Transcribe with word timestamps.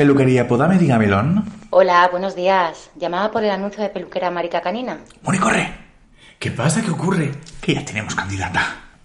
Peluquería 0.00 0.48
Podame, 0.48 0.78
dígamelo. 0.78 1.44
Hola, 1.68 2.08
buenos 2.10 2.34
días. 2.34 2.88
Llamaba 2.98 3.30
por 3.30 3.44
el 3.44 3.50
anuncio 3.50 3.82
de 3.82 3.90
peluquera 3.90 4.30
Marica 4.30 4.62
Canina. 4.62 4.96
Moni, 5.22 5.38
corre. 5.38 5.74
¿Qué 6.38 6.50
pasa? 6.50 6.80
¿Qué 6.80 6.90
ocurre? 6.90 7.32
Que 7.60 7.74
ya 7.74 7.84
tenemos 7.84 8.14
candidata. 8.14 8.62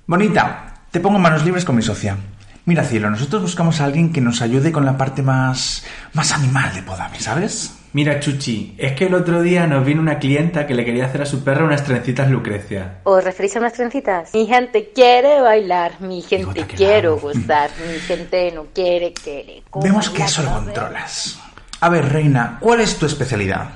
Bonita, 0.07 0.73
te 0.91 1.01
pongo 1.01 1.19
manos 1.19 1.43
libres 1.43 1.65
con 1.65 1.75
mi 1.75 1.81
socia. 1.81 2.15
Mira, 2.63 2.85
cielo, 2.85 3.09
nosotros 3.09 3.41
buscamos 3.41 3.81
a 3.81 3.83
alguien 3.83 4.13
que 4.13 4.21
nos 4.21 4.41
ayude 4.41 4.71
con 4.71 4.85
la 4.85 4.97
parte 4.97 5.21
más. 5.21 5.83
más 6.13 6.31
animal 6.31 6.73
de 6.73 6.83
Podame, 6.83 7.19
¿sabes? 7.19 7.75
Mira, 7.95 8.19
Chuchi, 8.19 8.75
es 8.77 8.91
que 8.91 9.05
el 9.05 9.13
otro 9.13 9.41
día 9.41 9.65
nos 9.67 9.85
vino 9.85 10.01
una 10.01 10.19
clienta 10.19 10.67
que 10.67 10.73
le 10.73 10.83
quería 10.83 11.05
hacer 11.05 11.21
a 11.21 11.25
su 11.25 11.45
perra 11.45 11.63
unas 11.63 11.85
trencitas 11.85 12.29
Lucrecia. 12.29 12.99
¿Os 13.05 13.23
referís 13.23 13.55
a 13.55 13.59
unas 13.59 13.71
trencitas? 13.71 14.33
Mi 14.33 14.45
gente 14.45 14.91
quiere 14.93 15.39
bailar, 15.39 16.01
mi 16.01 16.21
gente 16.21 16.65
quiero 16.67 17.17
gozar, 17.17 17.69
mi 17.87 17.97
gente 17.99 18.51
no 18.51 18.65
quiere 18.73 19.13
que 19.13 19.45
le 19.45 19.63
Vemos 19.81 20.09
que 20.09 20.23
eso 20.23 20.43
lo 20.43 20.51
controlas. 20.55 21.39
A 21.79 21.87
ver, 21.87 22.11
reina, 22.11 22.57
¿cuál 22.59 22.81
es 22.81 22.97
tu 22.97 23.05
especialidad? 23.05 23.69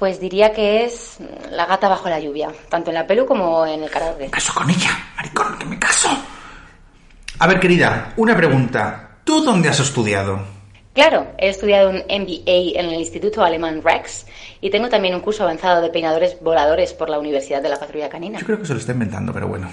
Pues 0.00 0.18
diría 0.18 0.52
que 0.52 0.84
es 0.84 1.18
la 1.52 1.64
gata 1.66 1.88
bajo 1.88 2.08
la 2.08 2.18
lluvia, 2.18 2.48
tanto 2.68 2.90
en 2.90 2.94
la 2.94 3.06
pelu 3.06 3.24
como 3.24 3.64
en 3.64 3.84
el 3.84 3.88
karaoke. 3.88 4.30
Caso 4.30 4.52
con 4.52 4.68
ella, 4.68 4.90
maricón, 5.14 5.56
que 5.56 5.66
me 5.66 5.78
caso. 5.78 6.08
A 7.38 7.46
ver, 7.46 7.60
querida, 7.60 8.14
una 8.16 8.36
pregunta. 8.36 9.10
¿Tú 9.22 9.44
dónde 9.44 9.68
has 9.68 9.78
estudiado? 9.78 10.59
Claro, 10.92 11.28
he 11.38 11.48
estudiado 11.48 11.90
un 11.90 11.98
MBA 11.98 12.78
en 12.80 12.86
el 12.86 12.98
Instituto 13.00 13.44
Alemán 13.44 13.80
Rex 13.82 14.26
y 14.60 14.70
tengo 14.70 14.88
también 14.88 15.14
un 15.14 15.20
curso 15.20 15.44
avanzado 15.44 15.80
de 15.82 15.90
peinadores 15.90 16.36
voladores 16.40 16.92
por 16.92 17.08
la 17.08 17.18
Universidad 17.18 17.62
de 17.62 17.68
la 17.68 17.78
Patrulla 17.78 18.08
Canina. 18.08 18.40
Yo 18.40 18.46
creo 18.46 18.58
que 18.58 18.66
se 18.66 18.74
lo 18.74 18.80
está 18.80 18.92
inventando, 18.92 19.32
pero 19.32 19.46
bueno. 19.46 19.70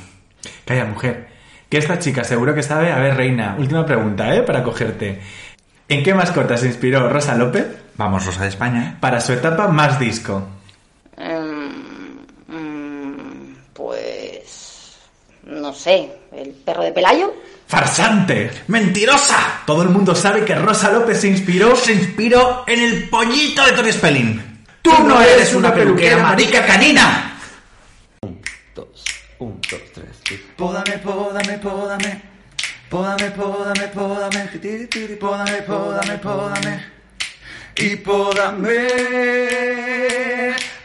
Calla, 0.63 0.85
mujer. 0.85 1.27
Que 1.69 1.79
esta 1.79 1.97
chica 1.99 2.23
seguro 2.23 2.53
que 2.53 2.61
sabe. 2.63 2.91
A 2.91 2.99
ver, 2.99 3.15
reina, 3.17 3.55
última 3.57 3.85
pregunta, 3.85 4.33
¿eh? 4.35 4.43
Para 4.43 4.63
cogerte. 4.63 5.19
¿En 5.89 6.03
qué 6.03 6.13
mascota 6.13 6.55
se 6.55 6.67
inspiró 6.67 7.09
Rosa 7.09 7.35
López 7.35 7.65
Vamos, 7.95 8.25
Rosa 8.25 8.43
de 8.43 8.49
España. 8.49 8.97
para 8.99 9.19
su 9.19 9.33
etapa 9.33 9.67
más 9.67 9.99
disco? 9.99 10.43
Mm, 11.17 12.53
mm, 12.53 13.55
pues... 13.73 14.97
no 15.43 15.73
sé, 15.73 16.11
el 16.31 16.49
perro 16.51 16.83
de 16.83 16.91
Pelayo. 16.91 17.33
¡Farsante! 17.67 18.63
¡Mentirosa! 18.67 19.63
Todo 19.65 19.83
el 19.83 19.89
mundo 19.89 20.15
sabe 20.15 20.45
que 20.45 20.55
Rosa 20.55 20.89
López 20.91 21.19
se 21.19 21.27
inspiró. 21.27 21.75
Se 21.75 21.91
inspiró 21.91 22.63
en 22.65 22.79
el 22.79 23.09
pollito 23.09 23.65
de 23.65 23.73
Tony 23.73 23.91
Spelling. 23.91 24.65
¡Tú 24.81 24.91
no 25.03 25.21
eres 25.21 25.53
una 25.53 25.73
peluquera, 25.73 26.17
marica 26.17 26.65
canina! 26.65 27.37
dos, 28.73 28.87
un, 29.39 29.59
dos, 29.69 29.81
tres, 29.93 30.07
y... 30.31 30.35
Pódame, 30.55 30.97
pódame, 30.99 31.57
pódame. 31.57 32.21
Pódame, 32.89 33.31
pódame, 33.31 33.87
pódame. 33.89 34.47
Tiri, 34.61 34.87
tiri, 34.87 35.15
Pódame, 35.15 35.61
pódame, 35.63 36.17
pódame. 36.19 36.85
Y 37.75 37.95
pódame. 37.97 38.87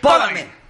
Pódame. 0.00 0.61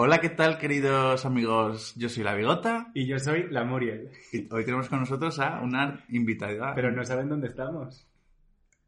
Hola, 0.00 0.20
¿qué 0.20 0.28
tal, 0.28 0.58
queridos 0.58 1.24
amigos? 1.26 1.92
Yo 1.96 2.08
soy 2.08 2.22
La 2.22 2.34
Bigota 2.36 2.86
Y 2.94 3.04
yo 3.08 3.18
soy 3.18 3.48
la 3.50 3.64
Muriel. 3.64 4.12
y 4.32 4.46
hoy 4.54 4.64
tenemos 4.64 4.88
con 4.88 5.00
nosotros 5.00 5.40
a 5.40 5.58
una 5.60 6.04
invitada. 6.10 6.72
Pero 6.76 6.92
no 6.92 7.04
saben 7.04 7.28
dónde 7.28 7.48
estamos. 7.48 8.06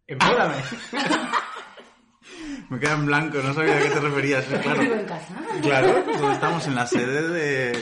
Empódame. 0.06 0.54
Me 2.70 2.78
queda 2.78 2.92
en 2.92 3.06
blanco, 3.06 3.38
no 3.42 3.52
sabía 3.52 3.76
a 3.76 3.82
qué 3.82 3.88
te 3.90 3.98
referías. 4.00 4.44
Claro, 4.44 4.82
en 4.82 5.04
casa? 5.04 5.34
claro, 5.60 6.30
estamos 6.30 6.64
en 6.68 6.74
la 6.76 6.86
sede 6.86 7.28
de- 7.28 7.72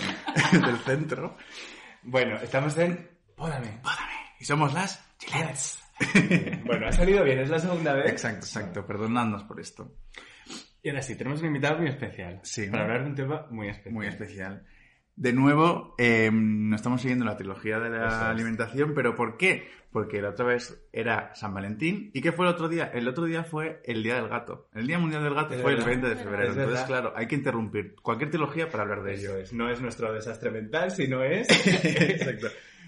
del 0.53 0.79
centro. 0.87 1.37
bueno, 2.05 2.37
estamos 2.37 2.79
en 2.79 3.11
Pódame. 3.37 3.81
Pódame. 3.83 4.13
Y 4.41 4.45
somos 4.47 4.73
las 4.73 5.05
Gillettes. 5.19 5.79
Bueno, 6.65 6.87
ha 6.89 6.93
salido 6.93 7.25
bien, 7.25 7.41
es 7.41 7.51
la 7.51 7.59
segunda 7.59 7.93
vez. 7.93 8.07
Exacto, 8.11 8.47
exacto. 8.47 8.87
Perdonadnos 8.87 9.43
por 9.45 9.61
esto. 9.61 9.93
Y 10.89 10.91
ahora 10.91 11.03
sí, 11.03 11.17
tenemos 11.17 11.41
un 11.43 11.49
invitado 11.49 11.79
muy 11.79 11.89
especial. 11.89 12.41
Sí. 12.45 12.67
Para 12.71 12.85
hablar 12.85 13.03
de 13.05 13.11
un 13.11 13.15
tema 13.15 13.47
muy 13.51 13.69
especial. 13.69 13.95
Muy 13.95 14.07
especial. 14.07 14.65
De 15.17 15.33
nuevo, 15.35 15.95
eh, 15.99 16.31
no 16.33 16.75
estamos 16.77 17.03
siguiendo 17.03 17.25
la 17.27 17.37
trilogía 17.37 17.79
de 17.79 17.91
la 17.91 18.07
es. 18.07 18.13
alimentación, 18.15 18.95
pero 18.95 19.15
¿por 19.15 19.37
qué? 19.37 19.69
Porque 19.91 20.23
la 20.23 20.31
otra 20.31 20.47
vez 20.47 20.81
era 20.93 21.35
San 21.35 21.53
Valentín. 21.53 22.11
¿Y 22.15 22.23
qué 22.23 22.33
fue 22.33 22.47
el 22.47 22.53
otro 22.53 22.69
día? 22.69 22.85
El 22.95 23.07
otro 23.09 23.25
día 23.25 23.43
fue 23.45 23.83
el 23.85 24.03
Día 24.03 24.15
del 24.15 24.29
Gato. 24.29 24.69
El 24.75 24.87
Día 24.87 24.99
Mundial 24.99 25.25
del 25.25 25.35
Gato 25.35 25.55
Es 25.55 25.61
fue 25.61 25.73
verdad. 25.75 25.91
el 25.91 26.01
20 26.01 26.09
de 26.17 26.23
febrero. 26.25 26.43
Es 26.45 26.49
Entonces, 26.51 26.73
verdad. 26.73 26.87
claro, 26.87 27.13
hay 27.17 27.27
que 27.27 27.35
interrumpir 27.35 27.97
cualquier 28.01 28.31
trilogía 28.31 28.69
para 28.71 28.85
hablar 28.85 29.03
de 29.03 29.15
Ello. 29.15 29.31
No 29.53 29.69
es 29.69 29.81
nuestro 29.83 30.13
desastre 30.13 30.51
mental, 30.51 30.91
sino 30.93 31.23
es. 31.23 31.49
Exacto. 31.85 32.47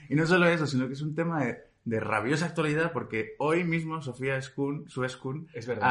Y 0.08 0.14
no 0.14 0.24
solo 0.26 0.46
eso, 0.46 0.66
sino 0.66 0.86
que 0.86 0.92
es 0.94 1.02
un 1.02 1.14
tema 1.14 1.44
de, 1.44 1.58
de 1.84 1.98
rabiosa 2.00 2.46
actualidad 2.46 2.92
porque 2.92 3.34
hoy 3.38 3.64
mismo 3.64 4.02
Sofía 4.02 4.36
Eskun, 4.36 4.88
su 4.88 5.04
Eskun, 5.04 5.48
Es 5.54 5.66
verdad. 5.66 5.88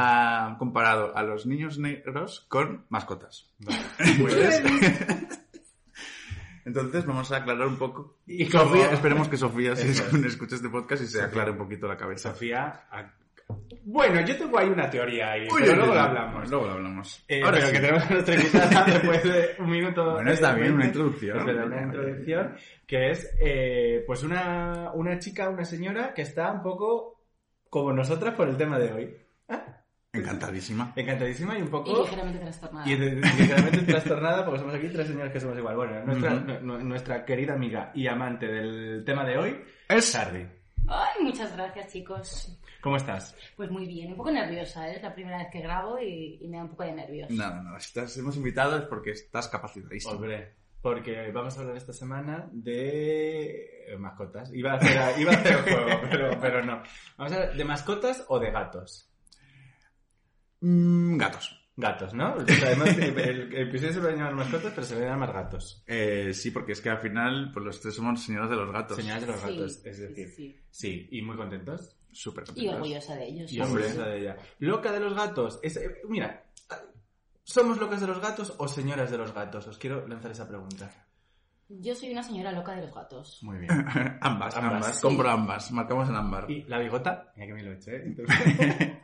ha 0.52 0.56
comparado 0.58 1.16
a 1.16 1.22
los 1.22 1.46
niños 1.46 1.78
negros 1.78 2.46
con 2.48 2.86
mascotas. 2.88 3.50
Vale. 3.58 3.78
Pues- 4.20 4.62
Entonces 6.64 7.06
vamos 7.06 7.32
a 7.32 7.38
aclarar 7.38 7.66
un 7.66 7.76
poco. 7.78 8.18
Y 8.26 8.44
Sofía, 8.46 8.92
esperemos 8.92 9.28
que 9.28 9.36
Sofía 9.36 9.74
si 9.74 9.88
es. 9.88 10.00
Escuche 10.12 10.56
este 10.56 10.68
podcast 10.68 11.02
y 11.02 11.06
se 11.06 11.22
aclare 11.22 11.50
un 11.52 11.58
poquito 11.58 11.88
la 11.88 11.96
cabeza. 11.96 12.30
Sofía. 12.32 12.84
Bueno, 13.82 14.20
yo 14.26 14.36
tengo 14.36 14.58
ahí 14.58 14.68
una 14.68 14.88
teoría 14.90 15.32
ahí, 15.32 15.42
Uy, 15.50 15.60
pero 15.60 15.72
uy, 15.72 15.76
luego 15.78 15.92
uy. 15.92 15.98
hablamos. 15.98 16.50
Luego 16.50 16.66
lo 16.66 16.72
hablamos. 16.72 17.24
Eh, 17.28 17.42
Ahora 17.42 17.52
pero 17.58 17.66
sí. 17.66 17.72
que 17.72 17.80
tenemos 17.80 18.02
a 18.04 18.10
nuestra 18.14 18.34
invitada 18.34 18.84
después 18.86 19.22
de 19.24 19.48
un 19.58 19.70
minuto. 19.70 20.12
Bueno, 20.12 20.30
está 20.32 20.54
bien, 20.54 20.72
una 20.74 20.86
introducción. 20.86 21.40
Una 21.48 21.82
introducción 21.82 22.56
que 22.86 23.10
es 23.10 23.34
eh, 23.40 24.04
pues 24.06 24.22
una, 24.22 24.90
una 24.94 25.18
chica, 25.18 25.48
una 25.48 25.64
señora 25.64 26.12
que 26.14 26.22
está 26.22 26.52
un 26.52 26.62
poco 26.62 27.22
como 27.68 27.92
nosotras 27.92 28.34
por 28.34 28.48
el 28.48 28.56
tema 28.56 28.78
de 28.78 28.92
hoy. 28.92 29.16
Encantadísima. 30.12 30.92
Encantadísima 30.96 31.56
y 31.56 31.62
un 31.62 31.68
Y 31.68 31.70
poco... 31.70 32.02
ligeramente 32.02 32.40
trastornada. 32.40 32.88
Y 32.90 32.96
ligeramente 32.96 33.78
trastornada 33.82 34.44
porque 34.44 34.58
somos 34.60 34.74
aquí 34.74 34.88
tres 34.88 35.06
señores 35.06 35.32
que 35.32 35.38
somos 35.40 35.56
igual. 35.56 35.76
Bueno, 35.76 36.04
nuestra, 36.04 36.30
nuestra 36.60 37.24
querida 37.24 37.54
amiga 37.54 37.92
y 37.94 38.08
amante 38.08 38.46
del 38.48 39.04
tema 39.04 39.24
de 39.24 39.38
hoy 39.38 39.60
Es 39.88 40.06
Sardi. 40.06 40.44
Ay, 40.88 41.22
muchas 41.22 41.54
gracias, 41.56 41.92
chicos. 41.92 42.59
¿Cómo 42.82 42.96
estás? 42.96 43.36
Pues 43.56 43.70
muy 43.70 43.86
bien, 43.86 44.10
un 44.12 44.16
poco 44.16 44.30
nerviosa, 44.30 44.88
¿eh? 44.90 44.96
es 44.96 45.02
la 45.02 45.14
primera 45.14 45.38
vez 45.38 45.48
que 45.52 45.60
grabo 45.60 45.98
y, 46.00 46.38
y 46.40 46.48
me 46.48 46.56
da 46.56 46.64
un 46.64 46.70
poco 46.70 46.84
de 46.84 46.92
nervios. 46.92 47.30
Nada, 47.30 47.62
no, 47.62 47.78
si 47.78 47.86
estás, 47.88 48.16
hemos 48.16 48.36
invitado 48.36 48.76
es 48.78 48.84
porque 48.84 49.10
estás 49.10 49.48
capacitadísimo. 49.48 50.14
Hombre, 50.14 50.54
porque 50.80 51.30
vamos 51.30 51.56
a 51.56 51.60
hablar 51.60 51.76
esta 51.76 51.92
semana 51.92 52.48
de 52.52 53.94
mascotas. 53.98 54.50
Iba 54.54 54.72
a 54.72 54.76
hacer, 54.76 55.20
iba 55.20 55.32
a 55.32 55.36
hacer 55.36 55.56
juego, 55.62 56.00
pero, 56.10 56.40
pero 56.40 56.64
no. 56.64 56.82
Vamos 57.18 57.32
a 57.32 57.36
hablar 57.36 57.54
de 57.56 57.64
mascotas 57.64 58.24
o 58.28 58.38
de 58.38 58.50
gatos. 58.50 59.10
Mm, 60.60 61.16
gatos. 61.16 61.56
Gatos, 61.76 62.12
¿no? 62.12 62.44
Sea, 62.46 62.66
además, 62.68 62.98
el, 62.98 63.18
el 63.18 63.68
episodio 63.68 63.92
se 63.94 64.00
va 64.00 64.08
a 64.08 64.12
llamar 64.12 64.34
mascotas, 64.34 64.72
pero 64.74 64.86
se 64.86 64.96
va 64.96 65.02
a 65.06 65.10
llamar 65.10 65.32
gatos. 65.32 65.82
Eh, 65.86 66.32
sí, 66.34 66.50
porque 66.50 66.72
es 66.72 66.80
que 66.82 66.90
al 66.90 66.98
final 66.98 67.50
pues 67.54 67.64
los 67.64 67.80
tres 67.80 67.94
somos 67.94 68.22
señoras 68.22 68.50
de 68.50 68.56
los 68.56 68.70
gatos. 68.70 68.96
Señales 68.98 69.22
de 69.22 69.26
los 69.32 69.40
Sí, 69.40 69.46
gatos, 69.48 69.86
es 69.86 69.98
decir. 69.98 70.28
sí, 70.28 70.34
sí. 70.36 70.60
Sí, 70.70 71.08
y 71.12 71.22
muy 71.22 71.36
contentos. 71.36 71.96
Súper 72.12 72.44
Y 72.54 72.68
orgullosa 72.68 73.14
de 73.14 73.26
ellos. 73.28 73.50
Y 73.52 73.54
sí, 73.56 73.60
orgullosa 73.60 73.92
sí. 73.92 73.98
de 74.10 74.18
ella. 74.18 74.36
Loca 74.58 74.92
de 74.92 75.00
los 75.00 75.14
gatos. 75.14 75.60
Es, 75.62 75.76
eh, 75.76 76.00
mira, 76.08 76.44
¿somos 77.42 77.78
locas 77.78 78.00
de 78.00 78.06
los 78.06 78.20
gatos 78.20 78.54
o 78.58 78.66
señoras 78.68 79.10
de 79.10 79.18
los 79.18 79.32
gatos? 79.32 79.66
Os 79.68 79.78
quiero 79.78 80.06
lanzar 80.08 80.30
esa 80.30 80.48
pregunta. 80.48 80.90
Yo 81.68 81.94
soy 81.94 82.10
una 82.10 82.22
señora 82.24 82.50
loca 82.50 82.74
de 82.74 82.82
los 82.82 82.92
gatos. 82.94 83.38
Muy 83.42 83.58
bien. 83.58 83.70
ambas, 84.20 84.56
ambas, 84.56 84.56
Ambas, 84.56 84.96
sí. 84.96 85.02
Compro 85.02 85.30
ambas. 85.30 85.70
Marcamos 85.70 86.08
en 86.08 86.16
ámbar. 86.16 86.50
Y 86.50 86.64
la 86.64 86.78
bigota, 86.80 87.32
mira 87.36 87.46
que 87.46 87.54
me 87.54 87.62
lo 87.62 87.72
hecho, 87.72 87.90
¿eh? 87.92 88.02
Entonces- 88.06 88.96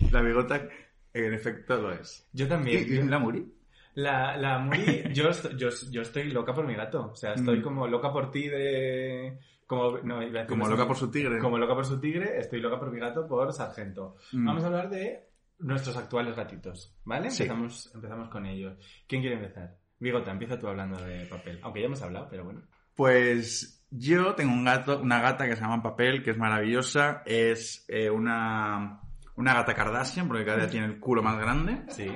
La 0.10 0.20
bigota, 0.22 0.68
en 1.12 1.34
efecto, 1.34 1.76
lo 1.80 1.92
es. 1.92 2.28
yo 2.32 2.46
¿Y, 2.46 2.48
también. 2.48 2.84
y 2.88 3.08
la 3.08 3.18
Muri? 3.18 3.54
La, 3.94 4.36
la 4.36 4.58
Muri, 4.58 5.04
yo, 5.14 5.30
yo, 5.56 5.68
yo 5.90 6.02
estoy 6.02 6.30
loca 6.30 6.54
por 6.54 6.66
mi 6.66 6.74
gato. 6.74 7.10
O 7.12 7.16
sea, 7.16 7.34
estoy 7.34 7.58
Mm. 7.58 7.62
como 7.62 7.86
loca 7.86 8.12
por 8.12 8.30
ti 8.30 8.48
de... 8.48 9.38
Como, 9.66 9.98
no, 9.98 10.22
iba 10.22 10.42
a 10.42 10.46
Como 10.46 10.66
loca 10.66 10.86
por 10.86 10.96
su 10.96 11.10
tigre. 11.10 11.38
Como 11.38 11.56
loca 11.58 11.74
por 11.74 11.86
su 11.86 12.00
tigre, 12.00 12.38
estoy 12.38 12.60
loca 12.60 12.78
por 12.78 12.90
mi 12.90 12.98
gato 12.98 13.26
por 13.28 13.52
Sargento. 13.52 14.16
Mm. 14.32 14.46
Vamos 14.46 14.64
a 14.64 14.66
hablar 14.66 14.90
de 14.90 15.28
nuestros 15.60 15.96
actuales 15.96 16.34
gatitos, 16.34 16.96
¿vale? 17.04 17.30
Sí. 17.30 17.42
Empezamos, 17.44 17.90
empezamos 17.94 18.28
con 18.30 18.46
ellos. 18.46 18.76
¿Quién 19.06 19.20
quiere 19.22 19.36
empezar? 19.36 19.76
Bigota, 19.98 20.30
empieza 20.32 20.58
tú 20.58 20.66
hablando 20.66 20.98
de 21.04 21.26
papel. 21.26 21.60
Aunque 21.62 21.80
ya 21.80 21.86
hemos 21.86 22.02
hablado, 22.02 22.26
pero 22.30 22.44
bueno. 22.44 22.62
Pues 22.96 23.84
yo 23.90 24.34
tengo 24.34 24.52
un 24.52 24.64
gato, 24.64 25.00
una 25.00 25.20
gata 25.20 25.46
que 25.46 25.54
se 25.56 25.60
llama 25.62 25.82
Papel, 25.82 26.22
que 26.22 26.30
es 26.30 26.38
maravillosa. 26.38 27.22
Es 27.26 27.84
eh, 27.88 28.10
una, 28.10 29.00
una 29.36 29.54
gata 29.54 29.74
Kardashian, 29.74 30.26
porque 30.26 30.44
cada 30.44 30.58
día 30.58 30.68
tiene 30.70 30.86
el 30.86 30.98
culo 30.98 31.22
más 31.22 31.38
grande. 31.38 31.82
Sí. 31.88 32.10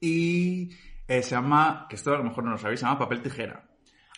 Y 0.00 0.70
eh, 1.08 1.22
se 1.22 1.34
llama, 1.34 1.86
que 1.88 1.96
esto 1.96 2.14
a 2.14 2.18
lo 2.18 2.24
mejor 2.24 2.44
no 2.44 2.50
lo 2.52 2.58
sabéis, 2.58 2.80
se 2.80 2.86
llama 2.86 2.98
Papel 2.98 3.22
Tijera. 3.22 3.62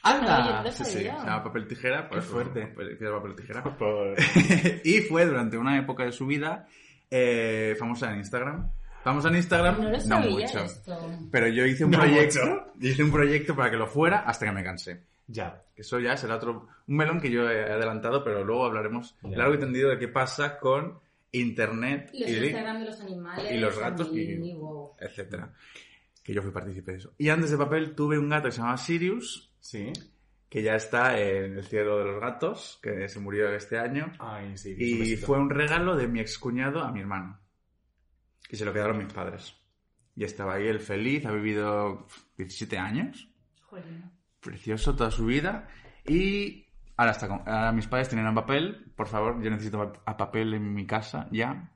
No 0.05 0.63
lo 0.63 0.73
Sí, 0.73 0.85
sí, 0.85 0.91
se 0.93 1.05
llama 1.05 1.43
Papel 1.45 1.67
Tijera. 1.67 2.09
Pues, 2.09 2.25
fuerte. 2.25 2.67
Papel, 2.69 2.97
papel 2.99 3.35
Tijera. 3.37 3.63
Por... 3.79 4.15
y 4.85 5.01
fue 5.03 5.27
durante 5.27 5.57
una 5.59 5.79
época 5.79 6.05
de 6.05 6.13
su 6.13 6.27
vida 6.27 6.67
eh, 7.11 7.75
famosa 7.79 8.11
en 8.13 8.19
Instagram. 8.19 8.71
Famosa 9.05 9.29
en 9.29 9.37
Instagram, 9.37 9.81
No 9.83 9.91
lo 9.91 10.01
sabía 10.01 10.31
mucho. 10.31 10.65
esto. 10.65 11.11
Pero 11.31 11.47
yo 11.49 11.65
hice 11.65 11.85
un 11.85 11.93
No 11.93 11.99
proyecto, 12.01 12.41
mucho. 12.47 12.67
hice 12.81 13.05
un 13.05 13.11
proyecto 13.13 13.55
para 13.57 13.71
que 13.71 13.77
lo 13.77 13.87
fuera 13.87 14.19
hasta 14.21 14.47
que 14.47 14.53
me 14.53 14.65
cansé. 14.65 15.03
Ya. 15.27 15.63
Eso 15.77 15.99
ya 16.01 16.17
será 16.17 16.37
otro... 16.37 16.69
Un 16.89 16.97
melón 16.97 17.21
que 17.21 17.31
yo 17.31 17.49
he 17.51 17.71
adelantado, 17.71 18.25
pero 18.25 18.43
luego 18.45 18.65
hablaremos 18.67 19.17
Ya. 19.23 19.37
largo 19.39 19.55
y 19.55 19.59
tendido 19.59 19.91
de 19.91 19.99
qué 19.99 20.09
pasa 20.09 20.59
con 20.59 20.99
Internet 21.33 22.11
Y 22.13 22.21
los 22.21 22.31
y, 22.31 22.37
Instagram 22.47 22.79
de 22.81 22.85
los 22.87 23.01
animales. 23.01 23.53
y 23.53 23.57
los 23.59 23.79
gatos 23.79 24.09
y- 24.13 24.53
wow. 24.55 24.97
etcétera. 24.99 25.53
Que 26.23 26.35
yo 26.35 26.43
fui 26.43 26.51
partícipe 26.51 26.93
de 26.93 26.99
eso. 26.99 27.15
Y 27.19 27.29
antes 27.31 27.51
de 27.51 27.57
papel 27.57 27.95
tuve 27.95 28.19
un 28.19 28.29
gato 28.29 28.45
que 28.49 28.53
se 28.53 28.59
llamaba 28.59 28.77
Sirius, 28.77 29.55
Sí. 29.61 29.93
que 30.49 30.63
ya 30.63 30.75
está 30.77 31.19
en 31.21 31.57
el 31.59 31.65
cielo 31.65 31.99
de 31.99 32.05
los 32.05 32.21
gatos, 32.21 32.79
que 32.83 33.09
se 33.09 33.19
murió 33.21 33.51
este 33.55 33.79
año. 33.79 34.13
Ay, 34.19 34.57
sí. 34.57 34.75
Y 34.79 35.17
fue 35.17 35.39
un 35.39 35.51
regalo 35.51 35.97
de 35.97 36.07
mi 36.09 36.21
excuñado 36.21 36.83
a 36.83 36.93
mi 36.93 37.01
hermano. 37.01 37.41
Que 38.49 38.57
se 38.57 38.65
lo 38.65 38.73
quedaron 38.73 38.99
mis 38.99 39.13
padres. 39.13 39.55
Y 40.17 40.25
estaba 40.25 40.55
ahí 40.55 40.67
él 40.67 40.81
feliz, 40.81 41.25
ha 41.27 41.33
vivido 41.33 42.07
17 42.37 42.77
años. 42.79 43.29
Jolín. 43.63 44.11
Precioso 44.41 44.97
toda 44.97 45.11
su 45.11 45.27
vida. 45.27 45.69
Y 46.07 46.67
ahora 46.99 47.12
está 47.12 47.27
con- 47.29 47.49
ahora 47.49 47.73
mis 47.73 47.87
padres 47.87 48.11
tienen 48.11 48.27
a 48.27 48.35
papel. 48.35 48.93
Por 48.95 49.06
favor, 49.06 49.43
yo 49.43 49.49
necesito 49.50 49.95
a- 50.05 50.17
papel 50.17 50.53
en 50.53 50.75
mi 50.75 50.87
casa 50.87 51.27
ya. 51.33 51.71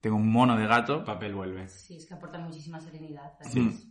Tengo 0.00 0.16
un 0.16 0.30
mono 0.30 0.56
de 0.58 0.66
gato. 0.66 1.04
Papel 1.04 1.34
vuelve. 1.34 1.68
Sí, 1.68 1.96
es 1.96 2.06
que 2.06 2.14
aporta 2.14 2.38
muchísima 2.38 2.78
serenidad. 2.80 3.32
Sí. 3.42 3.88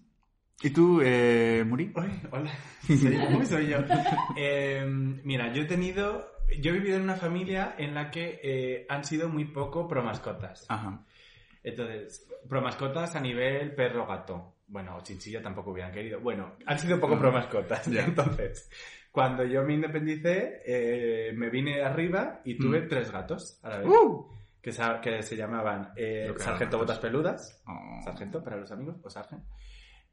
¿Y 0.63 0.69
tú, 0.69 1.01
eh, 1.03 1.63
Muri? 1.65 1.91
Hola. 2.31 2.51
Soy, 2.87 3.17
uy, 3.35 3.45
soy 3.47 3.67
yo. 3.69 3.77
Eh, 4.37 4.85
mira, 5.23 5.51
yo 5.53 5.63
he 5.63 5.65
tenido. 5.65 6.29
Yo 6.59 6.71
he 6.71 6.73
vivido 6.73 6.97
en 6.97 7.03
una 7.03 7.15
familia 7.15 7.75
en 7.77 7.95
la 7.95 8.11
que 8.11 8.39
eh, 8.43 8.85
han 8.89 9.05
sido 9.05 9.29
muy 9.29 9.45
poco 9.45 9.87
pro 9.87 10.03
mascotas. 10.03 10.65
Ajá. 10.69 11.03
Entonces, 11.63 12.27
pro 12.49 12.61
mascotas 12.61 13.15
a 13.15 13.21
nivel 13.21 13.73
perro-gato. 13.73 14.55
Bueno, 14.67 14.97
o 14.97 15.01
chinchilla 15.01 15.41
tampoco 15.41 15.71
hubieran 15.71 15.91
querido. 15.93 16.19
Bueno, 16.19 16.55
han 16.65 16.77
sido 16.77 16.99
poco 16.99 17.17
pro 17.17 17.31
mascotas. 17.31 17.85
Ya. 17.87 18.03
Entonces, 18.05 18.69
cuando 19.11 19.43
yo 19.43 19.63
me 19.63 19.73
independicé, 19.73 20.61
eh, 20.65 21.33
me 21.33 21.49
vine 21.49 21.81
arriba 21.83 22.41
y 22.45 22.57
tuve 22.57 22.81
Mm. 22.81 22.87
tres 22.87 23.11
gatos 23.11 23.59
a 23.63 23.69
la 23.69 23.77
vez. 23.79 23.87
¡Uh! 23.87 24.27
Que, 24.61 24.71
sa- 24.71 25.01
que 25.01 25.21
se 25.23 25.35
llamaban 25.35 25.91
eh, 25.95 26.31
Sargento 26.37 26.77
Botas 26.77 26.99
Peludas. 26.99 27.61
Oh. 27.67 28.01
Sargento 28.03 28.43
para 28.43 28.57
los 28.57 28.71
amigos, 28.71 28.97
o 29.03 29.09
Sargent. 29.09 29.43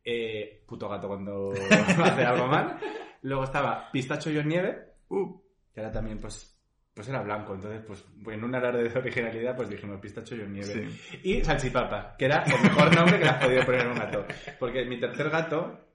Eh, 0.04 0.64
puto 0.66 0.88
gato 0.88 1.06
cuando 1.08 1.52
hace 2.02 2.24
algo 2.24 2.46
mal. 2.46 2.78
Luego 3.22 3.44
estaba 3.44 3.90
Pistacho 3.92 4.30
y 4.30 4.42
Nieve, 4.44 4.78
Uh. 5.10 5.40
que 5.74 5.80
era 5.80 5.90
también, 5.92 6.18
pues, 6.18 6.58
pues 6.94 7.08
era 7.08 7.22
blanco. 7.22 7.54
Entonces, 7.54 7.82
pues, 7.86 8.04
en 8.26 8.42
un 8.42 8.54
alarde 8.54 8.88
de 8.88 8.98
originalidad, 8.98 9.54
pues 9.56 9.68
dijimos 9.68 10.00
Pistacho 10.00 10.34
y 10.34 10.38
Nieve. 10.48 10.88
Sí. 10.90 11.20
Y 11.24 11.44
Salchipapa, 11.44 12.16
que 12.18 12.24
era 12.24 12.42
el 12.44 12.62
mejor 12.62 12.94
nombre 12.96 13.18
que 13.18 13.24
le 13.24 13.30
has 13.30 13.44
podido 13.44 13.64
poner 13.64 13.86
a 13.86 13.90
un 13.92 13.98
gato. 13.98 14.24
Porque 14.58 14.84
mi 14.86 14.98
tercer 14.98 15.28
gato 15.30 15.88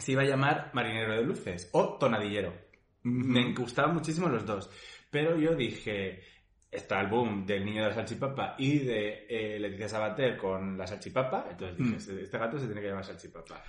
se 0.00 0.12
iba 0.12 0.22
a 0.22 0.26
llamar 0.26 0.70
Marinero 0.74 1.14
de 1.14 1.22
Luces 1.22 1.68
o 1.72 1.96
Tonadillero. 1.98 2.52
Me 3.02 3.54
gustaban 3.54 3.94
muchísimo 3.94 4.28
los 4.28 4.44
dos. 4.44 4.70
Pero 5.10 5.36
yo 5.38 5.54
dije, 5.54 6.22
está 6.70 7.00
el 7.00 7.08
boom 7.08 7.46
del 7.46 7.64
niño 7.64 7.82
de 7.82 7.88
la 7.88 7.94
salchipapa 7.94 8.54
y 8.58 8.78
de 8.80 9.26
eh, 9.28 9.58
Leticia 9.58 9.88
Sabater 9.88 10.36
con 10.36 10.76
la 10.78 10.86
salchipapa. 10.86 11.46
Entonces 11.50 11.76
dije, 11.78 11.90
Mm. 11.90 11.96
este, 11.96 12.22
este 12.22 12.38
gato 12.38 12.58
se 12.58 12.66
tiene 12.66 12.80
que 12.80 12.88
llamar 12.88 13.04
salchipapa. 13.04 13.62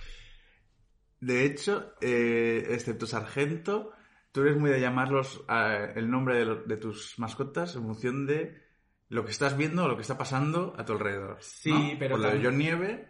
De 1.20 1.44
hecho, 1.44 1.94
eh, 2.00 2.66
excepto 2.70 3.06
Sargento, 3.06 3.92
tú 4.32 4.42
eres 4.42 4.56
muy 4.56 4.70
de 4.70 4.80
llamarlos 4.80 5.44
eh, 5.48 5.92
el 5.96 6.10
nombre 6.10 6.36
de, 6.36 6.44
lo- 6.44 6.62
de 6.64 6.76
tus 6.76 7.18
mascotas 7.18 7.76
en 7.76 7.82
función 7.84 8.26
de 8.26 8.60
lo 9.08 9.24
que 9.24 9.30
estás 9.30 9.56
viendo 9.56 9.84
o 9.84 9.88
lo 9.88 9.94
que 9.96 10.02
está 10.02 10.18
pasando 10.18 10.74
a 10.76 10.84
tu 10.84 10.94
alrededor. 10.94 11.36
Sí, 11.40 11.70
¿no? 11.70 11.98
pero 11.98 12.16
Por 12.16 12.20
lo 12.24 12.30
de 12.32 12.44
John 12.44 12.58
Nieve. 12.58 13.08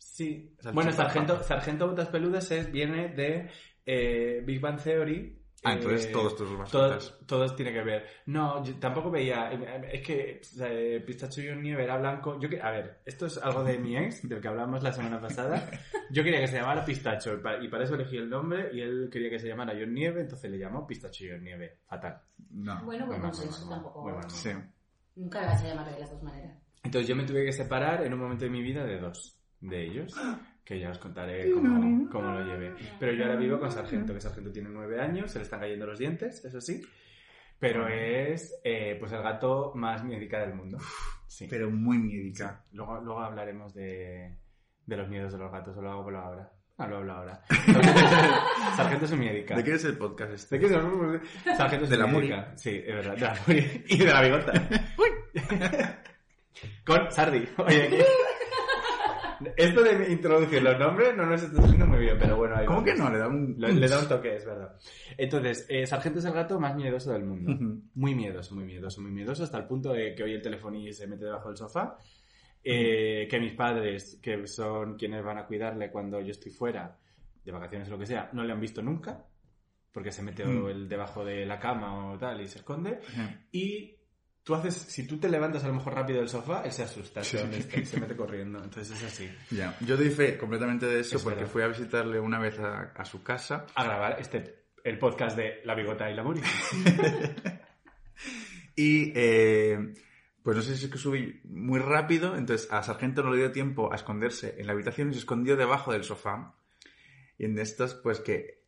Sí. 0.00 0.54
Salchipapa. 0.58 0.72
Bueno, 0.74 0.92
Sargento, 0.92 1.42
Sargento 1.42 1.86
Botas 1.88 2.08
Peludas 2.08 2.50
es, 2.50 2.72
viene 2.72 3.08
de 3.10 3.50
eh, 3.84 4.42
Big 4.44 4.60
Bang 4.60 4.82
Theory. 4.82 5.36
Ah, 5.62 5.74
entonces 5.74 6.06
Eh, 6.06 6.10
todos 6.10 6.34
tus 6.36 6.50
mascotas. 6.52 6.70
Todos, 7.10 7.26
todos 7.26 7.54
tiene 7.56 7.70
que 7.70 7.82
ver. 7.82 8.06
No, 8.26 8.64
yo 8.64 8.76
tampoco 8.76 9.10
veía. 9.10 9.50
Es 9.92 10.00
que 10.00 10.40
eh, 10.58 11.02
Pistacho 11.06 11.42
y 11.42 11.54
Nieve 11.54 11.84
era 11.84 11.98
blanco. 11.98 12.40
Yo 12.40 12.48
que, 12.48 12.58
a 12.62 12.70
ver, 12.70 13.02
esto 13.04 13.26
es 13.26 13.36
algo 13.36 13.62
de 13.62 13.78
mi 13.78 13.94
ex, 13.94 14.26
del 14.26 14.40
que 14.40 14.48
hablamos 14.48 14.82
la 14.82 14.90
semana 14.92 15.20
pasada. 15.20 15.70
Yo 16.10 16.24
quería 16.24 16.40
que 16.40 16.46
se 16.48 16.56
llamara 16.56 16.82
Pistacho 16.82 17.34
y 17.34 17.42
pa- 17.42 17.62
y 17.62 17.68
para 17.68 17.84
eso 17.84 17.94
elegí 17.94 18.16
el 18.16 18.30
nombre 18.30 18.70
y 18.72 18.80
él 18.80 19.10
quería 19.12 19.28
que 19.28 19.38
se 19.38 19.48
llamara 19.48 19.74
John 19.78 19.92
Nieve, 19.92 20.22
entonces 20.22 20.50
le 20.50 20.58
llamó 20.58 20.86
Pistacho 20.86 21.24
y 21.26 21.30
John 21.30 21.44
Nieve. 21.44 21.78
Fatal. 21.86 22.20
No. 22.52 22.82
Bueno, 22.84 23.06
buen 23.06 23.20
mal, 23.20 23.30
consenso 23.30 23.68
tampoco. 23.68 24.02
muy 24.02 24.12
mal. 24.14 24.30
Sí. 24.30 24.50
Nunca 25.16 25.40
le 25.42 25.46
vas 25.48 25.62
a 25.62 25.66
llamar 25.68 25.92
de 25.92 26.00
las 26.00 26.10
dos 26.10 26.22
maneras. 26.22 26.56
Entonces 26.82 27.06
yo 27.06 27.14
me 27.14 27.24
tuve 27.24 27.44
que 27.44 27.52
separar 27.52 28.02
en 28.02 28.14
un 28.14 28.18
momento 28.20 28.44
de 28.46 28.50
mi 28.50 28.62
vida 28.62 28.82
de 28.84 28.98
dos 28.98 29.38
de 29.60 29.84
ellos, 29.84 30.14
que 30.64 30.78
ya 30.78 30.90
os 30.90 30.98
contaré 30.98 31.50
cómo, 31.52 32.08
cómo 32.10 32.30
lo 32.32 32.44
llevé. 32.44 32.74
Pero 32.98 33.12
yo 33.12 33.24
ahora 33.24 33.36
vivo 33.36 33.58
con 33.58 33.70
Sargento, 33.70 34.14
que 34.14 34.20
Sargento 34.20 34.50
tiene 34.50 34.70
nueve 34.70 35.00
años, 35.00 35.30
se 35.30 35.38
le 35.38 35.44
están 35.44 35.60
cayendo 35.60 35.86
los 35.86 35.98
dientes, 35.98 36.44
eso 36.44 36.60
sí, 36.60 36.82
pero 37.58 37.88
es 37.88 38.58
eh, 38.64 38.96
pues 38.98 39.12
el 39.12 39.22
gato 39.22 39.72
más 39.74 40.02
miedica 40.02 40.40
del 40.40 40.54
mundo. 40.54 40.78
Sí. 41.26 41.46
Pero 41.48 41.70
muy 41.70 41.98
miedica. 41.98 42.64
Luego, 42.72 43.00
luego 43.00 43.20
hablaremos 43.20 43.74
de, 43.74 44.36
de 44.86 44.96
los 44.96 45.08
miedos 45.08 45.32
de 45.32 45.38
los 45.38 45.52
gatos, 45.52 45.76
o 45.76 45.82
lo 45.82 45.90
hago 45.90 46.04
por 46.04 46.16
ahora. 46.16 46.50
No, 46.78 46.88
lo 46.88 46.96
hablo 46.96 47.12
ahora. 47.12 47.42
Sargento 48.76 49.04
es 49.04 49.12
miedica. 49.12 49.54
¿De 49.54 49.62
qué 49.62 49.74
es 49.74 49.84
el 49.84 49.98
podcast 49.98 50.32
este? 50.32 50.58
¿De 50.58 50.66
qué 50.66 50.74
es? 50.74 51.56
Sargento 51.58 51.84
es 51.84 51.90
De 51.90 51.98
la 51.98 52.06
miedica. 52.06 52.56
Sí, 52.56 52.70
es 52.70 52.94
verdad, 52.94 53.14
de 53.14 53.20
la 53.20 53.36
Muri. 53.46 53.84
Y 53.88 53.98
de 53.98 54.06
la 54.06 54.22
bigota. 54.22 54.52
Con 56.84 57.12
Sardi. 57.12 57.46
Oye, 57.58 57.82
aquí. 57.84 57.96
Esto 59.56 59.82
de 59.82 60.12
introducir 60.12 60.62
los 60.62 60.78
nombres 60.78 61.16
no 61.16 61.26
nos 61.26 61.42
está 61.42 61.62
haciendo 61.62 61.86
muy 61.86 61.98
bien, 62.00 62.16
pero 62.18 62.36
bueno. 62.36 62.56
ahí 62.56 62.66
¿Cómo 62.66 62.80
vamos. 62.80 62.92
que 62.92 62.98
no? 62.98 63.10
Le 63.10 63.18
da 63.18 63.28
un... 63.28 63.54
Le, 63.58 63.72
le 63.72 63.88
da 63.88 63.98
un 64.00 64.08
toque, 64.08 64.36
es 64.36 64.44
verdad. 64.44 64.76
Entonces, 65.16 65.66
eh, 65.68 65.86
Sargento 65.86 66.18
es 66.18 66.24
el 66.26 66.32
gato 66.32 66.58
más 66.60 66.74
miedoso 66.76 67.12
del 67.12 67.24
mundo. 67.24 67.52
Ujú. 67.52 67.82
Muy 67.94 68.14
miedoso, 68.14 68.54
muy 68.54 68.64
miedoso, 68.64 69.00
muy 69.00 69.10
miedoso, 69.10 69.44
hasta 69.44 69.58
el 69.58 69.66
punto 69.66 69.92
de 69.92 70.14
que 70.14 70.22
hoy 70.22 70.34
el 70.34 70.42
teléfono 70.42 70.76
y 70.78 70.92
se 70.92 71.06
mete 71.06 71.24
debajo 71.24 71.48
del 71.48 71.56
sofá. 71.56 71.96
Eh, 72.62 73.26
que 73.30 73.40
mis 73.40 73.54
padres, 73.54 74.18
que 74.22 74.46
son 74.46 74.96
quienes 74.96 75.24
van 75.24 75.38
a 75.38 75.46
cuidarle 75.46 75.90
cuando 75.90 76.20
yo 76.20 76.30
estoy 76.30 76.52
fuera, 76.52 76.98
de 77.42 77.52
vacaciones 77.52 77.88
o 77.88 77.92
lo 77.92 77.98
que 77.98 78.04
sea, 78.06 78.28
no 78.34 78.44
le 78.44 78.52
han 78.52 78.60
visto 78.60 78.82
nunca, 78.82 79.24
porque 79.92 80.12
se 80.12 80.22
mete 80.22 80.44
Mm. 80.44 80.66
el 80.68 80.88
debajo 80.88 81.24
de 81.24 81.46
la 81.46 81.58
cama 81.58 82.12
o 82.12 82.18
tal 82.18 82.42
y 82.42 82.46
se 82.48 82.58
esconde. 82.58 83.00
Ujú. 83.00 83.22
Y 83.52 83.96
tú 84.50 84.56
haces, 84.56 84.74
si 84.74 85.06
tú 85.06 85.16
te 85.16 85.28
levantas 85.28 85.62
a 85.62 85.68
lo 85.68 85.74
mejor 85.74 85.94
rápido 85.94 86.18
del 86.18 86.28
sofá, 86.28 86.62
él 86.64 86.72
se 86.72 86.82
asusta, 86.82 87.22
se, 87.22 87.38
y 87.76 87.84
se 87.84 88.00
mete 88.00 88.16
corriendo. 88.16 88.58
Entonces 88.60 88.96
es 88.96 89.04
así. 89.04 89.30
Ya. 89.52 89.76
Yo 89.78 89.96
doy 89.96 90.10
fe 90.10 90.36
completamente 90.36 90.86
de 90.86 90.98
eso 91.00 91.18
Es 91.18 91.22
porque 91.22 91.38
verdad. 91.38 91.52
fui 91.52 91.62
a 91.62 91.68
visitarle 91.68 92.18
una 92.18 92.40
vez 92.40 92.58
a, 92.58 92.92
a 92.96 93.04
su 93.04 93.22
casa. 93.22 93.66
A 93.76 93.84
grabar 93.84 94.16
este, 94.18 94.64
el 94.82 94.98
podcast 94.98 95.36
de 95.36 95.60
La 95.64 95.76
Bigota 95.76 96.10
y 96.10 96.14
la 96.16 96.24
Muri. 96.24 96.40
Y 98.74 99.12
eh, 99.14 99.94
pues 100.42 100.56
no 100.56 100.62
sé 100.62 100.76
si 100.76 100.86
es 100.86 100.90
que 100.90 100.98
subí 100.98 101.40
muy 101.44 101.78
rápido, 101.78 102.36
entonces 102.36 102.72
a 102.72 102.82
Sargento 102.82 103.22
no 103.22 103.30
le 103.30 103.36
dio 103.38 103.52
tiempo 103.52 103.92
a 103.92 103.96
esconderse 103.96 104.54
en 104.58 104.66
la 104.66 104.72
habitación 104.72 105.10
y 105.10 105.12
se 105.12 105.18
escondió 105.20 105.56
debajo 105.56 105.92
del 105.92 106.02
sofá. 106.02 106.54
Y 107.38 107.44
en 107.44 107.58
estas, 107.58 107.94
pues 107.94 108.20
que 108.20 108.59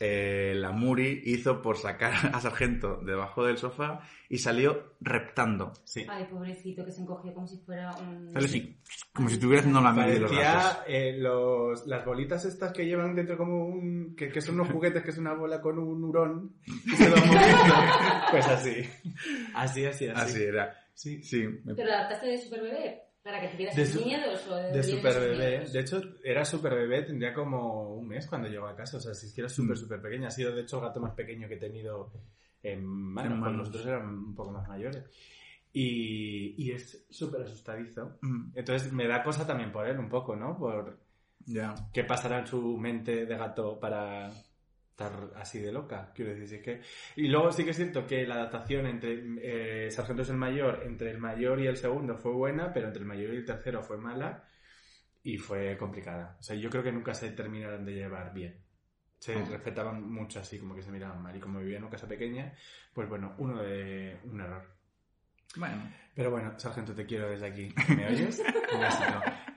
eh, 0.00 0.54
la 0.56 0.72
Muri 0.72 1.22
hizo 1.26 1.60
por 1.62 1.76
sacar 1.76 2.12
a 2.34 2.40
Sargento 2.40 2.96
debajo 3.04 3.44
del 3.44 3.58
sofá 3.58 4.00
y 4.28 4.38
salió 4.38 4.94
reptando. 5.00 5.72
Sí. 5.84 6.06
Ay, 6.08 6.24
pobrecito, 6.30 6.84
que 6.84 6.90
se 6.90 7.02
encogió 7.02 7.34
como 7.34 7.46
si 7.46 7.58
fuera 7.58 7.90
un... 7.98 8.32
Sale 8.32 8.46
así, 8.46 8.78
como 9.12 9.28
si 9.28 9.34
estuviera 9.34 9.60
haciendo 9.60 9.80
la 9.80 9.92
media 9.92 10.14
de 10.14 10.20
los. 10.20 10.30
Parecía 10.32 10.78
eh, 10.86 11.16
los, 11.18 11.86
las 11.86 12.04
bolitas 12.04 12.44
estas 12.44 12.72
que 12.72 12.86
llevan 12.86 13.14
dentro 13.14 13.36
como 13.36 13.66
un... 13.66 14.14
Que, 14.16 14.28
que 14.30 14.40
son 14.40 14.54
unos 14.54 14.68
juguetes, 14.72 15.02
que 15.02 15.10
es 15.10 15.18
una 15.18 15.34
bola 15.34 15.60
con 15.60 15.78
un 15.78 16.02
hurón 16.04 16.54
y 16.66 16.90
se. 16.96 17.10
Pues 18.30 18.46
así. 18.46 18.88
Así, 19.54 19.84
así, 19.84 20.06
así. 20.08 20.20
Así 20.22 20.42
era. 20.42 20.76
Sí. 20.94 21.22
Sí, 21.22 21.44
me- 21.64 21.74
¿Pero 21.74 21.92
adaptaste 21.92 22.26
de 22.28 22.38
super 22.38 22.62
bebé? 22.62 23.02
¿Para 23.22 23.40
que 23.40 23.48
tuvieras 23.48 23.76
De 23.76 23.84
sus 23.86 24.00
su- 24.00 24.06
miedos 24.06 24.46
o 24.48 24.56
de, 24.56 24.72
De 24.72 24.82
super 24.82 25.20
bebé. 25.20 25.64
De 25.70 25.80
hecho, 25.80 26.00
era 26.24 26.44
super 26.44 26.74
bebé, 26.74 27.02
tendría 27.02 27.34
como 27.34 27.94
un 27.94 28.08
mes 28.08 28.26
cuando 28.26 28.48
llegó 28.48 28.66
a 28.66 28.74
casa. 28.74 28.96
O 28.96 29.00
sea, 29.00 29.12
si 29.14 29.26
es 29.26 29.34
que 29.34 29.42
era 29.42 29.48
súper, 29.50 29.76
Mm. 29.76 29.80
súper 29.80 30.00
pequeña. 30.00 30.28
Ha 30.28 30.30
sido, 30.30 30.54
de 30.54 30.62
hecho, 30.62 30.78
el 30.78 30.84
gato 30.86 31.00
más 31.00 31.14
pequeño 31.14 31.46
que 31.46 31.54
he 31.54 31.58
tenido 31.58 32.10
en 32.62 32.84
manos. 32.84 33.38
Manos. 33.38 33.58
Los 33.58 33.68
otros 33.68 33.86
eran 33.86 34.08
un 34.08 34.34
poco 34.34 34.50
más 34.52 34.66
mayores. 34.68 35.04
Y, 35.72 36.54
y 36.64 36.72
es 36.72 37.06
súper 37.10 37.42
asustadizo. 37.42 38.18
Mm, 38.22 38.52
Entonces 38.54 38.92
me 38.92 39.06
da 39.06 39.22
cosa 39.22 39.46
también 39.46 39.70
por 39.70 39.86
él 39.86 39.98
un 39.98 40.08
poco, 40.08 40.34
¿no? 40.34 40.58
Por 40.58 40.98
Ya. 41.46 41.74
qué 41.92 42.04
pasará 42.04 42.40
en 42.40 42.46
su 42.46 42.76
mente 42.78 43.26
de 43.26 43.36
gato 43.36 43.78
para 43.78 44.30
estar 45.04 45.30
así 45.36 45.58
de 45.60 45.72
loca. 45.72 46.12
Quiero 46.14 46.34
decir, 46.34 46.58
es 46.58 46.62
que... 46.62 46.80
Y 47.16 47.28
luego 47.28 47.50
sí 47.52 47.64
que 47.64 47.70
es 47.70 47.76
cierto 47.76 48.06
que 48.06 48.26
la 48.26 48.34
adaptación 48.36 48.86
entre 48.86 49.22
eh, 49.86 49.90
Sargento 49.90 50.22
es 50.22 50.30
el 50.30 50.36
mayor, 50.36 50.82
entre 50.84 51.10
el 51.10 51.18
mayor 51.18 51.60
y 51.60 51.66
el 51.66 51.76
segundo 51.76 52.16
fue 52.16 52.32
buena, 52.32 52.72
pero 52.72 52.86
entre 52.88 53.00
el 53.02 53.08
mayor 53.08 53.32
y 53.32 53.36
el 53.38 53.44
tercero 53.44 53.82
fue 53.82 53.96
mala 53.98 54.44
y 55.22 55.38
fue 55.38 55.76
complicada. 55.78 56.36
O 56.38 56.42
sea, 56.42 56.56
yo 56.56 56.70
creo 56.70 56.82
que 56.82 56.92
nunca 56.92 57.14
se 57.14 57.30
terminaron 57.32 57.84
de 57.84 57.94
llevar 57.94 58.32
bien. 58.34 58.64
Se 59.18 59.34
Ah. 59.34 59.44
respetaban 59.50 60.02
mucho 60.10 60.40
así, 60.40 60.58
como 60.58 60.74
que 60.74 60.82
se 60.82 60.90
miraban 60.90 61.22
mal. 61.22 61.36
Y 61.36 61.40
como 61.40 61.58
vivían 61.58 61.78
en 61.78 61.82
una 61.84 61.90
casa 61.90 62.08
pequeña, 62.08 62.54
pues 62.94 63.08
bueno, 63.08 63.34
uno 63.38 63.62
de 63.62 64.18
un 64.24 64.40
error. 64.40 64.79
Bueno. 65.56 65.92
Pero 66.14 66.30
bueno, 66.30 66.58
Sargento, 66.58 66.94
te 66.94 67.06
quiero 67.06 67.30
desde 67.30 67.46
aquí. 67.46 67.68
¿Me 67.96 68.06
oyes? 68.08 68.42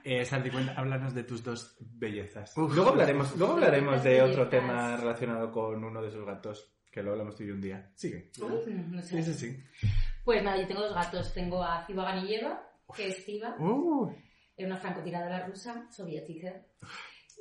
Eh, 0.06 0.22
Santi, 0.26 0.50
cuenta- 0.50 0.74
háblanos 0.76 1.14
de 1.14 1.24
tus 1.24 1.42
dos 1.42 1.78
bellezas. 1.80 2.52
Uf. 2.58 2.74
luego 2.74 2.90
hablaremos, 2.90 3.34
luego 3.38 3.54
hablaremos 3.54 4.04
de 4.04 4.10
Bellezas. 4.10 4.30
otro 4.32 4.48
tema 4.50 4.98
relacionado 4.98 5.50
con 5.50 5.82
uno 5.82 6.02
de 6.02 6.10
sus 6.10 6.26
gatos, 6.26 6.76
que 6.92 7.02
lo 7.02 7.12
hablamos 7.12 7.34
tú 7.36 7.42
y 7.44 7.50
un 7.50 7.60
día. 7.62 7.90
Sigue. 7.94 8.30
No 8.38 9.00
sé. 9.00 9.22
Sí, 9.22 9.32
sí, 9.32 9.34
sí. 9.80 9.88
Pues 10.22 10.42
nada, 10.44 10.60
yo 10.60 10.66
tengo 10.68 10.82
dos 10.82 10.94
gatos. 10.94 11.32
Tengo 11.32 11.62
a 11.64 11.86
Ciba 11.86 12.04
Ganilleva, 12.04 12.62
que 12.94 13.08
es 13.08 13.24
Ciba, 13.24 13.56
Uh, 13.58 14.10
es 14.54 14.66
una 14.66 14.76
francotiradora 14.76 15.46
rusa, 15.46 15.86
soviética. 15.90 16.52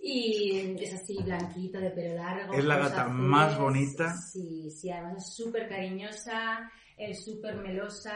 Y 0.02 0.76
es 0.82 0.94
así, 0.94 1.18
blanquita, 1.22 1.80
de 1.80 1.90
pelo 1.92 2.16
largo. 2.16 2.54
Es 2.54 2.64
la 2.64 2.78
gata 2.78 3.04
azules. 3.08 3.20
más 3.28 3.58
bonita. 3.60 4.14
Sí, 4.16 4.72
sí, 4.72 4.90
además 4.90 5.18
es 5.18 5.36
súper 5.36 5.68
cariñosa, 5.68 6.72
es 7.12 7.24
súper 7.26 7.56
melosa. 7.56 8.14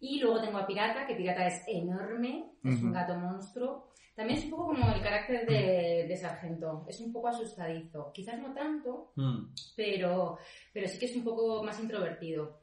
Y 0.00 0.20
luego 0.20 0.40
tengo 0.40 0.58
a 0.58 0.66
Pirata, 0.66 1.06
que 1.06 1.14
Pirata 1.14 1.46
es 1.46 1.62
enorme, 1.68 2.52
es 2.64 2.82
un 2.82 2.92
gato 2.92 3.14
monstruo. 3.16 3.92
También 4.16 4.38
es 4.40 4.44
un 4.46 4.50
poco 4.50 4.66
como 4.66 4.92
el 4.94 5.00
carácter 5.00 5.46
de, 5.46 6.06
de 6.08 6.16
Sargento, 6.16 6.84
es 6.88 7.00
un 7.00 7.12
poco 7.12 7.28
asustadizo. 7.28 8.10
Quizás 8.12 8.38
no 8.40 8.52
tanto, 8.52 9.12
Mm. 9.16 9.54
pero, 9.76 10.38
pero 10.72 10.88
sí 10.88 10.98
que 10.98 11.06
es 11.06 11.16
un 11.16 11.24
poco 11.24 11.62
más 11.62 11.78
introvertido. 11.80 12.60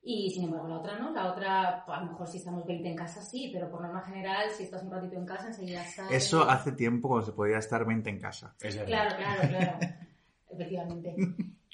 Y 0.00 0.30
sin 0.30 0.44
embargo, 0.44 0.68
la 0.68 0.78
otra 0.78 0.98
no, 0.98 1.10
la 1.12 1.32
otra, 1.32 1.82
pues, 1.84 1.98
a 1.98 2.00
lo 2.02 2.12
mejor 2.12 2.26
si 2.28 2.38
estamos 2.38 2.64
20 2.64 2.88
en 2.88 2.96
casa 2.96 3.20
sí, 3.20 3.50
pero 3.52 3.68
por 3.68 3.82
norma 3.82 4.00
general, 4.02 4.48
si 4.50 4.62
estás 4.62 4.82
un 4.84 4.90
ratito 4.92 5.16
en 5.16 5.26
casa, 5.26 5.48
enseguida 5.48 5.84
sales. 5.84 6.24
eso 6.24 6.48
hace 6.48 6.72
tiempo 6.72 7.08
cuando 7.08 7.26
se 7.26 7.32
podía 7.32 7.58
estar 7.58 7.84
20 7.84 8.08
en 8.08 8.20
casa. 8.20 8.54
Es. 8.60 8.76
Claro, 8.76 9.16
claro, 9.16 9.48
claro. 9.48 9.78
Efectivamente. 10.50 11.16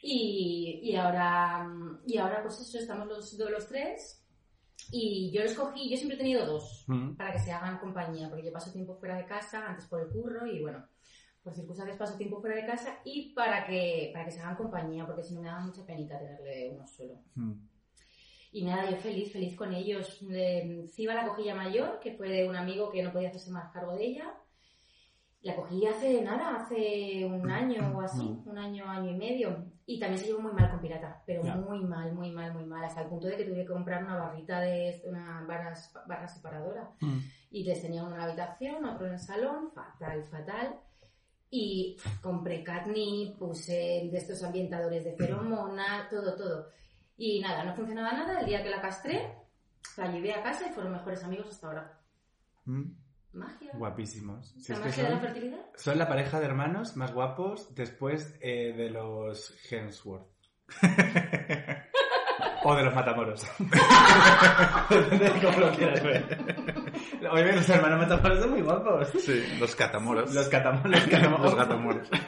Y, 0.06 0.80
y 0.82 0.96
ahora, 0.96 1.66
y 2.06 2.18
ahora, 2.18 2.42
pues 2.42 2.60
eso, 2.60 2.78
estamos 2.78 3.08
los, 3.08 3.32
los 3.38 3.66
tres. 3.66 4.20
Y 4.90 5.30
yo 5.32 5.42
los 5.42 5.54
cogí, 5.54 5.88
yo 5.88 5.96
siempre 5.96 6.16
he 6.16 6.18
tenido 6.18 6.44
dos, 6.44 6.84
Mm. 6.88 7.14
para 7.16 7.32
que 7.32 7.38
se 7.38 7.50
hagan 7.52 7.78
compañía, 7.78 8.28
porque 8.28 8.44
yo 8.44 8.52
paso 8.52 8.70
tiempo 8.70 8.96
fuera 8.96 9.16
de 9.16 9.24
casa, 9.24 9.66
antes 9.66 9.86
por 9.86 10.02
el 10.02 10.08
curro, 10.08 10.46
y 10.46 10.60
bueno, 10.60 10.86
por 11.42 11.54
circunstancias 11.54 11.96
paso 11.96 12.18
tiempo 12.18 12.38
fuera 12.40 12.54
de 12.56 12.66
casa, 12.66 12.98
y 13.04 13.32
para 13.32 13.64
que, 13.66 14.10
para 14.12 14.26
que 14.26 14.32
se 14.32 14.40
hagan 14.40 14.56
compañía, 14.56 15.06
porque 15.06 15.22
si 15.22 15.34
no 15.34 15.40
me 15.40 15.48
daba 15.48 15.60
mucha 15.64 15.86
penita 15.86 16.18
tenerle 16.18 16.70
uno 16.70 16.86
solo. 16.86 17.14
Mm. 17.34 17.52
Y 18.52 18.62
nada, 18.64 18.90
yo 18.90 18.96
feliz, 18.98 19.32
feliz 19.32 19.56
con 19.56 19.72
ellos. 19.72 20.20
Ciba 20.92 21.14
la 21.14 21.26
cogí 21.26 21.44
ya 21.44 21.54
mayor, 21.56 21.98
que 21.98 22.12
fue 22.12 22.28
de 22.28 22.48
un 22.48 22.54
amigo 22.54 22.90
que 22.90 23.02
no 23.02 23.10
podía 23.10 23.30
hacerse 23.30 23.50
más 23.50 23.72
cargo 23.72 23.94
de 23.94 24.04
ella. 24.04 24.34
La 25.40 25.56
cogí 25.56 25.84
hace 25.86 26.22
nada, 26.22 26.56
hace 26.56 27.24
un 27.24 27.50
año 27.50 27.96
o 27.96 28.00
así, 28.00 28.22
un 28.44 28.56
año, 28.56 28.88
año 28.88 29.10
y 29.10 29.16
medio. 29.16 29.72
Y 29.86 29.98
también 29.98 30.18
se 30.18 30.26
llevó 30.26 30.40
muy 30.40 30.52
mal 30.52 30.70
con 30.70 30.80
Pirata, 30.80 31.22
pero 31.26 31.42
muy 31.42 31.80
mal, 31.84 32.14
muy 32.14 32.30
mal, 32.30 32.54
muy 32.54 32.64
mal, 32.64 32.84
hasta 32.84 33.02
el 33.02 33.08
punto 33.08 33.26
de 33.26 33.36
que 33.36 33.44
tuve 33.44 33.62
que 33.62 33.72
comprar 33.72 34.02
una 34.02 34.16
barrita 34.16 34.60
de 34.60 35.02
una 35.04 35.44
barra, 35.46 35.74
barra 36.06 36.26
separadora. 36.26 36.90
Mm. 37.00 37.18
Y 37.50 37.64
les 37.64 37.82
tenía 37.82 38.02
uno 38.02 38.12
en 38.12 38.18
la 38.18 38.24
habitación, 38.24 38.84
otro 38.84 39.06
en 39.06 39.12
el 39.12 39.20
salón, 39.20 39.70
fatal, 39.72 40.24
fatal. 40.24 40.80
Y 41.50 41.98
compré 42.22 42.64
catnip, 42.64 43.38
puse 43.38 44.08
de 44.10 44.16
estos 44.16 44.42
ambientadores 44.42 45.04
de 45.04 45.16
feromona, 45.16 46.08
todo, 46.08 46.34
todo. 46.34 46.70
Y 47.18 47.40
nada, 47.40 47.62
no 47.64 47.74
funcionaba 47.74 48.12
nada. 48.12 48.40
El 48.40 48.46
día 48.46 48.62
que 48.62 48.70
la 48.70 48.80
castré, 48.80 49.34
la 49.98 50.10
llevé 50.10 50.32
a 50.32 50.42
casa 50.42 50.66
y 50.66 50.72
fueron 50.72 50.92
mejores 50.92 51.22
amigos 51.22 51.48
hasta 51.48 51.66
ahora. 51.66 52.00
Mm. 52.64 53.03
Magia. 53.34 53.70
Guapísimos. 53.74 54.54
Si 54.58 54.72
La 54.72 54.78
es 54.78 54.84
que 54.84 54.88
magia 54.88 55.02
de 55.04 55.08
la 55.10 55.16
son, 55.16 55.20
fertilidad. 55.26 55.60
son 55.76 55.98
la 55.98 56.08
pareja 56.08 56.40
de 56.40 56.46
hermanos 56.46 56.96
más 56.96 57.12
guapos 57.12 57.74
después 57.74 58.36
eh, 58.40 58.72
de 58.76 58.90
los 58.90 59.54
Hemsworth. 59.70 60.26
o 62.64 62.74
de 62.76 62.82
los 62.84 62.94
Matamoros. 62.94 63.44
Cómo 65.42 65.58
lo 65.58 65.70
quieras 65.72 66.02
ver. 66.02 66.38
Oye, 67.30 67.52
los 67.52 67.68
hermanos 67.68 67.98
Matamoros 68.00 68.40
son 68.40 68.50
muy 68.50 68.62
guapos. 68.62 69.08
Sí, 69.18 69.42
los 69.60 69.74
catamoros. 69.76 70.34
Los 70.34 70.48
catamoros. 70.48 70.90
Los 70.90 71.04
catamoros. 71.06 71.44
Los 71.44 71.54
gatamoros. 71.56 72.08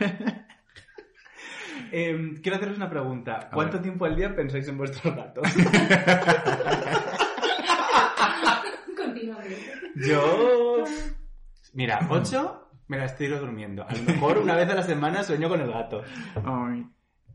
Em, 1.92 2.40
quiero 2.42 2.56
haceros 2.56 2.76
una 2.78 2.90
pregunta. 2.90 3.48
¿Cuánto 3.52 3.80
tiempo 3.80 4.06
al 4.06 4.16
día 4.16 4.34
pensáis 4.34 4.66
en 4.66 4.76
vuestros 4.76 5.14
gatos? 5.14 5.46
Continuamente. 8.96 9.56
Yo... 9.94 10.55
Mira, 11.76 12.00
ocho 12.10 12.70
me 12.88 12.98
las 12.98 13.16
tiro 13.16 13.38
durmiendo. 13.38 13.84
A 13.86 13.94
lo 13.94 14.02
mejor 14.02 14.38
una 14.38 14.56
vez 14.56 14.68
a 14.70 14.74
la 14.74 14.82
semana 14.82 15.22
sueño 15.22 15.48
con 15.48 15.60
el 15.60 15.70
gato. 15.70 16.02
Ay. 16.44 16.86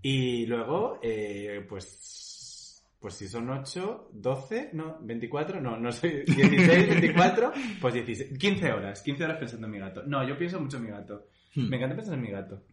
Y 0.02 0.46
luego, 0.48 1.00
eh, 1.04 1.64
pues, 1.70 2.84
pues 3.00 3.14
si 3.14 3.28
son 3.28 3.50
8, 3.50 4.10
12, 4.14 4.72
no, 4.74 4.98
24, 5.02 5.62
no, 5.62 5.78
no 5.78 5.92
soy 5.92 6.24
16, 6.26 6.90
24, 6.90 7.52
pues 7.80 7.94
16, 7.94 8.38
15 8.38 8.74
horas, 8.74 9.02
15 9.04 9.24
horas 9.24 9.38
pensando 9.38 9.68
en 9.68 9.72
mi 9.72 9.80
gato. 9.80 10.04
No, 10.08 10.28
yo 10.28 10.38
pienso 10.38 10.60
mucho 10.60 10.78
en 10.78 10.84
mi 10.84 10.90
gato. 10.90 11.28
Hmm. 11.54 11.70
Me 11.70 11.78
encanta 11.78 11.96
pensar 11.96 12.16
en 12.16 12.22
mi 12.22 12.32
gato. 12.32 12.64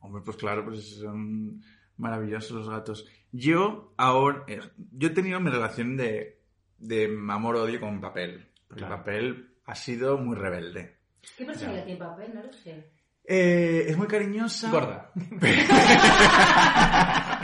Hombre, 0.00 0.22
pues 0.24 0.36
claro, 0.36 0.64
pues 0.64 0.96
son 0.96 1.62
maravillosos 1.98 2.50
los 2.50 2.68
gatos. 2.68 3.06
Yo 3.30 3.94
ahora, 3.96 4.42
eh, 4.48 4.60
yo 4.76 5.08
he 5.08 5.12
tenido 5.12 5.38
mi 5.38 5.50
relación 5.50 5.96
de, 5.96 6.40
de 6.78 7.04
amor-odio 7.28 7.78
con 7.78 8.00
papel. 8.00 8.48
Claro. 8.66 8.94
el 8.94 8.98
papel 8.98 9.48
ha 9.66 9.74
sido 9.74 10.16
muy 10.18 10.34
rebelde. 10.34 11.01
¿Qué 11.36 11.44
personalidad 11.44 11.84
tiene 11.84 11.98
papel? 12.00 12.34
No 12.34 12.42
lo 12.42 12.52
sé. 12.52 12.90
Eh, 13.24 13.84
es 13.88 13.96
muy 13.96 14.06
cariñosa. 14.08 14.70
Gorda. 14.70 15.10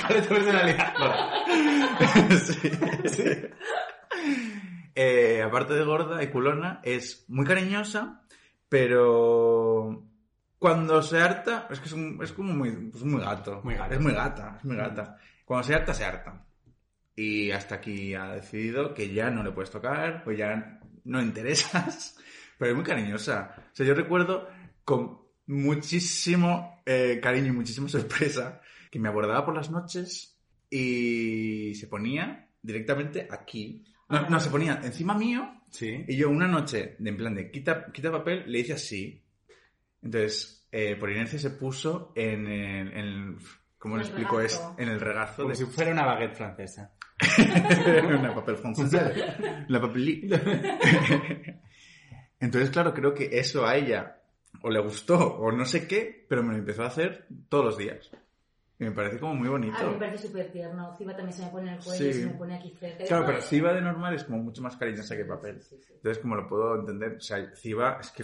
¿Cuál 0.06 0.16
es 0.16 0.28
tu 0.28 0.34
personalidad? 0.34 0.94
Gorda. 0.98 2.38
sí, 2.38 2.70
sí. 3.08 3.24
Eh, 4.94 5.42
aparte 5.44 5.74
de 5.74 5.84
gorda 5.84 6.22
y 6.22 6.28
culona, 6.30 6.80
es 6.82 7.24
muy 7.28 7.44
cariñosa, 7.46 8.22
pero 8.68 10.04
cuando 10.58 11.02
se 11.02 11.20
harta, 11.20 11.68
es 11.70 11.78
que 11.78 11.86
es, 11.86 11.92
un- 11.92 12.18
es 12.22 12.32
como 12.32 12.52
muy, 12.54 12.72
pues 12.90 13.04
muy 13.04 13.20
gato. 13.20 13.60
Muy 13.62 13.74
gato. 13.76 13.94
Es 13.94 14.00
muy 14.00 14.12
gata, 14.12 14.56
es 14.58 14.64
muy 14.64 14.76
gata. 14.76 15.16
Cuando 15.44 15.66
se 15.66 15.74
harta, 15.74 15.94
se 15.94 16.04
harta. 16.04 16.44
Y 17.14 17.50
hasta 17.52 17.76
aquí 17.76 18.14
ha 18.14 18.32
decidido 18.34 18.92
que 18.94 19.12
ya 19.12 19.30
no 19.30 19.42
le 19.44 19.52
puedes 19.52 19.70
tocar, 19.70 20.24
o 20.26 20.32
ya 20.32 20.80
no 21.04 21.20
interesas, 21.22 22.16
pero 22.58 22.72
es 22.72 22.76
muy 22.76 22.84
cariñosa. 22.84 23.54
O 23.72 23.74
sea, 23.74 23.86
yo 23.86 23.94
recuerdo 23.94 24.48
con 24.84 25.18
muchísimo 25.46 26.82
eh, 26.84 27.20
cariño 27.22 27.46
y 27.48 27.52
muchísima 27.52 27.88
sorpresa 27.88 28.60
que 28.90 28.98
me 28.98 29.08
abordaba 29.08 29.44
por 29.44 29.54
las 29.54 29.70
noches 29.70 30.38
y 30.70 31.74
se 31.74 31.86
ponía 31.86 32.48
directamente 32.60 33.26
aquí. 33.30 33.84
No, 34.08 34.28
no, 34.28 34.40
se 34.40 34.50
ponía 34.50 34.80
encima 34.82 35.14
mío 35.14 35.54
Sí. 35.70 36.04
y 36.08 36.16
yo 36.16 36.30
una 36.30 36.48
noche, 36.48 36.96
de 36.98 37.10
en 37.10 37.16
plan 37.18 37.34
de 37.34 37.50
quita, 37.50 37.92
quita 37.92 38.10
papel, 38.10 38.50
le 38.50 38.60
hice 38.60 38.72
así. 38.72 39.22
Entonces, 40.02 40.66
eh, 40.72 40.96
por 40.96 41.10
inercia 41.10 41.38
se 41.38 41.50
puso 41.50 42.12
en 42.16 42.46
el... 42.46 42.88
en 42.92 42.98
el- 42.98 43.36
¿Cómo 43.76 43.94
el 43.94 44.02
explico? 44.02 44.40
Es 44.40 44.60
en 44.76 44.88
el 44.88 44.98
regazo 44.98 45.42
Como 45.42 45.50
de 45.50 45.54
si 45.56 45.64
fuera 45.66 45.92
una 45.92 46.04
baguette 46.04 46.34
francesa. 46.34 46.94
una 48.18 48.34
papel 48.34 48.56
francesa. 48.56 49.12
La 49.68 49.80
papelí. 49.80 50.28
Entonces, 52.40 52.70
claro, 52.70 52.94
creo 52.94 53.14
que 53.14 53.28
eso 53.38 53.66
a 53.66 53.76
ella 53.76 54.20
o 54.62 54.70
le 54.70 54.80
gustó 54.80 55.18
o 55.38 55.52
no 55.52 55.64
sé 55.64 55.86
qué, 55.86 56.24
pero 56.28 56.42
me 56.42 56.52
lo 56.52 56.58
empezó 56.58 56.82
a 56.82 56.86
hacer 56.86 57.26
todos 57.48 57.64
los 57.64 57.78
días. 57.78 58.10
Y 58.80 58.84
me 58.84 58.92
parece 58.92 59.18
como 59.18 59.34
muy 59.34 59.48
bonito. 59.48 59.76
A 59.76 59.86
mí 59.86 59.92
me 59.94 59.98
parece 59.98 60.28
súper 60.28 60.52
tierno. 60.52 60.94
Ciba 60.96 61.10
también 61.16 61.32
se 61.36 61.42
me 61.44 61.48
pone 61.50 61.66
en 61.68 61.78
el 61.78 61.82
cuello 61.84 61.98
Sí. 61.98 62.08
y 62.10 62.12
se 62.12 62.26
me 62.26 62.34
pone 62.34 62.54
aquí 62.54 62.72
cerca. 62.78 63.04
Claro, 63.06 63.26
pero. 63.26 63.42
Ciba 63.42 63.72
de 63.74 63.80
normal 63.80 64.14
es 64.14 64.22
como 64.22 64.38
mucho 64.38 64.62
más 64.62 64.76
cariñosa 64.76 65.16
que 65.16 65.24
papel. 65.24 65.60
Sí, 65.60 65.74
sí, 65.80 65.82
sí. 65.84 65.92
Entonces, 65.96 66.22
como 66.22 66.36
lo 66.36 66.48
puedo 66.48 66.78
entender, 66.78 67.16
o 67.16 67.20
sea, 67.20 67.44
Ciba 67.56 67.98
es 68.00 68.10
que 68.12 68.22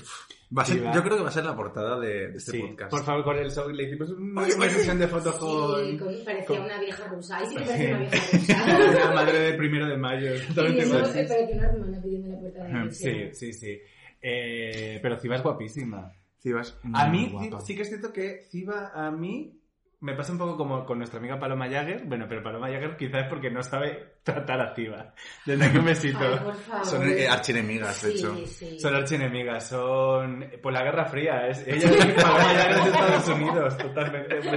va 0.57 0.63
a 0.63 0.65
ser, 0.65 0.81
yo 0.95 1.03
creo 1.03 1.17
que 1.17 1.23
va 1.25 1.29
a 1.29 1.33
ser 1.33 1.45
la 1.45 1.57
portada 1.57 1.99
de, 1.99 2.29
de 2.29 2.37
este 2.37 2.53
Sí. 2.53 2.59
podcast. 2.61 2.91
Por 2.93 3.03
favor, 3.03 3.25
con 3.25 3.37
el 3.37 3.51
show 3.51 3.69
le 3.69 3.83
hicimos 3.83 4.11
una, 4.11 4.45
sesión 4.49 4.99
de 5.01 5.09
fotos 5.09 5.35
Sí, 5.35 5.99
con... 5.99 6.25
parecía 6.25 6.47
con- 6.47 6.61
una 6.61 6.79
vieja 6.81 7.05
rusa. 7.09 7.37
Ahí 7.39 7.47
sí 7.49 7.57
que 7.57 7.65
parecía 7.65 7.89
una 7.89 7.99
vieja 7.99 8.17
rusa. 8.79 9.07
Una 9.07 9.15
madre 9.17 9.39
de 9.41 9.55
primero 9.55 9.87
de 9.89 9.97
mayo. 9.97 10.35
Y 10.35 10.39
eh, 10.39 10.43
parecía 10.55 10.87
una 11.57 11.67
hermana 11.69 12.01
pidiendo 12.01 12.29
la 12.29 12.39
puerta 12.39 12.63
de. 12.65 12.91
Sí, 12.93 13.29
sí, 13.33 13.53
sí. 13.53 13.81
Eh, 14.27 14.99
pero 15.03 15.19
Ciba 15.19 15.37
es 15.37 15.43
guapísima. 15.43 16.11
Ciba 16.39 16.63
es 16.63 16.79
A 16.95 17.07
muy 17.09 17.19
mí, 17.27 17.29
guapa. 17.31 17.61
Sí 17.61 17.77
que 17.77 17.83
es 17.83 17.89
cierto 17.89 18.11
que 18.13 18.41
Ciba 18.51 18.91
a 18.95 19.11
mí 19.11 19.61
me 20.01 20.15
pasa 20.15 20.33
un 20.33 20.39
poco 20.39 20.57
como 20.57 20.85
con 20.85 20.99
nuestra 20.99 21.19
amiga 21.19 21.39
Paloma 21.39 21.69
Jagger. 21.69 22.05
Bueno, 22.07 22.27
pero 22.29 22.43
Paloma 22.43 22.69
Jagger 22.69 22.97
quizás 22.97 23.25
es 23.25 23.29
porque 23.29 23.51
no 23.51 23.63
sabe 23.63 24.17
tratar 24.23 24.61
a 24.61 24.75
Ciba. 24.75 25.15
Desde 25.45 25.65
aquí 25.67 25.77
un 25.79 25.85
besito. 25.85 26.19
Ay, 26.21 26.39
por 26.43 26.55
favor. 26.57 26.87
Son 26.87 27.09
eh, 27.09 27.27
archienemigas, 27.29 28.03
de 28.03 28.11
Sí, 28.13 28.19
hecho. 28.19 28.47
sí. 28.47 28.81
Son 28.81 28.95
archienemigas, 28.95 29.69
son 29.69 30.45
por 30.63 30.73
la 30.73 30.83
Guerra 30.85 31.05
Fría. 31.07 31.47
Es, 31.49 31.67
ella 31.67 31.89
es 31.91 32.23
Paloma 32.23 32.45
Jagger 32.45 32.75
de 32.83 32.91
Estados 32.91 33.29
Unidos, 33.29 33.77
totalmente. 33.79 34.39
Un 34.41 34.51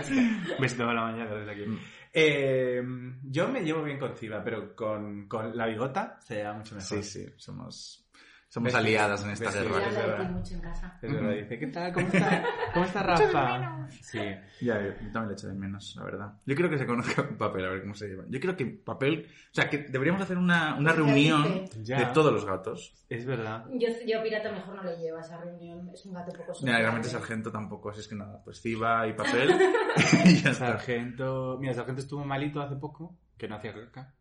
besito, 0.61 0.83
a 0.83 0.87
Paloma 0.87 1.11
Jagger 1.11 1.39
desde 1.45 1.51
aquí. 1.51 1.79
Eh, 2.13 2.81
yo 3.23 3.47
me 3.47 3.61
llevo 3.61 3.83
bien 3.83 3.99
con 3.99 4.15
Ciba, 4.17 4.41
pero 4.43 4.75
con, 4.75 5.27
con 5.27 5.55
la 5.55 5.67
bigota 5.67 6.17
se 6.21 6.35
lleva 6.35 6.53
mucho 6.53 6.75
mejor. 6.75 7.03
Sí, 7.03 7.03
sí, 7.03 7.25
somos, 7.37 8.06
Somos 8.49 8.67
¿Ves? 8.67 8.75
aliadas 8.75 9.23
en 9.25 9.31
esta 9.31 9.45
¿Ves? 9.45 9.55
Yo 9.55 9.61
guerra. 9.63 9.87
es 9.87 9.95
verdad. 9.95 10.27
ti 10.27 10.33
mucho 10.33 10.53
en 10.53 10.61
casa. 10.61 10.99
Es 11.01 11.11
verdad, 11.13 11.31
dice, 11.31 11.59
¿qué 11.59 11.67
tal? 11.67 11.91
¿Cómo 11.93 12.07
está? 12.13 12.43
¿Cómo 12.73 12.85
está 12.85 13.03
Rafa? 13.03 13.87
Sí. 14.01 14.19
Ya, 14.61 14.81
yo, 14.81 14.87
yo 14.87 15.11
también 15.11 15.27
le 15.27 15.33
echo 15.33 15.47
de 15.47 15.53
menos, 15.53 15.95
la 15.97 16.03
verdad. 16.05 16.33
Yo 16.45 16.55
creo 16.55 16.69
que 16.69 16.77
se 16.77 16.85
conozca 16.85 17.27
papel, 17.37 17.65
a 17.65 17.69
ver 17.69 17.81
cómo 17.81 17.93
se 17.93 18.07
lleva. 18.07 18.23
Yo 18.29 18.39
creo 18.39 18.55
que 18.55 18.65
papel... 18.65 19.27
O 19.51 19.53
sea, 19.53 19.69
que 19.69 19.79
deberíamos 19.79 20.21
hacer 20.21 20.37
una, 20.37 20.75
una 20.75 20.91
¿Qué 20.91 20.97
reunión 20.97 21.65
de 21.75 22.05
todos 22.13 22.31
los 22.31 22.45
gatos. 22.45 22.93
Es 23.09 23.25
verdad. 23.25 23.65
Yo, 23.73 23.89
yo 24.07 24.23
pirata 24.23 24.49
mejor 24.51 24.75
no 24.75 24.83
le 24.83 24.97
llevo 24.97 25.17
a 25.17 25.21
esa 25.21 25.37
reunión. 25.37 25.89
Es 25.93 26.05
un 26.05 26.13
gato 26.13 26.31
poco 26.31 26.43
Mira, 26.43 26.53
sociable. 26.53 26.81
realmente 26.81 27.09
sargento 27.09 27.51
tampoco, 27.51 27.89
así 27.89 27.99
es 27.99 28.07
que 28.07 28.15
nada. 28.15 28.41
Pues 28.45 28.61
Ciba 28.61 29.05
y 29.07 29.13
papel 29.13 29.51
y 30.25 30.35
ya 30.41 30.51
está. 30.51 30.67
Sargento... 30.67 31.57
Mira, 31.59 31.73
Sargento 31.73 32.01
estuvo 32.01 32.23
malito 32.23 32.61
hace 32.61 32.77
poco, 32.77 33.17
que 33.37 33.47
no 33.49 33.55
hacía 33.55 33.73
caca. 33.73 34.13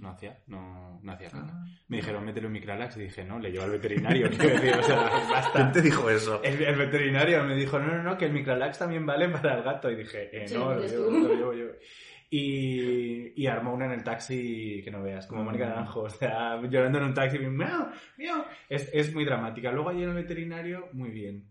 No 0.00 0.10
hacía, 0.10 0.38
no, 0.48 1.00
no 1.02 1.12
hacía 1.12 1.28
Ah. 1.28 1.40
caca. 1.40 1.64
Me 1.88 1.96
dijeron, 1.98 2.24
métele 2.24 2.46
un 2.46 2.52
micralax 2.52 2.96
y 2.96 3.00
dije, 3.02 3.24
no, 3.24 3.38
le 3.38 3.50
llevo 3.50 3.64
al 3.64 3.70
veterinario. 3.70 4.28
Decir, 4.30 4.74
o 4.78 4.82
sea, 4.82 5.10
¿Quién 5.10 5.28
basta. 5.30 5.72
te 5.72 5.82
dijo 5.82 6.08
eso? 6.10 6.42
El, 6.42 6.62
el 6.62 6.76
veterinario 6.76 7.44
me 7.44 7.54
dijo, 7.54 7.78
no, 7.78 7.86
no, 7.96 8.02
no, 8.02 8.18
que 8.18 8.26
el 8.26 8.32
micralax 8.32 8.78
también 8.78 9.04
vale 9.06 9.28
para 9.28 9.56
el 9.58 9.62
gato. 9.62 9.90
Y 9.90 9.96
dije, 9.96 10.28
eh, 10.32 10.46
no, 10.54 10.74
lo 10.74 10.86
llevo, 10.86 11.10
lo 11.10 11.34
llevo 11.34 11.52
yo. 11.54 11.66
Y, 12.32 13.32
y 13.42 13.46
armó 13.48 13.74
una 13.74 13.86
en 13.86 13.92
el 13.92 14.04
taxi 14.04 14.80
que 14.84 14.90
no 14.90 15.02
veas, 15.02 15.26
como 15.26 15.42
Mónica. 15.42 15.66
Naranjo, 15.68 16.02
o 16.02 16.10
sea, 16.10 16.60
llorando 16.62 16.98
en 16.98 17.04
un 17.04 17.14
taxi, 17.14 17.38
miau, 17.40 17.88
miau. 18.18 18.44
Es, 18.68 18.88
es 18.92 19.12
muy 19.12 19.24
dramática. 19.24 19.72
Luego 19.72 19.88
allí 19.90 20.02
en 20.04 20.10
el 20.10 20.14
veterinario, 20.14 20.88
muy 20.92 21.10
bien. 21.10 21.44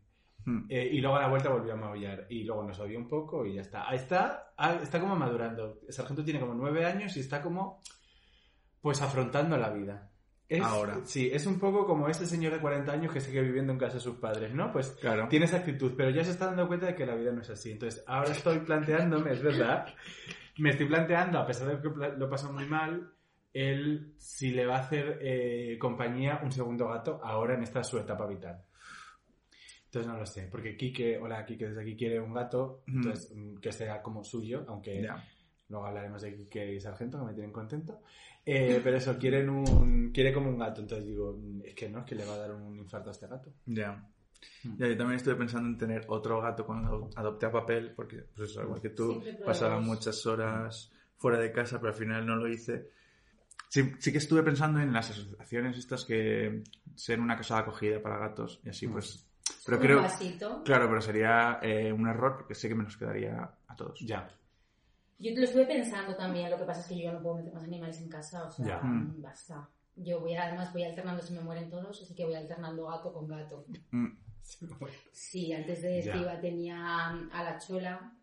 Mm. 0.46 0.68
Eh, 0.70 0.90
y 0.94 1.02
luego 1.02 1.18
a 1.18 1.22
la 1.24 1.28
vuelta 1.28 1.50
volvió 1.50 1.74
a 1.74 1.76
maullar. 1.76 2.26
Y 2.30 2.44
luego 2.46 2.64
nos 2.64 2.80
odió 2.80 2.98
un 2.98 3.10
poco 3.10 3.46
y 3.46 3.56
ya 3.56 3.62
está. 3.62 3.90
Ahí 3.90 3.98
está, 3.98 4.54
ah, 4.58 4.80
está 4.82 5.02
como 5.02 5.18
madurando. 5.18 5.82
El 5.86 5.94
sargento 5.94 6.24
tiene 6.24 6.40
como 6.40 6.54
nueve 6.54 6.86
años 6.86 7.16
y 7.18 7.20
está 7.20 7.42
como, 7.42 7.82
pues 8.82 9.02
afrontando 9.02 9.58
la 9.58 9.70
vida. 9.70 10.10
Es- 10.48 10.64
Ahora. 10.64 11.00
Sí, 11.04 11.30
es 11.32 11.46
un 11.46 11.60
poco 11.60 11.86
como 11.86 12.08
ese 12.10 12.26
señor 12.26 12.54
de 12.54 12.60
40 12.60 12.92
años 12.92 13.14
que 13.14 13.20
sigue 13.22 13.42
viviendo 13.42 13.72
en 13.72 13.78
casa 13.78 13.96
de 13.96 14.00
sus 14.00 14.16
padres, 14.16 14.52
¿no? 14.54 14.72
Pues 14.72 14.90
Claro. 15.00 15.28
tiene 15.28 15.46
esa 15.46 15.58
actitud, 15.58 15.94
pero 15.96 16.10
ya 16.10 16.24
se 16.24 16.32
está 16.32 16.48
dando 16.48 16.68
cuenta 16.68 16.88
de 16.88 16.96
que 16.96 17.06
la 17.06 17.14
vida 17.16 17.32
no 17.32 17.42
es 17.42 17.50
así. 17.52 17.72
Entonces, 17.72 18.04
ahora 18.08 18.32
estoy 18.32 18.60
planteándome, 18.60 19.32
es 19.34 19.44
verdad, 19.44 19.86
me 20.58 20.72
estoy 20.72 20.88
planteando, 20.88 21.38
a 21.38 21.46
pesar 21.46 21.68
de 21.68 21.82
que 21.82 21.96
lo 22.18 22.30
pasa 22.30 22.52
muy 22.52 22.66
mal, 22.66 23.12
él 23.54 24.14
si 24.18 24.50
le 24.52 24.66
va 24.66 24.78
a 24.78 24.82
hacer 24.82 25.20
eh, 25.22 25.78
compañía 25.80 26.40
un 26.44 26.52
segundo 26.52 26.88
gato 26.88 27.20
ahora 27.24 27.54
en 27.56 27.62
esta 27.64 27.84
su 27.84 27.98
etapa 28.00 28.26
vital. 28.26 28.64
Entonces 29.86 30.12
no 30.12 30.18
lo 30.20 30.26
sé, 30.26 30.48
porque 30.52 30.78
Quique, 30.78 31.18
hola 31.18 31.46
Quique, 31.46 31.68
desde 31.68 31.82
aquí 31.82 31.96
quiere 31.96 32.20
un 32.20 32.34
gato, 32.34 32.84
entonces 32.88 33.32
mm, 33.36 33.58
que 33.58 33.72
sea 33.72 34.02
como 34.02 34.24
suyo, 34.24 34.64
aunque. 34.68 35.02
Luego 35.70 35.86
hablaremos 35.86 36.22
de 36.22 36.36
Quique 36.36 36.74
y 36.74 36.80
Sargento, 36.80 37.20
que 37.20 37.26
me 37.26 37.34
tienen 37.34 37.52
contento. 37.52 38.02
Eh, 38.46 38.80
pero 38.84 38.98
eso, 38.98 39.18
quieren 39.18 39.50
un, 39.50 40.12
quiere 40.12 40.34
como 40.34 40.50
un 40.50 40.58
gato, 40.58 40.82
entonces 40.82 41.06
digo, 41.08 41.38
mm, 41.38 41.62
es 41.66 41.76
que 41.76 41.90
no, 41.90 42.00
es 42.00 42.06
que 42.06 42.16
le 42.16 42.26
va 42.26 42.34
a 42.34 42.38
dar 42.38 42.52
un 42.54 42.78
infarto 42.78 43.10
a 43.10 43.12
este 43.12 43.28
gato. 43.28 43.52
Ya. 43.66 43.94
Mm. 44.64 44.78
Ya, 44.78 44.88
yo 44.88 44.98
también 44.98 45.18
estuve 45.18 45.36
pensando 45.36 45.68
en 45.70 45.78
tener 45.78 46.06
otro 46.08 46.42
gato 46.42 46.66
cuando 46.66 47.10
adopté 47.16 47.46
a 47.46 47.52
papel, 47.52 47.92
porque, 47.96 48.24
pues 48.36 48.52
eso, 48.52 48.64
igual 48.64 48.82
que 48.82 48.90
tú, 48.90 49.22
pasaba 49.46 49.80
muchas 49.80 50.26
horas 50.26 50.92
fuera 51.18 51.38
de 51.38 51.52
casa, 51.52 51.80
pero 51.80 51.92
al 51.92 51.98
final 52.00 52.26
no 52.26 52.36
lo 52.38 52.48
hice. 52.48 52.90
Sí, 53.68 53.92
sí 54.00 54.12
que 54.12 54.18
estuve 54.18 54.42
pensando 54.42 54.80
en 54.80 54.92
las 54.92 55.12
asociaciones 55.12 55.78
estas 55.78 56.04
que 56.06 56.64
ser 56.96 57.20
una 57.20 57.36
casa 57.38 57.56
de 57.56 57.62
acogida 57.62 58.02
para 58.02 58.18
gatos 58.18 58.62
y 58.64 58.70
así, 58.70 58.88
Mm. 58.88 58.92
pues. 58.94 59.26
Pero 59.66 59.78
un 59.78 59.84
creo, 59.84 60.02
vasito. 60.02 60.64
claro, 60.64 60.88
pero 60.88 61.02
sería 61.02 61.60
eh, 61.62 61.92
un 61.92 62.08
error 62.08 62.38
porque 62.38 62.56
sé 62.56 62.68
que 62.70 62.76
me 62.76 62.84
los 62.84 62.98
quedaría 62.98 63.52
a 63.68 63.76
todos. 63.76 64.00
Ya. 64.00 64.28
Yo 65.20 65.32
lo 65.36 65.44
estuve 65.44 65.66
pensando 65.66 66.16
también, 66.16 66.50
lo 66.50 66.58
que 66.58 66.64
pasa 66.64 66.82
es 66.82 66.88
que 66.88 66.96
yo 66.98 67.04
ya 67.04 67.12
no 67.12 67.22
puedo 67.22 67.36
meter 67.36 67.54
más 67.54 67.64
animales 67.64 68.00
en 68.00 68.10
casa, 68.10 68.46
o 68.46 68.52
sea, 68.52 68.66
Ya. 68.66 68.80
mm, 68.82 69.22
basta. 69.22 69.70
Yo 69.98 70.22
voy, 70.22 70.34
además 70.36 70.72
voy 70.72 70.84
alternando, 70.86 71.22
si 71.22 71.34
me 71.34 71.42
mueren 71.42 71.70
todos, 71.70 72.02
así 72.02 72.16
que 72.16 72.24
voy 72.26 72.36
alternando 72.36 72.88
gato 72.88 73.12
con 73.14 73.28
gato. 73.28 73.66
Mm, 73.92 74.08
Sí, 75.12 75.54
antes 75.54 75.82
de. 75.82 76.00
Estiva 76.00 76.40
tenía 76.40 77.08
a 77.32 77.44
la 77.44 77.58
chola, 77.60 78.14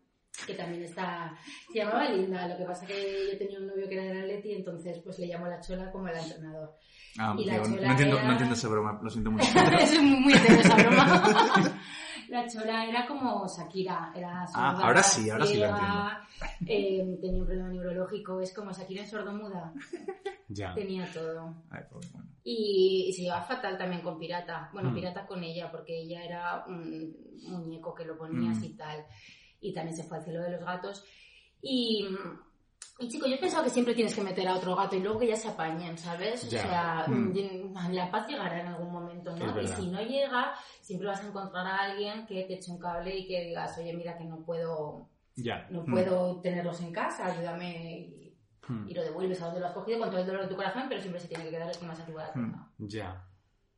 que 0.45 0.53
también 0.55 0.83
está... 0.83 1.37
Se 1.71 1.79
llamaba 1.79 2.09
Linda, 2.09 2.47
lo 2.47 2.57
que 2.57 2.65
pasa 2.65 2.85
que 2.85 3.29
yo 3.31 3.37
tenía 3.37 3.59
un 3.59 3.67
novio 3.67 3.87
que 3.87 3.95
era 3.95 4.03
del 4.05 4.23
Atleti, 4.23 4.53
entonces 4.53 4.99
pues 5.03 5.19
le 5.19 5.27
llamo 5.27 5.47
la 5.47 5.61
chola 5.61 5.91
como 5.91 6.07
el 6.09 6.17
entrenador. 6.17 6.73
Ah, 7.19 7.35
Y 7.37 7.45
la 7.45 7.53
digo, 7.53 7.65
chola 7.65 7.81
no, 7.85 7.91
entiendo, 7.91 8.15
era- 8.17 8.25
no 8.25 8.31
entiendo 8.31 8.55
esa 8.55 8.67
broma, 8.67 8.99
lo 9.01 9.09
siento 9.09 9.31
mucho. 9.31 9.45
es 9.81 10.01
muy 10.01 10.33
hetero 10.33 10.59
esa 10.61 10.75
broma. 10.75 11.81
La 12.29 12.47
chola 12.47 12.85
era 12.85 13.05
como 13.07 13.45
Shakira, 13.47 14.11
era 14.15 14.45
sorda, 14.47 14.69
Ah, 14.69 14.79
ahora 14.83 15.03
sí, 15.03 15.29
ahora 15.29 15.45
sí 15.45 15.53
ciega, 15.53 16.27
eh, 16.65 17.17
tenía 17.21 17.41
un 17.41 17.45
problema 17.47 17.69
neurológico, 17.69 18.41
es 18.41 18.53
como 18.53 18.71
Shakira 18.71 19.01
en 19.03 19.07
sordomuda, 19.09 19.73
Ya. 20.49 20.73
tenía 20.73 21.09
todo. 21.11 21.55
Ay, 21.69 21.81
pues, 21.91 22.11
bueno. 22.11 22.27
Y, 22.43 23.05
y 23.09 23.13
se 23.13 23.23
llevaba 23.23 23.43
fatal 23.43 23.77
también 23.77 24.01
con 24.01 24.17
Pirata. 24.19 24.69
Bueno, 24.73 24.91
Mm. 24.91 24.95
Pirata 24.95 25.25
con 25.25 25.43
ella, 25.43 25.69
porque 25.71 25.99
ella 26.01 26.23
era 26.23 26.65
un 26.67 27.15
muñeco 27.43 27.93
que 27.93 28.05
lo 28.05 28.17
ponías 28.17 28.57
Mm. 28.59 28.63
y 28.63 28.73
tal. 28.75 29.05
Y 29.59 29.73
también 29.73 29.95
se 29.97 30.03
fue 30.03 30.17
al 30.17 30.23
cielo 30.23 30.41
de 30.41 30.51
los 30.51 30.61
gatos. 30.63 31.03
Y, 31.61 32.07
y 32.99 33.07
chico, 33.09 33.27
yo 33.27 33.39
pensaba 33.39 33.63
que 33.63 33.69
siempre 33.69 33.93
tienes 33.93 34.13
que 34.15 34.21
meter 34.23 34.47
a 34.47 34.55
otro 34.55 34.75
gato 34.75 34.95
y 34.95 34.99
luego 35.01 35.19
que 35.19 35.27
ya 35.27 35.35
se 35.35 35.47
apañen, 35.49 35.97
¿sabes? 35.97 36.49
Ya. 36.49 36.59
O 36.59 36.61
sea, 36.63 37.05
Mm. 37.07 37.93
la 37.93 38.09
paz 38.11 38.27
llegará 38.27 38.59
en 38.61 38.67
algún 38.67 38.91
momento, 38.91 39.35
¿no? 39.35 39.61
Y 39.61 39.67
si 39.67 39.87
no 39.91 40.01
llega, 40.01 40.53
siempre 40.81 41.07
vas 41.07 41.23
a 41.23 41.27
encontrar 41.27 41.65
a 41.67 41.77
alguien 41.77 42.25
que 42.25 42.43
te 42.45 42.55
eche 42.55 42.71
un 42.71 42.79
cable 42.79 43.15
y 43.17 43.27
que 43.27 43.43
digas, 43.45 43.77
oye, 43.77 43.93
mira 43.93 44.17
que 44.17 44.23
no 44.25 44.43
puedo, 44.43 45.09
Ya. 45.35 45.67
no 45.69 45.83
Mm. 45.83 45.91
puedo 45.91 46.41
tenerlos 46.41 46.81
en 46.81 46.91
casa, 46.91 47.27
ayúdame. 47.27 47.99
Y, 47.99 48.23
Hmm. 48.67 48.85
y 48.89 48.93
lo 48.93 49.01
devuelves 49.01 49.41
a 49.41 49.45
donde 49.45 49.61
lo 49.61 49.67
has 49.67 49.73
cogido 49.73 49.99
con 49.99 50.09
todo 50.09 50.19
el 50.19 50.27
dolor 50.27 50.41
de 50.41 50.47
tu 50.49 50.55
corazón, 50.57 50.83
pero 50.89 50.99
siempre 50.99 51.21
se 51.21 51.29
tiene 51.29 51.45
que 51.45 51.51
quedar 51.51 51.69
el 51.69 51.77
que 51.77 51.85
más 51.85 51.99
ayuda 52.01 52.31
Mm. 52.35 52.41
tenga. 52.51 52.69
Ya. 52.79 53.23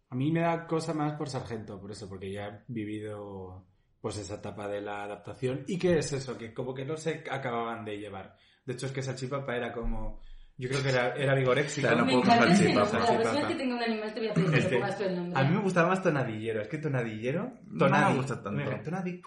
A 0.10 0.16
mí 0.16 0.32
me 0.32 0.40
da 0.42 0.66
cosa 0.66 0.96
más 0.96 1.14
por 1.14 1.30
sargento, 1.30 1.80
por 1.80 1.92
eso, 1.92 2.10
porque 2.10 2.32
ya 2.32 2.48
he 2.48 2.64
vivido 2.68 3.66
pues 4.02 4.18
esa 4.18 4.36
etapa 4.36 4.68
de 4.70 4.80
la 4.82 5.04
adaptación. 5.04 5.66
¿Y 5.68 5.78
qué 5.78 6.00
es 6.00 6.14
eso? 6.14 6.38
Que 6.38 6.54
como 6.54 6.74
que 6.74 6.86
no 6.86 6.96
se 6.96 7.24
acababan 7.30 7.84
de 7.84 7.98
llevar. 8.00 8.36
De 8.70 8.76
hecho, 8.76 8.86
es 8.86 8.92
que 8.92 9.02
Salchipapa 9.02 9.56
era 9.56 9.74
como... 9.74 10.22
Yo 10.56 10.70
creo 10.70 10.84
que 10.84 10.90
era, 10.90 11.16
era 11.16 11.34
vigoréxico. 11.34 11.88
Claro, 11.88 12.06
no 12.06 12.06
Me 12.06 12.22
puedo 12.22 12.26
salchipapa. 12.26 13.00
La 13.00 13.20
próxima 13.20 13.48
que 13.48 13.56
tenga 13.56 13.76
un 13.76 13.82
animal 13.82 14.14
te 14.14 14.20
voy 14.20 14.30
a 14.30 14.34
pedir 14.36 14.52
que 14.52 14.58
Es 14.60 14.64
le 14.66 14.70
que 14.70 14.76
pongas 14.76 14.98
tú 15.00 15.04
el 15.06 15.16
nombre. 15.16 15.40
A 15.40 15.44
mí 15.44 15.56
me 15.56 15.62
gustaba 15.62 15.90
más 15.90 16.04
tonadillero. 16.04 16.62
Es 16.62 16.68
que 16.68 16.78
tonadillero... 16.78 17.52
No 17.66 17.90
me 17.90 18.14
gusta 18.14 18.44
tanto. 18.44 18.52
Mira, 18.52 18.84
Tonadi. 18.84 19.22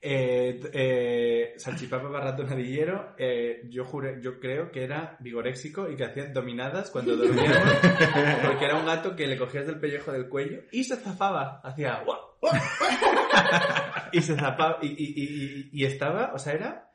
Eh, 0.00 0.60
eh, 0.72 1.54
salchipapa 1.56 2.08
barra 2.08 2.34
tonadillero, 2.34 3.14
eh, 3.16 3.62
yo 3.68 3.84
juré, 3.84 4.20
yo 4.22 4.38
creo 4.40 4.70
que 4.70 4.82
era 4.84 5.16
vigoréxico 5.20 5.88
y 5.88 5.96
que 5.96 6.04
hacía 6.04 6.26
dominadas 6.26 6.90
cuando 6.90 7.16
dormíamos, 7.16 7.74
porque 8.46 8.64
era 8.64 8.76
un 8.76 8.86
gato 8.86 9.16
que 9.16 9.26
le 9.26 9.36
cogías 9.36 9.66
del 9.66 9.80
pellejo 9.80 10.12
del 10.12 10.28
cuello 10.28 10.62
y 10.70 10.84
se 10.84 10.96
zafaba, 10.96 11.60
hacía 11.64 12.04
y 14.12 14.22
se 14.22 14.36
zafaba 14.36 14.78
y, 14.82 14.86
y, 14.86 15.14
y, 15.16 15.70
y 15.72 15.84
estaba, 15.84 16.32
o 16.32 16.38
sea, 16.38 16.52
era 16.52 16.87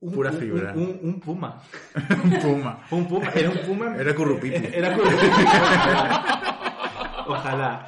un, 0.00 0.12
Pura 0.12 0.30
un- 0.30 0.38
fibra. 0.38 0.72
un, 0.74 0.82
un- 0.82 1.00
un 1.02 1.20
puma, 1.20 1.62
Un 2.24 2.38
puma. 2.40 2.80
un 2.90 3.06
puma, 3.08 3.30
era 3.34 3.50
un 3.50 3.58
puma, 3.58 3.96
Era 3.96 4.14
currupipi. 4.14 4.66
era 4.74 4.94
currupipi. 4.94 5.26
Ojalá. 7.26 7.86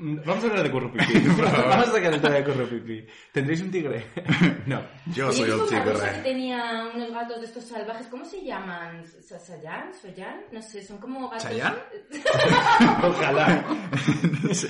Vamos 0.00 0.44
a 0.44 0.46
hablar 0.46 0.62
de 0.62 0.70
currupipi. 0.70 1.12
Vamos 1.28 1.88
a 1.88 1.92
sacar 1.92 2.14
el 2.14 2.20
tema 2.20 2.34
de 2.36 2.44
currupipi. 2.44 3.04
¿Tendréis 3.32 3.60
un 3.62 3.70
tigre? 3.72 4.06
no. 4.66 4.80
Yo 5.06 5.32
soy 5.32 5.46
¿viste 5.50 5.74
el 5.74 5.80
una 5.82 5.92
rosa 5.92 6.04
que 6.06 6.10
tigre. 6.18 6.22
tenía 6.30 6.84
unos 6.94 7.10
gatos 7.10 7.40
de 7.40 7.46
estos 7.46 7.64
salvajes, 7.64 8.06
¿cómo 8.06 8.24
se 8.24 8.44
llaman? 8.44 9.02
Sa- 9.20 9.40
¿Sayan? 9.40 9.90
¿Soyan? 10.00 10.36
No 10.52 10.62
sé, 10.62 10.84
son 10.84 10.98
como 10.98 11.28
gatos... 11.28 11.42
¿Chayán? 11.48 11.74
Ojalá. 13.02 13.64
No 14.44 14.54
sé. 14.54 14.68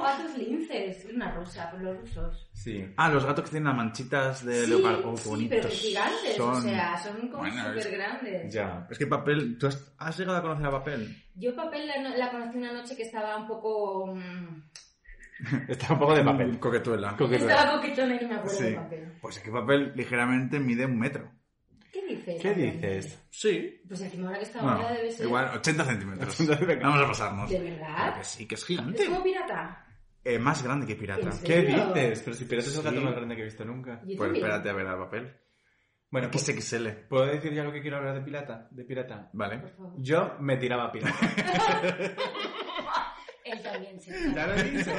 Como 0.00 0.12
gatos 0.12 0.38
linces, 0.38 1.06
una 1.14 1.30
rosa, 1.32 1.70
por 1.70 1.80
los 1.80 1.98
rusos. 2.00 2.48
Sí. 2.52 2.86
Ah, 2.96 3.08
los 3.10 3.24
gatos 3.24 3.44
que 3.44 3.50
tienen 3.50 3.68
las 3.68 3.76
manchitas 3.76 4.44
de 4.44 4.64
sí, 4.64 4.70
leopardo. 4.70 5.10
Oh, 5.12 5.16
sí, 5.16 5.28
bonitos. 5.28 5.58
pero 5.60 5.68
gigantes, 5.70 6.40
o 6.40 6.54
Son- 6.54 6.62
sea, 6.62 6.96
son 6.98 7.16
como 7.28 7.38
Bueno, 7.38 7.72
es- 7.74 7.84
súper 7.84 7.98
grandes. 7.98 8.52
Ya. 8.52 8.86
Es 8.90 8.98
que 8.98 9.06
papel, 9.06 9.58
¿tú 9.58 9.66
has, 9.66 9.92
has 9.98 10.18
llegado 10.18 10.38
a 10.38 10.42
conocer 10.42 10.66
a 10.66 10.70
papel? 10.70 11.16
Yo 11.34 11.54
papel 11.54 11.86
la, 11.86 11.96
la 12.16 12.30
conocí 12.30 12.58
una 12.58 12.72
noche 12.72 12.96
que 12.96 13.02
estaba 13.04 13.36
un 13.36 13.46
poco... 13.46 14.14
mm, 14.16 14.62
Está 15.68 15.94
un 15.94 15.98
poco 15.98 16.14
de 16.14 16.22
papel. 16.24 16.58
Coquetuela. 16.58 17.16
Coquetuela. 17.16 17.54
Estaba 17.54 17.76
coquetona 17.80 18.14
y 18.16 18.20
no 18.24 18.28
me 18.28 18.34
acuerdo 18.34 18.58
Sí. 18.58 18.64
de 18.64 18.72
papel. 18.74 19.12
Pues 19.22 19.36
es 19.38 19.42
que 19.42 19.50
papel 19.50 19.92
ligeramente 19.94 20.58
mide 20.60 20.84
un 20.84 20.98
metro. 20.98 21.30
¿Qué 21.92 22.02
dices? 22.06 22.40
¿Qué 22.42 22.54
dices? 22.54 23.18
Sí. 23.30 23.80
Pues 23.88 24.00
encima 24.02 24.26
ahora 24.28 24.38
que 24.38 24.44
está 24.44 24.60
Bueno, 24.60 24.76
ahora 24.76 24.92
debe 24.94 25.10
ser... 25.10 25.26
igual 25.26 25.50
80 25.56 25.84
centímetros. 25.86 26.34
80 26.34 26.52
centímetros. 26.58 26.82
Vamos 26.92 27.04
a 27.04 27.08
pasarnos. 27.08 27.50
¿De 27.50 27.56
Claro 27.58 27.74
verdad? 27.80 28.18
que 28.18 28.24
sí, 28.24 28.46
que 28.46 28.54
es 28.54 28.60
¿Es 28.60 28.66
gigante. 28.66 29.06
como 29.06 29.22
pirata? 29.24 29.86
Eh, 30.24 30.38
más 30.38 30.62
grande 30.62 30.86
que 30.86 30.96
pirata. 30.96 31.30
¿En 31.30 31.38
¿Qué 31.40 31.46
serio? 31.62 31.92
dices? 31.94 32.20
Pero 32.22 32.36
si 32.36 32.44
Pirata 32.44 32.68
es 32.68 32.76
el 32.76 32.82
gato 32.82 32.96
Sí. 32.98 33.04
más 33.04 33.14
grande 33.14 33.34
que 33.36 33.40
he 33.42 33.44
visto 33.46 33.64
nunca. 33.64 34.00
Yo 34.04 34.16
Pues 34.16 34.18
también. 34.18 34.44
espérate 34.44 34.68
a 34.70 34.72
ver 34.74 34.86
a 34.86 34.98
papel. 34.98 35.36
Bueno, 36.10 36.28
pues, 36.30 36.44
XXL. 36.44 36.88
¿puedo 37.08 37.24
decir 37.26 37.52
ya 37.54 37.64
lo 37.64 37.72
que 37.72 37.80
quiero 37.80 37.96
hablar 37.96 38.14
de 38.16 38.20
pirata? 38.22 38.68
De 38.70 38.84
pirata. 38.84 39.30
Vale. 39.32 39.58
Por 39.58 39.70
favor. 39.70 39.92
Yo 39.96 40.34
me 40.40 40.56
tiraba 40.56 40.86
a 40.86 40.92
pirata. 40.92 41.16
Él 43.44 43.62
también 43.62 44.00
se 44.00 44.12
ya 44.34 44.46
lo 44.46 44.54
he 44.54 44.62
dicho, 44.64 44.90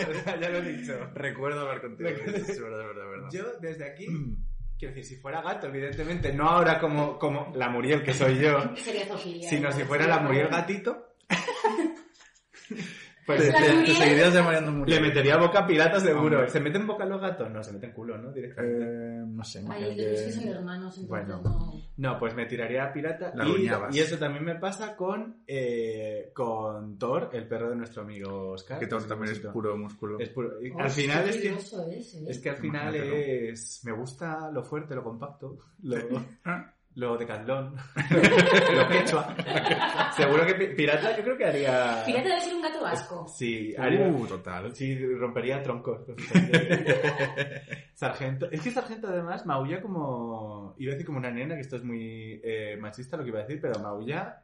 ya 0.42 0.50
lo 0.50 0.58
he 0.58 0.62
dicho. 0.78 0.94
Recuerdo 1.14 1.62
hablar 1.62 1.82
contigo. 1.82 2.10
Recuerdo- 2.10 2.38
Es 2.38 2.60
verdad, 2.62 2.82
es 2.82 2.88
verdad, 2.88 3.06
es 3.06 3.12
verdad. 3.12 3.30
Yo 3.32 3.60
desde 3.62 3.86
aquí, 3.92 4.08
quiero 4.80 4.96
decir, 4.96 5.06
si 5.06 5.22
fuera 5.22 5.42
gato, 5.42 5.68
evidentemente, 5.68 6.34
no 6.34 6.50
ahora 6.50 6.80
como, 6.80 7.18
como 7.20 7.52
la 7.56 7.70
Muriel 7.70 8.04
que 8.04 8.14
soy 8.14 8.40
yo, 8.40 8.76
Sería 8.76 9.06
zoofilia. 9.06 9.48
sino 9.50 9.72
si 9.72 9.84
fuera 9.84 10.08
la 10.08 10.20
Muriel 10.20 10.48
gatito, 10.48 11.14
Pues 13.26 13.40
Te, 13.42 13.52
seguirías 13.94 14.34
llamando 14.34 14.72
Muriel. 14.72 15.02
le 15.02 15.08
metería 15.10 15.38
boca 15.38 15.66
pirata 15.68 16.00
seguro. 16.00 16.38
Hombre. 16.38 16.50
¿Se 16.50 16.60
meten 16.60 16.88
boca 16.88 17.06
los 17.06 17.22
gatos? 17.22 17.52
No, 17.52 17.64
se 17.64 17.72
meten 17.74 17.92
culo, 17.92 18.18
¿no? 18.18 18.32
Directamente. 18.32 18.84
Eh, 18.84 19.24
no 19.28 19.44
sé. 19.44 19.64
Ay, 19.70 20.00
es 20.00 20.22
que 20.24 20.32
son 20.32 20.48
hermanos, 20.50 20.98
entonces 20.98 21.08
Bueno. 21.08 21.42
no... 21.44 21.72
No, 21.98 22.18
pues 22.20 22.34
me 22.34 22.46
tiraría 22.48 22.86
a 22.86 22.92
pirata. 22.94 23.32
La 23.36 23.46
y, 23.48 23.70
y 23.92 24.00
eso 24.00 24.18
también 24.18 24.44
me 24.44 24.56
pasa 24.56 24.96
con, 24.96 25.44
eh, 25.46 26.32
con 26.34 26.98
Thor, 26.98 27.30
el 27.34 27.48
perro 27.48 27.70
de 27.70 27.76
nuestro 27.76 28.02
amigo 28.02 28.52
Oscar. 28.54 28.80
Que 28.80 28.88
todo 28.88 29.02
también 29.02 29.34
es 29.34 29.40
puro 29.40 29.78
músculo. 29.78 30.20
Es 30.20 30.30
puro- 30.30 30.54
Oh, 30.74 30.80
al 30.80 30.90
final 30.90 31.30
es 31.30 31.38
que, 31.38 31.50
es, 31.50 31.74
¿eh? 32.16 32.26
es 32.28 32.40
que 32.40 32.50
al 32.50 32.58
final 32.58 32.96
es... 32.96 33.82
Me 33.84 33.92
gusta 33.92 34.50
lo 34.52 34.64
fuerte, 34.64 34.96
lo 34.96 35.04
compacto, 35.04 35.58
lo, 35.84 35.98
Ah, 36.92 36.96
lo 36.96 37.18
de 37.18 37.26
Catlón, 37.26 37.76
lo 38.76 38.88
quechua. 38.90 39.34
Seguro 40.16 40.46
que 40.46 40.54
pi- 40.56 40.76
pirata 40.76 41.16
yo 41.16 41.24
creo 41.24 41.38
que 41.38 41.46
haría... 41.46 42.04
Pirata 42.06 42.28
debe 42.30 42.42
ser 42.42 42.54
un 42.56 42.62
gato 42.62 42.82
vasco. 42.82 43.26
Sí, 43.30 43.74
haría... 43.78 44.08
Uh, 44.08 44.28
total. 44.28 44.76
Sí, 44.76 44.98
rompería 45.16 45.64
troncos. 45.64 46.02
Sargento. 47.96 48.50
Es 48.52 48.62
que 48.62 48.72
Sargento 48.72 49.08
además 49.08 49.46
maulla 49.46 49.82
como. 49.82 50.76
Iba 50.80 50.92
a 50.92 50.96
decir 50.96 51.06
como 51.06 51.20
una 51.20 51.32
nena, 51.32 51.56
que 51.56 51.62
esto 51.62 51.78
es 51.78 51.84
muy 51.84 52.42
eh, 52.44 52.76
machista 52.80 53.16
lo 53.16 53.24
que 53.24 53.30
iba 53.30 53.40
a 53.40 53.44
decir, 53.44 53.60
pero 53.62 53.80
maulla. 53.80 54.44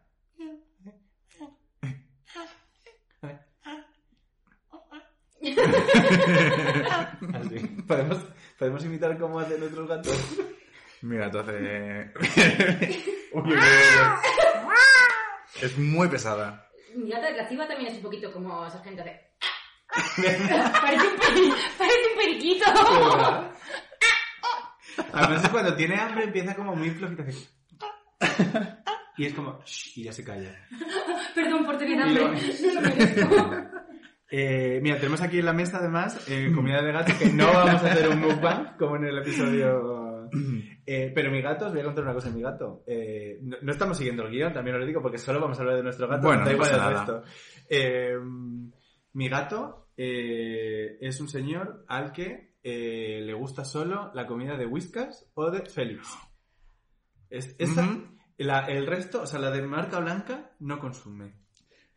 Así. 7.33 7.59
¿Podemos, 7.87 8.17
podemos 8.57 8.85
imitar 8.85 9.17
cómo 9.17 9.39
hacen 9.39 9.61
otros 9.63 9.87
gatos. 9.87 10.37
Mira, 11.01 11.29
tú 11.31 11.39
hace... 11.39 12.11
Uy, 13.33 13.53
es 15.61 15.77
muy 15.77 16.07
pesada. 16.07 16.67
Mi 16.95 17.09
gata 17.09 17.27
creativa 17.29 17.67
también 17.67 17.91
es 17.91 17.97
un 17.97 18.03
poquito 18.03 18.31
como 18.31 18.69
sargento 18.69 19.03
de... 19.03 19.19
parece, 20.17 21.07
un 21.07 21.15
peri- 21.17 21.55
parece 21.77 21.99
un 22.13 22.17
periquito. 22.17 22.65
Además 25.13 25.43
es 25.43 25.49
cuando 25.51 25.75
tiene 25.75 25.95
hambre 25.99 26.23
empieza 26.25 26.55
como 26.55 26.75
muy 26.75 26.89
flojita. 26.91 27.23
así. 27.23 27.47
Y 29.17 29.25
es 29.25 29.33
como... 29.33 29.59
"Shh", 29.65 29.97
y 29.99 30.03
ya 30.03 30.11
se 30.11 30.23
calla. 30.23 30.55
Perdón 31.33 31.65
por 31.65 31.77
tener 31.77 32.01
hambre. 32.01 32.23
No 32.23 33.29
lo. 33.29 33.77
Eh, 34.29 34.79
mira, 34.83 34.97
tenemos 34.97 35.21
aquí 35.21 35.39
en 35.39 35.45
la 35.45 35.53
mesa 35.53 35.77
además 35.77 36.19
eh, 36.27 36.51
comida 36.53 36.81
de 36.81 36.91
gato 36.91 37.13
que 37.17 37.27
no 37.29 37.45
vamos 37.47 37.81
a 37.81 37.91
hacer 37.93 38.09
un 38.09 38.19
mukbang 38.19 38.75
como 38.77 38.97
en 38.97 39.05
el 39.05 39.17
episodio. 39.19 39.96
Eh, 40.89 41.11
pero 41.13 41.29
mi 41.29 41.41
gato, 41.41 41.65
os 41.65 41.71
voy 41.73 41.81
a 41.81 41.83
contar 41.83 42.05
una 42.05 42.13
cosa 42.13 42.29
de 42.29 42.35
mi 42.35 42.41
gato. 42.41 42.83
Eh, 42.87 43.39
no, 43.41 43.57
no 43.61 43.71
estamos 43.73 43.97
siguiendo 43.97 44.23
el 44.23 44.31
guion, 44.31 44.53
también 44.53 44.75
os 44.75 44.79
lo 44.79 44.85
digo, 44.87 45.01
porque 45.01 45.17
solo 45.17 45.41
vamos 45.41 45.57
a 45.57 45.61
hablar 45.61 45.75
de 45.75 45.83
nuestro 45.83 46.07
gato. 46.07 46.27
Bueno, 46.27 46.45
no 46.45 46.51
igual 46.51 46.69
resto. 46.93 47.23
Eh, 47.69 48.15
mi 49.13 49.27
gato 49.29 49.89
eh, 49.97 50.97
es 51.01 51.19
un 51.19 51.27
señor 51.27 51.83
al 51.89 52.11
que 52.13 52.55
le 52.63 53.33
gusta 53.33 53.63
solo 53.65 54.11
la 54.13 54.25
comida 54.27 54.55
de 54.57 54.65
Whiskas 54.65 55.29
o 55.35 55.49
de 55.51 55.61
Félix. 55.69 56.07
Es, 57.29 57.55
esta- 57.59 57.83
Ujú. 57.83 58.07
la- 58.37 58.65
el 58.67 58.85
resto, 58.87 59.21
o 59.23 59.25
sea, 59.25 59.39
la 59.39 59.51
de 59.51 59.61
marca 59.61 59.99
blanca, 59.99 60.51
no 60.59 60.79
consume. 60.79 61.33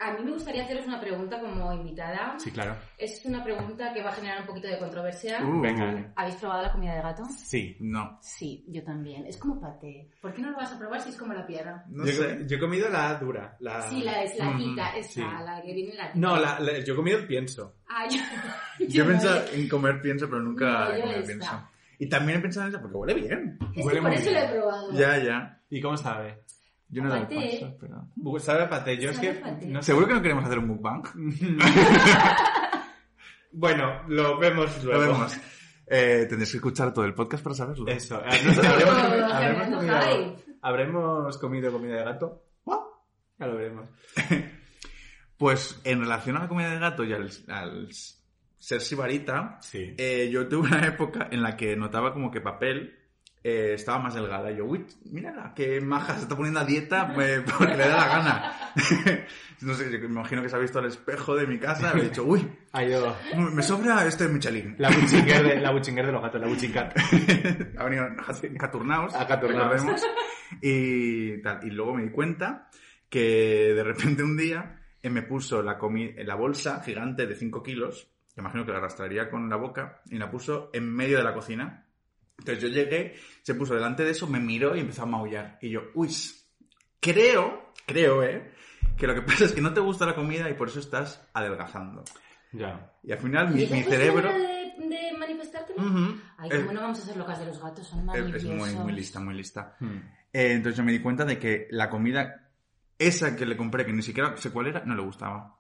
A 0.03 0.13
mí 0.15 0.25
me 0.25 0.33
gustaría 0.33 0.65
haceros 0.65 0.87
una 0.87 0.99
pregunta 0.99 1.39
como 1.39 1.73
invitada. 1.75 2.35
Sí, 2.39 2.51
claro. 2.51 2.75
Es 2.97 3.23
una 3.27 3.45
pregunta 3.45 3.93
que 3.93 4.03
va 4.03 4.09
a 4.09 4.15
generar 4.15 4.41
un 4.41 4.47
poquito 4.47 4.67
de 4.69 4.79
controversia. 4.79 5.45
Uh, 5.45 5.61
Venga. 5.61 6.11
¿Habéis 6.17 6.37
probado 6.37 6.63
la 6.63 6.73
comida 6.73 6.95
de 6.95 7.03
gato? 7.03 7.23
Sí. 7.37 7.77
No. 7.81 8.19
Sí, 8.23 8.65
yo 8.69 8.83
también. 8.83 9.27
Es 9.27 9.37
como 9.37 9.61
paté. 9.61 10.09
¿Por 10.23 10.33
qué 10.33 10.41
no 10.41 10.51
lo 10.53 10.57
vas 10.57 10.73
a 10.73 10.79
probar 10.79 11.03
si 11.03 11.11
es 11.11 11.17
como 11.19 11.35
la 11.35 11.47
piedra? 11.47 11.85
No 11.89 12.07
yo, 12.07 12.13
sé. 12.13 12.45
yo 12.47 12.57
he 12.57 12.61
comido 12.61 12.89
la 12.89 13.15
dura. 13.17 13.57
La... 13.61 13.83
Sí, 13.83 14.03
la 14.03 14.23
es 14.23 14.39
la 14.39 14.47
Mm, 14.51 14.59
tita, 14.59 14.97
esa, 14.97 15.09
sí. 15.13 15.21
la 15.21 15.61
que 15.63 15.75
viene 15.75 15.91
en 15.91 15.97
la 15.99 16.13
tita. 16.13 16.19
No, 16.27 16.37
la, 16.37 16.59
la- 16.61 16.79
yo 16.79 16.95
he 16.95 16.97
comido 16.97 17.19
el 17.19 17.27
pienso. 17.27 17.77
Ah, 17.87 18.07
yo, 18.09 18.17
Yo 18.89 19.03
he 19.03 19.07
no, 19.07 19.13
pensado 19.13 19.45
en 19.53 19.69
comer 19.69 20.01
pienso, 20.01 20.27
pero 20.31 20.41
nunca 20.41 20.67
No, 20.89 21.01
comer 21.03 21.17
esta. 21.19 21.27
pienso. 21.27 21.69
Y 21.99 22.09
también 22.09 22.39
he 22.39 22.43
pensado 22.43 22.67
en 22.69 22.73
eso 22.73 22.81
porque 22.81 22.97
huele 22.97 23.15
bien. 23.15 23.59
Es 23.61 23.69
que 23.75 23.83
Huele 23.83 24.01
por 24.01 24.11
muy 24.13 24.19
eso 24.19 24.31
bien. 24.31 24.43
lo 24.43 24.49
he 24.49 24.53
probado. 24.59 24.93
Ya, 24.95 25.19
ya. 25.23 25.61
¿Y 25.69 25.81
cómo 25.83 25.97
sabe? 25.99 26.43
Yo 26.91 27.03
no 27.03 27.09
he 27.09 27.13
dado 27.13 27.25
Aparte- 27.25 27.59
paso, 27.61 27.77
pero... 27.81 28.41
Sabe 28.41 28.63
a 28.65 28.69
paté. 28.69 28.99
Yo 28.99 29.11
es 29.11 29.19
que... 29.19 29.41
No 29.67 29.81
sé. 29.83 29.87
¿Seguro 29.87 30.07
que 30.09 30.15
no 30.15 30.23
queremos 30.23 30.45
hacer 30.45 30.59
un 30.59 30.67
mukbang? 30.69 31.03
Bueno, 33.53 34.03
lo 34.09 34.39
vemos 34.39 34.83
Lo 34.85 34.93
luego. 34.95 35.13
vemos. 35.15 35.37
Eh, 35.87 36.27
tendréis 36.29 36.53
que 36.53 36.59
escuchar 36.59 36.95
todo 36.95 37.05
el 37.05 37.15
podcast 37.15 37.43
para 37.43 37.55
saberlo. 37.57 37.87
Eso. 37.89 38.17
Habremos, 38.25 38.57
comido, 38.57 39.27
habremos 39.27 39.33
generando 39.35 39.77
comido- 39.79 40.01
hype. 40.03 40.37
habremos 40.63 41.39
comido 41.39 41.73
comida 41.73 41.97
de 41.97 42.05
gato. 42.05 42.45
Ya 43.39 43.47
lo 43.47 43.57
veremos. 43.57 43.89
Pues 45.37 45.81
en 45.85 46.01
relación 46.01 46.37
a 46.37 46.41
la 46.41 46.49
comida 46.49 46.71
de 46.71 46.79
gato 46.79 47.03
y 47.03 47.15
al, 47.15 47.31
al 47.49 47.89
ser 48.59 48.81
sibarita, 48.83 49.57
Sí. 49.63 49.95
eh, 49.97 50.29
yo 50.31 50.47
tuve 50.49 50.69
una 50.69 50.87
época 50.87 51.29
en 51.31 51.43
la 51.43 51.57
que 51.57 51.75
notaba 51.77 52.13
como 52.13 52.31
que 52.31 52.43
papel 52.43 52.99
eh, 53.43 53.73
estaba 53.75 53.99
más 53.99 54.15
delgada. 54.15 54.51
Y 54.51 54.57
yo, 54.57 54.65
uy, 54.65 54.87
mírala, 55.11 55.53
qué 55.55 55.81
maja, 55.81 56.15
se 56.15 56.23
está 56.23 56.37
poniendo 56.37 56.61
a 56.61 56.65
dieta 56.65 57.15
eh, 57.19 57.43
porque 57.59 57.77
le 57.77 57.89
da 57.89 57.97
la 57.97 58.09
gana. 58.09 58.53
no 59.63 59.75
sé, 59.75 59.91
yo 59.91 59.99
me 60.01 60.07
imagino 60.07 60.43
que 60.43 60.49
se 60.49 60.57
ha 60.57 60.59
visto 60.59 60.79
al 60.79 60.87
espejo 60.87 61.35
de 61.35 61.47
mi 61.47 61.59
casa 61.59 61.93
y 61.95 62.01
ha 62.01 62.03
dicho, 62.03 62.25
uy, 62.25 62.47
me 63.53 63.63
sobra 63.63 64.07
este 64.07 64.29
Michelin. 64.29 64.75
la 64.79 64.91
buchinguer 64.91 65.43
de, 65.43 65.61
la 65.61 65.71
buchinguer 65.71 66.07
de 66.07 66.13
los 66.13 66.23
gatos, 66.23 66.41
la 66.41 66.47
buchincat. 66.47 66.97
ha 67.79 67.85
venido 67.85 68.07
Caturnaus. 68.59 69.15
A 69.15 69.25
recordemos. 69.25 70.03
Y, 70.61 71.41
tal. 71.43 71.61
y 71.65 71.71
luego 71.71 71.95
me 71.95 72.03
di 72.03 72.11
cuenta 72.11 72.69
que 73.09 73.73
de 73.75 73.85
repente 73.85 74.23
un 74.23 74.37
día 74.37 74.81
eh, 75.03 75.11
me 75.11 75.23
puso 75.23 75.63
la, 75.63 75.79
comi 75.79 76.13
la 76.13 76.35
bolsa 76.35 76.83
gigante 76.83 77.27
de 77.27 77.35
5 77.35 77.63
kilos, 77.63 78.11
que 78.35 78.41
imagino 78.41 78.65
que 78.65 78.73
la 78.73 78.79
arrastraría 78.79 79.31
con 79.31 79.49
la 79.49 79.57
boca, 79.57 80.03
y 80.07 80.19
la 80.19 80.31
puso 80.31 80.71
en 80.73 80.93
medio 80.93 81.19
de 81.19 81.25
la 81.25 81.35
cocina. 81.35 81.87
Entonces 82.41 82.61
yo 82.63 82.69
llegué, 82.69 83.15
se 83.43 83.55
puso 83.55 83.75
delante 83.75 84.03
de 84.05 84.11
eso, 84.11 84.27
me 84.27 84.41
miró 84.41 84.75
y 84.75 84.81
empezó 84.81 85.03
a 85.03 85.07
maullar. 85.07 85.59
Y 85.63 85.71
yo, 85.71 85.83
uy, 85.95 86.11
creo, 87.01 87.73
creo, 87.87 88.23
eh, 88.23 88.53
que 88.97 89.07
lo 89.07 89.15
que 89.15 89.23
pasa 89.27 89.45
es 89.45 89.53
que 89.53 89.61
no 89.61 89.73
te 89.73 89.81
gusta 89.81 90.07
la 90.07 90.15
comida 90.15 90.49
y 90.51 90.55
por 90.55 90.69
eso 90.69 90.81
estás 90.81 91.27
adelgazando. 91.35 92.05
Ya. 92.53 92.93
Y 93.03 93.13
al 93.13 93.19
final 93.19 93.51
¿Y 93.59 93.67
mi, 93.67 93.71
mi 93.71 93.83
cerebro... 93.85 94.33
de, 94.33 94.75
de 94.89 95.13
manifestártelo? 95.19 95.83
Ujú. 95.87 96.21
Ay, 96.39 96.49
Es- 96.53 96.61
cómo 96.61 96.73
no 96.73 96.81
vamos 96.81 96.99
a 96.99 97.03
ser 97.03 97.17
locas 97.17 97.39
de 97.39 97.47
los 97.47 97.61
gatos, 97.63 97.87
son 97.87 98.05
maravillosos. 98.07 98.43
es 98.43 98.49
muy, 98.49 98.75
muy 98.75 98.93
lista, 98.93 99.21
muy 99.21 99.35
lista. 99.35 99.77
Hmm. 99.79 99.99
Eh, 100.33 100.53
entonces 100.53 100.77
yo 100.77 100.85
me 100.85 100.93
di 100.93 101.01
cuenta 101.01 101.25
de 101.25 101.39
que 101.39 101.69
la 101.71 101.89
comida, 101.91 102.51
esa 102.99 103.37
que 103.37 103.47
le 103.47 103.57
compré, 103.57 103.85
que 103.87 103.93
ni 103.93 104.03
siquiera 104.03 104.37
sé 104.37 104.51
cuál 104.51 104.69
era, 104.69 104.85
no 104.85 104.95
le 104.95 105.03
gustaba. 105.03 105.60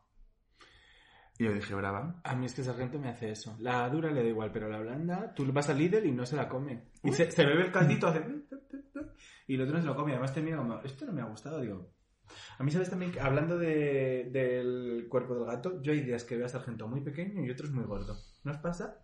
Y 1.40 1.44
yo 1.44 1.54
dije, 1.54 1.74
brava. 1.74 2.20
A 2.22 2.34
mí 2.36 2.44
este 2.44 2.62
sargento 2.62 2.98
me 2.98 3.08
hace 3.08 3.30
eso. 3.30 3.56
La 3.60 3.88
dura 3.88 4.10
le 4.10 4.22
da 4.22 4.28
igual, 4.28 4.52
pero 4.52 4.68
la 4.68 4.78
blanda, 4.78 5.32
tú 5.34 5.50
vas 5.50 5.70
al 5.70 5.78
líder 5.78 6.04
y 6.04 6.12
no 6.12 6.26
se 6.26 6.36
la 6.36 6.46
come. 6.46 6.90
Y 7.02 7.12
se, 7.12 7.30
se 7.30 7.46
bebe 7.46 7.64
el 7.64 7.72
caldito, 7.72 8.08
hace... 8.08 8.22
Y 9.46 9.54
el 9.54 9.62
otro 9.62 9.76
no 9.76 9.80
se 9.80 9.86
lo 9.86 9.96
come. 9.96 10.12
Además 10.12 10.34
te 10.34 10.42
mira 10.42 10.58
como, 10.58 10.78
esto 10.82 11.06
no 11.06 11.12
me 11.12 11.22
ha 11.22 11.24
gustado, 11.24 11.58
digo... 11.62 11.94
A 12.58 12.62
mí, 12.62 12.70
¿sabes 12.70 12.90
también? 12.90 13.10
que 13.10 13.20
Hablando 13.20 13.56
de, 13.56 14.28
del 14.30 15.06
cuerpo 15.08 15.34
del 15.34 15.46
gato, 15.46 15.80
yo 15.80 15.92
hay 15.92 16.02
días 16.02 16.24
que 16.24 16.36
veo 16.36 16.44
a 16.44 16.50
sargento 16.50 16.86
muy 16.86 17.00
pequeño 17.00 17.42
y 17.42 17.50
otros 17.50 17.70
muy 17.70 17.84
gordo. 17.84 18.18
¿No 18.44 18.52
os 18.52 18.58
pasa? 18.58 18.98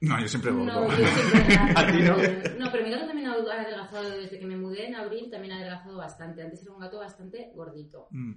No, 0.00 0.20
yo 0.20 0.26
siempre 0.26 0.50
gordo. 0.50 0.64
No, 0.66 0.88
yo 0.88 1.06
siempre 1.06 1.54
¿A 1.76 1.86
ti 1.86 2.02
no? 2.02 2.16
No, 2.64 2.72
pero 2.72 2.82
mi 2.82 2.90
gato 2.90 3.06
también 3.06 3.28
ha 3.28 3.34
adelgazado 3.34 4.10
desde 4.10 4.40
que 4.40 4.46
me 4.46 4.56
mudé 4.56 4.88
en 4.88 4.96
abril, 4.96 5.30
también 5.30 5.52
ha 5.52 5.58
adelgazado 5.58 5.98
bastante. 5.98 6.42
Antes 6.42 6.62
era 6.62 6.72
un 6.72 6.80
gato 6.80 6.98
bastante 6.98 7.52
gordito, 7.54 8.08
Mm. 8.10 8.32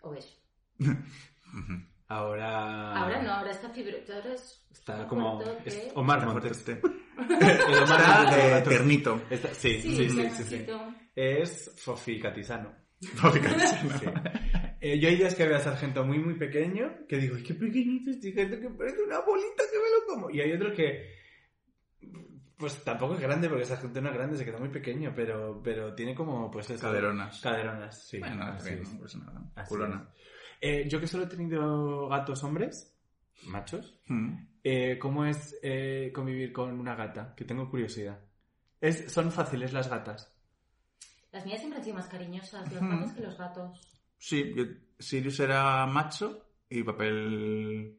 obeso. 0.00 0.36
Ahora... 2.16 2.92
Ahora 2.96 3.22
no, 3.22 3.30
ahora 3.32 3.50
está 3.50 3.70
fibroso, 3.70 4.12
ahora 4.12 4.34
es... 4.34 4.66
Está 4.70 5.06
como... 5.06 5.40
es 5.64 5.74
que- 5.74 5.92
Omar 5.94 6.24
Montes. 6.26 6.62
fuerte 6.62 6.72
este. 6.72 7.66
El 7.70 7.82
Omar 7.82 8.00
Está 8.00 8.46
eh, 8.46 8.50
gatos. 8.50 8.68
ternito. 8.72 9.22
Está- 9.30 9.54
sí, 9.54 9.80
Sí, 9.80 10.08
sí, 10.10 10.30
sí. 10.44 10.66
Es 11.14 11.72
foficatisano. 11.78 12.74
Fíjate, 13.00 13.40
¿no? 13.40 13.98
Sí. 13.98 14.06
Eh, 14.80 14.98
yo 14.98 15.08
hay 15.08 15.16
días 15.16 15.34
que 15.34 15.46
veo 15.46 15.56
a 15.56 15.60
Sargento 15.60 16.04
muy, 16.04 16.18
muy 16.18 16.34
pequeño, 16.34 17.06
que 17.08 17.16
digo, 17.18 17.36
¡ay, 17.36 17.42
qué 17.42 17.54
pequeñito 17.54 18.10
este 18.10 18.30
gato 18.32 18.58
que 18.60 18.68
parece 18.70 19.02
una 19.02 19.20
bolita 19.20 19.62
que 19.70 19.78
me 19.78 19.90
lo 19.90 20.06
como! 20.14 20.30
Y 20.30 20.40
hay 20.40 20.52
otro 20.52 20.72
que, 20.72 21.14
pues 22.56 22.82
tampoco 22.84 23.14
es 23.14 23.20
grande, 23.20 23.48
porque 23.48 23.64
Sargento 23.64 24.00
no 24.00 24.08
es 24.10 24.14
grande, 24.14 24.36
se 24.36 24.44
queda 24.44 24.58
muy 24.58 24.68
pequeño, 24.70 25.12
pero, 25.14 25.60
pero 25.62 25.94
tiene 25.94 26.14
como, 26.14 26.50
pues 26.50 26.70
eso. 26.70 26.80
Caderonas. 26.80 27.40
Caderonas, 27.40 28.06
sí. 28.08 28.18
Bueno, 28.18 28.44
así 28.44 28.70
bien, 28.70 28.82
es. 28.82 28.92
no 28.92 29.00
pasa 29.00 29.18
nada. 29.18 29.42
Así 29.56 29.68
Culona. 29.68 30.08
Eh, 30.64 30.86
yo 30.88 31.00
que 31.00 31.08
solo 31.08 31.24
he 31.24 31.26
tenido 31.26 32.08
gatos 32.08 32.44
hombres, 32.44 32.94
machos, 33.48 33.98
Mm. 34.06 34.34
eh, 34.62 34.96
¿cómo 35.00 35.24
es 35.26 35.58
eh, 35.60 36.12
convivir 36.14 36.52
con 36.52 36.78
una 36.78 36.94
gata? 36.94 37.34
Que 37.36 37.44
tengo 37.44 37.68
curiosidad. 37.68 38.20
Es, 38.80 39.12
son 39.12 39.32
fáciles 39.32 39.72
las 39.72 39.88
gatas. 39.90 40.32
Las 41.32 41.44
mías 41.44 41.58
siempre 41.58 41.78
han 41.80 41.84
sido 41.84 41.96
más 41.96 42.06
cariñosas 42.06 42.72
los 42.72 42.80
Ujú. 42.80 42.90
gatos 42.90 43.12
que 43.12 43.20
los 43.22 43.36
gatos. 43.36 43.80
Sí, 44.18 44.52
yo, 44.54 44.64
Sirius 44.98 45.40
era 45.40 45.84
macho 45.86 46.46
y 46.70 46.84
papel 46.84 47.98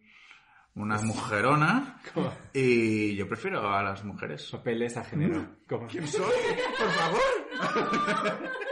una 0.76 1.00
mujerona 1.02 2.00
Como 2.14 2.32
y 2.54 3.14
yo 3.16 3.28
prefiero 3.28 3.70
a 3.70 3.84
las 3.84 4.06
mujeres. 4.06 4.50
papeles 4.52 4.96
a 4.96 5.04
género. 5.04 5.40
Mm. 5.42 5.56
Como- 5.68 5.88
¿Quién 5.88 6.08
soy? 6.08 6.32
Por 6.80 6.90
favor. 6.92 8.50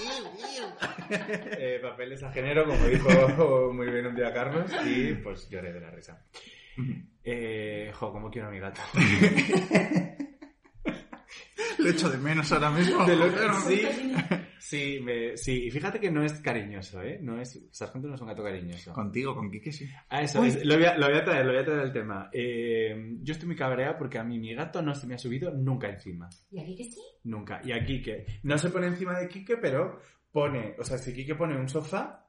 Eh, 1.10 1.78
papeles 1.82 2.22
a 2.22 2.30
género, 2.32 2.64
como 2.66 2.86
dijo 2.86 3.72
muy 3.72 3.90
bien 3.90 4.06
un 4.06 4.14
día 4.14 4.32
Carlos, 4.32 4.70
y 4.86 5.14
pues 5.14 5.48
lloré 5.50 5.72
de 5.72 5.80
la 5.80 5.90
risa. 5.90 6.24
Eh, 7.24 7.90
jo, 7.94 8.12
como 8.12 8.30
quiero 8.30 8.48
a 8.48 8.50
mi 8.50 8.60
gato. 8.60 8.80
Le 11.78 11.90
echo 11.90 12.10
de 12.10 12.18
menos 12.18 12.50
ahora 12.52 12.70
mismo. 12.70 13.04
Te 13.06 13.16
lo- 13.16 13.30
sí, 13.62 13.82
sí, 14.60 15.00
me- 15.02 15.36
sí, 15.36 15.64
y 15.66 15.70
fíjate 15.70 15.98
que 15.98 16.10
no 16.10 16.22
es 16.24 16.34
cariñoso, 16.34 17.02
¿eh? 17.02 17.18
No 17.20 17.40
es, 17.40 17.60
Sargento 17.72 18.06
no 18.08 18.14
es 18.14 18.20
un 18.20 18.28
gato 18.28 18.44
cariñoso. 18.44 18.92
Contigo, 18.92 19.34
con 19.34 19.50
Kike 19.50 19.72
sí. 19.72 19.88
Ah, 20.08 20.22
eso, 20.22 20.44
es- 20.44 20.64
lo, 20.64 20.76
voy 20.76 20.84
a, 20.84 20.96
lo 20.96 21.08
voy 21.08 21.16
a 21.18 21.24
traer, 21.24 21.44
lo 21.46 21.52
voy 21.52 21.60
a 21.62 21.64
traer 21.64 21.80
al 21.80 21.92
tema. 21.92 22.30
Eh, 22.32 23.16
yo 23.22 23.32
estoy 23.32 23.46
muy 23.48 23.56
cabreada 23.56 23.98
porque 23.98 24.18
a 24.18 24.24
mí 24.24 24.38
mi 24.38 24.54
gato 24.54 24.80
no 24.82 24.94
se 24.94 25.06
me 25.06 25.14
ha 25.14 25.18
subido 25.18 25.50
nunca 25.50 25.88
encima. 25.88 26.28
¿Y 26.50 26.60
aquí 26.60 26.76
que 26.76 26.84
sí? 26.84 27.00
Nunca. 27.24 27.60
Y 27.64 27.72
a 27.72 27.84
Quique. 27.84 28.24
No 28.44 28.56
se 28.58 28.70
pone 28.70 28.86
encima 28.86 29.18
de 29.18 29.26
Quique, 29.28 29.56
pero 29.56 30.00
pone, 30.30 30.76
o 30.78 30.84
sea, 30.84 30.96
si 30.98 31.12
Quique 31.12 31.34
pone 31.34 31.56
un 31.58 31.68
sofá, 31.68 32.26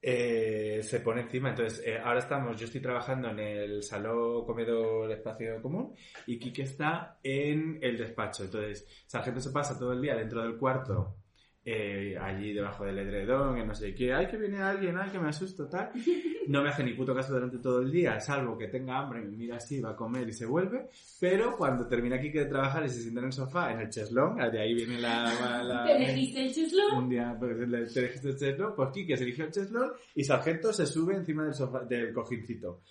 eh, 0.00 0.80
se 0.82 1.00
pone 1.00 1.22
encima. 1.22 1.50
Entonces, 1.50 1.82
eh, 1.86 1.98
ahora 1.98 2.20
estamos, 2.20 2.58
yo 2.58 2.66
estoy 2.66 2.80
trabajando 2.80 3.30
en 3.30 3.38
el 3.40 3.82
salón, 3.82 4.44
comedor, 4.44 5.10
espacio 5.10 5.60
común, 5.60 5.94
y 6.26 6.38
Quique 6.38 6.62
está 6.62 7.18
en 7.22 7.78
el 7.82 7.96
despacho. 7.96 8.44
Entonces, 8.44 8.86
Sargento 9.06 9.40
se 9.40 9.50
pasa 9.50 9.78
todo 9.78 9.92
el 9.92 10.00
día 10.00 10.14
dentro 10.14 10.42
del 10.42 10.56
cuarto, 10.56 11.16
eh, 11.68 12.16
allí 12.16 12.52
debajo 12.52 12.84
del 12.84 12.96
edredón, 13.00 13.58
en 13.58 13.66
no 13.66 13.74
sé 13.74 13.92
qué, 13.92 14.14
ay 14.14 14.28
que 14.28 14.36
viene 14.36 14.62
alguien, 14.62 14.96
ay 14.96 15.10
que 15.10 15.18
me 15.18 15.28
asusto, 15.28 15.68
tal. 15.68 15.90
No 16.46 16.62
me 16.62 16.68
hace 16.68 16.84
ni 16.84 16.92
puto 16.92 17.12
caso 17.12 17.32
durante 17.32 17.58
todo 17.58 17.80
el 17.80 17.90
día, 17.90 18.20
salvo 18.20 18.56
que 18.56 18.68
tenga 18.68 19.00
hambre, 19.00 19.20
me 19.20 19.36
mira 19.36 19.56
así, 19.56 19.80
va 19.80 19.90
a 19.90 19.96
comer 19.96 20.28
y 20.28 20.32
se 20.32 20.46
vuelve. 20.46 20.90
Pero 21.18 21.56
cuando 21.56 21.88
termina 21.88 22.20
Quique 22.20 22.38
de 22.38 22.46
trabajar 22.46 22.86
y 22.86 22.88
se 22.88 23.00
sienta 23.00 23.18
en 23.18 23.26
el 23.26 23.32
sofá, 23.32 23.72
en 23.72 23.80
el 23.80 23.90
cheslón, 23.90 24.36
de 24.36 24.60
ahí 24.60 24.72
viene 24.72 25.00
la... 25.00 25.84
¿Te 25.84 25.96
elegiste 25.96 26.46
el 26.46 26.54
chuslón? 26.54 26.98
un 26.98 27.08
día 27.08 27.36
pues, 27.36 27.92
te 27.92 27.98
elegiste 27.98 28.28
el 28.28 28.36
cheslón, 28.36 28.74
pues 28.76 28.90
Quique 28.92 29.16
se 29.16 29.24
eligió 29.24 29.46
el 29.46 29.50
cheslón 29.50 29.90
y 30.14 30.22
Sargento 30.22 30.72
se 30.72 30.86
sube 30.86 31.16
encima 31.16 31.42
del 31.42 31.54
sofá, 31.54 31.80
del 31.80 32.12
cojincito. 32.12 32.82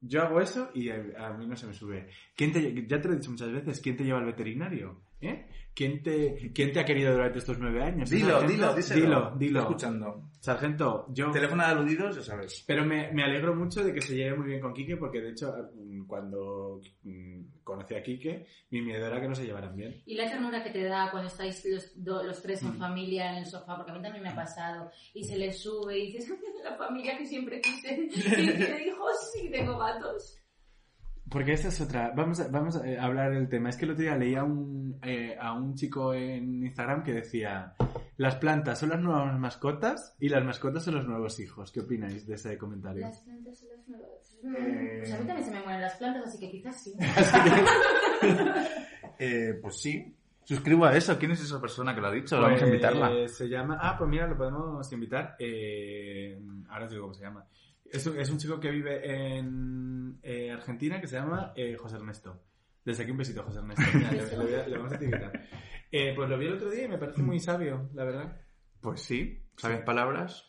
Yo 0.00 0.22
hago 0.22 0.40
eso 0.40 0.70
y 0.72 0.88
a, 0.88 0.96
a 1.18 1.34
mí 1.34 1.46
no 1.46 1.56
se 1.56 1.66
me 1.66 1.74
sube. 1.74 2.08
¿Quién 2.34 2.52
te, 2.54 2.86
ya 2.86 3.02
te 3.02 3.06
lo 3.06 3.12
he 3.12 3.18
dicho 3.18 3.32
muchas 3.32 3.52
veces, 3.52 3.82
¿quién 3.82 3.98
te 3.98 4.04
lleva 4.04 4.20
al 4.20 4.24
veterinario? 4.24 5.03
¿Eh? 5.24 5.46
¿Quién 5.74 6.02
te, 6.04 6.52
¿Quién 6.54 6.72
te 6.72 6.78
ha 6.78 6.84
querido 6.84 7.12
durante 7.12 7.38
estos 7.40 7.58
nueve 7.58 7.82
años? 7.82 8.08
Dilo, 8.08 8.42
dilo, 8.42 8.74
díselo. 8.74 9.00
Dilo, 9.00 9.32
dilo. 9.36 9.58
Estoy 9.60 9.72
escuchando. 9.74 10.30
Sargento, 10.38 11.06
yo... 11.08 11.30
Teléfono 11.32 11.64
de 11.64 11.68
aludidos, 11.70 12.14
ya 12.16 12.22
sabes. 12.22 12.62
Pero 12.64 12.84
me, 12.84 13.10
me 13.12 13.24
alegro 13.24 13.56
mucho 13.56 13.82
de 13.82 13.92
que 13.92 14.00
se 14.00 14.14
lleve 14.14 14.36
muy 14.36 14.46
bien 14.46 14.60
con 14.60 14.72
Quique, 14.72 14.96
porque 14.96 15.20
de 15.20 15.30
hecho, 15.30 15.52
mm, 15.74 16.06
cuando 16.06 16.80
mm, 17.02 17.40
conocí 17.64 17.94
a 17.96 18.02
Quique, 18.04 18.46
mi 18.70 18.82
miedo 18.82 19.04
era 19.04 19.20
que 19.20 19.26
no 19.26 19.34
se 19.34 19.46
llevaran 19.46 19.74
bien. 19.74 20.00
Y 20.06 20.14
la 20.14 20.28
ternura 20.30 20.62
que 20.62 20.70
te 20.70 20.84
da 20.84 21.10
cuando 21.10 21.28
estáis 21.28 21.64
los, 21.64 22.04
do- 22.04 22.22
los 22.22 22.40
tres 22.40 22.62
en 22.62 22.74
familia 22.74 23.32
en 23.32 23.38
el 23.38 23.46
sofá, 23.46 23.74
porque 23.76 23.90
a 23.90 23.94
mí 23.94 24.02
también 24.02 24.22
me 24.22 24.28
ha 24.30 24.36
pasado, 24.36 24.90
y 25.12 25.24
se 25.24 25.36
les 25.36 25.58
sube 25.60 25.98
y 25.98 26.12
dices, 26.12 26.32
la 26.62 26.76
familia 26.76 27.18
que 27.18 27.26
siempre 27.26 27.60
quise, 27.60 27.94
y 28.04 28.08
tiene 28.10 28.86
hijos 28.86 29.32
y 29.42 29.50
tengo 29.50 29.76
gatos. 29.78 30.38
Porque 31.30 31.52
esa 31.54 31.68
es 31.68 31.80
otra. 31.80 32.12
Vamos 32.14 32.38
a, 32.40 32.48
vamos 32.48 32.76
a 32.76 32.86
eh, 32.88 32.98
hablar 32.98 33.32
del 33.32 33.48
tema. 33.48 33.70
Es 33.70 33.76
que 33.76 33.86
el 33.86 33.92
otro 33.92 34.02
día 34.02 34.16
leía 34.16 34.44
un, 34.44 34.98
eh, 35.02 35.36
a 35.40 35.52
un 35.54 35.74
chico 35.74 36.12
en 36.14 36.62
Instagram 36.64 37.02
que 37.02 37.12
decía: 37.12 37.74
Las 38.18 38.36
plantas 38.36 38.78
son 38.78 38.90
las 38.90 39.00
nuevas 39.00 39.36
mascotas 39.38 40.14
y 40.20 40.28
las 40.28 40.44
mascotas 40.44 40.84
son 40.84 40.96
los 40.96 41.06
nuevos 41.06 41.40
hijos. 41.40 41.72
¿Qué 41.72 41.80
opináis 41.80 42.26
de 42.26 42.34
ese 42.34 42.58
comentario? 42.58 43.06
Las 43.06 43.20
plantas 43.22 43.58
son 43.58 43.68
las 43.70 43.88
nuevas. 43.88 44.38
Mm, 44.42 44.52
Pues 44.98 45.12
a 45.14 45.18
mí 45.18 45.24
también 45.26 45.44
se 45.44 45.50
me 45.50 45.60
mueren 45.62 45.80
las 45.80 45.94
plantas, 45.96 46.26
así 46.26 46.38
que 46.38 46.50
quizás 46.50 46.84
sí. 46.84 46.92
Eh, 49.18 49.58
pues 49.62 49.80
sí. 49.80 50.14
Suscribo 50.44 50.84
a 50.84 50.94
eso. 50.96 51.16
¿Quién 51.18 51.30
es 51.30 51.40
esa 51.42 51.58
persona 51.60 51.94
que 51.94 52.00
lo 52.02 52.08
ha 52.08 52.12
dicho? 52.12 52.36
Vamos 52.38 52.58
a 52.60 52.64
Pues, 52.64 52.68
invitarla. 52.68 53.28
Se 53.28 53.48
llama. 53.48 53.78
Ah, 53.80 53.96
pues 53.96 54.10
mira, 54.10 54.26
lo 54.26 54.36
podemos 54.36 54.92
invitar. 54.92 55.36
Eh, 55.38 56.38
ahora 56.68 56.84
os 56.84 56.90
digo 56.90 57.02
cómo 57.04 57.14
se 57.14 57.22
llama. 57.24 57.46
Es 57.84 58.06
un, 58.06 58.18
es 58.18 58.28
un 58.30 58.38
chico 58.38 58.58
que 58.58 58.70
vive 58.70 59.36
en 59.36 60.18
eh, 60.22 60.50
Argentina 60.50 61.00
que 61.00 61.06
se 61.06 61.16
llama 61.16 61.52
eh, 61.56 61.76
José 61.76 61.96
Ernesto. 61.96 62.42
Desde 62.84 63.02
aquí 63.02 63.12
un 63.12 63.18
besito, 63.18 63.42
José 63.42 63.58
Ernesto. 63.58 63.82
Mira, 63.94 64.10
le, 64.12 64.26
le 64.26 64.36
voy 64.36 64.54
a- 64.54 64.66
le 64.68 64.76
vamos 64.76 64.92
a 64.92 64.96
etiquetar. 64.96 65.32
Eh, 65.92 66.12
pues 66.16 66.28
lo 66.28 66.36
vi 66.38 66.46
el 66.46 66.54
otro 66.54 66.70
día 66.70 66.84
y 66.84 66.88
me 66.88 66.98
parece 66.98 67.22
muy 67.22 67.38
sabio, 67.38 67.88
la 67.94 68.04
verdad. 68.04 68.40
Pues 68.80 69.00
sí. 69.00 69.40
¿Sabes 69.56 69.82
palabras? 69.82 70.44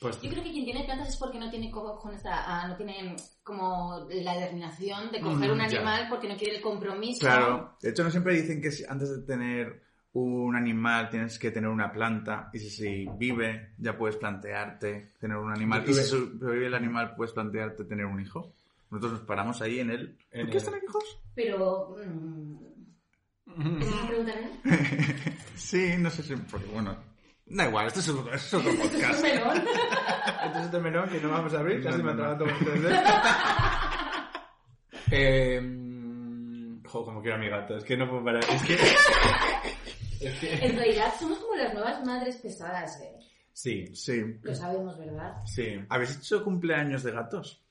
Pues 0.00 0.20
Yo 0.22 0.30
creo 0.30 0.42
que 0.44 0.52
quien 0.52 0.64
tiene 0.64 0.84
plantas 0.84 1.08
es 1.08 1.16
porque 1.16 1.38
no 1.38 1.50
tiene 1.50 1.70
cojones, 1.70 2.24
a- 2.26 2.62
a- 2.62 2.68
no 2.68 2.76
tiene 2.76 3.16
como 3.42 4.06
la 4.10 4.34
determinación 4.34 5.10
de 5.10 5.20
coger 5.20 5.50
Mm, 5.50 5.52
un 5.52 5.58
ya. 5.58 5.64
animal 5.64 6.06
porque 6.08 6.28
no 6.28 6.36
quiere 6.36 6.56
el 6.56 6.62
compromiso. 6.62 7.20
Claro. 7.20 7.76
De 7.82 7.90
hecho, 7.90 8.04
no 8.04 8.10
siempre 8.10 8.34
dicen 8.34 8.62
que 8.62 8.70
antes 8.88 9.10
de 9.10 9.22
tener 9.26 9.82
un 10.12 10.56
animal 10.56 11.10
tienes 11.10 11.38
que 11.38 11.50
tener 11.50 11.70
una 11.70 11.92
planta. 11.92 12.50
Y 12.52 12.58
si, 12.58 12.70
si 12.70 13.06
vive, 13.18 13.72
ya 13.78 13.96
puedes 13.96 14.16
plantearte 14.16 15.12
tener 15.20 15.36
un 15.36 15.52
animal. 15.52 15.84
Y 15.86 15.94
si 15.94 16.02
sobrevive 16.04 16.66
el 16.66 16.74
animal, 16.74 17.14
puedes 17.16 17.32
plantearte 17.32 17.84
tener 17.84 18.06
un 18.06 18.20
hijo. 18.20 18.52
Nosotros 18.90 19.12
nos 19.12 19.22
paramos 19.22 19.60
ahí 19.62 19.80
en 19.80 19.90
el... 19.90 20.18
En 20.32 20.46
¿Por 20.46 20.50
qué 20.52 20.58
el- 20.58 20.64
tener 20.64 20.84
hijos? 20.84 21.20
Pero... 21.34 21.96
mm, 22.04 22.56
¿Es 23.82 23.88
una 23.92 24.06
pregunta? 24.08 24.32
Sí, 25.54 25.94
no 25.98 26.10
sé 26.10 26.22
si... 26.22 26.36
Porque, 26.36 26.66
bueno... 26.68 26.96
Da 27.50 27.66
igual, 27.66 27.86
esto 27.86 28.00
es 28.00 28.08
otro, 28.10 28.32
esto 28.34 28.58
es 28.60 28.66
otro 28.66 28.78
podcast. 28.82 29.22
Melón. 29.22 29.56
Entonces 30.44 30.64
este 30.66 30.78
melón 30.80 31.08
que 31.08 31.18
no 31.20 31.30
vamos 31.30 31.54
a 31.54 31.60
abrir, 31.60 31.78
No, 31.78 31.84
casi 31.84 31.98
no, 31.98 32.04
me 32.04 32.14
no. 32.14 32.24
atrapa 32.24 32.38
todo 32.38 32.48
el 32.50 32.82
tres 32.82 32.92
eh, 35.10 35.60
mm, 35.62 36.82
Jo, 36.84 37.04
como 37.04 37.20
quiero 37.22 37.36
a 37.36 37.40
mi 37.40 37.48
gato, 37.48 37.76
es 37.76 37.84
que 37.84 37.96
no 37.96 38.08
puedo 38.08 38.24
parar. 38.24 38.44
Es 38.50 38.62
que... 38.62 38.76
En 40.62 40.76
realidad 40.76 41.12
somos 41.18 41.38
como 41.38 41.54
las 41.56 41.72
nuevas 41.74 42.04
madres 42.04 42.36
pesadas, 42.36 43.00
¿eh? 43.00 43.16
Sí, 43.52 43.86
Sí. 43.94 44.22
Lo 44.42 44.54
sabemos, 44.54 44.96
¿verdad? 44.98 45.36
sí. 45.44 45.80
¿Habéis 45.88 46.16
hecho 46.18 46.44
cumpleaños 46.44 47.02
de 47.02 47.10
gatos? 47.12 47.64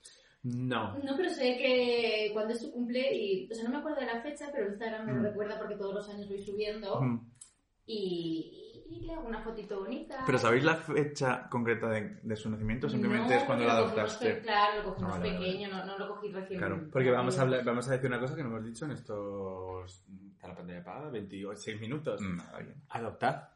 No. 0.43 0.97
No, 0.99 1.15
pero 1.17 1.29
sé 1.29 1.57
que 1.57 2.29
cuando 2.33 2.53
es 2.53 2.61
su 2.61 2.71
cumple 2.71 3.13
y... 3.15 3.49
O 3.51 3.55
sea, 3.55 3.63
no 3.65 3.69
me 3.71 3.77
acuerdo 3.77 3.99
de 4.01 4.05
la 4.05 4.21
fecha, 4.21 4.49
pero 4.53 4.67
Instagram 4.69 5.05
me 5.05 5.13
lo 5.13 5.19
Mm. 5.19 5.23
recuerda 5.23 5.57
porque 5.57 5.75
todos 5.75 5.93
los 5.95 6.09
años 6.09 6.27
voy 6.29 6.41
subiendo 6.41 7.01
Mm. 7.01 7.31
y, 7.85 8.66
y 8.89 9.01
le 9.01 9.13
hago 9.13 9.27
una 9.27 9.41
fotito 9.41 9.79
bonita. 9.81 10.23
¿Pero 10.25 10.37
sabéis 10.37 10.63
la 10.63 10.75
fecha 10.75 11.47
concreta 11.49 11.87
de, 11.89 12.19
de 12.23 12.35
su 12.35 12.49
nacimiento? 12.49 12.89
Simplemente 12.89 13.33
No, 13.33 13.39
es 13.39 13.43
cuando 13.45 13.65
la 13.65 13.73
adoptaste. 13.73 14.33
pe- 14.35 14.41
Claro, 14.41 14.77
lo 14.83 14.89
cogimos 14.89 15.11
Ah, 15.13 15.17
vale, 15.19 15.33
vale. 15.33 15.45
pequeño, 15.45 15.69
no, 15.69 15.85
no 15.85 15.97
lo 15.97 16.07
cogí 16.09 16.31
recién. 16.31 16.59
Claro, 16.59 16.87
Porque 16.91 17.11
vamos 17.11 17.37
a 17.37 17.41
hablar, 17.41 17.63
vamos 17.63 17.87
a 17.87 17.91
decir 17.91 18.07
una 18.07 18.19
cosa 18.19 18.35
que 18.35 18.43
no 18.43 18.49
hemos 18.49 18.65
dicho 18.65 18.85
en 18.85 18.91
estos... 18.91 20.03
Está 20.33 20.47
la 20.49 20.55
pantalla 20.55 20.79
apagada, 20.79 21.09
26 21.09 21.81
minutos. 21.81 22.21
Mm, 22.21 22.37
Nada, 22.37 22.59
bien. 22.59 22.75
Adoptar. 22.89 23.53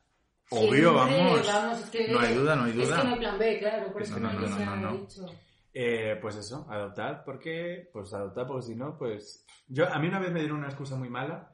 Obvio, 0.49 0.69
Siempre, 1.05 1.49
vamos. 1.51 1.79
es 1.81 1.89
que- 1.89 2.07
No 2.11 2.19
hay 2.19 2.33
duda, 2.35 2.55
no 2.55 2.63
hay 2.63 2.71
Es 2.71 2.77
duda. 2.77 2.97
que 3.01 3.07
no 3.07 3.13
hay 3.13 3.19
plan 3.19 3.39
B, 3.39 3.59
claro, 3.59 3.93
por 3.93 4.01
eso 4.01 4.19
No, 4.19 4.33
no, 4.33 4.39
no, 4.39 4.47
no, 4.49 4.65
no, 4.65 4.75
no. 4.75 4.97
dicho. 4.97 5.25
Eh, 5.73 6.17
pues 6.21 6.35
eso, 6.35 6.67
adoptar, 6.69 7.23
porque, 7.23 7.89
pues 7.93 8.13
adoptar, 8.13 8.45
porque 8.47 8.65
si 8.65 8.75
no, 8.75 8.97
pues... 8.97 9.45
Yo, 9.69 9.87
a 9.87 9.97
mí 9.99 10.07
una 10.09 10.19
vez 10.19 10.31
me 10.33 10.39
dieron 10.41 10.57
una 10.57 10.67
excusa 10.67 10.97
muy 10.97 11.07
mala, 11.09 11.53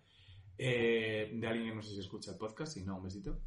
eh, 0.57 1.29
de 1.33 1.47
alguien 1.47 1.69
que 1.69 1.75
no 1.75 1.81
sé 1.83 1.91
si 1.93 1.99
escucha 1.99 2.31
el 2.31 2.37
podcast, 2.37 2.73
si 2.73 2.83
no, 2.83 2.97
un 2.97 3.03
besito, 3.03 3.41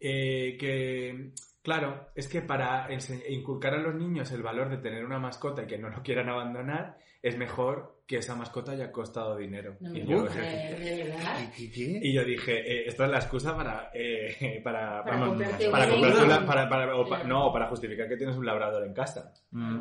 eh, 0.00 0.56
que, 0.58 1.30
claro, 1.62 2.08
es 2.14 2.28
que 2.28 2.42
para 2.42 2.88
inculcar 3.28 3.74
a 3.74 3.78
los 3.78 3.94
niños 3.94 4.30
el 4.32 4.42
valor 4.42 4.68
de 4.70 4.78
tener 4.78 5.04
una 5.04 5.18
mascota 5.18 5.62
y 5.62 5.66
que 5.66 5.78
no 5.78 5.88
lo 5.90 6.02
quieran 6.02 6.28
abandonar, 6.28 6.98
es 7.22 7.36
mejor 7.38 8.02
que 8.06 8.18
esa 8.18 8.34
mascota 8.34 8.72
haya 8.72 8.92
costado 8.92 9.34
dinero. 9.36 9.76
No 9.80 9.90
me 9.90 10.00
y, 10.00 10.06
yo, 10.06 10.26
creer, 10.26 10.78
de 10.78 11.04
verdad. 11.04 11.50
¿Qué, 11.56 11.70
qué? 11.70 12.00
y 12.02 12.12
yo 12.12 12.22
dije, 12.22 12.52
eh, 12.60 12.84
esto 12.86 13.04
es 13.04 13.10
la 13.10 13.16
excusa 13.16 13.56
para, 13.56 13.90
eh, 13.94 14.60
para, 14.64 15.02
Para 15.02 15.16
vamos, 15.16 15.28
comprarte 15.30 15.70
para 15.70 15.84
un 15.86 15.90
comprarte 15.92 16.18
labrador. 16.18 16.38
una- 16.42 16.46
para- 16.46 16.68
para- 16.68 16.96
o 16.96 17.02
pa- 17.08 17.16
Claro. 17.20 17.28
no, 17.28 17.52
para 17.52 17.68
justificar 17.68 18.08
que 18.08 18.18
tienes 18.18 18.36
un 18.36 18.44
labrador 18.44 18.84
en 18.86 18.92
casa. 18.92 19.32
Mm. 19.52 19.80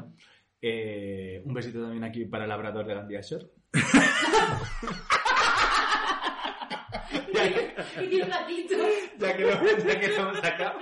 Eh, 0.62 1.42
un 1.44 1.54
besito 1.54 1.82
también 1.82 2.06
aquí 2.06 2.24
para 2.24 2.46
el 2.46 2.50
labrador 2.50 2.86
de 2.88 2.94
Gandía 2.94 3.20
Shore. 3.20 3.48
Y 8.02 8.08
tiene 8.08 8.24
un 8.24 8.30
gatito. 8.30 8.76
Ya 9.20 9.36
que 9.38 9.44
lo, 9.44 9.78
ya 9.78 10.00
que 10.00 10.08
lo 10.10 10.16
hemos 10.16 10.40
sacado, 10.40 10.80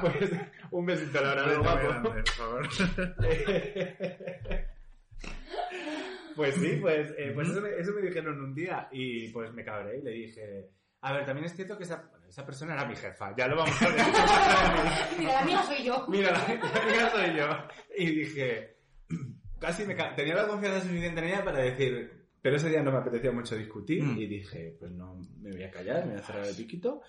pues 0.00 0.30
un 0.70 0.86
besito 0.86 1.18
al 1.18 1.24
labrador 1.24 1.62
Grande, 1.62 1.86
guapo. 1.86 2.10
por 2.10 2.28
favor. 2.28 2.68
Pues 6.36 6.54
sí, 6.54 6.78
pues, 6.80 7.12
eh, 7.18 7.32
pues 7.34 7.48
eso, 7.48 7.60
me, 7.60 7.70
eso 7.78 7.92
me 7.92 8.02
dijeron 8.02 8.40
un 8.40 8.54
día 8.54 8.88
y 8.92 9.28
pues 9.32 9.52
me 9.52 9.64
cabré 9.64 9.98
y 9.98 10.02
le 10.02 10.10
dije... 10.12 10.68
A 11.00 11.12
ver, 11.12 11.24
también 11.26 11.46
es 11.46 11.54
cierto 11.54 11.76
que 11.76 11.82
esa, 11.84 12.08
bueno, 12.10 12.26
esa 12.28 12.44
persona 12.46 12.74
era 12.74 12.84
mi 12.84 12.94
jefa, 12.94 13.34
ya 13.36 13.46
lo 13.48 13.56
vamos 13.56 13.80
a 13.82 13.88
ver. 13.88 13.96
Mira, 15.18 15.32
la 15.32 15.44
mía 15.44 15.62
soy 15.64 15.84
yo. 15.84 16.06
Mira, 16.08 16.30
la, 16.32 16.38
la 16.38 16.86
mía 16.86 17.10
soy 17.10 17.36
yo. 17.36 17.48
Y 17.96 18.06
dije, 18.20 18.76
casi 19.60 19.84
me 19.84 19.94
tenía 19.94 20.34
la 20.36 20.46
confianza 20.46 20.80
suficiente 20.80 21.20
en 21.20 21.26
ella 21.26 21.44
para 21.44 21.58
decir, 21.58 22.26
pero 22.42 22.56
ese 22.56 22.68
día 22.68 22.82
no 22.82 22.92
me 22.92 22.98
apetecía 22.98 23.30
mucho 23.32 23.56
discutir 23.56 24.02
Mm. 24.04 24.18
y 24.18 24.26
dije, 24.26 24.76
pues 24.78 24.90
no, 24.92 25.16
me 25.40 25.50
voy 25.50 25.62
a 25.64 25.70
callar, 25.70 26.04
me 26.06 26.12
voy 26.12 26.20
a 26.20 26.24
cerrar 26.24 26.46
el 26.46 26.54
piquito. 26.56 27.00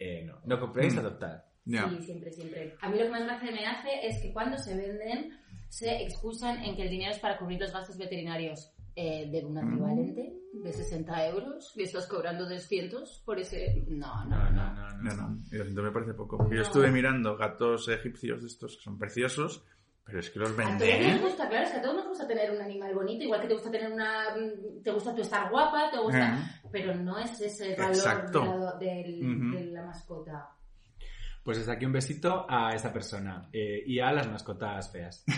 Eh, 0.00 0.24
no, 0.24 0.40
no 0.44 0.58
compréis, 0.58 0.94
Mm. 0.94 0.98
adoptar. 0.98 1.44
Sí, 1.64 1.76
siempre, 2.04 2.32
siempre. 2.32 2.74
A 2.80 2.88
mí 2.88 2.98
lo 2.98 3.04
que 3.04 3.10
más 3.10 3.22
gracia 3.24 3.52
me 3.52 3.64
hace 3.66 3.90
es 4.06 4.20
que 4.20 4.32
cuando 4.32 4.56
se 4.58 4.74
venden 4.76 5.38
se 5.68 6.02
excusan 6.02 6.64
en 6.64 6.74
que 6.74 6.82
el 6.82 6.90
dinero 6.90 7.12
es 7.12 7.18
para 7.20 7.38
cubrir 7.38 7.60
los 7.60 7.72
gastos 7.72 7.96
veterinarios. 7.96 8.72
eh, 8.96 9.30
de 9.30 9.44
un 9.46 9.56
equivalente 9.56 10.32
de 10.52 10.72
60 10.72 11.26
euros 11.28 11.72
y 11.76 11.82
estás 11.84 12.08
cobrando 12.08 12.46
200 12.48 13.22
por 13.24 13.38
ese... 13.38 13.84
No, 13.88 14.24
no, 14.24 14.50
no. 14.50 14.74
No, 15.00 15.14
no, 15.14 15.38
y 15.50 15.56
200 15.56 15.84
me 15.84 15.92
parece 15.92 16.12
poco. 16.12 16.50
Yo 16.52 16.60
estuve 16.60 16.90
mirando 16.90 17.36
gatos 17.36 17.88
egipcios 17.88 18.40
de 18.42 18.48
estos 18.48 18.76
que 18.76 18.82
son 18.82 18.98
preciosos, 18.98 19.64
pero 20.10 20.20
es 20.20 20.30
que 20.30 20.38
los 20.38 20.50
A 20.50 20.54
todos 20.56 20.68
nos 20.70 20.78
venden. 20.80 21.22
gusta, 21.22 21.48
claro, 21.48 21.64
es 21.64 21.70
que 21.72 21.78
a 21.78 21.82
todos 21.82 21.96
nos 21.96 22.06
gusta 22.08 22.26
tener 22.26 22.50
un 22.50 22.60
animal 22.60 22.94
bonito, 22.94 23.24
igual 23.24 23.40
que 23.40 23.48
te 23.48 23.54
gusta 23.54 23.70
tener 23.70 23.90
una... 23.92 24.24
te 24.84 24.90
gusta 24.92 25.14
tú 25.14 25.22
estar 25.22 25.50
guapa, 25.50 25.90
te 25.90 25.98
gusta... 25.98 26.60
Pero 26.72 26.94
no 26.94 27.18
es 27.18 27.40
ese 27.40 27.74
valor 27.76 27.94
Exacto. 27.94 28.40
de 28.40 28.58
la, 28.58 28.72
del- 28.78 29.36
Ujú. 29.36 29.56
de 29.56 29.64
la 29.72 29.82
mascota. 29.86 30.48
Pues 31.42 31.56
desde 31.58 31.72
aquí 31.72 31.86
un 31.86 31.92
besito 31.92 32.44
a 32.48 32.74
esta 32.74 32.92
persona 32.92 33.48
eh, 33.52 33.82
y 33.86 33.98
a 33.98 34.12
las 34.12 34.28
mascotas 34.28 34.92
feas. 34.92 35.24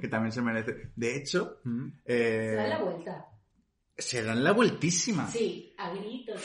Que 0.00 0.08
también 0.08 0.32
se 0.32 0.42
merece. 0.42 0.90
De 0.96 1.16
hecho, 1.16 1.60
Mm. 1.64 1.88
eh, 2.04 2.46
Se 2.50 2.54
da 2.56 2.66
la 2.68 2.78
vuelta. 2.82 3.26
se 3.96 4.22
dan 4.22 4.44
la 4.44 4.52
vueltísima. 4.52 5.26
Sí, 5.28 5.74
a 5.78 5.90
gritos. 5.94 6.40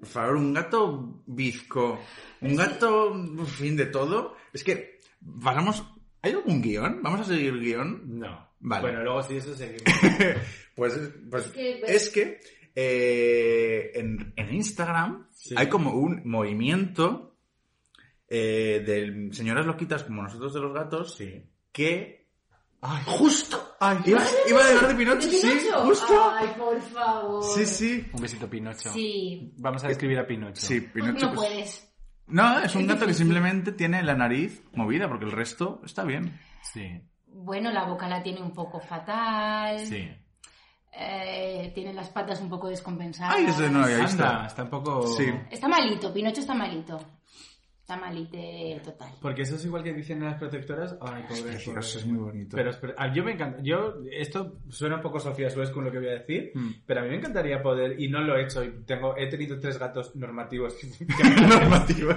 Por 0.00 0.08
favor, 0.08 0.36
un 0.36 0.52
gato 0.52 1.22
bizco, 1.26 1.98
un 2.40 2.56
gato, 2.56 3.12
en 3.14 3.46
fin, 3.46 3.76
de 3.76 3.86
todo. 3.86 4.36
Es 4.52 4.64
que, 4.64 5.00
vamos, 5.22 5.82
¿hay 6.22 6.32
algún 6.32 6.60
guion? 6.62 7.02
¿Vamos 7.02 7.20
a 7.20 7.24
seguir 7.24 7.58
guion? 7.58 8.18
No. 8.18 8.50
Vale. 8.60 8.82
Bueno, 8.82 9.02
luego 9.02 9.22
sí, 9.22 9.36
eso 9.36 9.54
seguimos. 9.54 9.82
Pues, 10.74 10.98
pues 11.30 11.44
Es 11.46 11.52
que- 11.52 11.82
es 11.86 12.08
que 12.08 12.40
eh, 12.74 13.90
en, 13.94 14.32
en 14.36 14.54
Instagram 14.54 15.28
Sí. 15.32 15.54
hay 15.56 15.68
como 15.68 15.92
un 15.92 16.22
movimiento 16.24 17.36
eh, 18.28 18.82
de 18.86 19.34
señoras 19.34 19.66
loquitas 19.66 20.04
como 20.04 20.22
nosotros 20.22 20.54
de 20.54 20.60
los 20.60 20.72
gatos 20.72 21.14
Sí. 21.16 21.44
que... 21.72 22.28
¡Ay, 22.80 23.02
justo! 23.06 23.76
iba, 24.06 24.22
iba 24.48 24.60
a 24.64 24.68
hablar 24.70 24.88
de 24.88 24.94
Pinocho, 24.94 25.28
¿De 25.28 25.34
sí, 25.36 25.46
Pinocho? 25.46 25.84
justo. 25.84 26.32
Ay, 26.34 26.48
por 26.58 26.80
favor. 26.80 27.44
Sí, 27.54 27.66
sí. 27.66 28.06
Un 28.12 28.22
besito, 28.22 28.48
Pinocho. 28.50 28.92
Sí. 28.92 29.52
Vamos 29.58 29.84
a 29.84 29.88
describir 29.88 30.18
a 30.18 30.26
Pinocho. 30.26 30.66
Sí, 30.66 30.80
Pinocho. 30.80 31.26
no 31.26 31.34
pues- 31.34 31.48
puedes. 31.48 31.91
No, 32.32 32.58
es 32.58 32.74
un 32.74 32.86
gato 32.86 33.06
que 33.06 33.14
simplemente 33.14 33.72
tiene 33.72 34.02
la 34.02 34.14
nariz 34.14 34.62
movida 34.72 35.08
porque 35.08 35.24
el 35.24 35.32
resto 35.32 35.80
está 35.84 36.04
bien. 36.04 36.40
Sí. 36.62 37.00
Bueno, 37.26 37.70
la 37.70 37.84
boca 37.84 38.08
la 38.08 38.22
tiene 38.22 38.42
un 38.42 38.52
poco 38.52 38.80
fatal. 38.80 39.78
Sí. 39.80 40.08
Eh, 40.94 41.72
tiene 41.74 41.94
las 41.94 42.10
patas 42.10 42.40
un 42.40 42.48
poco 42.50 42.68
descompensadas. 42.68 43.36
Ay, 43.36 43.46
ese 43.46 43.70
no, 43.70 43.84
Anda, 43.84 44.04
está. 44.04 44.46
está 44.46 44.62
un 44.64 44.70
poco... 44.70 45.06
Sí. 45.06 45.26
Está 45.50 45.68
malito, 45.68 46.12
Pinocho 46.12 46.40
está 46.40 46.54
malito. 46.54 47.00
Está 47.82 47.96
malite 47.96 48.80
total. 48.84 49.10
Porque 49.20 49.42
eso 49.42 49.56
es 49.56 49.64
igual 49.64 49.82
que 49.82 49.92
dicen 49.92 50.22
las 50.22 50.38
protectoras. 50.38 50.96
Ay, 51.00 51.24
pobre, 51.28 51.56
es 51.56 52.06
muy 52.06 52.18
bonito. 52.18 52.56
Pero, 52.56 52.70
ah, 52.96 53.12
yo 53.12 53.24
me 53.24 53.32
encanta. 53.32 53.58
Yo, 53.60 53.96
esto 54.08 54.58
suena 54.68 54.96
un 54.96 55.02
poco 55.02 55.18
Sofía 55.18 55.50
Suez 55.50 55.68
con 55.70 55.84
lo 55.84 55.90
que 55.90 55.98
voy 55.98 56.08
a 56.08 56.12
decir, 56.20 56.52
Mm. 56.54 56.70
pero 56.86 57.00
a 57.00 57.02
mí 57.02 57.10
me 57.10 57.16
encantaría 57.16 57.60
poder, 57.60 58.00
y 58.00 58.08
no 58.08 58.20
lo 58.20 58.36
he 58.36 58.44
hecho, 58.44 58.62
y 58.62 58.70
tengo, 58.86 59.16
he 59.16 59.26
tenido 59.26 59.58
tres 59.58 59.78
gatos 59.78 60.14
normativos. 60.14 60.76
Normativos. 61.48 62.14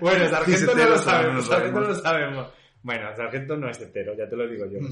bueno, 0.00 0.28
Sargento 0.28 0.74
no 0.74 0.84
lo 0.84 0.90
no 0.90 0.98
sabemos, 0.98 1.36
lo 1.46 1.52
Sargento 1.54 1.80
no 1.80 1.86
lo 1.86 1.94
sabemos. 1.94 2.48
Bueno, 2.82 3.16
Sargento 3.16 3.56
no 3.56 3.70
es 3.70 3.80
hetero, 3.80 4.16
ya 4.16 4.28
te 4.28 4.36
lo 4.36 4.48
digo 4.48 4.66
yo. 4.66 4.80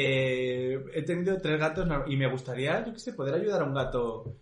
Eh, 0.00 0.78
he 0.94 1.02
tenido 1.02 1.40
tres 1.40 1.58
gatos 1.58 1.88
y 2.06 2.16
me 2.16 2.30
gustaría, 2.30 2.84
yo 2.84 2.92
qué 2.92 2.98
sé, 3.00 3.14
poder 3.14 3.34
ayudar 3.34 3.62
a 3.62 3.64
un 3.64 3.74
gato. 3.74 4.36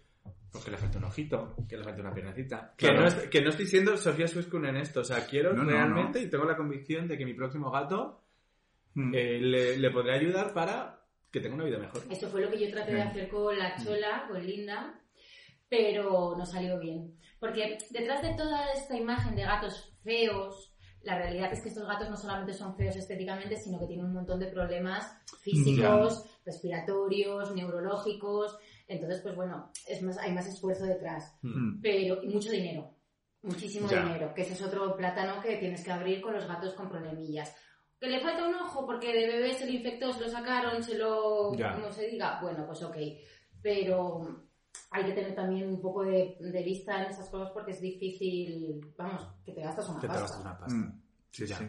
Porque 0.57 0.71
le 0.71 0.77
falta 0.79 0.99
un 0.99 1.05
ojito, 1.05 1.55
que 1.69 1.77
le 1.77 1.85
falta 1.85 2.01
una 2.01 2.15
piernecita. 2.15 2.75
Que, 2.77 2.93
no, 2.93 3.07
es- 3.07 3.15
que 3.29 3.41
no 3.43 3.51
estoy 3.51 3.67
siendo 3.67 3.97
Sofía 3.97 4.27
Suezkun 4.27 4.67
en 4.67 4.77
esto. 4.77 5.01
O 5.01 5.05
sea, 5.05 5.27
quiero 5.27 5.53
No, 5.53 5.63
no, 5.65 5.71
realmente 5.71 6.21
y 6.21 6.31
tengo 6.31 6.45
la 6.45 6.57
convicción 6.57 7.07
de 7.09 7.17
que 7.19 7.25
mi 7.25 7.35
próximo 7.35 7.71
gato 7.71 8.23
Mm. 8.95 9.15
eh, 9.15 9.39
le, 9.41 9.77
le 9.79 9.91
podré 9.91 10.15
ayudar 10.15 10.55
para 10.55 11.03
que 11.31 11.41
tenga 11.41 11.55
una 11.55 11.65
vida 11.65 11.79
mejor. 11.79 12.03
Eso 12.11 12.29
fue 12.29 12.41
lo 12.41 12.51
que 12.51 12.59
yo 12.59 12.71
traté 12.71 12.95
de 12.95 13.05
Mm. 13.05 13.09
hacer 13.09 13.29
con 13.29 13.59
la 13.59 13.77
chola, 13.77 14.25
con 14.29 14.43
Linda, 14.47 14.99
pero 15.69 16.35
no 16.37 16.47
salió 16.47 16.79
bien. 16.79 17.15
Porque 17.39 17.77
detrás 17.91 18.23
de 18.23 18.35
toda 18.35 18.73
esta 18.73 18.97
imagen 18.97 19.37
de 19.37 19.43
gatos 19.43 19.93
feos, 20.03 20.73
la 21.03 21.19
realidad 21.19 21.53
es 21.53 21.61
que 21.61 21.69
estos 21.69 21.87
gatos 21.87 22.09
no 22.09 22.17
solamente 22.17 22.53
son 22.55 22.75
feos 22.77 22.97
estéticamente, 22.97 23.57
sino 23.57 23.79
que 23.79 23.87
tienen 23.87 24.07
un 24.07 24.15
montón 24.15 24.41
de 24.41 24.47
problemas 24.47 25.15
físicos, 25.43 26.25
respiratorios, 26.45 27.55
neurológicos. 27.55 28.57
Entonces, 28.89 29.21
pues 29.23 29.35
bueno, 29.35 29.71
es 29.89 30.01
más, 30.03 30.17
hay 30.19 30.33
más 30.33 30.47
esfuerzo 30.47 30.85
detrás. 30.85 31.37
Mm. 31.43 31.81
Pero, 31.81 32.23
y 32.23 32.29
mucho 32.29 32.51
dinero. 32.51 32.95
Muchísimo 33.43 33.89
Ya. 33.89 34.03
dinero. 34.05 34.33
Que 34.35 34.43
ese 34.43 34.53
es 34.55 34.63
otro 34.63 34.97
plátano 34.97 35.41
que 35.43 35.57
tienes 35.57 35.83
que 35.85 35.93
abrir 35.93 36.21
con 36.21 36.35
los 36.35 36.47
gatos 36.47 36.75
con 36.75 36.89
problemillas. 36.89 37.55
Que 38.01 38.09
le 38.09 38.21
falta 38.21 38.47
un 38.47 38.55
ojo 38.55 38.85
porque 38.87 39.13
de 39.13 39.27
bebé 39.27 39.55
se 39.55 39.67
lo 39.67 39.73
infectó, 39.73 40.13
se 40.13 40.21
lo 40.21 40.29
sacaron, 40.29 40.83
se 40.83 40.97
lo... 40.99 41.55
Ya. 41.55 41.75
como 41.75 41.91
se 41.91 42.07
diga. 42.09 42.39
Bueno, 42.43 42.67
pues 42.67 42.83
ok. 42.83 42.97
Pero 43.63 44.45
hay 44.91 45.05
que 45.07 45.13
tener 45.13 45.35
también 45.35 45.69
un 45.69 45.81
poco 45.81 46.05
de, 46.05 46.37
de 46.41 46.63
vista 46.63 47.03
en 47.03 47.11
esas 47.11 47.29
cosas 47.31 47.51
porque 47.53 47.73
es 47.73 47.81
difícil, 47.81 48.81
vamos, 48.97 49.27
que 49.45 49.53
te 49.53 49.63
gastas 49.63 49.89
una 49.89 50.01
Que 50.01 50.07
te 50.07 50.09
pasta. 50.09 50.23
gastas 50.23 50.41
una 50.41 50.59
pasta. 50.59 50.75
Mm. 50.77 51.03
Sí, 51.31 51.47
Ya. 51.47 51.57
sí. 51.59 51.65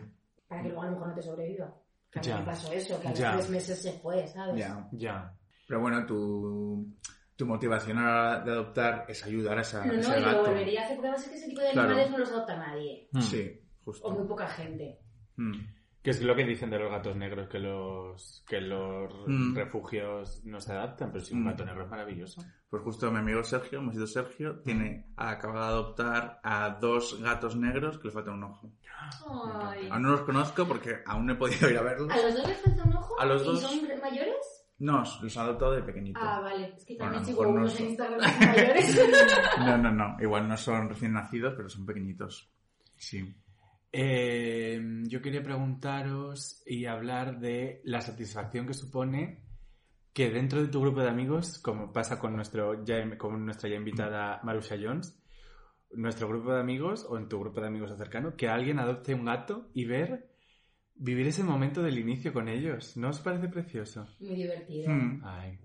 Para 0.47 0.61
que 0.61 0.67
luego 0.69 0.83
a 0.83 0.85
lo 0.85 0.91
mejor 0.93 1.07
no 1.09 1.15
te 1.15 1.21
sobreviva. 1.21 1.75
Que 2.11 2.19
a 2.19 2.21
mí 2.35 2.39
me 2.39 2.45
pasó 2.45 2.71
eso, 2.71 2.99
que 3.01 3.07
a 3.07 3.11
los 3.11 3.19
tres 3.19 3.49
meses 3.49 3.81
se 3.81 3.91
fue, 3.93 4.27
¿sabes? 4.27 4.55
Ya. 4.57 4.87
Ya. 4.93 5.36
Pero 5.67 5.81
bueno, 5.81 6.05
tu, 6.05 6.95
tu 7.35 7.45
motivación 7.45 7.97
a- 7.99 8.39
de 8.39 8.51
adoptar 8.51 9.05
es 9.07 9.23
ayudar 9.25 9.57
a, 9.57 9.61
esa, 9.61 9.85
No, 9.85 9.93
no, 9.93 9.99
ese 9.99 10.17
y 10.17 10.21
lo 10.21 10.25
gato. 10.27 10.43
volvería 10.45 10.81
a 10.81 10.85
hacer 10.85 10.95
porque 10.97 11.09
además 11.09 11.25
es 11.25 11.29
que 11.31 11.37
ese 11.37 11.47
tipo 11.49 11.61
de 11.61 11.71
Claro. 11.71 11.87
animales 11.89 12.11
no 12.11 12.17
los 12.19 12.31
adopta 12.31 12.55
nadie. 12.57 13.09
Mm. 13.11 13.21
Sí, 13.21 13.61
justo. 13.83 14.07
O 14.07 14.11
muy 14.11 14.27
poca 14.27 14.47
gente. 14.47 14.99
Mm. 15.35 15.53
Que 16.01 16.11
es 16.11 16.23
lo 16.23 16.35
que 16.37 16.45
dicen 16.45 16.69
de 16.69 16.79
los 16.79 16.89
gatos 16.89 17.17
negros, 17.17 17.49
que 17.49 17.59
los, 17.59 18.45
que 18.47 18.61
los 18.61 19.13
Mm. 19.27 19.55
refugios 19.55 20.41
no 20.45 20.61
se 20.61 20.71
adaptan, 20.71 21.11
pero 21.11 21.21
si 21.23 21.33
un 21.33 21.43
Mm. 21.43 21.47
gato 21.47 21.65
negro 21.65 21.83
es 21.83 21.89
maravilloso. 21.89 22.41
Pues 22.69 22.81
justo 22.83 23.11
mi 23.11 23.17
amigo 23.19 23.43
Sergio, 23.43 23.79
hemos 23.79 23.93
ido 23.95 24.07
Sergio, 24.07 24.61
tiene, 24.61 25.11
acaba 25.17 25.63
de 25.63 25.67
adoptar 25.73 26.39
a 26.43 26.77
dos 26.79 27.21
gatos 27.21 27.57
negros 27.57 27.97
que 27.99 28.07
le 28.07 28.13
falta 28.13 28.31
un 28.31 28.43
ojo. 28.43 28.71
Ay. 29.29 29.89
Aún 29.91 30.01
no 30.03 30.11
los 30.11 30.21
conozco 30.21 30.65
porque 30.65 30.97
aún 31.05 31.25
no 31.25 31.33
he 31.33 31.35
podido 31.35 31.69
ir 31.69 31.77
a 31.77 31.81
verlos. 31.81 32.09
¿A 32.11 32.17
los 32.21 32.35
dos 32.35 32.47
les 32.47 32.61
falta 32.61 32.83
un 32.83 32.95
ojo? 32.95 33.19
A 33.19 33.25
los 33.25 33.41
¿Y 33.41 33.45
dos. 33.45 33.61
son 33.61 33.99
mayores? 34.01 34.35
No, 34.79 35.03
los 35.21 35.37
han 35.37 35.45
adoptado 35.45 35.71
de 35.71 35.81
pequeñito. 35.83 36.19
Ah, 36.21 36.39
vale. 36.39 36.73
Es 36.77 36.85
que 36.85 36.95
Bueno, 36.97 37.13
también 37.13 37.15
a 37.15 37.19
lo 37.19 37.25
sigo 37.25 37.41
mejor 37.41 37.55
no 37.55 37.61
unos 37.61 37.73
son- 37.73 37.81
en 37.83 37.89
Instagram 37.89 38.19
mayores. 38.39 38.99
No, 39.59 39.77
no, 39.77 39.91
no. 39.91 40.17
Igual 40.21 40.47
no 40.47 40.57
son 40.57 40.89
recién 40.89 41.13
nacidos, 41.13 41.53
pero 41.57 41.67
son 41.69 41.85
pequeñitos. 41.85 42.51
Sí. 42.95 43.35
Eh, 43.91 44.79
yo 45.05 45.21
quería 45.21 45.41
preguntaros 45.41 46.61
y 46.65 46.85
hablar 46.85 47.39
de 47.39 47.81
la 47.85 48.01
satisfacción 48.01 48.67
que 48.67 48.73
supone 48.73 49.41
que 50.13 50.29
dentro 50.29 50.61
de 50.61 50.67
tu 50.67 50.81
grupo 50.81 51.01
de 51.01 51.09
amigos, 51.09 51.57
como 51.59 51.91
pasa 51.93 52.19
con, 52.19 52.35
nuestro 52.35 52.83
ya, 52.83 53.17
con 53.17 53.45
nuestra 53.45 53.69
ya 53.69 53.75
invitada 53.77 54.39
Marusha 54.43 54.75
Jones, 54.81 55.19
nuestro 55.91 56.27
grupo 56.27 56.53
de 56.53 56.59
amigos 56.59 57.05
o 57.09 57.17
en 57.17 57.29
tu 57.29 57.39
grupo 57.39 57.61
de 57.61 57.67
amigos 57.67 57.95
cercano, 57.97 58.35
que 58.35 58.47
alguien 58.49 58.77
adopte 58.79 59.13
un 59.13 59.25
gato 59.25 59.69
y 59.73 59.85
ver, 59.85 60.26
vivir 60.99 61.27
ese 61.27 61.43
momento 61.43 61.81
del 61.81 61.97
inicio 61.99 62.33
con 62.33 62.47
ellos. 62.47 62.97
¿No 62.97 63.09
os 63.09 63.19
parece 63.19 63.47
precioso? 63.47 64.07
Muy 64.19 64.35
divertido. 64.35 64.89
Mm. 64.89 65.21
Ay, 65.23 65.59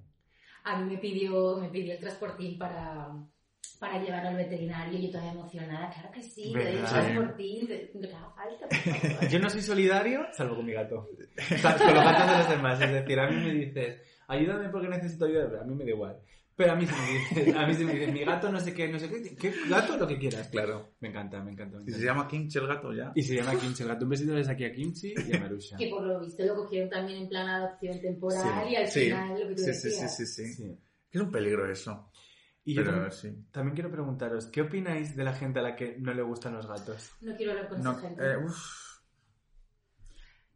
A 0.65 0.81
mí 0.81 0.93
me 0.93 0.99
pidió, 0.99 1.57
me 1.57 1.69
pidió 1.69 1.95
el 1.95 2.01
transportín 2.01 2.59
para, 2.59 3.09
para 3.79 4.03
llevar 4.03 4.27
al 4.27 4.37
veterinario 4.37 4.99
y 4.99 5.07
yo 5.07 5.13
toda 5.13 5.33
emocionada. 5.33 5.91
Claro 5.91 6.11
que 6.13 6.23
sí, 6.23 6.53
le 6.55 6.63
que 6.63 6.79
haga 6.79 8.33
falta, 8.37 8.69
por 8.69 8.77
favor. 8.77 9.29
Yo 9.29 9.39
no 9.39 9.51
soy 9.51 9.63
solidario, 9.63 10.27
salvo 10.33 10.57
con 10.57 10.67
mi 10.67 10.73
gato. 10.73 11.09
O 11.09 11.43
sea, 11.57 11.77
con 11.77 11.95
los 11.95 12.05
gatos 12.05 12.31
de 12.31 12.39
los 12.39 12.49
demás. 12.49 12.81
Es 12.81 12.93
decir, 12.93 13.19
a 13.19 13.29
mí 13.29 13.37
me 13.37 13.53
dices, 13.53 14.01
ayúdame 14.29 14.69
porque 14.69 14.89
necesito 14.89 15.25
ayuda. 15.25 15.63
A 15.63 15.65
mí 15.65 15.75
me 15.75 15.85
da 15.85 15.91
igual. 15.91 16.19
Pero 16.55 16.73
a 16.73 16.77
mí 16.77 16.87
sí 16.87 16.95
me 16.95 17.39
dices, 17.41 17.57
a 17.57 17.67
mí 17.67 17.75
sí 17.75 17.85
me 17.85 17.93
dices, 17.95 18.13
mi 18.13 18.25
gato 18.25 18.53
no 18.53 18.61
sé 18.61 18.75
qué, 18.75 18.87
no 18.89 18.99
sé 18.99 19.09
qué, 19.09 19.35
¿qué 19.37 19.55
gato? 19.69 19.97
Lo 19.97 20.07
que 20.07 20.19
quieras. 20.19 20.49
Claro. 20.49 20.91
Me 21.01 21.09
encanta, 21.09 21.43
me 21.43 21.53
encanta. 21.53 21.79
me 21.79 21.83
Y 21.85 21.87
se 21.87 21.91
encanta. 21.93 22.07
llama 22.13 22.29
Kinch 22.29 22.57
el 22.57 22.67
gato 22.67 22.93
ya. 22.93 23.13
Y 23.15 23.23
se 23.23 23.35
llama 23.37 23.59
Kimchi 23.59 23.83
el 23.83 23.89
gato. 23.89 24.05
Un 24.05 24.11
besito 24.11 24.33
desde 24.35 24.53
aquí 24.53 24.65
a 24.65 24.73
Kimchi 24.73 25.15
y 25.27 25.37
a 25.37 25.41
Marusha. 25.41 25.77
Que 25.79 25.89
por 25.89 26.03
lo 26.03 26.21
visto 26.21 26.45
lo 26.45 26.55
cogieron 26.57 26.91
también 26.91 27.23
en 27.23 27.29
plan 27.29 27.49
adopción 27.49 28.01
temporal 28.01 28.43
Sí, 28.43 28.73
y 28.73 28.77
al 28.77 28.89
sí, 28.89 29.01
final 29.05 29.41
lo 29.41 29.49
que 29.49 29.55
tú 29.55 29.63
Sí, 29.63 29.73
sí, 29.75 29.81
sí, 29.81 29.89
decías. 29.89 30.17
sí, 30.17 30.27
sí. 30.27 30.53
Sí. 30.55 30.79
Es 31.11 31.21
un 31.21 31.31
peligro 31.31 31.71
eso. 31.71 32.11
Y 32.65 32.75
yo 32.75 32.83
Pero 32.83 32.93
también, 32.95 33.13
sí. 33.13 33.47
también 33.51 33.75
quiero 33.75 33.91
preguntaros, 33.91 34.47
¿qué 34.47 34.61
opináis 34.61 35.17
de 35.17 35.25
la 35.25 35.33
gente 35.35 35.59
a 35.59 35.63
la 35.63 35.75
que 35.75 35.97
no 35.99 36.15
le 36.15 36.23
gustan 36.23 36.55
los 36.55 36.67
gatos? 36.67 37.11
No 37.23 37.35
quiero 37.37 37.53
hablar 37.53 37.69
con 37.69 37.83
No, 37.83 37.91
esa 37.93 38.01
gente. 38.03 38.23
eh, 38.25 38.37
uf. 38.37 38.92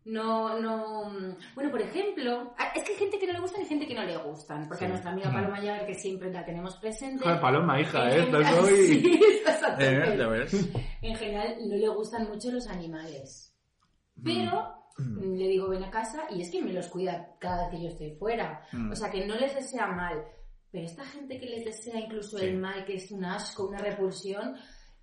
No, 0.07 0.59
no. 0.61 1.11
Bueno, 1.55 1.71
por 1.71 1.83
ejemplo, 1.83 2.55
es 2.75 2.83
que 2.85 2.93
hay 2.93 2.99
gente 2.99 3.19
que 3.19 3.27
no 3.27 3.33
le 3.35 3.41
gustan 3.41 3.63
y 3.63 3.67
gente 3.67 3.87
que 3.89 3.95
no 3.95 4.05
le 4.05 4.17
gustan. 4.19 4.67
Porque 4.69 4.79
Sí. 4.81 4.85
a 4.85 4.89
nuestra 4.89 5.11
amiga 5.11 5.33
Paloma 5.33 5.61
Llaver, 5.61 5.87
que 5.87 5.95
siempre 5.95 6.33
la 6.33 6.45
tenemos 6.45 6.77
presente. 6.77 7.25
Joder, 7.25 7.41
Paloma, 7.41 7.81
hija, 7.81 8.09
en 8.11 8.21
¿eh? 8.21 8.23
general- 8.27 8.43
Estás 8.45 8.59
hoy- 8.65 8.87
Sí, 8.87 9.21
estás 9.39 9.63
a 9.65 9.77
Eh, 9.81 10.17
ya 10.19 10.29
ves. 10.29 10.69
En 11.03 11.17
general, 11.17 11.57
no 11.69 11.77
le 11.77 11.89
gustan 11.89 12.29
mucho 12.29 12.51
los 12.53 12.67
animales. 12.69 13.53
Pero 14.23 14.75
Mm. 14.99 15.35
le 15.37 15.49
digo, 15.49 15.69
ven 15.69 15.85
a 15.85 15.91
casa 15.91 16.23
y 16.31 16.41
es 16.41 16.51
que 16.51 16.63
me 16.63 16.73
los 16.73 16.87
cuida 16.89 17.35
cada 17.39 17.63
vez 17.69 17.71
que 17.77 17.83
yo 17.83 17.89
estoy 17.89 18.13
fuera. 18.17 18.63
Mm. 18.73 18.93
O 18.93 18.97
sea, 18.97 19.11
que 19.11 19.27
no 19.27 19.35
les 19.35 19.55
desea 19.55 19.89
mal. 19.89 20.23
Pero 20.71 20.87
esta 20.87 21.05
gente 21.05 21.39
que 21.41 21.47
les 21.47 21.65
desea 21.65 21.99
incluso 22.01 22.39
Sí. 22.39 22.47
el 22.47 22.57
mal, 22.59 22.85
que 22.85 22.95
es 22.95 23.11
un 23.11 23.25
asco, 23.25 23.67
una 23.67 23.79
repulsión, 23.79 24.55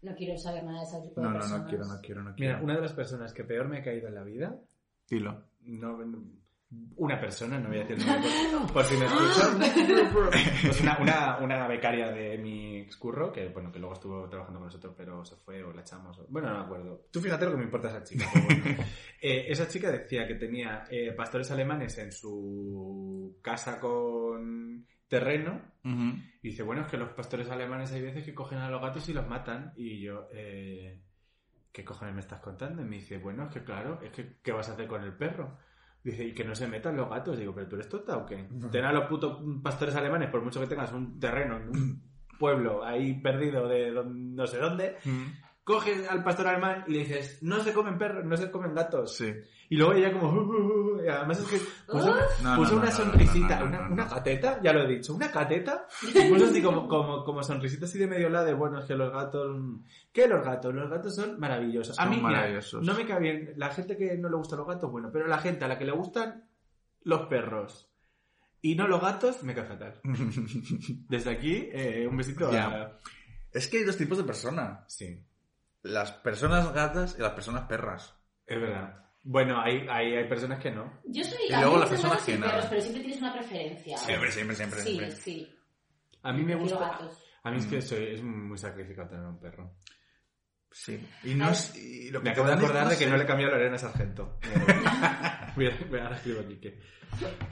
no 0.01 0.15
quiero 0.15 0.37
saber 0.37 0.63
nada 0.63 0.79
de 0.79 0.85
ese 0.85 1.01
tipo 1.01 1.21
de 1.21 1.27
No, 1.27 1.33
no, 1.33 1.39
personas. 1.39 1.61
no 1.61 1.67
quiero, 1.69 1.85
no 1.85 2.01
quiero, 2.01 2.23
no 2.23 2.35
quiero. 2.35 2.53
Mira, 2.55 2.63
una 2.63 2.75
de 2.75 2.81
las 2.81 2.93
personas 2.93 3.33
que 3.33 3.43
peor 3.43 3.67
me 3.67 3.79
ha 3.79 3.83
caído 3.83 4.07
en 4.07 4.15
la 4.15 4.23
vida 4.23 4.55
Dilo. 5.09 5.43
no, 5.61 5.97
una 6.95 7.19
persona, 7.21 7.59
no 7.59 7.69
voy 7.69 7.77
a 7.77 7.83
decir 7.85 7.97
el 7.99 8.05
nombre 8.07 8.29
por, 8.65 8.73
por 8.73 8.83
si 8.83 8.97
me 8.97 9.05
escuchan, 9.05 9.59
pues 10.63 10.81
una, 10.81 10.97
una, 10.99 11.37
una 11.37 11.67
becaria 11.67 12.11
de 12.11 12.37
mi 12.39 12.77
excurro, 12.79 13.31
que 13.31 13.49
bueno, 13.49 13.71
que 13.71 13.77
luego 13.77 13.93
estuvo 13.93 14.27
trabajando 14.27 14.59
con 14.59 14.67
nosotros, 14.69 14.95
pero 14.97 15.23
se 15.23 15.35
fue 15.35 15.63
o 15.63 15.71
la 15.71 15.81
echamos. 15.81 16.17
o- 16.17 16.25
Bueno, 16.29 16.49
no 16.49 16.57
me 16.59 16.63
acuerdo. 16.65 17.05
Tú 17.11 17.21
fíjate 17.21 17.45
lo 17.45 17.51
que 17.51 17.57
me 17.57 17.63
importa 17.65 17.89
esa 17.89 18.03
chica. 18.03 18.25
bueno. 18.33 18.63
Eh, 19.25 19.45
esa 19.53 19.69
chica 19.69 19.89
decía 19.89 20.27
que 20.27 20.35
tenía 20.35 20.83
eh, 20.91 21.13
pastores 21.13 21.49
alemanes 21.49 21.97
en 21.97 22.11
su 22.11 23.37
casa 23.41 23.79
con 23.79 24.85
terreno 25.07 25.61
y 26.41 26.49
dice, 26.49 26.61
bueno, 26.63 26.81
es 26.81 26.87
que 26.89 26.97
los 26.97 27.11
pastores 27.13 27.49
alemanes 27.49 27.93
hay 27.93 28.01
veces 28.01 28.25
que 28.25 28.33
cogen 28.33 28.57
a 28.57 28.69
los 28.69 28.81
gatos 28.81 29.07
y 29.07 29.13
los 29.13 29.25
matan. 29.25 29.71
Y 29.77 30.01
yo, 30.01 30.27
eh, 30.33 30.99
¿qué 31.73 31.83
cojones 31.83 32.13
me 32.13 32.21
estás 32.21 32.39
contando? 32.39 32.81
Y 32.81 32.85
me 32.85 32.97
dice, 32.97 33.17
bueno, 33.17 33.45
es 33.45 33.49
que 33.49 33.63
claro, 33.63 33.99
es 34.01 34.11
que 34.11 34.37
¿qué 34.41 34.51
vas 34.51 34.69
a 34.69 34.73
hacer 34.73 34.87
con 34.87 35.03
el 35.03 35.13
perro? 35.13 35.57
Dice, 36.03 36.23
y 36.23 36.33
que 36.33 36.43
no 36.43 36.53
se 36.53 36.67
metan 36.67 36.95
los 36.95 37.09
gatos. 37.09 37.37
Digo, 37.37 37.53
¿pero 37.55 37.67
tú 37.67 37.75
eres 37.75 37.89
tonta 37.89 38.17
o 38.17 38.25
qué? 38.25 38.47
Ten 38.71 38.85
a 38.85 38.93
los 38.93 39.05
putos 39.07 39.41
pastores 39.61 39.95
alemanes, 39.95 40.29
por 40.29 40.41
mucho 40.41 40.61
que 40.61 40.67
tengas 40.67 40.93
un 40.93 41.19
terreno 41.19 41.57
en 41.57 41.69
un 41.69 42.13
pueblo 42.39 42.83
ahí 42.83 43.19
perdido 43.21 43.67
de 43.67 43.91
no 43.91 44.47
sé 44.47 44.57
dónde, 44.57 44.97
coges 45.63 46.07
al 46.09 46.23
pastor 46.23 46.47
alemán 46.47 46.83
y 46.87 46.91
le 46.91 46.99
dices, 46.99 47.39
no 47.41 47.63
se 47.63 47.73
comen 47.73 47.97
perros, 47.97 48.25
no 48.25 48.35
se 48.35 48.51
comen 48.51 48.73
gatos. 48.75 49.15
Sí. 49.15 49.33
Y 49.69 49.77
luego 49.77 49.93
ella 49.93 50.11
como... 50.11 50.29
"Uh, 50.29 50.41
uh, 50.41 50.95
uh", 50.97 51.03
y 51.03 51.07
además 51.07 51.39
es 51.39 51.45
que 51.45 51.57
puso, 51.91 52.13
No, 52.43 52.55
puso 52.57 52.71
no, 52.73 52.77
una 52.81 52.89
no, 52.89 52.95
sonrisita, 52.95 53.59
no, 53.59 53.65
no, 53.65 53.67
una, 53.67 53.77
no, 53.77 53.87
no. 53.87 53.93
una 53.93 54.07
cateta, 54.07 54.59
ya 54.61 54.73
lo 54.73 54.83
he 54.83 54.87
dicho, 54.87 55.13
una 55.13 55.31
cateta. 55.31 55.87
Y 56.01 56.29
puso 56.29 56.45
así 56.45 56.61
como, 56.61 56.87
como, 56.87 57.23
como 57.23 57.41
sonrisita 57.43 57.85
así 57.85 57.97
de 57.97 58.07
medio 58.07 58.29
lado 58.29 58.45
de, 58.45 58.53
bueno, 58.53 58.79
es 58.79 58.85
que 58.85 58.95
los 58.95 59.11
gatos... 59.11 59.57
¿Qué 60.11 60.27
los 60.27 60.45
gatos? 60.45 60.73
Los 60.73 60.89
gatos 60.89 61.15
son 61.15 61.39
maravillosos. 61.39 61.97
a 61.97 62.05
mí, 62.05 62.21
mira, 62.21 62.59
no 62.81 62.93
me 62.93 63.05
cae 63.05 63.19
bien. 63.19 63.53
La 63.55 63.69
gente 63.69 63.95
que 63.97 64.17
no 64.17 64.29
le 64.29 64.35
gustan 64.35 64.59
los 64.59 64.67
gatos, 64.67 64.91
bueno, 64.91 65.09
pero 65.11 65.27
la 65.27 65.37
gente 65.39 65.65
a 65.65 65.67
la 65.67 65.77
que 65.77 65.85
le 65.85 65.91
gustan 65.93 66.43
los 67.03 67.21
perros 67.27 67.89
y 68.61 68.75
no 68.75 68.87
los 68.87 69.01
gatos, 69.01 69.43
me 69.43 69.53
cae 69.55 69.65
fatal. 69.65 69.99
Desde 71.09 71.29
aquí, 71.31 71.69
eh, 71.71 72.07
un 72.09 72.15
besito 72.17 72.49
a... 72.51 72.97
Es 73.51 73.67
que 73.67 73.77
hay 73.77 73.83
dos 73.83 73.97
tipos 73.97 74.17
de 74.17 74.23
personas. 74.23 74.83
Sí, 74.87 75.19
Las 75.83 76.11
personas 76.11 76.73
gatas 76.73 77.15
y 77.17 77.21
las 77.21 77.31
personas 77.33 77.67
perras. 77.67 78.15
es 78.47 78.59
verdad. 78.59 78.99
Bueno, 79.25 79.61
hay, 79.61 79.87
hay, 79.89 80.15
hay 80.15 80.27
personas 80.27 80.59
que 80.59 80.69
no. 80.71 80.99
Yo 81.05 81.23
soy 81.23 81.47
Y 81.47 81.53
a 81.53 81.57
mí 81.57 81.63
luego 81.63 81.77
las 81.79 81.89
personas 81.89 82.23
que 82.23 82.35
perros, 82.37 82.65
pero 82.69 82.81
siempre 82.81 83.01
tienes 83.03 83.21
una 83.21 83.33
preferencia. 83.33 83.97
Siempre, 83.97 84.31
siempre, 84.31 84.55
siempre, 84.55 84.81
Sí, 84.81 84.89
siempre. 84.89 85.11
sí. 85.11 85.55
A 86.23 86.33
mí 86.33 86.43
me 86.43 86.55
gusta... 86.55 86.99
A 87.43 87.51
mí 87.51 87.57
es 87.57 87.65
Mm. 87.65 87.69
que 87.69 87.81
soy, 87.81 88.07
es 88.15 88.21
muy 88.23 88.57
sacrificado 88.57 89.09
tener 89.09 89.25
un 89.25 89.39
perro. 89.39 89.75
Sí. 90.73 90.99
Y 91.23 91.35
no 91.35 91.49
es... 91.51 91.75
y 91.75 92.09
lo 92.11 92.19
que 92.19 92.25
Me 92.25 92.31
acabo 92.31 92.47
de 92.47 92.53
es- 92.55 92.59
acordar 92.59 92.89
de 92.89 92.97
que 92.97 93.05
no 93.07 93.15
le 93.15 93.25
cambié 93.25 93.45
a 93.47 93.49
Lorena 93.51 93.77
Sargento. 93.77 94.39
voy 95.55 95.67
a, 95.67 95.77
voy 95.89 95.99
a 95.99 96.09
escribo 96.09 96.41
aquí 96.41 96.57
que... 96.59 96.79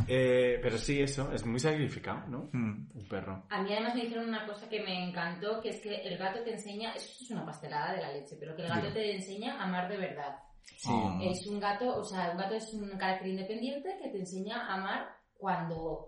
Eh, 0.08 0.60
pero 0.62 0.76
sí, 0.78 1.00
eso, 1.02 1.32
es 1.32 1.46
muy 1.46 1.60
sacrificado, 1.60 2.28
¿no? 2.28 2.50
Mm. 2.52 2.90
Un 2.96 3.08
perro. 3.08 3.46
A 3.50 3.62
mí 3.62 3.72
además 3.72 3.94
me 3.94 4.02
dijeron 4.02 4.28
una 4.28 4.46
cosa 4.48 4.68
que 4.68 4.82
me 4.82 5.08
encantó, 5.08 5.62
que 5.62 5.70
es 5.70 5.80
que 5.82 5.98
el 6.02 6.18
gato 6.18 6.42
te 6.44 6.52
enseña, 6.54 6.94
eso 6.96 7.06
es 7.24 7.30
una 7.30 7.46
pastelada 7.46 7.94
de 7.94 8.02
la 8.02 8.12
leche, 8.12 8.36
pero 8.40 8.56
que 8.56 8.64
el 8.64 8.70
gato 8.70 8.88
Dime. 8.88 8.94
te 8.94 9.16
enseña 9.18 9.54
a 9.60 9.66
amar 9.66 9.88
de 9.88 9.98
verdad. 9.98 10.36
Sí. 10.64 10.90
Oh. 10.92 11.20
Es 11.22 11.46
un 11.46 11.60
gato, 11.60 11.96
o 11.96 12.04
sea, 12.04 12.32
un 12.32 12.38
gato 12.38 12.56
es 12.56 12.74
un 12.74 12.90
carácter 12.98 13.28
independiente 13.28 14.00
que 14.02 14.10
te 14.10 14.18
enseña 14.18 14.66
a 14.66 14.74
amar 14.76 15.10
cuando... 15.38 16.08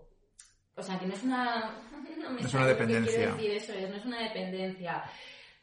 O 0.76 0.82
sea, 0.82 0.98
que 0.98 1.06
no 1.06 1.14
es 1.14 1.22
una... 1.22 1.80
No, 2.18 2.30
me 2.30 2.40
Es 2.40 2.50
sale 2.50 2.64
una 2.64 2.72
dependencia. 2.72 3.14
quiero 3.16 3.34
decir 3.36 3.50
eso 3.52 3.72
es, 3.72 3.88
no 3.90 3.96
es 3.96 4.04
una 4.04 4.22
dependencia. 4.22 5.04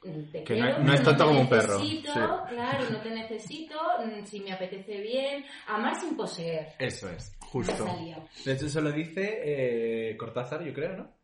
Te 0.02 0.44
Que 0.44 0.56
quiero, 0.56 0.80
no- 0.80 0.86
no 0.86 0.94
es 0.94 1.04
tonto 1.04 1.24
te 1.24 1.28
como 1.30 1.42
un 1.42 1.50
perro. 1.50 1.78
necesito, 1.78 2.12
Sí. 2.14 2.20
Claro, 2.50 2.90
no 2.90 3.02
te 3.02 3.10
necesito, 3.12 3.76
mm, 4.04 4.26
si 4.26 4.40
me 4.40 4.52
apetece 4.54 5.00
bien. 5.00 5.46
Amar 5.68 5.96
sin 6.00 6.18
poseer. 6.18 6.74
Eso 6.80 7.08
es. 7.10 7.36
Justo. 7.40 7.86
De 8.46 8.54
hecho, 8.54 8.66
eso 8.66 8.82
lo 8.82 8.92
dice 8.92 9.42
eh, 9.44 10.18
Cortázar, 10.18 10.64
yo 10.64 10.74
creo, 10.74 10.96
¿no? 10.96 11.22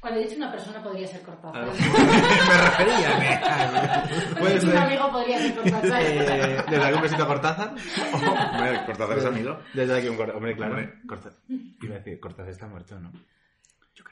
Cuando 0.00 0.20
he 0.20 0.24
dicho 0.24 0.36
una 0.36 0.50
persona 0.50 0.82
podría 0.82 1.06
ser 1.06 1.20
Cortázar. 1.22 1.68
Ah. 1.68 1.72
Me 2.48 2.56
refería, 2.64 4.34
Puede 4.40 4.54
un 4.54 4.60
ser. 4.60 4.76
amigo 4.76 5.10
podría 5.12 5.38
ser 5.38 5.54
Cortázar. 5.54 6.02
Eh, 6.02 6.64
¿Desde 6.70 6.84
aquí 6.84 6.94
un 6.94 7.02
besito 7.02 7.22
a 7.24 7.26
Cortázar? 7.26 7.68
Hombre, 8.14 8.84
Cortázar 8.86 9.18
es 9.18 9.24
amigo. 9.26 9.58
Desde 9.74 9.98
aquí 9.98 10.08
un 10.08 10.16
Cortázar. 10.16 10.36
Hombre, 10.36 10.56
claro. 10.56 10.74
Hombre. 10.76 10.94
Cortázar. 11.06 11.40
Iba 11.48 11.94
a 11.94 11.98
decir, 11.98 12.20
Cortázar 12.20 12.52
está 12.52 12.66
muerto, 12.68 12.98
¿no? 13.00 13.12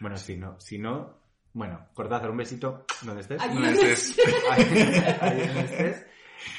Bueno, 0.00 0.16
si 0.16 0.36
no, 0.36 0.58
si 0.60 0.78
no... 0.78 1.21
Bueno, 1.54 1.86
Cortázar, 1.94 2.30
un 2.30 2.36
besito 2.38 2.86
donde 3.02 3.20
estés. 3.22 3.40
Aquí. 3.42 3.58
No 3.58 3.66
es- 3.66 4.16
Ahí, 4.50 4.64
donde 5.46 5.60
estés. 5.64 6.06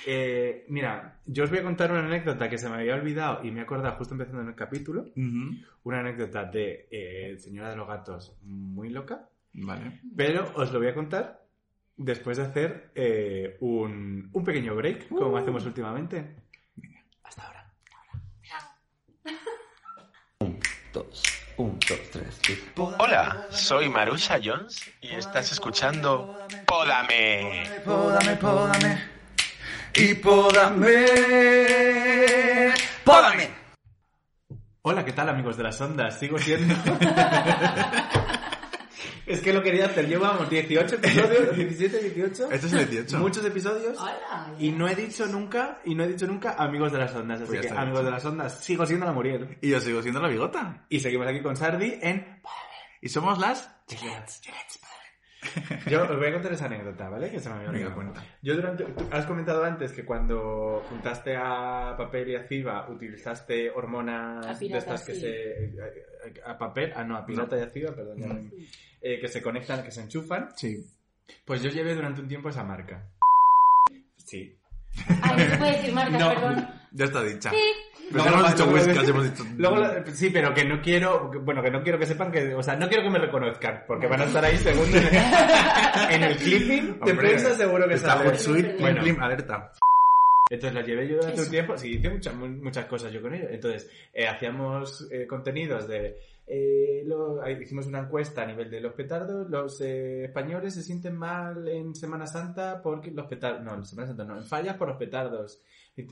Eh, 0.05 0.65
mira, 0.69 1.19
yo 1.25 1.43
os 1.43 1.49
voy 1.49 1.59
a 1.59 1.63
contar 1.63 1.91
una 1.91 2.05
anécdota 2.05 2.47
que 2.49 2.57
se 2.57 2.69
me 2.69 2.75
había 2.75 2.95
olvidado 2.95 3.43
y 3.43 3.51
me 3.51 3.59
he 3.59 3.63
acordado 3.63 3.95
justo 3.97 4.13
empezando 4.13 4.41
en 4.41 4.49
el 4.49 4.55
capítulo. 4.55 5.05
Una 5.83 5.99
anécdota 5.99 6.45
de 6.45 6.87
eh, 6.91 7.37
Señora 7.37 7.69
de 7.71 7.75
los 7.75 7.87
Gatos 7.87 8.37
muy 8.43 8.89
loca. 8.89 9.27
Vale. 9.53 10.01
Pero 10.15 10.51
os 10.55 10.71
lo 10.71 10.79
voy 10.79 10.87
a 10.87 10.93
contar 10.95 11.45
después 11.97 12.37
de 12.37 12.43
hacer 12.43 12.91
eh, 12.95 13.57
un, 13.59 14.29
un 14.31 14.43
pequeño 14.43 14.75
break, 14.75 15.09
como 15.09 15.37
hacemos 15.37 15.65
últimamente. 15.65 16.37
Hasta 17.23 17.45
ahora. 17.47 17.73
Un, 20.39 20.59
dos, 20.93 21.21
un, 21.57 21.79
dos, 21.87 21.99
tres. 22.11 22.39
Hola, 22.97 23.47
soy 23.49 23.89
Marusha 23.89 24.39
Jones 24.43 24.91
y 25.01 25.15
estás 25.15 25.51
escuchando 25.51 26.37
Pódame. 26.65 27.63
Pódame, 27.85 28.35
pódame. 28.37 29.03
Y 29.95 30.13
pódame. 30.15 31.05
Pódame. 33.03 33.49
Hola, 34.81 35.05
¿qué 35.05 35.13
tal 35.13 35.29
amigos 35.29 35.55
de 35.55 35.63
las 35.63 35.79
ondas? 35.79 36.19
Sigo 36.19 36.37
siendo... 36.37 36.75
es 39.25 39.41
que 39.41 39.53
lo 39.53 39.61
quería 39.61 39.85
hacer. 39.85 40.07
Llevamos 40.07 40.49
18 40.49 40.95
episodios, 40.95 41.55
17, 41.55 41.99
18. 41.99 42.51
Este 42.51 42.67
es 42.67 42.73
el 42.73 42.89
18. 42.89 43.19
Muchos 43.19 43.45
episodios. 43.45 43.97
Hola. 43.99 44.53
Y 44.59 44.71
no 44.71 44.87
he 44.87 44.95
dicho 44.95 45.25
nunca, 45.27 45.79
y 45.85 45.95
no 45.95 46.03
he 46.03 46.07
dicho 46.07 46.27
nunca 46.27 46.55
amigos 46.57 46.91
de 46.91 46.99
las 46.99 47.13
ondas. 47.15 47.41
Así 47.41 47.47
Pues 47.47 47.61
que 47.61 47.69
amigos 47.69 48.03
de 48.03 48.11
las 48.11 48.25
ondas, 48.25 48.59
sigo 48.59 48.85
siendo 48.85 49.05
la 49.05 49.11
Muriel. 49.11 49.57
Y 49.61 49.69
yo 49.69 49.79
sigo 49.79 50.01
siendo 50.01 50.21
la 50.21 50.27
bigota. 50.27 50.85
Y 50.89 50.99
seguimos 50.99 51.27
aquí 51.27 51.41
con 51.41 51.55
Sardi 51.55 51.99
en 52.01 52.41
Y 53.01 53.09
somos 53.09 53.39
las... 53.39 53.69
Yo 55.87 56.03
os 56.03 56.17
voy 56.17 56.27
a 56.27 56.33
contar 56.33 56.53
esa 56.53 56.65
anécdota, 56.65 57.09
¿vale? 57.09 57.29
Que 57.31 57.39
se 57.39 57.49
me 57.49 57.55
había 57.55 57.69
olvidado. 57.69 57.95
cuenta. 57.95 58.23
Yo 58.41 58.55
durante... 58.55 58.83
tú 58.85 59.07
has 59.11 59.25
comentado 59.25 59.63
antes 59.63 59.91
que 59.91 60.05
cuando 60.05 60.83
juntaste 60.89 61.35
a 61.35 61.95
papel 61.97 62.29
y 62.29 62.35
a 62.35 62.43
ciba 62.47 62.87
utilizaste 62.89 63.69
hormonas 63.71 64.45
A 64.45 64.53
de 64.53 64.77
estas 64.77 65.03
que 65.03 65.13
sí. 65.15 65.21
se... 65.21 65.71
A 66.45 66.57
papel, 66.57 66.93
ah 66.95 67.03
no, 67.03 67.17
a 67.17 67.25
pirata 67.25 67.57
y 67.57 67.61
a 67.61 67.67
ciba, 67.69 67.91
perdón, 67.93 68.17
ya 68.17 68.57
eh, 69.01 69.19
que 69.19 69.27
se 69.27 69.41
conectan, 69.41 69.83
que 69.83 69.91
se 69.91 70.01
enchufan. 70.01 70.49
Sí. 70.55 70.81
Pues 71.45 71.61
yo 71.61 71.69
llevé 71.69 71.93
durante 71.95 72.21
un 72.21 72.27
tiempo 72.27 72.49
esa 72.49 72.63
marca. 72.63 73.03
Sí. 74.15 74.55
Ay, 75.21 75.37
no 75.37 75.49
se 75.49 75.57
puede 75.57 75.71
decir 75.73 75.93
marcas, 75.93 76.19
No. 76.19 76.29
perdón. 76.29 76.67
Ya 76.93 77.05
está 77.05 77.23
dicha. 77.23 77.49
Sí. 77.49 77.57
Pero 78.11 78.23
Luego 78.25 78.29
hemos 78.29 78.41
lo- 78.41 78.49
dicho 78.49 78.65
luego 78.65 78.77
lo- 78.77 78.85
whiskas, 78.91 79.09
hemos 79.09 79.23
dicho... 79.31 79.43
Luego, 79.57 79.75
lo- 79.77 80.05
sí, 80.13 80.29
pero 80.29 80.53
que 80.53 80.65
no 80.65 80.81
quiero, 80.81 81.31
que- 81.31 81.37
bueno, 81.39 81.63
que 81.63 81.71
no 81.71 81.81
quiero 81.81 81.97
que 81.97 82.05
sepan 82.05 82.31
que, 82.31 82.53
o 82.53 82.61
sea, 82.61 82.75
no 82.75 82.87
quiero 82.87 83.03
que 83.03 83.09
me 83.09 83.17
reconozcan, 83.19 83.83
porque 83.87 84.07
van 84.07 84.21
a 84.21 84.25
estar 84.25 84.43
ahí 84.43 84.57
segundo 84.57 84.97
en 84.97 85.05
el, 85.07 85.15
en 86.11 86.23
el 86.23 86.37
clipping 86.37 86.99
de 86.99 87.13
prensa 87.15 87.55
seguro 87.55 87.87
que 87.87 87.95
Está 87.95 88.09
sale. 88.17 88.29
Hootsuite, 88.29 88.75
Bueno. 88.79 89.01
plim, 89.01 89.19
alerta. 89.21 89.71
Entonces 90.49 90.75
la 90.75 90.81
llevé 90.85 91.07
yo 91.07 91.15
durante 91.15 91.41
un 91.41 91.49
tiempo, 91.49 91.77
sí, 91.77 91.91
hice 91.95 92.09
muchas, 92.09 92.35
mu- 92.35 92.47
muchas 92.47 92.85
cosas 92.85 93.11
yo 93.11 93.21
con 93.21 93.33
ellos. 93.33 93.47
Entonces, 93.49 93.89
eh, 94.13 94.27
hacíamos 94.27 95.07
eh, 95.09 95.25
contenidos 95.25 95.87
de... 95.87 96.17
eh, 96.45 97.03
lo- 97.05 97.41
hicimos 97.49 97.87
una 97.87 97.99
encuesta 97.99 98.43
a 98.43 98.45
nivel 98.45 98.69
de 98.69 98.81
los 98.81 98.93
petardos. 98.93 99.49
Los 99.49 99.79
eh, 99.81 100.25
españoles 100.25 100.73
se 100.75 100.83
sienten 100.83 101.15
mal 101.15 101.67
en 101.69 101.95
Semana 101.95 102.27
Santa 102.27 102.81
porque 102.83 103.09
los 103.09 103.25
petardos... 103.27 103.63
No, 103.63 103.73
en 103.73 103.85
Semana 103.85 104.09
Santa 104.09 104.25
no, 104.25 104.37
en 104.37 104.43
fallas 104.43 104.75
por 104.75 104.89
los 104.89 104.97
petardos. 104.97 105.61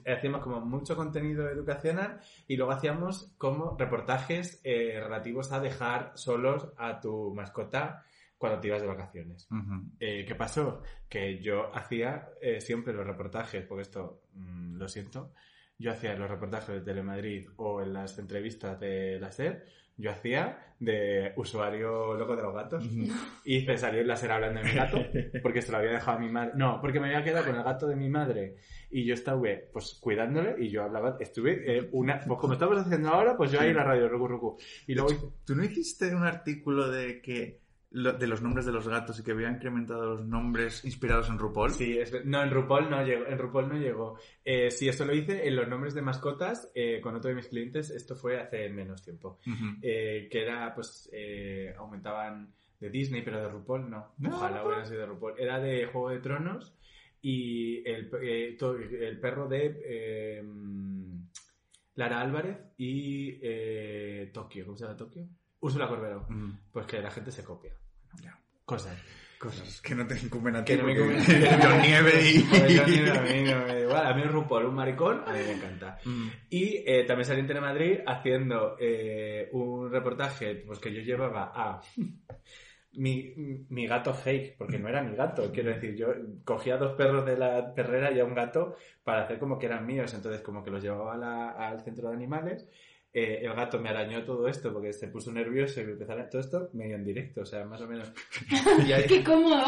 Hacíamos 0.05 0.41
como 0.41 0.61
mucho 0.61 0.95
contenido 0.95 1.49
educacional 1.49 2.19
y 2.47 2.55
luego 2.55 2.71
hacíamos 2.71 3.33
como 3.37 3.75
reportajes 3.77 4.61
eh, 4.63 4.99
relativos 5.01 5.51
a 5.51 5.59
dejar 5.59 6.11
solos 6.15 6.67
a 6.77 6.99
tu 6.99 7.33
mascota 7.33 8.03
cuando 8.37 8.59
te 8.59 8.67
ibas 8.67 8.81
de 8.81 8.87
vacaciones. 8.87 9.47
Eh, 9.99 10.25
¿Qué 10.27 10.35
pasó? 10.35 10.81
Que 11.07 11.39
yo 11.39 11.73
hacía 11.75 12.29
eh, 12.41 12.59
siempre 12.59 12.91
los 12.91 13.05
reportajes, 13.05 13.63
porque 13.65 13.83
esto 13.83 14.23
mm, 14.33 14.77
lo 14.77 14.87
siento, 14.87 15.33
yo 15.81 15.91
hacía 15.91 16.15
los 16.15 16.29
reportajes 16.29 16.75
de 16.75 16.81
Telemadrid 16.81 17.49
o 17.57 17.81
en 17.81 17.93
las 17.93 18.17
entrevistas 18.19 18.79
de 18.79 19.19
la 19.19 19.31
SER, 19.31 19.65
yo 19.97 20.09
hacía 20.11 20.73
de 20.79 21.33
usuario 21.35 22.15
loco 22.15 22.35
de 22.35 22.41
los 22.41 22.53
gatos. 22.55 22.83
Y 23.45 23.65
salió 23.77 24.01
en 24.01 24.07
la 24.07 24.15
SER 24.15 24.31
hablando 24.31 24.61
de 24.61 24.65
mi 24.67 24.73
gato, 24.73 24.97
porque 25.43 25.61
se 25.61 25.71
lo 25.71 25.77
había 25.77 25.91
dejado 25.91 26.17
a 26.17 26.19
mi 26.21 26.29
madre. 26.29 26.53
No, 26.55 26.79
porque 26.81 26.99
me 26.99 27.07
había 27.07 27.23
quedado 27.23 27.45
con 27.45 27.55
el 27.55 27.63
gato 27.63 27.87
de 27.87 27.95
mi 27.95 28.09
madre 28.09 28.55
y 28.89 29.05
yo 29.05 29.13
estaba 29.13 29.41
pues 29.71 29.97
cuidándole 30.01 30.55
y 30.59 30.69
yo 30.69 30.83
hablaba, 30.83 31.17
estuve 31.19 31.77
eh, 31.77 31.89
una, 31.91 32.19
pues 32.19 32.39
como 32.39 32.53
estamos 32.53 32.77
haciendo 32.79 33.09
ahora, 33.09 33.37
pues 33.37 33.51
yo 33.51 33.59
ahí 33.59 33.69
en 33.69 33.75
la 33.77 33.83
radio, 33.83 34.07
rucu, 34.09 34.27
rucu. 34.27 34.57
Y 34.87 34.95
luego 34.95 35.11
hice- 35.11 35.27
¿Tú 35.45 35.55
no 35.55 35.63
hiciste 35.63 36.15
un 36.15 36.23
artículo 36.23 36.89
de 36.89 37.21
que 37.21 37.59
lo- 37.91 38.13
de 38.13 38.25
los 38.27 38.41
nombres 38.41 38.65
de 38.65 38.71
los 38.71 38.87
gatos 38.87 39.19
y 39.19 39.23
que 39.23 39.31
había 39.31 39.49
incrementado 39.49 40.05
los 40.15 40.25
nombres 40.25 40.83
inspirados 40.85 41.29
en 41.29 41.37
RuPaul. 41.37 41.71
Sí, 41.71 41.97
es- 41.97 42.25
no, 42.25 42.41
en 42.41 42.49
RuPaul 42.51 42.89
no 42.89 43.03
llegó. 43.05 43.25
En 43.27 43.37
RuPaul 43.37 43.67
no 43.69 43.77
llegó. 43.77 44.17
Eh, 44.45 44.71
sí, 44.71 44.87
esto 44.87 45.05
lo 45.05 45.13
hice 45.13 45.47
en 45.47 45.55
los 45.55 45.67
nombres 45.67 45.93
de 45.93 46.01
mascotas 46.01 46.71
eh, 46.73 46.99
con 47.01 47.15
otro 47.15 47.29
de 47.29 47.35
mis 47.35 47.47
clientes. 47.47 47.89
Esto 47.89 48.15
fue 48.15 48.39
hace 48.39 48.69
menos 48.69 49.03
tiempo. 49.03 49.39
Eh, 49.81 50.27
que 50.31 50.41
era, 50.41 50.73
pues, 50.73 51.09
eh, 51.13 51.73
aumentaban 51.77 52.53
de 52.79 52.89
Disney, 52.89 53.21
pero 53.23 53.41
de 53.41 53.49
RuPaul 53.49 53.89
no. 53.89 54.13
No, 54.17 54.35
Ojalá 54.37 54.65
hubiera 54.65 54.85
sido 54.85 55.01
de 55.01 55.05
RuPaul. 55.07 55.33
Era 55.37 55.59
de 55.59 55.85
Juego 55.85 56.09
de 56.09 56.19
Tronos 56.19 56.73
y 57.21 57.87
el, 57.87 58.09
eh, 58.21 58.57
el 59.01 59.19
perro 59.19 59.47
de 59.47 60.41
Lara 61.95 62.21
Álvarez 62.21 62.57
y 62.77 63.37
eh, 63.41 64.31
Tokio. 64.33 64.65
¿Cómo 64.65 64.77
se 64.77 64.85
llama 64.85 64.97
Tokio? 64.97 65.27
Úrsula 65.59 65.87
Corbero. 65.87 66.25
Mm. 66.29 66.51
Pues 66.71 66.87
que 66.87 67.01
la 67.01 67.11
gente 67.11 67.31
se 67.31 67.43
copia. 67.43 67.73
Ya. 68.21 68.37
Cosas. 68.65 68.97
Cosas. 69.39 69.81
Que 69.81 69.95
no 69.95 70.05
te 70.05 70.19
incumben 70.19 70.55
a 70.55 70.63
ti. 70.63 70.73
Que 70.73 70.77
no 70.77 70.85
me 70.85 70.93
incumben. 70.93 71.17
John 71.61 71.81
Nieve 71.81 72.11
y... 72.21 72.37
A 72.79 72.85
mí 72.85 72.95
no- 73.05 73.13
a 73.13 73.21
mí 73.23 73.41
no 73.41 73.59
me 73.59 73.65
da 73.73 73.79
igual. 73.79 74.05
A 74.05 74.13
mí 74.13 74.23
RuPaul, 74.23 74.65
un 74.65 74.75
maricón, 74.75 75.23
a 75.25 75.33
mí 75.33 75.39
me 75.39 75.51
encanta. 75.53 75.97
Mm. 76.05 76.27
Y 76.51 76.83
eh, 76.85 77.05
también 77.07 77.25
salí 77.25 77.39
en 77.39 77.47
Telemadrid 77.47 77.99
haciendo 78.05 78.75
eh, 78.79 79.49
un 79.53 79.89
reportaje 79.91 80.55
pues, 80.57 80.77
que 80.77 80.93
yo 80.93 81.01
llevaba 81.01 81.51
a 81.55 81.81
mi, 82.93 83.33
mi 83.69 83.87
gato 83.87 84.13
fake, 84.13 84.57
porque 84.57 84.77
no 84.77 84.89
era 84.89 85.01
mi 85.01 85.15
gato. 85.15 85.51
Quiero 85.51 85.71
decir, 85.73 85.95
yo 85.95 86.07
cogía 86.43 86.77
dos 86.77 86.93
perros 86.93 87.25
de 87.25 87.37
la 87.37 87.73
perrera 87.73 88.11
y 88.11 88.19
a 88.19 88.25
un 88.25 88.35
gato 88.35 88.75
para 89.03 89.23
hacer 89.23 89.39
como 89.39 89.57
que 89.57 89.65
eran 89.65 89.85
míos. 89.87 90.13
Entonces, 90.13 90.41
como 90.41 90.63
que 90.63 90.69
los 90.71 90.83
llevaba 90.83 91.15
a 91.15 91.17
la- 91.17 91.49
al 91.51 91.81
centro 91.81 92.09
de 92.09 92.15
animales. 92.15 92.67
Eh, 93.13 93.41
el 93.43 93.53
gato 93.53 93.77
me 93.77 93.89
arañó 93.89 94.23
todo 94.23 94.47
esto 94.47 94.71
porque 94.71 94.93
se 94.93 95.09
puso 95.09 95.33
nervioso 95.33 95.81
y 95.81 95.85
me 95.85 95.91
empezó 95.91 96.13
a 96.13 96.29
todo 96.29 96.39
esto 96.41 96.69
medio 96.71 96.95
en 96.95 97.03
directo, 97.03 97.41
o 97.41 97.45
sea, 97.45 97.65
más 97.65 97.81
o 97.81 97.87
menos. 97.87 98.09
Y 98.87 98.91
ahí- 98.93 99.05
¡Qué 99.05 99.21
cómodo! 99.23 99.65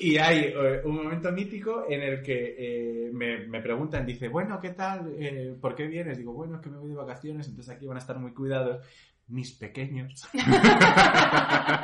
y 0.00 0.16
hay 0.18 0.46
eh, 0.46 0.80
un 0.84 0.96
momento 0.96 1.30
mítico 1.30 1.84
en 1.88 2.02
el 2.02 2.22
que 2.22 2.56
eh, 2.58 3.10
me, 3.12 3.46
me 3.46 3.60
preguntan, 3.60 4.04
dice, 4.04 4.26
bueno, 4.26 4.58
¿qué 4.60 4.70
tal? 4.70 5.14
Eh, 5.16 5.54
¿Por 5.60 5.76
qué 5.76 5.86
vienes? 5.86 6.18
Digo, 6.18 6.32
bueno, 6.32 6.56
es 6.56 6.60
que 6.60 6.70
me 6.70 6.78
voy 6.78 6.90
de 6.90 6.96
vacaciones, 6.96 7.46
entonces 7.46 7.72
aquí 7.72 7.86
van 7.86 7.98
a 7.98 8.00
estar 8.00 8.18
muy 8.18 8.32
cuidados 8.32 8.84
mis 9.28 9.52
pequeños. 9.52 10.26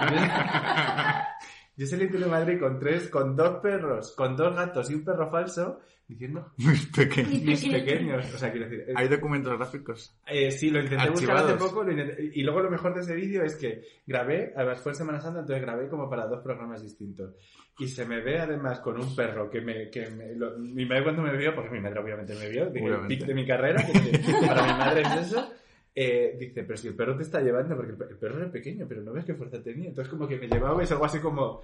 Yo 1.78 1.86
salí 1.86 2.06
de 2.08 2.26
Madrid 2.26 2.58
con 2.60 2.78
tres, 2.78 3.08
con 3.08 3.34
dos 3.34 3.60
perros, 3.62 4.12
con 4.16 4.36
dos 4.36 4.54
gatos 4.54 4.90
y 4.90 4.94
un 4.96 5.04
perro 5.04 5.30
falso, 5.30 5.80
diciendo, 6.08 6.50
Muy 6.58 6.76
pequeño. 6.94 7.28
mis 7.44 7.64
pequeños. 7.66 8.34
O 8.34 8.36
sea, 8.38 8.50
quiero 8.50 8.68
decir, 8.68 8.84
Hay 8.96 9.08
documentos 9.08 9.56
gráficos. 9.56 10.14
eh, 10.26 10.50
sí, 10.50 10.70
lo 10.70 10.80
intenté 10.80 11.08
buscar 11.08 11.36
hace 11.36 11.42
Archivados. 11.52 11.70
poco 11.70 11.84
lo 11.84 11.92
intenté- 11.92 12.30
y 12.34 12.42
luego 12.42 12.60
lo 12.62 12.70
mejor 12.70 12.94
de 12.94 13.00
ese 13.02 13.14
vídeo 13.14 13.42
es 13.44 13.54
que 13.56 13.82
grabé, 14.06 14.52
además 14.56 14.80
fue 14.80 14.92
en 14.92 14.96
Semana 14.96 15.20
Santa, 15.20 15.40
entonces 15.40 15.62
grabé 15.64 15.88
como 15.88 16.10
para 16.10 16.26
dos 16.26 16.42
programas 16.42 16.82
distintos. 16.82 17.34
Y 17.78 17.86
se 17.86 18.04
me 18.04 18.20
ve 18.20 18.40
además 18.40 18.80
con 18.80 19.00
un 19.00 19.14
perro 19.14 19.48
que 19.48 19.60
me... 19.60 19.88
Que 19.88 20.10
me 20.10 20.34
lo- 20.34 20.58
mi 20.58 20.84
madre 20.84 21.04
cuando 21.04 21.22
me 21.22 21.36
vio, 21.36 21.54
porque 21.54 21.70
mi 21.70 21.80
madre 21.80 22.00
obviamente 22.00 22.34
me 22.34 22.48
vio, 22.48 22.68
dije, 22.70 22.86
el 22.88 23.06
pic 23.06 23.24
de 23.24 23.34
mi 23.34 23.46
carrera, 23.46 23.84
que 23.86 24.46
para 24.46 24.62
mi 24.66 24.72
madre 24.72 25.02
es 25.02 25.28
eso, 25.28 25.48
eh, 26.00 26.36
dice, 26.38 26.62
pero 26.64 26.76
si 26.76 26.88
el 26.88 26.94
perro 26.94 27.16
te 27.16 27.22
está 27.24 27.40
llevando, 27.40 27.74
porque 27.76 27.92
el, 27.92 27.98
pe- 27.98 28.04
el 28.10 28.16
perro 28.18 28.38
era 28.38 28.50
pequeño, 28.52 28.86
pero 28.88 29.02
no 29.02 29.12
ves 29.12 29.24
qué 29.24 29.34
fuerza 29.34 29.62
tenía. 29.62 29.88
Entonces 29.88 30.10
como 30.10 30.28
que 30.28 30.36
me 30.38 30.46
llevaba 30.48 30.80
y 30.80 30.84
es 30.84 30.92
algo 30.92 31.04
así 31.04 31.18
como, 31.20 31.60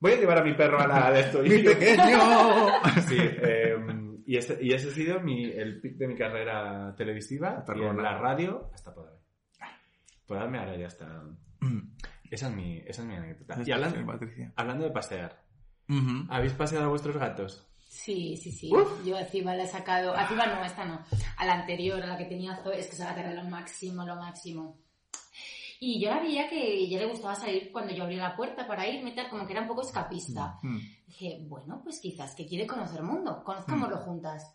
voy 0.00 0.12
a 0.12 0.16
llevar 0.16 0.38
a 0.38 0.44
mi 0.44 0.54
perro 0.54 0.78
a 0.80 0.86
la 0.86 1.10
de 1.10 1.20
esto. 1.20 1.44
Y 1.44 1.48
¡Mi 1.50 1.62
pequeño! 1.62 2.02
Sí, 3.08 3.16
eh, 3.18 3.76
y, 4.26 4.36
ese, 4.36 4.58
y 4.60 4.72
ese 4.72 4.88
ha 4.88 4.92
sido 4.92 5.20
mi, 5.20 5.44
el 5.46 5.80
pic 5.80 5.96
de 5.96 6.06
mi 6.08 6.16
carrera 6.16 6.94
televisiva 6.96 7.64
y 7.74 7.80
en 7.82 7.96
la 8.02 8.18
radio 8.18 8.70
hasta 8.74 8.94
Podame. 8.94 9.16
Podame 10.26 10.58
ahora 10.58 10.76
ya 10.76 10.86
está. 10.86 11.22
Mm. 11.60 11.78
Esa 12.30 12.48
es 12.48 12.54
mi, 12.54 12.78
esa 12.86 13.02
es 13.02 13.08
mi 13.08 13.14
anécdota. 13.16 13.56
Y 13.64 13.72
hablando, 14.56 14.84
de 14.84 14.90
pasear. 14.90 15.42
¿habéis 16.28 16.52
paseado 16.52 16.84
a 16.84 16.88
vuestros 16.88 17.16
gatos? 17.16 17.66
Sí, 17.88 18.36
sí, 18.36 18.52
sí. 18.52 18.70
Yo 19.04 19.16
a 19.16 19.24
Ciba 19.24 19.54
la 19.54 19.64
he 19.64 19.66
sacado. 19.66 20.14
A 20.14 20.28
Ciba 20.28 20.46
no, 20.46 20.62
esta 20.62 20.84
no. 20.84 21.02
A 21.38 21.46
la 21.46 21.54
anterior, 21.54 22.02
a 22.02 22.06
la 22.06 22.18
que 22.18 22.26
tenía 22.26 22.56
Zoe, 22.62 22.78
es 22.78 22.86
que 22.86 22.96
se 22.96 23.04
la 23.04 23.32
lo 23.32 23.48
máximo, 23.48 24.04
lo 24.04 24.16
máximo. 24.16 24.78
Y 25.80 26.00
yo 26.00 26.10
la 26.10 26.20
veía 26.20 26.48
que 26.48 26.88
ya 26.88 26.98
le 26.98 27.06
gustaba 27.06 27.34
salir 27.34 27.70
cuando 27.72 27.94
yo 27.94 28.02
abría 28.02 28.28
la 28.28 28.36
puerta 28.36 28.66
para 28.66 28.86
irme, 28.86 29.12
tal, 29.12 29.30
como 29.30 29.46
que 29.46 29.52
era 29.52 29.62
un 29.62 29.68
poco 29.68 29.82
escapista. 29.82 30.58
Mm. 30.62 30.78
Dije, 31.06 31.38
bueno, 31.48 31.80
pues 31.82 32.00
quizás 32.00 32.34
que 32.34 32.46
quiere 32.46 32.66
conocer 32.66 33.02
mundo, 33.02 33.42
conozcámoslo 33.44 33.98
juntas. 33.98 34.54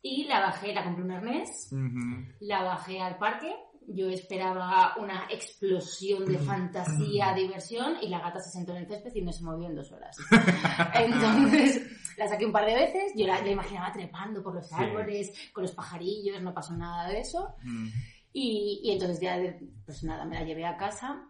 Y 0.00 0.24
la 0.24 0.40
bajé, 0.40 0.72
la 0.72 0.84
compré 0.84 1.02
un 1.02 1.10
arnés, 1.10 1.70
la 2.40 2.62
bajé 2.62 3.00
al 3.00 3.16
parque. 3.18 3.52
Yo 3.88 4.08
esperaba 4.10 4.94
una 4.98 5.26
explosión 5.30 6.26
de 6.26 6.38
fantasía, 6.38 7.32
diversión, 7.34 7.96
y 8.02 8.08
la 8.08 8.20
gata 8.20 8.38
se 8.38 8.50
sentó 8.50 8.72
en 8.72 8.82
el 8.82 8.86
césped 8.86 9.14
y 9.14 9.22
no 9.22 9.32
se 9.32 9.42
movió 9.42 9.66
en 9.66 9.74
dos 9.74 9.90
horas. 9.90 10.16
Entonces, 10.94 11.82
la 12.18 12.28
saqué 12.28 12.44
un 12.44 12.52
par 12.52 12.66
de 12.66 12.74
veces, 12.74 13.12
yo 13.16 13.26
la, 13.26 13.40
la 13.40 13.50
imaginaba 13.50 13.92
trepando 13.92 14.42
por 14.42 14.54
los 14.54 14.72
árboles, 14.72 15.32
con 15.52 15.62
los 15.62 15.72
pajarillos, 15.72 16.42
no 16.42 16.52
pasó 16.52 16.74
nada 16.76 17.08
de 17.08 17.20
eso. 17.20 17.54
Mm. 17.62 17.86
Y, 18.32 18.80
y 18.84 18.90
entonces 18.92 19.20
ya, 19.20 19.38
pues 19.86 20.02
nada, 20.04 20.24
me 20.24 20.34
la 20.34 20.44
llevé 20.44 20.66
a 20.66 20.76
casa 20.76 21.24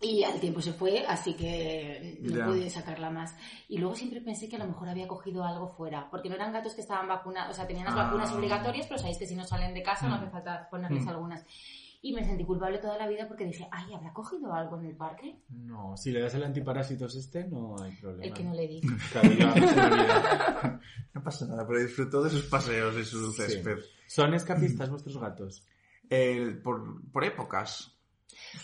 y 0.00 0.22
al 0.24 0.38
tiempo 0.40 0.60
se 0.60 0.72
fue, 0.72 1.04
así 1.06 1.34
que 1.34 2.18
no 2.22 2.36
Ya. 2.36 2.44
pude 2.46 2.70
sacarla 2.70 3.10
más. 3.10 3.34
Y 3.68 3.78
luego 3.78 3.94
siempre 3.94 4.20
pensé 4.20 4.48
que 4.48 4.56
a 4.56 4.58
lo 4.60 4.66
mejor 4.66 4.88
había 4.88 5.08
cogido 5.08 5.44
algo 5.44 5.68
fuera, 5.68 6.08
porque 6.10 6.28
no 6.28 6.34
eran 6.36 6.52
gatos 6.52 6.74
que 6.74 6.80
estaban 6.80 7.08
vacunados, 7.08 7.52
o 7.52 7.54
sea, 7.54 7.66
tenían 7.66 7.86
las 7.86 7.94
Ah. 7.94 8.04
vacunas 8.04 8.32
obligatorias, 8.32 8.86
pero 8.86 8.98
sabéis 8.98 9.18
que 9.18 9.26
si 9.26 9.34
no 9.34 9.44
salen 9.44 9.74
de 9.74 9.82
casa 9.82 10.06
no 10.08 10.16
Mm. 10.16 10.18
hace 10.22 10.30
falta 10.30 10.68
ponerles 10.70 11.04
Mm. 11.04 11.08
algunas. 11.08 11.44
Y 12.04 12.12
me 12.12 12.24
sentí 12.24 12.44
culpable 12.44 12.78
toda 12.78 12.98
la 12.98 13.06
vida 13.06 13.28
porque 13.28 13.44
dije, 13.46 13.68
ay, 13.70 13.94
¿habrá 13.94 14.12
cogido 14.12 14.52
algo 14.52 14.76
en 14.80 14.86
el 14.86 14.96
parque? 14.96 15.40
No, 15.50 15.96
si 15.96 16.10
le 16.10 16.20
das 16.20 16.34
el 16.34 16.42
antiparásitos 16.42 17.14
este, 17.14 17.44
no 17.46 17.80
hay 17.80 17.92
problema. 17.92 18.24
El 18.24 18.32
que 18.34 18.42
no 18.42 18.52
le 18.54 18.66
di. 18.66 18.80
Olvida. 19.22 20.80
No 21.14 21.22
pasa 21.22 21.46
nada, 21.46 21.66
pero 21.66 21.78
disfrutó 21.80 22.22
de 22.22 22.30
sus 22.30 22.44
paseos 22.46 22.96
y 22.96 23.04
su 23.04 23.30
Sí. 23.32 23.42
césped. 23.42 23.78
¿Son 24.06 24.32
escapistas 24.34 24.90
vuestros 24.90 25.18
gatos? 25.18 25.64
El- 26.10 26.60
por, 26.62 27.02
por 27.12 27.22
épocas. 27.24 27.96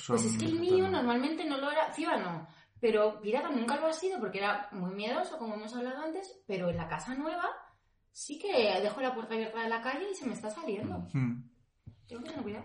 Pues 0.06 0.24
es 0.24 0.38
que 0.38 0.46
el 0.46 0.58
mío 0.58 0.88
normalmente 0.88 1.44
no 1.44 1.58
lo 1.58 1.70
era, 1.70 1.92
Ciba 1.92 2.16
no, 2.16 2.48
pero 2.80 3.20
Pirata 3.20 3.50
nunca 3.50 3.76
lo 3.78 3.86
ha 3.86 3.92
sido 3.92 4.18
porque 4.18 4.38
era 4.38 4.68
muy 4.72 4.94
miedoso, 4.94 5.36
como 5.38 5.54
hemos 5.54 5.74
hablado 5.76 6.02
antes, 6.02 6.40
pero 6.46 6.70
en 6.70 6.76
la 6.78 6.88
casa 6.88 7.14
nueva 7.14 7.44
sí 8.10 8.38
que 8.38 8.80
dejo 8.80 9.00
la 9.02 9.14
puerta 9.14 9.34
abierta 9.34 9.62
de 9.62 9.68
la 9.68 9.82
calle 9.82 10.10
y 10.10 10.14
se 10.14 10.26
me 10.26 10.32
está 10.32 10.50
saliendo. 10.50 11.06
Mm. 11.12 11.42
Tengo 12.08 12.22
que 12.22 12.28
tener 12.30 12.42
cuidado. 12.42 12.64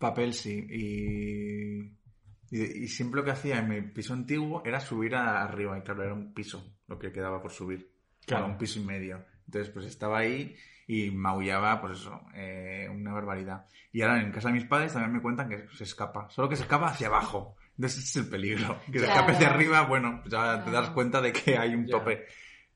Papel 0.00 0.32
sí. 0.32 0.66
Y, 0.68 2.56
y, 2.56 2.84
y 2.84 2.88
siempre 2.88 3.20
lo 3.20 3.24
que 3.24 3.30
hacía 3.32 3.58
en 3.58 3.68
mi 3.68 3.82
piso 3.82 4.14
antiguo 4.14 4.62
era 4.64 4.80
subir 4.80 5.14
a- 5.14 5.42
arriba. 5.44 5.78
Y 5.78 5.82
claro, 5.82 6.02
era 6.02 6.14
un 6.14 6.32
piso 6.34 6.78
lo 6.88 6.98
que 6.98 7.12
quedaba 7.12 7.40
por 7.40 7.52
subir. 7.52 7.88
Claro. 8.26 8.46
Un 8.46 8.58
piso 8.58 8.80
y 8.80 8.84
medio. 8.84 9.24
Entonces, 9.46 9.72
pues 9.72 9.86
estaba 9.86 10.18
ahí 10.18 10.56
y 10.86 11.10
maullaba, 11.10 11.80
pues 11.80 11.98
eso, 12.00 12.20
eh, 12.34 12.88
una 12.90 13.12
barbaridad. 13.12 13.66
Y 13.92 14.02
ahora 14.02 14.20
en 14.20 14.32
casa 14.32 14.48
de 14.48 14.54
mis 14.54 14.64
padres 14.64 14.92
también 14.92 15.12
me 15.12 15.22
cuentan 15.22 15.48
que 15.48 15.66
se 15.76 15.84
escapa. 15.84 16.28
Solo 16.30 16.48
que 16.48 16.56
se 16.56 16.62
escapa 16.62 16.86
hacia 16.88 17.06
abajo. 17.08 17.56
Entonces 17.76 18.04
ese 18.04 18.18
es 18.20 18.24
el 18.24 18.30
peligro. 18.30 18.80
Que 18.86 18.98
se 19.00 19.04
Claro. 19.04 19.12
escape 19.20 19.32
hacia 19.32 19.48
arriba, 19.50 19.82
bueno, 19.86 20.18
pues 20.22 20.32
ya 20.32 20.56
te 20.64 20.70
Claro. 20.70 20.86
das 20.86 20.90
cuenta 20.90 21.20
de 21.20 21.32
que 21.32 21.56
hay 21.58 21.74
un 21.74 21.86
tope. 21.86 22.26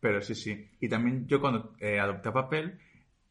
Pero 0.00 0.20
sí, 0.20 0.34
sí. 0.34 0.70
Y 0.80 0.88
también 0.88 1.26
yo 1.26 1.40
cuando 1.40 1.74
eh, 1.80 1.98
adopté 1.98 2.28
a 2.28 2.32
papel, 2.32 2.78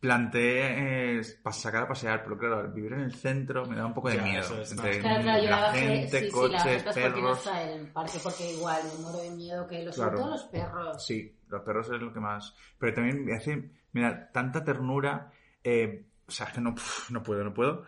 planteé 0.04 1.20
eh, 1.20 1.22
para 1.42 1.54
sacar 1.56 1.84
a 1.84 1.88
pasear, 1.88 2.24
pero 2.26 2.38
claro, 2.38 2.70
vivir 2.74 2.92
en 2.92 3.00
el 3.00 3.16
centro 3.16 3.66
me 3.66 3.78
da 3.78 3.86
un 3.86 3.94
poco 3.94 4.10
de 4.10 4.18
Ya, 4.18 4.24
miedo. 4.24 4.62
es 4.62 4.72
Entre 4.74 5.00
Claro, 5.00 5.22
claro, 5.24 5.44
la 5.44 5.50
la 5.50 5.62
bajé, 5.62 5.80
gente, 5.80 6.20
sí, 6.20 6.26
sí, 6.26 6.26
la 6.26 6.32
coches, 6.34 6.86
no 6.86 6.94
perros. 6.94 7.38
está 7.38 7.62
el 7.64 7.88
parque 7.88 8.18
porque 8.22 8.52
igual 8.52 8.82
me 8.84 9.02
muero 9.02 9.18
de 9.20 9.30
miedo 9.32 9.66
que 9.66 9.86
los 9.86 9.96
sobre 9.96 10.10
Claro. 10.10 10.24
todo 10.24 10.32
los 10.32 10.44
perros. 10.44 11.06
Sí, 11.06 11.38
los 11.48 11.62
perros 11.62 11.90
es 11.90 12.02
lo 12.02 12.12
que 12.12 12.20
más. 12.20 12.54
Pero 12.78 12.94
también 12.96 13.24
me 13.24 13.34
hace, 13.34 13.72
mira, 13.94 14.30
tanta 14.34 14.62
ternura. 14.62 15.32
eh, 15.64 16.06
o 16.28 16.32
sea, 16.32 16.48
que 16.48 16.60
no, 16.60 16.76
no 17.10 17.24
puedo, 17.24 17.42
no 17.46 17.54
puedo. 17.54 17.86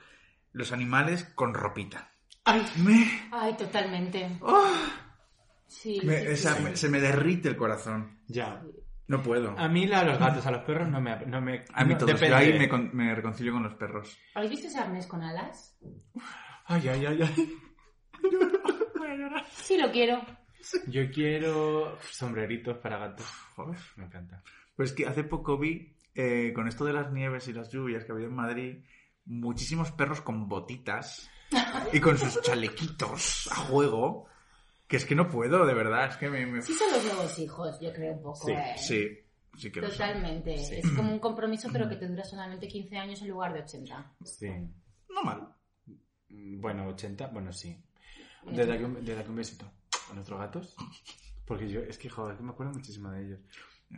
Los 0.54 0.72
animales 0.72 1.26
con 1.36 1.54
ropita. 1.54 2.12
Ay, 2.46 2.66
Me, 2.78 3.28
ay, 3.34 3.58
totalmente. 3.58 4.38
¡oh! 4.40 4.72
Sí, 5.68 6.00
Me- 6.06 6.22
sí, 6.22 6.28
o 6.28 6.36
sea, 6.38 6.54
sí. 6.54 6.64
me- 6.64 6.76
se 6.78 6.88
me 6.88 7.02
derrite 7.02 7.50
el 7.50 7.58
corazón. 7.58 8.20
Ya. 8.28 8.62
No 9.08 9.22
puedo. 9.22 9.58
A 9.58 9.68
mí 9.68 9.86
la- 9.86 10.00
a 10.00 10.04
los 10.04 10.18
gatos, 10.20 10.46
a 10.48 10.52
los 10.52 10.64
perros 10.64 10.88
no 10.90 11.00
me... 11.00 11.26
No 11.28 11.40
me 11.42 11.64
A 11.74 11.84
mí 11.86 11.94
no- 11.94 11.98
todos. 12.00 12.14
depende. 12.14 12.30
Yo 12.30 12.36
ahí 12.38 12.58
me, 12.58 12.68
con- 12.68 12.90
me 12.96 13.14
reconcilio 13.14 13.54
con 13.54 13.64
los 13.64 13.76
perros. 13.76 14.18
¿Habéis 14.34 14.52
visto 14.52 14.68
ese 14.68 14.80
arnés 14.80 15.06
con 15.08 15.22
alas? 15.22 15.78
Ay, 16.66 16.88
ay, 16.88 17.06
ay, 17.06 17.22
ay. 17.22 17.54
Sí, 19.54 19.78
lo 19.78 19.92
quiero. 19.92 20.22
Yo 20.88 21.10
quiero 21.12 21.98
sombreritos 22.12 22.78
para 22.78 22.98
gatos. 22.98 23.26
Joder. 23.56 23.78
Me 23.98 24.06
encanta. 24.06 24.44
Pues 24.76 24.94
que 24.94 25.06
hace 25.06 25.24
poco 25.24 25.58
vi, 25.58 25.96
eh, 26.14 26.52
con 26.54 26.68
esto 26.68 26.86
de 26.86 26.94
las 26.94 27.12
nieves 27.12 27.48
y 27.48 27.54
las 27.54 27.72
lluvias 27.72 28.04
que 28.06 28.12
había 28.12 28.28
en 28.28 28.36
Madrid, 28.36 28.84
muchísimos 29.26 29.92
perros 29.92 30.22
con 30.22 30.48
botitas 30.48 31.30
y 31.94 32.00
con 32.00 32.18
sus 32.18 32.42
chalequitos 32.42 33.48
a 33.52 33.56
juego. 33.56 34.28
Que 34.88 34.98
es 34.98 35.06
que 35.06 35.16
no 35.16 35.28
puedo, 35.30 35.66
de 35.66 35.74
verdad. 35.74 36.10
Es 36.10 36.18
que 36.18 36.30
me. 36.30 36.46
me- 36.46 36.62
Sí 36.62 36.74
son 36.74 36.92
los 36.92 37.04
nuevos 37.06 37.40
hijos, 37.40 37.80
yo 37.82 37.92
creo 37.94 38.14
un 38.14 38.22
poco. 38.22 38.46
Sí, 38.48 38.52
¿eh? 38.54 38.74
Sí, 38.78 39.08
sí 39.58 39.72
que 39.72 39.82
lo 39.82 39.88
sé. 39.88 39.94
Totalmente. 39.94 40.54
Es 40.80 40.90
como 40.96 41.12
un 41.12 41.20
compromiso, 41.20 41.70
pero 41.72 41.90
que 41.90 41.96
te 41.96 42.08
dura 42.08 42.24
solamente 42.24 42.68
15 42.68 42.98
años 42.98 43.22
en 43.22 43.30
lugar 43.30 43.54
de 43.54 43.62
80. 43.62 44.14
Sí. 44.24 44.50
No 45.10 45.24
mal. 45.24 45.48
Mm, 46.30 46.62
Bueno, 46.62 46.88
80, 46.88 47.28
bueno, 47.28 47.52
sí. 47.52 47.76
Desde 48.52 48.74
aquí, 48.74 48.84
un- 48.84 49.04
desde 49.04 49.20
aquí 49.22 49.30
un 49.30 49.36
besito. 49.38 49.72
a 50.12 50.14
nuestros 50.14 50.40
gatos. 50.40 50.76
Porque 51.46 51.68
yo, 51.68 51.80
es 51.82 51.98
que, 51.98 52.10
joder, 52.10 52.38
que 52.38 52.44
me 52.44 52.52
acuerdo 52.52 52.74
muchísimo 52.74 53.10
de 53.12 53.26
ellos. 53.26 53.40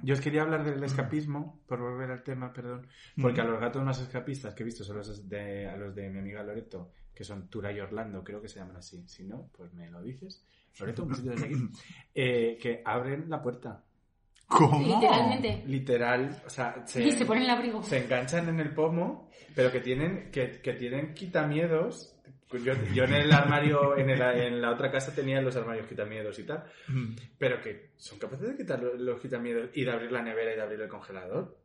Yo 0.03 0.13
os 0.13 0.21
quería 0.21 0.41
hablar 0.43 0.63
del 0.63 0.81
escapismo, 0.83 1.61
por 1.67 1.79
volver 1.81 2.11
al 2.11 2.23
tema, 2.23 2.53
perdón. 2.53 2.87
Porque 3.21 3.41
a 3.41 3.45
los 3.45 3.59
gatos 3.59 3.83
más 3.83 3.99
escapistas 3.99 4.53
que 4.53 4.63
he 4.63 4.65
visto 4.65 4.83
son 4.85 4.97
los 4.97 5.27
de, 5.27 5.67
a 5.67 5.75
los 5.75 5.93
de 5.95 6.09
mi 6.09 6.19
amiga 6.19 6.43
Loreto, 6.43 6.91
que 7.13 7.23
son 7.25 7.49
Tura 7.49 7.71
y 7.73 7.79
Orlando, 7.81 8.23
creo 8.23 8.41
que 8.41 8.47
se 8.49 8.59
llaman 8.59 8.77
así. 8.77 9.05
Si 9.07 9.23
no, 9.25 9.49
pues 9.55 9.73
me 9.73 9.89
lo 9.89 10.01
dices. 10.01 10.45
Un. 10.81 11.71
Eh, 12.13 12.57
que 12.61 12.81
abren 12.85 13.29
la 13.29 13.41
puerta. 13.41 13.83
¿Cómo? 14.47 14.79
Literalmente. 14.79 15.63
Literal, 15.67 16.41
o 16.45 16.49
sea, 16.49 16.85
se, 16.87 17.03
Y 17.03 17.11
se 17.11 17.25
ponen 17.25 17.43
el 17.43 17.49
abrigo. 17.49 17.83
se 17.83 18.03
enganchan 18.05 18.47
en 18.49 18.59
el 18.61 18.73
pomo, 18.73 19.29
pero 19.53 19.71
que 19.71 19.81
tienen, 19.81 20.31
que, 20.31 20.61
que 20.61 20.73
tienen 20.73 21.13
quitamiedos. 21.13 22.13
Yo, 22.63 22.73
yo 22.93 23.03
en 23.03 23.13
el 23.13 23.31
armario, 23.33 23.97
en, 23.97 24.09
el- 24.09 24.21
en 24.21 24.61
la 24.61 24.71
otra 24.71 24.89
casa 24.89 25.13
tenía 25.13 25.41
los 25.41 25.55
armarios 25.57 25.85
quitamiedos 25.85 26.39
y 26.39 26.43
tal, 26.45 26.63
Mm. 26.87 27.15
pero 27.37 27.59
que 27.61 27.91
son 27.97 28.17
capaces 28.19 28.47
de 28.47 28.55
quitar 28.55 28.81
los, 28.81 28.97
los 29.01 29.19
quitamiedos 29.19 29.69
y 29.73 29.83
de 29.83 29.91
abrir 29.91 30.11
la 30.13 30.21
nevera 30.21 30.53
y 30.53 30.55
de 30.55 30.61
abrir 30.61 30.79
el 30.81 30.87
congelador. 30.87 31.57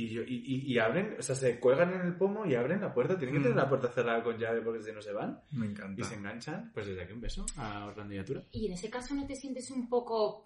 Y, 0.00 0.08
yo, 0.10 0.22
y, 0.22 0.36
y- 0.46 0.72
y 0.72 0.78
abren, 0.78 1.16
o 1.18 1.22
sea, 1.22 1.34
se 1.34 1.58
cuelgan 1.58 1.92
en 1.92 2.02
el 2.02 2.14
pomo 2.16 2.46
y 2.46 2.54
abren 2.54 2.80
la 2.80 2.94
puerta. 2.94 3.18
Tienen 3.18 3.34
que 3.36 3.40
tener 3.40 3.54
Mm. 3.54 3.58
la 3.58 3.68
puerta 3.68 3.88
cerrada 3.88 4.22
con 4.22 4.38
llave 4.38 4.60
porque 4.62 4.82
si 4.82 4.92
no 4.92 5.02
se 5.02 5.12
van. 5.12 5.40
Me 5.50 5.66
Y 5.66 5.70
encanta. 5.70 6.04
se 6.04 6.14
enganchan. 6.14 6.70
Pues 6.72 6.86
desde 6.86 7.02
aquí 7.02 7.12
un 7.14 7.20
beso 7.20 7.44
a 7.56 7.86
Orlando 7.86 8.14
y 8.14 8.18
a 8.18 8.24
Tura. 8.24 8.42
Y 8.52 8.66
en 8.66 8.72
ese 8.74 8.88
caso 8.90 9.14
no 9.14 9.26
te 9.26 9.34
sientes 9.34 9.70
un 9.72 9.88
poco... 9.88 10.44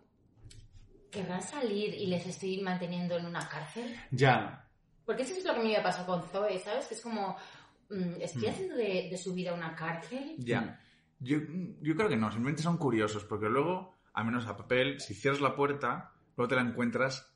¿Querrán 1.10 1.42
salir 1.42 1.92
y 1.94 2.06
les 2.06 2.26
estoy 2.26 2.62
manteniendo 2.62 3.18
en 3.18 3.26
una 3.26 3.46
cárcel? 3.48 3.94
Ya, 4.10 4.66
Porque 5.04 5.22
eso 5.24 5.34
es 5.34 5.44
lo 5.44 5.52
que 5.52 5.60
a 5.60 5.62
me 5.62 5.80
pasó 5.82 6.06
con 6.06 6.22
Zoe, 6.22 6.58
¿sabes? 6.58 6.86
Que 6.86 6.94
es 6.94 7.00
como... 7.02 7.36
mm, 7.90 8.20
¿Estoy 8.22 8.46
haciendo 8.46 8.76
de, 8.76 9.08
de 9.10 9.18
su 9.18 9.34
vida 9.34 9.52
una 9.52 9.74
cárcel? 9.74 10.34
Ya. 10.38 10.80
Yo, 11.20 11.36
yo 11.82 11.94
creo 11.94 12.08
que 12.08 12.16
no, 12.16 12.30
simplemente 12.30 12.62
son 12.62 12.78
curiosos, 12.78 13.24
porque 13.24 13.50
luego, 13.50 13.94
al 14.14 14.24
menos 14.24 14.46
a 14.46 14.56
papel, 14.56 14.98
si 15.00 15.12
cierras 15.14 15.42
la 15.42 15.54
puerta, 15.54 16.12
luego 16.36 16.48
te 16.48 16.54
la 16.56 16.62
encuentras 16.62 17.31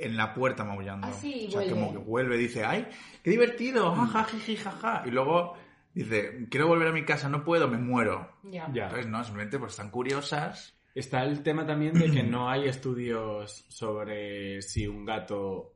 en 0.00 0.16
la 0.16 0.34
puerta 0.34 0.64
maullando. 0.64 1.08
Ah, 1.08 1.12
sí, 1.12 1.46
o 1.48 1.50
sea, 1.50 1.60
vuelve. 1.60 1.74
como 1.74 1.92
que 1.92 1.98
vuelve 1.98 2.36
y 2.36 2.40
dice, 2.40 2.64
¡ay, 2.64 2.86
qué 3.22 3.30
divertido! 3.30 3.94
¡Ja, 3.94 4.24
jiji, 4.24 4.56
jaja! 4.56 5.02
Y 5.06 5.10
luego 5.10 5.54
dice, 5.94 6.46
quiero 6.50 6.68
volver 6.68 6.88
a 6.88 6.92
mi 6.92 7.04
casa, 7.04 7.28
no 7.28 7.44
puedo, 7.44 7.68
me 7.68 7.78
muero. 7.78 8.36
Ya. 8.44 8.68
ya. 8.72 8.84
Entonces, 8.84 9.06
no, 9.06 9.22
simplemente 9.24 9.58
pues 9.58 9.72
están 9.72 9.90
curiosas. 9.90 10.74
Está 10.94 11.22
el 11.24 11.42
tema 11.42 11.66
también 11.66 11.94
de 11.94 12.10
que 12.10 12.22
no 12.22 12.48
hay 12.48 12.66
estudios 12.66 13.64
sobre 13.68 14.62
si 14.62 14.86
un 14.86 15.04
gato 15.04 15.74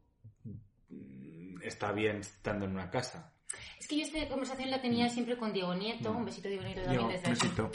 mm, 0.88 1.62
está 1.62 1.92
bien 1.92 2.16
estando 2.18 2.64
en 2.64 2.72
una 2.72 2.90
casa. 2.90 3.32
Es 3.78 3.86
que 3.86 3.98
yo 3.98 4.02
esta 4.02 4.26
conversación 4.28 4.70
la 4.70 4.80
tenía 4.80 5.08
siempre 5.08 5.36
con 5.36 5.52
Diego 5.52 5.74
Nieto, 5.74 6.10
un 6.12 6.24
besito 6.24 6.48
Diego 6.48 6.64
Nieto 6.64 6.82
también 6.82 7.02
Yo, 7.02 7.08
desde 7.08 7.30
aquí. 7.30 7.40
besito. 7.40 7.70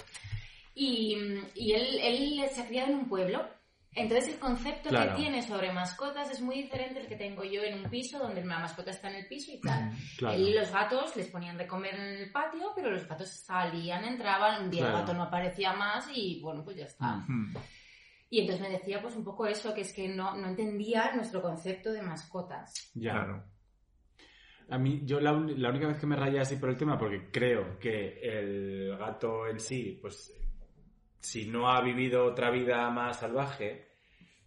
Y, 0.73 1.15
y 1.55 1.73
él, 1.73 1.99
él 2.01 2.41
se 2.53 2.61
ha 2.61 2.67
criado 2.67 2.91
en 2.91 2.99
un 2.99 3.07
pueblo. 3.09 3.47
Entonces 3.93 4.33
el 4.33 4.39
concepto 4.39 4.89
Claro. 4.89 5.11
que 5.15 5.21
tiene 5.21 5.41
sobre 5.41 5.71
mascotas 5.73 6.29
es 6.29 6.39
muy 6.41 6.61
diferente 6.61 6.99
al 6.99 7.07
que 7.07 7.15
tengo 7.15 7.43
yo 7.43 7.63
en 7.63 7.83
un 7.83 7.89
piso 7.89 8.19
donde 8.19 8.45
la 8.45 8.59
mascota 8.59 8.91
está 8.91 9.09
en 9.09 9.15
el 9.15 9.27
piso 9.27 9.51
y 9.51 9.59
tal. 9.59 9.91
Claro. 10.17 10.35
Él, 10.35 10.53
los 10.55 10.71
gatos 10.71 11.15
les 11.15 11.27
ponían 11.31 11.57
de 11.57 11.65
comer 11.65 11.95
en 11.95 12.01
el 12.21 12.31
patio, 12.31 12.71
pero 12.75 12.91
los 12.91 13.07
gatos 13.07 13.29
salían, 13.29 14.03
entraban, 14.05 14.65
un 14.65 14.69
día 14.69 14.81
Claro. 14.81 14.97
el 14.97 15.01
gato 15.01 15.13
no 15.15 15.23
aparecía 15.23 15.73
más 15.73 16.07
y 16.13 16.39
bueno, 16.41 16.63
pues 16.63 16.77
ya 16.77 16.85
está. 16.85 17.25
Y 18.29 18.41
entonces 18.41 18.61
me 18.61 18.69
decía 18.77 19.01
pues 19.01 19.15
un 19.15 19.23
poco 19.23 19.47
eso, 19.47 19.73
que 19.73 19.81
es 19.81 19.93
que 19.93 20.07
no, 20.09 20.35
no 20.35 20.47
entendía 20.49 21.13
nuestro 21.15 21.41
concepto 21.41 21.91
de 21.91 22.01
mascotas. 22.03 22.91
Ya. 22.93 23.13
Claro. 23.13 23.43
A 24.69 24.77
mí, 24.77 24.99
yo 25.05 25.21
la, 25.21 25.31
la 25.31 25.69
única 25.69 25.87
vez 25.87 25.97
que 25.97 26.05
me 26.05 26.17
rayé 26.17 26.41
así 26.41 26.57
por 26.57 26.69
el 26.69 26.75
tema, 26.77 26.97
porque 26.99 27.31
creo 27.31 27.79
que 27.79 28.19
el 28.21 28.97
gato 28.97 29.47
en 29.47 29.61
sí, 29.61 29.97
pues 30.01 30.33
si 31.19 31.47
no 31.47 31.69
ha 31.69 31.81
vivido 31.81 32.25
otra 32.25 32.49
vida 32.51 32.89
más 32.89 33.19
salvaje, 33.19 33.87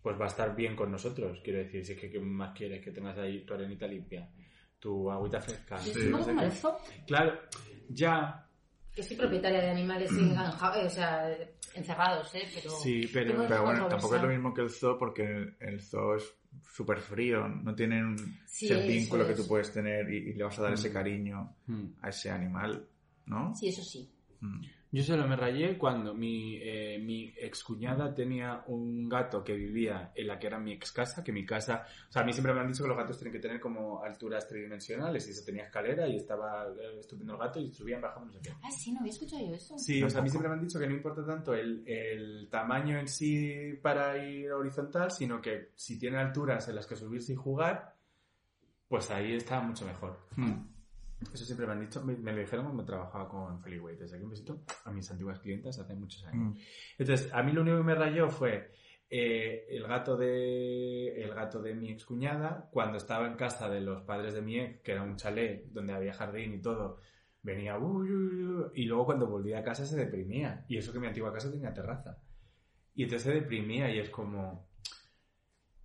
pues 0.02 0.18
va 0.18 0.24
a 0.24 0.28
estar 0.28 0.54
bien 0.56 0.74
con 0.76 0.90
nosotros. 0.90 1.40
Quiero 1.44 1.58
decir, 1.60 1.84
si 1.84 1.92
es 1.92 1.98
que 1.98 2.10
¿qué 2.10 2.20
más 2.20 2.56
quieres 2.56 2.82
que 2.82 2.90
tengas 2.90 3.18
ahí 3.18 3.44
tu 3.44 3.54
arenita 3.54 3.86
limpia, 3.86 4.28
tu 4.78 5.10
agüita 5.10 5.40
fresca. 5.40 5.76
Es 5.76 5.92
Sí, 5.92 6.10
como 6.10 6.24
qué. 6.24 6.44
el 6.44 6.52
zoo, 6.52 6.76
Claro, 7.06 7.38
ya, 7.88 8.46
que 8.94 9.02
soy 9.02 9.16
propietaria 9.16 9.60
de 9.60 9.70
animales 9.70 10.10
eh, 10.12 10.34
o 10.86 10.88
sea, 10.90 11.28
encerrados, 11.74 12.34
¿eh? 12.34 12.48
Pero 12.54 12.70
sí, 12.70 13.08
pero... 13.12 13.36
Bueno, 13.64 13.86
tampoco 13.88 14.16
es 14.16 14.22
lo 14.22 14.28
mismo 14.28 14.52
que 14.54 14.62
el 14.62 14.70
zoo, 14.70 14.98
porque 14.98 15.54
el, 15.60 15.80
zoo 15.80 16.16
es 16.16 16.24
súper 16.74 16.98
frío, 17.00 17.46
no 17.46 17.74
tienen 17.74 18.04
un 18.06 18.16
Sí, 18.46 18.66
ese 18.66 18.78
eso 18.80 18.86
vínculo 18.88 19.26
que 19.26 19.34
tú 19.34 19.46
puedes 19.46 19.72
tener 19.72 20.10
y, 20.12 20.30
y 20.30 20.32
le 20.34 20.44
vas 20.44 20.58
a 20.58 20.62
dar 20.62 20.72
ese 20.72 20.90
Mm. 20.90 20.92
cariño 20.92 21.56
Mm. 21.66 21.86
a 22.02 22.08
ese 22.08 22.30
animal, 22.30 22.88
¿no? 23.26 23.54
sí, 23.54 23.68
eso 23.68 23.82
sí. 23.84 24.10
Mm. 24.40 24.60
Yo 24.93 25.05
solo 25.05 25.28
me 25.28 25.36
rayé 25.36 25.78
cuando 25.78 26.14
mi, 26.14 26.57
eh, 26.57 26.99
mi 26.99 27.32
excuñada 27.36 28.12
tenía 28.12 28.64
un 28.66 29.09
gato 29.09 29.45
que 29.45 29.55
vivía 29.55 30.11
en 30.16 30.26
la 30.26 30.36
que 30.36 30.49
era 30.49 30.59
mi 30.59 30.72
ex 30.72 30.91
casa, 30.91 31.22
que 31.22 31.30
mi 31.32 31.47
casa, 31.47 31.86
o 32.09 32.12
sea, 32.12 32.22
a 32.22 32.24
mí 32.24 32.32
siempre 32.32 32.53
me 32.53 32.61
han 32.61 32.66
dicho 32.66 32.82
que 32.82 32.88
los 32.88 32.99
gatos 32.99 33.16
tienen 33.16 33.32
que 33.32 33.38
tener 33.38 33.61
como 33.61 34.03
alturas 34.03 34.49
tridimensionales 34.49 35.28
y 35.28 35.30
eso 35.30 35.45
tenía 35.45 35.64
escalera 35.64 36.09
y 36.09 36.16
estaba 36.16 36.66
eh, 36.66 36.99
estupendo 36.99 37.34
el 37.34 37.38
gato 37.38 37.61
y 37.61 37.72
subían, 37.72 38.01
bajaban, 38.01 38.26
no 38.26 38.32
sé 38.32 38.41
qué. 38.43 38.51
Ah, 38.64 38.70
sí, 38.72 38.91
no 38.91 38.99
había 38.99 39.12
escuchado 39.12 39.47
yo 39.47 39.55
eso. 39.55 39.78
Sí, 39.78 40.03
o 40.03 40.11
sea, 40.11 40.20
a 40.20 40.22
mí 40.24 40.28
siempre 40.28 40.49
me 40.49 40.57
han 40.57 40.61
dicho 40.61 40.80
que 40.80 40.88
no 40.88 40.95
importa 40.95 41.24
tanto 41.24 41.55
el, 41.55 41.86
el 41.86 42.49
tamaño 42.51 42.99
en 42.99 43.07
sí 43.07 43.78
para 43.80 44.18
ir 44.18 44.51
horizontal, 44.51 45.12
sino 45.12 45.41
que 45.41 45.70
si 45.76 46.01
tiene 46.01 46.18
alturas 46.18 46.68
en 46.68 46.74
las 46.74 46.88
que 46.88 46.97
subirse 46.97 47.32
y 47.34 47.36
jugar, 47.36 47.95
pues 48.88 49.09
ahí 49.12 49.34
está 49.34 49.61
mucho 49.61 49.86
mejor. 49.86 50.18
Mm. 50.34 50.79
Eso 51.32 51.44
siempre 51.44 51.66
me 51.66 51.72
han 51.72 51.80
dicho, 51.80 52.02
me, 52.04 52.16
me 52.16 52.32
lo 52.32 52.38
dijeron 52.38 52.64
cuando 52.64 52.84
trabajaba 52.84 53.28
con 53.28 53.60
Feliway. 53.60 53.96
Desde 53.96 54.16
aquí 54.16 54.24
un 54.24 54.30
besito 54.30 54.62
a 54.84 54.90
mis 54.90 55.10
antiguas 55.10 55.38
clientas 55.40 55.78
hace 55.78 55.94
muchos 55.94 56.24
años. 56.24 56.54
Mm. 56.54 56.58
Entonces, 56.98 57.32
a 57.32 57.42
mí 57.42 57.52
lo 57.52 57.62
único 57.62 57.76
que 57.78 57.84
me 57.84 57.94
rayó 57.94 58.28
fue 58.30 58.72
eh, 59.10 59.66
el 59.70 59.86
gato 59.86 60.16
de 60.16 61.22
el 61.22 61.34
gato 61.34 61.60
de 61.60 61.74
mi 61.74 61.90
excuñada, 61.90 62.68
cuando 62.72 62.96
estaba 62.96 63.26
en 63.26 63.34
casa 63.34 63.68
de 63.68 63.80
los 63.80 64.02
padres 64.02 64.34
de 64.34 64.42
mi 64.42 64.58
ex, 64.58 64.80
que 64.82 64.92
era 64.92 65.02
un 65.02 65.16
chalet 65.16 65.66
donde 65.70 65.92
había 65.92 66.14
jardín 66.14 66.54
y 66.54 66.62
todo, 66.62 66.98
venía 67.42 67.76
"Uy, 67.78 68.10
uy, 68.10 68.44
uy", 68.44 68.64
y 68.74 68.84
luego 68.86 69.06
cuando 69.06 69.26
volvía 69.26 69.58
a 69.58 69.62
casa 69.62 69.84
se 69.84 69.96
deprimía. 69.96 70.64
Y 70.68 70.78
eso 70.78 70.92
que 70.92 71.00
mi 71.00 71.06
antigua 71.06 71.32
casa 71.32 71.50
tenía 71.50 71.74
terraza. 71.74 72.18
Y 72.94 73.04
entonces 73.04 73.32
se 73.32 73.40
deprimía 73.40 73.92
y 73.94 73.98
es 73.98 74.10
como... 74.10 74.69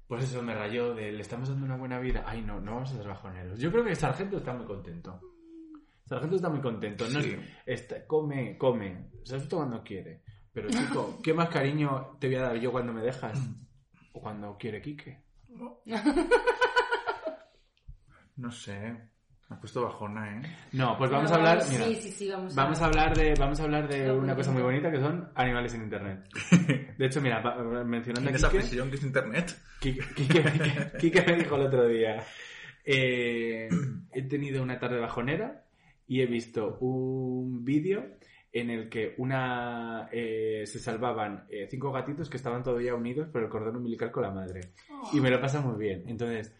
Pues 0.07 0.23
eso 0.25 0.41
me 0.43 0.53
rayó 0.53 0.93
de 0.93 1.11
le 1.11 1.21
estamos 1.21 1.49
dando 1.49 1.65
una 1.65 1.77
buena 1.77 1.99
vida. 1.99 2.23
Ay, 2.27 2.41
no, 2.41 2.59
no 2.61 2.75
vamos 2.75 2.91
a 2.91 2.97
ser 2.97 3.07
bajoneros. 3.07 3.59
Yo 3.59 3.71
creo 3.71 3.83
que 3.83 3.95
Sargento 3.95 4.37
está 4.37 4.53
muy 4.53 4.65
contento. 4.65 5.19
Sargento 6.05 6.35
está 6.35 6.49
muy 6.49 6.61
contento. 6.61 7.07
No 7.09 7.19
es- 7.19 7.25
Sí. 7.25 7.37
está- 7.65 8.05
come, 8.05 8.57
come. 8.57 9.09
Hace 9.23 9.47
cuando 9.49 9.83
quiere. 9.83 10.23
Pero 10.53 10.69
chico, 10.69 11.19
¿qué 11.23 11.33
más 11.33 11.49
cariño 11.49 12.17
te 12.19 12.27
voy 12.27 12.35
a 12.35 12.41
dar 12.43 12.55
yo 12.57 12.71
cuando 12.71 12.93
me 12.93 13.01
dejas? 13.01 13.39
O 14.13 14.21
cuando 14.21 14.57
quiere 14.57 14.81
Quique. 14.81 15.23
No 18.37 18.51
sé, 18.51 19.09
me 19.49 19.55
ha 19.55 19.59
puesto 19.59 19.83
bajona, 19.83 20.37
¿eh? 20.37 20.41
No, 20.71 20.97
pues 20.97 21.11
vamos 21.11 21.29
No, 21.29 21.35
a 21.35 21.39
hablar. 21.39 21.63
Mira, 21.69 21.85
Sí, 21.85 21.95
sí, 21.95 22.11
sí, 22.11 22.29
vamos, 22.29 22.55
Vamos 22.55 22.81
a 22.81 22.85
hablar 22.85 23.15
de, 23.15 23.33
vamos 23.37 23.59
a 23.59 23.63
hablar 23.63 23.87
de 23.87 24.11
una 24.11 24.35
cosa 24.35 24.51
muy 24.51 24.63
bonita 24.63 24.91
que 24.91 24.99
son 24.99 25.29
animales 25.35 25.73
en 25.75 25.83
internet. 25.83 26.27
De 26.97 27.05
hecho, 27.05 27.21
mira, 27.21 27.41
mencionando 27.83 28.29
En 28.29 28.35
esa 28.35 28.49
prisión 28.49 28.89
que 28.89 28.95
es 28.95 29.03
internet. 29.03 29.55
Quique 29.79 31.21
me 31.27 31.35
dijo 31.35 31.55
el 31.55 31.61
otro 31.61 31.87
día, 31.87 32.23
eh, 32.83 33.69
he 34.11 34.21
tenido 34.23 34.63
una 34.63 34.79
tarde 34.79 34.99
bajonera 34.99 35.63
y 36.07 36.21
he 36.21 36.25
visto 36.25 36.77
un 36.79 37.63
vídeo 37.63 38.03
en 38.51 38.69
el 38.69 38.89
que 38.89 39.13
una 39.17 40.07
eh, 40.11 40.63
se 40.65 40.79
salvaban 40.79 41.45
eh, 41.49 41.67
cinco 41.69 41.91
gatitos 41.91 42.29
que 42.29 42.37
estaban 42.37 42.63
todavía 42.63 42.95
unidos 42.95 43.27
por 43.27 43.43
el 43.43 43.49
cordón 43.49 43.75
umbilical 43.75 44.11
con 44.11 44.23
la 44.23 44.31
madre. 44.31 44.61
Y 45.11 45.19
me 45.19 45.29
lo 45.29 45.41
pasa 45.41 45.59
muy 45.61 45.77
bien. 45.77 46.03
Entonces, 46.07 46.55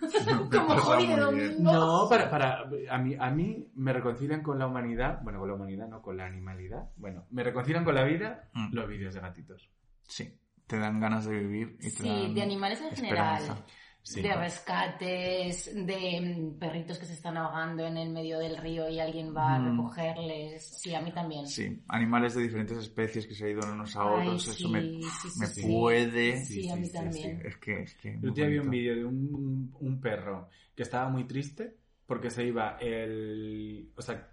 Como 0.50 0.74
hobby 0.76 1.06
de 1.06 1.16
muy 1.16 1.34
bien. 1.34 1.50
domingo. 1.64 1.72
no, 1.72 2.08
para, 2.08 2.30
para, 2.30 2.62
a 2.90 2.98
mí, 2.98 3.16
a 3.18 3.30
mí 3.30 3.70
me 3.74 3.92
reconcilian 3.92 4.42
con 4.42 4.58
la 4.58 4.66
humanidad, 4.66 5.20
bueno, 5.22 5.38
con 5.40 5.48
la 5.48 5.54
humanidad, 5.54 5.88
no 5.88 6.00
con 6.02 6.16
la 6.16 6.26
animalidad. 6.26 6.90
Bueno, 6.96 7.26
me 7.30 7.42
reconcilian 7.42 7.84
con 7.84 7.94
la 7.94 8.04
vida 8.04 8.48
Mm. 8.54 8.74
los 8.74 8.88
vídeos 8.88 9.14
de 9.14 9.20
gatitos. 9.20 9.70
Sí, 10.06 10.38
te 10.66 10.78
dan 10.78 11.00
ganas 11.00 11.24
de 11.26 11.38
vivir 11.38 11.76
y 11.80 11.90
te 11.90 12.02
Sí, 12.02 12.08
dan 12.08 12.34
de 12.34 12.42
animales 12.42 12.80
en 12.80 12.88
esperanza. 12.94 13.38
general. 13.54 13.64
Sí. 14.02 14.22
de 14.22 14.34
rescates, 14.34 15.72
de 15.74 16.20
mm, 16.20 16.58
perritos 16.58 16.98
que 16.98 17.06
se 17.06 17.12
están 17.12 17.36
ahogando 17.36 17.86
en 17.86 17.96
el 17.96 18.10
medio 18.10 18.38
del 18.38 18.56
río 18.56 18.88
y 18.88 18.98
alguien 18.98 19.34
va 19.36 19.54
a 19.56 19.58
Mm. 19.60 19.70
recogerles. 19.70 20.66
Sí, 20.80 20.94
a 20.94 21.00
mí 21.00 21.12
también. 21.12 21.46
Sí, 21.46 21.82
animales 21.88 22.34
de 22.34 22.42
diferentes 22.42 22.78
especies 22.78 23.26
que 23.26 23.34
se 23.34 23.46
ayudan 23.46 23.70
unos 23.72 23.94
a 23.96 24.02
Ay, 24.02 24.20
otros, 24.20 24.42
eso 24.48 24.52
sí, 24.54 24.68
me, 24.68 24.80
sí, 24.82 25.02
sí, 25.22 25.30
me 25.40 25.46
sí. 25.46 25.62
puede... 25.62 26.44
Sí, 26.44 26.62
Sí, 26.62 26.70
a 26.70 26.76
mí 26.76 26.82
sí, 26.82 26.86
sí, 26.88 26.92
también. 26.98 27.42
Es 27.44 27.56
que, 27.58 27.82
es 27.82 27.94
que... 27.94 28.16
Otro 28.16 28.32
día 28.34 28.46
vi 28.46 28.58
un 28.58 28.70
vídeo 28.70 28.96
de 28.96 29.04
un, 29.04 29.34
un- 29.34 29.76
un 29.80 30.00
perro 30.00 30.48
que 30.74 30.82
estaba 30.82 31.08
muy 31.08 31.24
triste 31.26 31.76
porque 32.06 32.30
se 32.30 32.44
iba 32.44 32.78
el... 32.80 33.92
O 33.96 34.02
sea, 34.02 34.32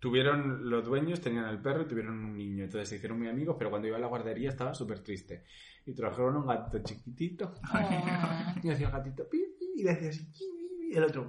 tuvieron 0.00 0.68
los 0.68 0.84
dueños, 0.84 1.20
tenían 1.20 1.46
el 1.46 1.60
perro 1.60 1.82
y 1.82 1.88
tuvieron 1.88 2.18
un 2.18 2.36
niño. 2.36 2.64
Entonces 2.64 2.88
se 2.88 2.96
hicieron 2.96 3.18
muy 3.18 3.28
amigos, 3.28 3.56
pero 3.58 3.70
cuando 3.70 3.88
iba 3.88 3.96
a 3.96 4.00
la 4.00 4.06
guardería 4.08 4.48
estaba 4.50 4.74
súper 4.74 5.00
triste. 5.00 5.44
Y 5.86 5.94
trajeron 5.94 6.36
un 6.36 6.46
gato 6.46 6.78
chiquitito. 6.82 7.54
Ah. 7.64 8.54
Y 8.62 8.70
hacía 8.70 8.86
el 8.86 8.92
gatito 8.92 9.28
pi, 9.28 9.38
pi, 9.58 9.72
y 9.76 9.82
le 9.82 9.90
hacía 9.90 10.08
así 10.10 10.20
pi, 10.20 10.32
pi, 10.32 10.38
pi, 10.78 10.92
y 10.92 10.96
el 10.96 11.04
otro 11.04 11.28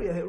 y, 0.00 0.06
hacía, 0.08 0.24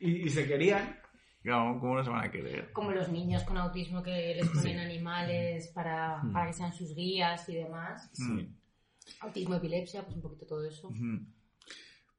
y, 0.00 0.10
y 0.26 0.28
se 0.28 0.46
querían 0.46 0.96
No, 1.44 1.78
¿Cómo 1.80 1.96
no 1.96 2.04
se 2.04 2.10
van 2.10 2.24
a 2.26 2.30
querer? 2.30 2.72
Como 2.72 2.90
los 2.92 3.08
niños 3.10 3.42
con 3.44 3.56
autismo 3.56 4.02
que 4.02 4.34
les 4.36 4.48
ponen 4.48 4.78
animales 4.78 5.68
para, 5.68 6.20
para 6.32 6.46
que 6.48 6.52
sean 6.52 6.72
sus 6.72 6.94
guías 6.94 7.48
y 7.48 7.54
demás. 7.54 8.10
Sí. 8.12 8.48
Autismo, 9.20 9.54
epilepsia, 9.56 10.02
pues 10.04 10.16
un 10.16 10.22
poquito 10.22 10.46
todo 10.46 10.66
eso. 10.66 10.90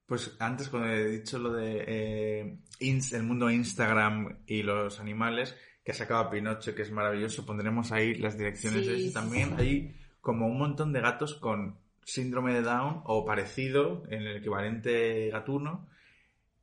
Pues 0.06 0.36
antes 0.40 0.68
cuando 0.70 0.90
he 0.90 1.08
dicho 1.10 1.40
lo 1.40 1.54
de 1.54 1.84
eh, 1.88 2.58
ins- 2.82 3.14
el 3.16 3.24
mundo 3.24 3.50
Instagram 3.50 4.40
y 4.46 4.62
los 4.64 5.00
animales, 5.00 5.56
que 5.84 5.92
ha 5.92 5.96
sacado 5.96 6.30
Pinocho, 6.30 6.76
que 6.76 6.82
es 6.82 6.92
maravilloso, 6.92 7.46
pondremos 7.46 7.92
ahí 7.92 8.16
las 8.16 8.38
direcciones 8.38 8.82
Sí, 8.82 8.88
de 8.88 8.98
ese. 8.98 9.14
También 9.14 9.50
sí. 9.58 9.96
Como 10.24 10.48
un 10.48 10.58
montón 10.58 10.94
de 10.94 11.02
gatos 11.02 11.34
con 11.36 11.78
síndrome 12.06 12.54
de 12.54 12.62
Down 12.62 13.02
o 13.06 13.26
parecido 13.26 14.04
en 14.10 14.22
el 14.24 14.38
equivalente 14.38 15.30
gatuno 15.30 15.88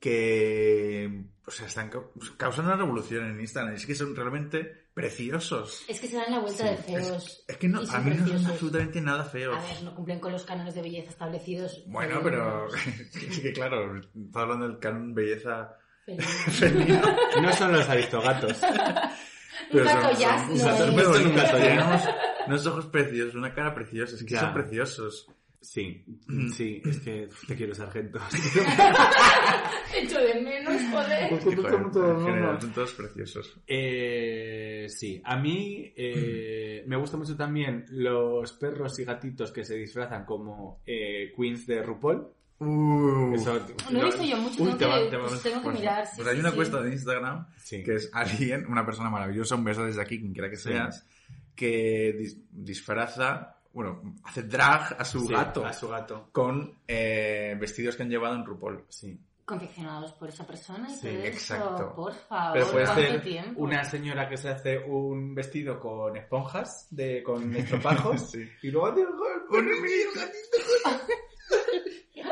que 0.00 1.24
o 1.46 1.50
sea, 1.50 1.66
están 1.66 1.90
ca- 1.90 2.00
causando 2.36 2.70
una 2.72 2.80
revolución 2.80 3.26
en 3.26 3.40
Instagram. 3.40 3.74
Es 3.74 3.84
que 3.86 3.94
son 3.94 4.16
realmente 4.16 4.88
preciosos. 4.94 5.84
Es 5.88 6.00
que 6.00 6.06
se 6.08 6.16
dan 6.16 6.30
la 6.30 6.38
vuelta 6.40 6.64
de 6.70 6.76
feos. 6.78 7.44
es 7.46 7.56
que 7.58 7.68
no, 7.68 7.80
a 7.80 7.98
mí 7.98 8.14
no 8.16 8.26
son 8.26 8.46
absolutamente 8.46 9.00
nada 9.00 9.24
feos. 9.24 9.56
A 9.56 9.60
ver, 9.60 9.82
no 9.82 9.94
cumplen 9.94 10.20
con 10.20 10.32
los 10.32 10.44
cánones 10.44 10.74
de 10.74 10.82
belleza 10.82 11.10
establecidos. 11.10 11.84
Bueno, 11.86 12.20
pero 12.22 12.66
es 12.68 13.40
que 13.42 13.52
claro, 13.52 13.96
está 13.98 14.40
hablando 14.40 14.68
del 14.68 14.78
canon 14.78 15.14
belleza 15.14 15.76
Feliz. 16.06 16.98
No 17.42 17.52
son 17.52 17.72
los 17.72 17.88
aristogatos. 17.88 18.58
Un 19.72 19.84
gato 19.84 20.18
jazz 20.18 20.48
no 20.48 20.56
son 20.56 20.98
es. 20.98 22.08
Unos, 22.46 22.66
ojos 22.66 22.86
preciosos, 22.86 23.34
una 23.34 23.54
cara 23.54 23.74
preciosa, 23.74 24.14
es 24.16 24.22
que 24.24 24.34
Ya. 24.34 24.40
son 24.40 24.54
preciosos. 24.54 25.26
Sí, 25.62 26.06
sí, 26.56 26.80
es 26.86 27.00
que 27.00 27.28
te 27.46 27.54
quiero, 27.54 27.74
sargento. 27.74 28.18
Echo 29.94 30.18
de 30.18 30.40
menos, 30.40 30.80
joder. 30.90 31.28
Sí, 31.42 31.54
joder, 31.56 31.74
en 31.74 32.24
general, 32.24 32.60
son 32.60 32.72
todos 32.72 32.92
preciosos. 32.92 33.60
Eh, 33.66 34.86
sí, 34.88 35.20
a 35.24 35.36
mí 35.36 35.92
eh, 35.96 36.82
me 36.86 36.96
gustan 36.96 37.20
mucho 37.20 37.36
también 37.36 37.84
los 37.90 38.52
perros 38.54 38.98
y 39.00 39.04
gatitos 39.04 39.52
que 39.52 39.64
se 39.64 39.74
disfrazan 39.76 40.24
como 40.24 40.80
eh, 40.86 41.32
queens 41.36 41.66
de 41.66 41.82
RuPaul. 41.82 42.26
Uh, 42.60 43.34
Eso- 43.34 43.58
No 43.90 44.00
he 44.02 44.04
visto 44.04 44.22
yo 44.22 44.36
mucho, 44.36 44.62
Uy, 44.62 44.68
tengo 44.68 44.76
te 44.78 44.84
va- 44.86 44.98
que, 45.00 45.10
te 45.10 45.18
pues 45.18 45.42
tengo 45.42 45.62
que 45.62 45.78
mirar. 45.78 46.06
sí, 46.06 46.12
pues 46.16 46.28
hay 46.28 46.34
sí, 46.34 46.40
una 46.40 46.50
sí. 46.50 46.56
cuesta 46.56 46.82
de 46.82 46.90
Instagram 46.92 47.46
Sí. 47.56 47.82
que 47.82 47.94
es 47.96 48.10
alguien, 48.12 48.66
una 48.66 48.84
persona 48.84 49.08
maravillosa, 49.10 49.54
un 49.56 49.64
beso 49.64 49.84
desde 49.84 50.02
aquí, 50.02 50.18
quien 50.20 50.32
quiera 50.32 50.50
que 50.50 50.56
Sí. 50.56 50.68
seas, 50.70 51.06
que 51.60 52.16
dis- 52.18 52.38
disfraza, 52.50 53.56
bueno, 53.74 54.14
hace 54.24 54.42
drag 54.44 54.96
a 54.98 55.04
su 55.04 55.20
Sí, 55.20 55.32
gato 55.34 55.64
A 55.66 55.72
su 55.74 55.88
gato. 55.88 56.28
con 56.32 56.78
eh, 56.88 57.54
vestidos 57.60 57.96
que 57.96 58.02
han 58.04 58.08
llevado 58.10 58.34
en 58.34 58.44
RuPaul. 58.46 58.84
Sí. 58.88 59.20
Confeccionados 59.44 60.12
por 60.14 60.28
esa 60.28 60.46
persona 60.46 60.88
y 60.88 60.94
Sí, 60.94 61.00
todo 61.08 61.18
eso. 61.18 61.26
exacto. 61.26 61.92
Por 61.94 62.12
favor, 62.14 62.52
Pero 62.54 62.70
puede 62.70 62.84
¿cuánto 62.86 63.02
ser 63.02 63.22
tiempo? 63.22 63.60
una 63.62 63.84
señora 63.84 64.28
que 64.28 64.36
se 64.36 64.48
hace 64.48 64.78
un 64.78 65.34
vestido 65.34 65.78
con 65.80 66.16
esponjas, 66.16 66.86
de, 66.90 67.22
con 67.22 67.54
estropajos, 67.54 68.20
Sí. 68.30 68.48
y 68.62 68.70
luego 68.70 68.86
hace 68.88 69.00
¡Un 69.02 69.66
gatito! 70.14 71.06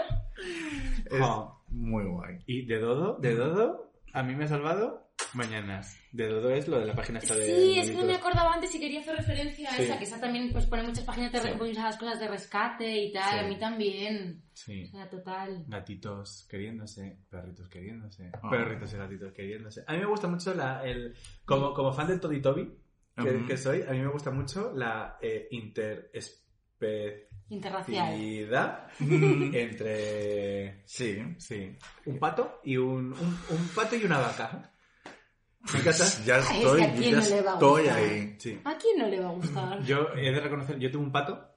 Es 1.11 1.21
Oh. 1.21 1.61
muy 1.69 2.05
guay. 2.05 2.39
Y 2.47 2.67
de 2.67 2.79
Dodo, 2.79 3.17
de 3.19 3.35
Dodo, 3.35 3.91
a 4.13 4.23
mí 4.23 4.35
me 4.35 4.45
ha 4.45 4.49
salvado 4.49 5.08
mañanas. 5.35 5.99
De 6.13 6.27
Dodo 6.27 6.51
es 6.51 6.67
lo 6.69 6.79
de 6.81 6.87
la 6.87 6.95
página 6.95 7.19
esta 7.19 7.35
de... 7.35 7.45
Sí, 7.47 7.79
es 7.79 7.91
que 7.91 7.97
no 7.97 8.05
me 8.05 8.15
acordaba 8.15 8.55
antes 8.55 8.75
y 8.75 8.81
quería 8.81 9.01
hacer 9.01 9.17
referencia 9.17 9.69
a 9.71 9.75
Sí. 9.77 9.83
esa, 9.83 9.99
que 9.99 10.05
esa 10.05 10.21
también 10.21 10.51
pues 10.53 10.67
pone 10.67 10.83
muchas 10.85 11.05
páginas 11.05 11.33
de 11.33 11.41
Sí. 11.41 11.49
muchas 11.59 11.97
cosas 11.99 12.19
de 12.21 12.29
rescate 12.29 12.97
y 13.05 13.13
tal, 13.13 13.39
Sí. 13.41 13.45
a 13.45 13.49
mí 13.49 13.59
también. 13.59 14.43
Sí. 14.55 14.85
O 14.85 14.87
sea, 14.91 15.09
total. 15.11 15.65
Gatitos 15.69 16.47
queriéndose, 16.49 17.19
perritos 17.29 17.69
queriéndose, 17.69 18.31
Ah. 18.43 18.49
perritos 18.51 18.93
y 18.93 18.97
gatitos 18.97 19.33
queriéndose. 19.33 19.85
A 19.87 19.93
mí 19.93 19.99
me 19.99 20.07
gusta 20.07 20.29
mucho 20.29 20.55
la, 20.55 20.83
el, 20.85 21.15
como, 21.45 21.75
como 21.75 21.93
fan 21.93 22.07
del 22.09 22.21
Toddy 22.21 22.41
Toby, 22.41 22.73
que, 23.47 23.57
soy, 23.57 23.83
a 23.83 23.91
mí 23.91 23.99
me 23.99 24.09
gusta 24.09 24.31
mucho 24.31 24.73
la 24.75 25.19
eh, 25.21 25.49
interespecialidad 25.51 27.29
Interracial. 27.51 28.15
entre, 29.55 30.83
Sí. 30.87 31.19
sí, 31.39 31.77
un 32.07 32.19
pato 32.19 32.61
y 32.65 32.77
un, 32.77 33.13
un, 33.13 33.39
un 33.51 33.69
pato 33.75 33.97
y 33.97 34.05
una 34.05 34.19
vaca. 34.19 34.71
¿Me 35.73 35.81
encanta? 35.81 36.05
Ya 36.25 36.37
Ay, 36.37 36.41
es 36.41 36.49
que 36.49 36.57
estoy, 36.59 36.81
ya 36.81 37.11
no 37.11 37.27
le 37.29 37.43
va 37.43 37.51
a 37.51 37.55
estoy 37.55 37.89
ahí. 37.89 38.37
Sí. 38.39 38.61
¿A 38.65 38.77
quién 38.77 38.99
no 38.99 39.07
le 39.09 39.21
va 39.21 39.29
a 39.29 39.33
gustar? 39.33 39.83
Yo 39.83 40.09
he 40.17 40.31
de 40.31 40.41
reconocer, 40.41 40.79
yo 40.79 40.91
tuve 40.91 41.03
un 41.03 41.13
pato 41.13 41.49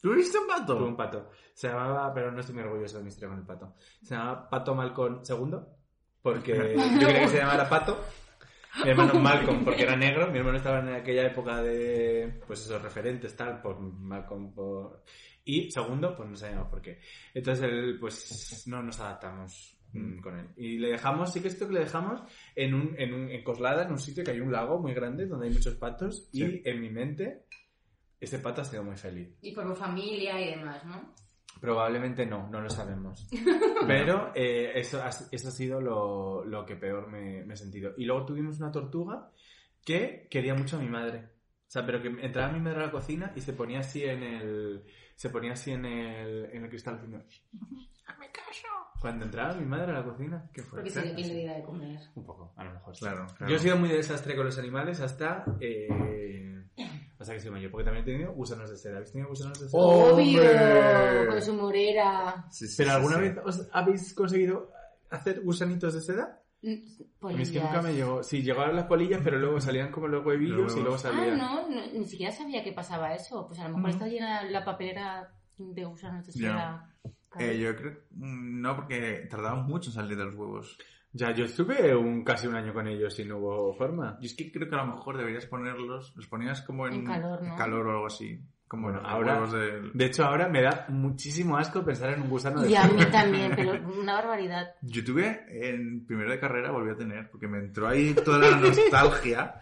¿Tuviste 0.00 0.38
un 0.38 0.46
Tuve 0.66 0.84
un 0.84 0.96
pato? 0.96 1.18
pato. 1.24 1.30
Se 1.52 1.68
llamaba, 1.68 2.12
pero 2.14 2.30
no 2.30 2.40
estoy 2.40 2.54
muy 2.54 2.64
orgulloso 2.64 2.98
de 2.98 3.02
mi 3.02 3.08
historia 3.08 3.30
con 3.30 3.38
el 3.38 3.46
pato. 3.46 3.74
Se 4.02 4.14
llamaba 4.14 4.48
Pato 4.48 4.74
Malcolm 4.74 5.22
II, 5.28 5.58
porque 6.22 6.52
yo 7.00 7.06
quería 7.08 7.22
que 7.22 7.28
se 7.28 7.38
llamara 7.38 7.68
Pato. 7.68 8.04
Mi 8.84 8.90
hermano 8.90 9.14
Malcolm, 9.14 9.64
porque 9.64 9.82
era 9.82 9.96
negro. 9.96 10.30
Mi 10.30 10.38
hermano 10.38 10.58
estaba 10.58 10.80
en 10.80 10.94
aquella 10.94 11.26
época 11.26 11.62
de, 11.62 12.40
pues 12.46 12.60
esos 12.60 12.80
referentes, 12.80 13.34
tal, 13.34 13.60
por 13.60 13.80
Malcolm, 13.80 14.54
por... 14.54 15.02
Y 15.44 15.70
segundo, 15.70 16.14
pues 16.14 16.28
no 16.28 16.36
sabíamos 16.36 16.68
por 16.68 16.82
qué. 16.82 17.00
Entonces, 17.32 17.64
él, 17.64 17.96
pues, 17.98 18.64
no 18.66 18.82
nos 18.82 19.00
adaptamos 19.00 19.75
con 20.22 20.38
él. 20.38 20.48
Y 20.56 20.78
le 20.78 20.88
dejamos, 20.90 21.32
sí 21.32 21.40
que 21.40 21.48
es 21.48 21.54
cierto 21.54 21.68
que 21.68 21.78
le 21.78 21.84
dejamos 21.84 22.22
en 22.54 22.74
un, 22.74 22.94
en 22.98 23.14
un, 23.14 23.30
en 23.30 23.44
Coslada, 23.44 23.84
en 23.84 23.92
un 23.92 23.98
sitio 23.98 24.24
que 24.24 24.30
hay 24.30 24.40
un 24.40 24.52
lago 24.52 24.78
muy 24.78 24.94
grande 24.94 25.26
donde 25.26 25.46
hay 25.48 25.52
muchos 25.52 25.74
patos. 25.74 26.28
Sí. 26.32 26.62
Y 26.64 26.68
en 26.68 26.80
mi 26.80 26.90
mente, 26.90 27.46
ese 28.20 28.38
pato 28.38 28.62
ha 28.62 28.64
sido 28.64 28.84
muy 28.84 28.96
feliz. 28.96 29.36
Y 29.42 29.52
por 29.52 29.76
familia 29.76 30.40
y 30.40 30.56
demás, 30.56 30.84
¿no? 30.84 31.14
Probablemente 31.60 32.26
no, 32.26 32.48
no 32.50 32.60
lo 32.60 32.68
sabemos. 32.68 33.28
Pero 33.86 34.32
eh, 34.34 34.72
eso, 34.74 35.02
ha, 35.02 35.08
eso 35.08 35.48
ha 35.48 35.52
sido 35.52 35.80
lo, 35.80 36.44
lo 36.44 36.66
que 36.66 36.76
peor 36.76 37.08
me, 37.08 37.44
me 37.44 37.54
he 37.54 37.56
sentido. 37.56 37.94
Y 37.96 38.04
luego 38.04 38.26
tuvimos 38.26 38.58
una 38.58 38.70
tortuga 38.70 39.30
que 39.84 40.26
quería 40.30 40.54
mucho 40.54 40.76
a 40.76 40.80
mi 40.80 40.88
madre. 40.88 41.36
O 41.66 41.70
sea, 41.70 41.84
pero 41.84 42.00
que 42.00 42.08
entraba 42.08 42.52
mi 42.52 42.60
madre 42.60 42.82
a 42.82 42.86
la 42.86 42.92
cocina 42.92 43.32
y 43.34 43.40
se 43.40 43.52
ponía 43.52 43.80
así 43.80 44.04
en 44.04 44.22
el. 44.22 44.84
Se 45.16 45.30
ponía 45.30 45.52
así 45.52 45.72
en 45.72 45.84
el, 45.84 46.44
en 46.52 46.62
el 46.64 46.68
cristal 46.68 46.96
haciendo. 46.96 47.18
¡Hazme 48.06 48.30
caso! 48.30 48.68
Cuando 49.00 49.24
entraba 49.26 49.54
mi 49.54 49.64
madre 49.66 49.92
a 49.92 49.94
la 50.00 50.04
cocina, 50.04 50.48
¿qué 50.52 50.62
fue? 50.62 50.80
Porque 50.82 50.92
quien 51.14 51.28
le 51.28 51.34
diera 51.34 51.54
de 51.54 51.62
comer. 51.62 51.98
Un 52.14 52.24
poco, 52.24 52.52
a 52.56 52.64
lo 52.64 52.72
mejor. 52.72 52.94
sí. 52.96 53.00
Claro, 53.04 53.26
claro. 53.36 53.50
Yo 53.50 53.56
he 53.56 53.60
sido 53.60 53.76
muy 53.76 53.88
de 53.88 53.96
desastre 53.96 54.34
con 54.34 54.46
los 54.46 54.58
animales 54.58 55.00
hasta. 55.00 55.44
Eh, 55.60 56.64
hasta 57.18 57.32
que 57.34 57.40
soy 57.40 57.50
mayor. 57.50 57.70
Porque 57.70 57.84
también 57.84 58.04
he 58.04 58.12
tenido 58.12 58.32
gusanos 58.32 58.70
de 58.70 58.76
seda. 58.76 58.96
¿Habéis 58.96 59.12
tenido 59.12 59.28
gusanos 59.30 59.60
de 59.60 59.68
seda? 59.68 59.80
¡Obvio! 59.82 61.30
Con 61.30 61.42
su 61.42 61.54
morera. 61.54 62.46
Sí, 62.50 62.66
sí, 62.66 62.74
¿Pero 62.78 62.90
sí, 62.90 62.96
alguna 62.96 63.16
sí. 63.16 63.22
vez 63.22 63.38
os 63.44 63.68
habéis 63.72 64.14
conseguido 64.14 64.70
hacer 65.10 65.40
gusanitos 65.42 65.94
de 65.94 66.00
seda? 66.00 66.40
A 66.62 67.28
mí 67.28 67.42
es 67.42 67.50
que 67.50 67.60
nunca 67.60 67.80
me 67.82 67.92
llegó. 67.94 68.22
Sí, 68.22 68.42
llegaban 68.42 68.74
las 68.74 68.86
polillas, 68.86 69.20
pero 69.22 69.38
luego 69.38 69.60
salían 69.60 69.92
como 69.92 70.08
los 70.08 70.24
huevillos 70.26 70.56
Los 70.58 70.72
y 70.72 70.80
luego 70.80 70.96
huevos. 70.96 71.04
Ah, 71.04 71.10
salían. 71.12 71.38
no, 71.38 71.68
no, 71.68 71.86
ni 71.92 72.04
siquiera 72.06 72.32
sabía 72.32 72.64
que 72.64 72.72
pasaba 72.72 73.14
eso. 73.14 73.46
Pues 73.46 73.60
a 73.60 73.68
lo 73.68 73.76
mejor 73.76 73.90
Mm. 73.90 73.92
está 73.92 74.06
llena 74.08 74.42
la 74.50 74.64
papelera 74.64 75.32
de 75.58 75.84
gusanos 75.84 76.26
de 76.26 76.32
Ya. 76.32 76.38
seda. 76.50 76.92
Eh, 77.38 77.58
yo 77.58 77.74
creo... 77.76 77.92
mm, 78.12 78.60
No, 78.60 78.76
porque 78.76 79.26
tardaban 79.30 79.64
mucho 79.66 79.90
en 79.90 79.94
salir 79.94 80.16
de 80.16 80.24
los 80.24 80.34
huevos. 80.34 80.78
Ya, 81.12 81.32
yo 81.32 81.44
estuve 81.46 81.94
un, 81.96 82.22
casi 82.24 82.46
un 82.46 82.56
año 82.56 82.74
con 82.74 82.86
ellos 82.86 83.18
y 83.18 83.24
no 83.24 83.38
hubo 83.38 83.74
forma. 83.74 84.18
Yo 84.20 84.26
es 84.26 84.34
que 84.34 84.52
creo 84.52 84.68
que 84.68 84.74
a 84.74 84.84
lo 84.84 84.94
mejor 84.96 85.16
deberías 85.16 85.46
ponerlos... 85.46 86.12
Los 86.16 86.26
ponías 86.26 86.60
como 86.62 86.86
en... 86.86 86.94
En 86.94 87.04
calor, 87.06 87.42
¿no? 87.42 87.56
calor 87.56 87.86
o 87.86 87.90
algo 87.92 88.06
así. 88.06 88.38
Como 88.68 88.90
Bueno, 88.90 89.00
ahora- 89.06 89.46
del... 89.46 89.92
De 89.94 90.06
hecho, 90.06 90.24
ahora 90.24 90.48
me 90.48 90.60
da 90.60 90.86
muchísimo 90.88 91.56
asco 91.56 91.84
pensar 91.84 92.10
en 92.10 92.22
un 92.22 92.28
gusano 92.28 92.60
de 92.62 92.70
Y 92.70 92.74
a 92.74 92.84
mí 92.84 93.02
también, 93.06 93.52
pero 93.56 93.72
una 94.00 94.14
barbaridad. 94.14 94.74
Yo 94.82 95.02
tuve 95.04 95.46
en 95.48 96.04
primero 96.04 96.30
de 96.32 96.38
carrera, 96.40 96.70
volví 96.72 96.90
a 96.90 96.96
tener, 96.96 97.30
porque 97.30 97.46
me 97.48 97.58
entró 97.60 97.88
ahí 97.88 98.12
toda 98.12 98.38
la 98.50 98.56
nostalgia. 98.56 99.54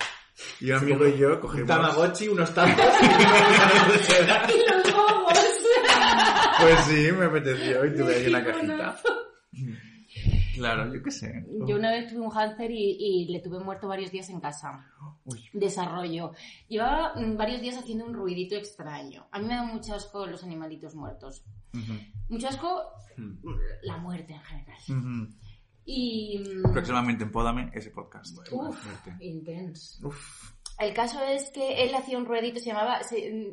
Y 0.60 0.72
un 0.72 0.78
amigo 0.78 1.06
y 1.06 1.16
yo 1.18 1.34
Un 1.34 1.40
cogimos... 1.40 1.68
tamagotchi, 1.68 2.26
unos 2.28 2.52
tazos 2.52 2.76
y 3.00 3.06
de. 3.06 4.32
¡Y 4.52 4.70
los 4.70 4.92
bobos! 4.92 5.53
Pues 6.64 6.80
sí, 6.86 7.12
me 7.12 7.24
apeteció 7.26 7.84
y 7.86 7.94
tuve 7.94 8.14
ahí 8.16 8.26
una 8.28 8.44
cajita. 8.44 8.96
Claro, 10.54 10.94
yo 10.94 11.02
qué 11.02 11.10
sé. 11.10 11.44
Yo 11.66 11.74
una 11.76 11.90
vez 11.90 12.08
tuve 12.08 12.20
un 12.20 12.30
hámster 12.30 12.70
y, 12.70 12.96
y 12.98 13.24
le 13.32 13.40
tuve 13.40 13.58
muerto 13.58 13.88
varios 13.88 14.12
días 14.12 14.28
en 14.30 14.40
casa. 14.40 14.86
Uy. 15.24 15.48
Desarrollo. 15.52 16.30
Llevaba 16.68 17.14
mm, 17.16 17.36
varios 17.36 17.60
días 17.60 17.76
haciendo 17.76 18.04
un 18.06 18.14
ruidito 18.14 18.54
extraño. 18.54 19.26
A 19.32 19.40
mí 19.40 19.46
me 19.46 19.54
da 19.56 19.64
mucho 19.64 19.94
asco 19.94 20.26
los 20.26 20.44
animalitos 20.44 20.94
muertos. 20.94 21.44
Ujú, 21.72 21.92
Mucho 22.28 22.48
asco 22.48 22.82
Hmm. 23.16 23.38
la 23.82 23.96
muerte 23.98 24.32
en 24.32 24.40
general. 24.42 24.78
ujú. 24.88 25.34
Y... 25.84 26.42
mm, 26.64 26.72
Próximamente 26.72 27.22
en 27.24 27.30
Pódame 27.30 27.70
ese 27.72 27.90
podcast. 27.90 28.36
Uf, 28.50 28.86
intenso. 29.20 30.10
El 30.80 30.92
caso 30.94 31.20
es 31.22 31.50
que 31.50 31.84
él 31.84 31.94
hacía 31.94 32.18
un 32.18 32.26
ruedito, 32.26 32.58
se 32.58 32.66
llamaba, 32.66 32.98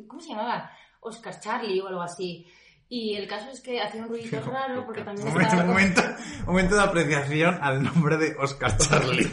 ¿cómo 0.08 0.20
se 0.20 0.30
llamaba? 0.30 0.70
Oscar 1.00 1.38
Charlie 1.40 1.80
o 1.80 1.86
algo 1.88 2.02
así. 2.02 2.44
Y 2.94 3.14
el 3.16 3.26
caso 3.26 3.48
es 3.50 3.60
que 3.62 3.80
hacía 3.80 4.02
un 4.02 4.08
ruidito 4.10 4.38
raro 4.50 4.84
porque 4.84 5.00
también 5.00 5.26
momento, 5.26 5.46
estaba... 5.48 5.62
un 5.62 5.68
momento, 5.70 6.02
momento 6.44 6.74
de 6.74 6.82
apreciación 6.82 7.58
al 7.62 7.82
nombre 7.82 8.18
de 8.18 8.36
Oscar 8.38 8.76
Charlie. 8.76 9.30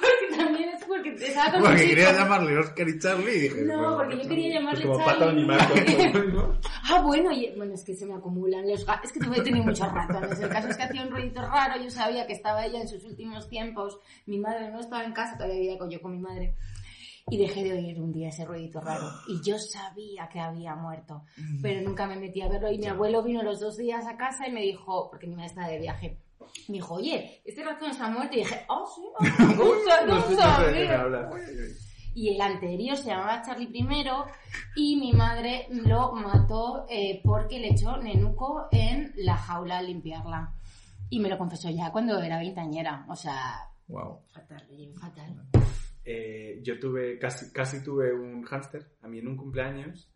Porque 0.00 0.36
también 0.36 0.68
es 0.70 0.84
porque 0.84 1.10
es 1.14 1.20
estaba 1.22 1.52
con 1.52 1.62
Porque 1.62 1.86
quería 1.88 2.12
llamarle 2.12 2.58
Oscar 2.58 2.88
y 2.88 2.98
Charlie 2.98 3.36
y 3.36 3.40
dije... 3.40 3.62
No, 3.62 3.76
bueno, 3.76 3.96
porque 3.96 4.22
yo 4.22 4.28
quería 4.28 4.54
llamarle 4.54 4.86
Pues 4.86 4.98
como 4.98 5.18
Charlie. 5.18 5.46
pato. 5.46 6.58
Ah, 6.88 7.00
bueno, 7.02 7.32
y, 7.32 7.52
bueno, 7.56 7.74
es 7.74 7.82
que 7.84 7.94
se 7.94 8.06
me 8.06 8.14
acumulan 8.14 8.66
los 8.68 8.86
gatos. 8.86 9.10
Es 9.10 9.12
que 9.12 9.40
he 9.40 9.42
tenido 9.42 9.64
muchos 9.64 9.92
ratones. 9.92 10.38
El 10.38 10.48
caso 10.48 10.68
es 10.68 10.76
que 10.76 10.82
hacía 10.84 11.02
un 11.02 11.10
ruidito 11.10 11.42
raro. 11.42 11.82
Yo 11.82 11.90
sabía 11.90 12.26
que 12.26 12.32
estaba 12.32 12.64
ella 12.64 12.80
en 12.80 12.88
sus 12.88 13.04
últimos 13.04 13.48
tiempos. 13.50 13.98
Mi 14.26 14.38
madre 14.38 14.70
no 14.70 14.80
estaba 14.80 15.04
en 15.04 15.12
casa, 15.12 15.36
todavía 15.36 15.58
vivía 15.58 15.78
con- 15.78 15.90
yo 15.90 16.00
con 16.00 16.12
mi 16.12 16.18
madre. 16.20 16.54
Y 17.28 17.38
dejé 17.38 17.64
de 17.64 17.72
oír 17.72 18.00
un 18.00 18.12
día 18.12 18.28
ese 18.28 18.44
ruidito 18.44 18.80
raro. 18.80 19.10
Y 19.26 19.42
yo 19.42 19.58
sabía 19.58 20.28
que 20.28 20.38
había 20.38 20.76
muerto. 20.76 21.24
Pero 21.60 21.80
nunca 21.82 22.06
me 22.06 22.16
metí 22.16 22.40
a 22.40 22.48
verlo. 22.48 22.70
Y 22.70 22.78
mi 22.78 22.86
abuelo 22.86 23.22
vino 23.22 23.42
los 23.42 23.58
dos 23.58 23.76
días 23.76 24.06
a 24.06 24.16
casa 24.16 24.46
y 24.46 24.52
me 24.52 24.60
dijo, 24.62 25.08
porque 25.10 25.26
mi 25.26 25.34
madre 25.34 25.46
estaba 25.48 25.66
de 25.68 25.78
viaje. 25.80 26.18
Me 26.68 26.74
dijo, 26.74 26.94
oye, 26.94 27.42
este 27.44 27.64
ratón 27.64 27.90
está 27.90 28.08
muerto. 28.08 28.36
Y 28.36 28.40
dije, 28.40 28.64
oh, 28.68 28.86
sí, 28.94 29.02
oh, 29.18 30.36
sabía. 30.36 31.00
hablas. 31.00 31.34
Y 32.14 32.28
el 32.34 32.40
anterior 32.40 32.96
se 32.96 33.08
llamaba 33.08 33.42
Charlie 33.42 33.66
primero 33.66 34.24
y 34.74 34.96
mi 34.96 35.12
madre 35.12 35.66
lo 35.70 36.12
mató 36.12 36.86
eh, 36.88 37.20
porque 37.24 37.58
le 37.58 37.72
echó 37.72 37.96
nenuco 37.98 38.68
en 38.70 39.12
la 39.16 39.36
jaula 39.36 39.78
al 39.78 39.86
limpiarla. 39.88 40.54
Y 41.10 41.18
me 41.18 41.28
lo 41.28 41.36
confesó 41.36 41.68
ya 41.70 41.90
cuando 41.92 42.18
era 42.22 42.38
veintañera. 42.38 43.04
O 43.08 43.16
sea, 43.16 43.68
Wow. 43.88 44.20
fatal, 44.32 44.64
fatal. 45.00 45.42
Eh, 46.08 46.60
yo 46.62 46.78
tuve, 46.78 47.18
casi, 47.18 47.52
casi 47.52 47.82
tuve 47.82 48.12
un 48.14 48.44
hámster, 48.44 48.86
a 49.02 49.08
mí 49.08 49.18
en 49.18 49.26
un 49.28 49.36
cumpleaños. 49.36 50.08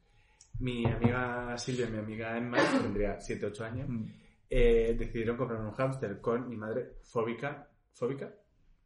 Mi 0.60 0.86
amiga 0.86 1.56
Silvia 1.58 1.86
y 1.88 1.90
mi 1.90 1.98
amiga 1.98 2.36
Emma, 2.36 2.58
que 2.58 2.78
tendría 2.78 3.18
7, 3.20 3.46
8 3.46 3.64
años, 3.64 3.88
Mm. 3.88 4.04
eh, 4.48 4.94
decidieron 4.98 5.36
comprar 5.36 5.60
un 5.60 5.72
hámster 5.72 6.20
con 6.20 6.48
mi 6.48 6.56
madre 6.56 6.96
fóbica. 7.02 7.68
¿Fóbica? 7.94 8.32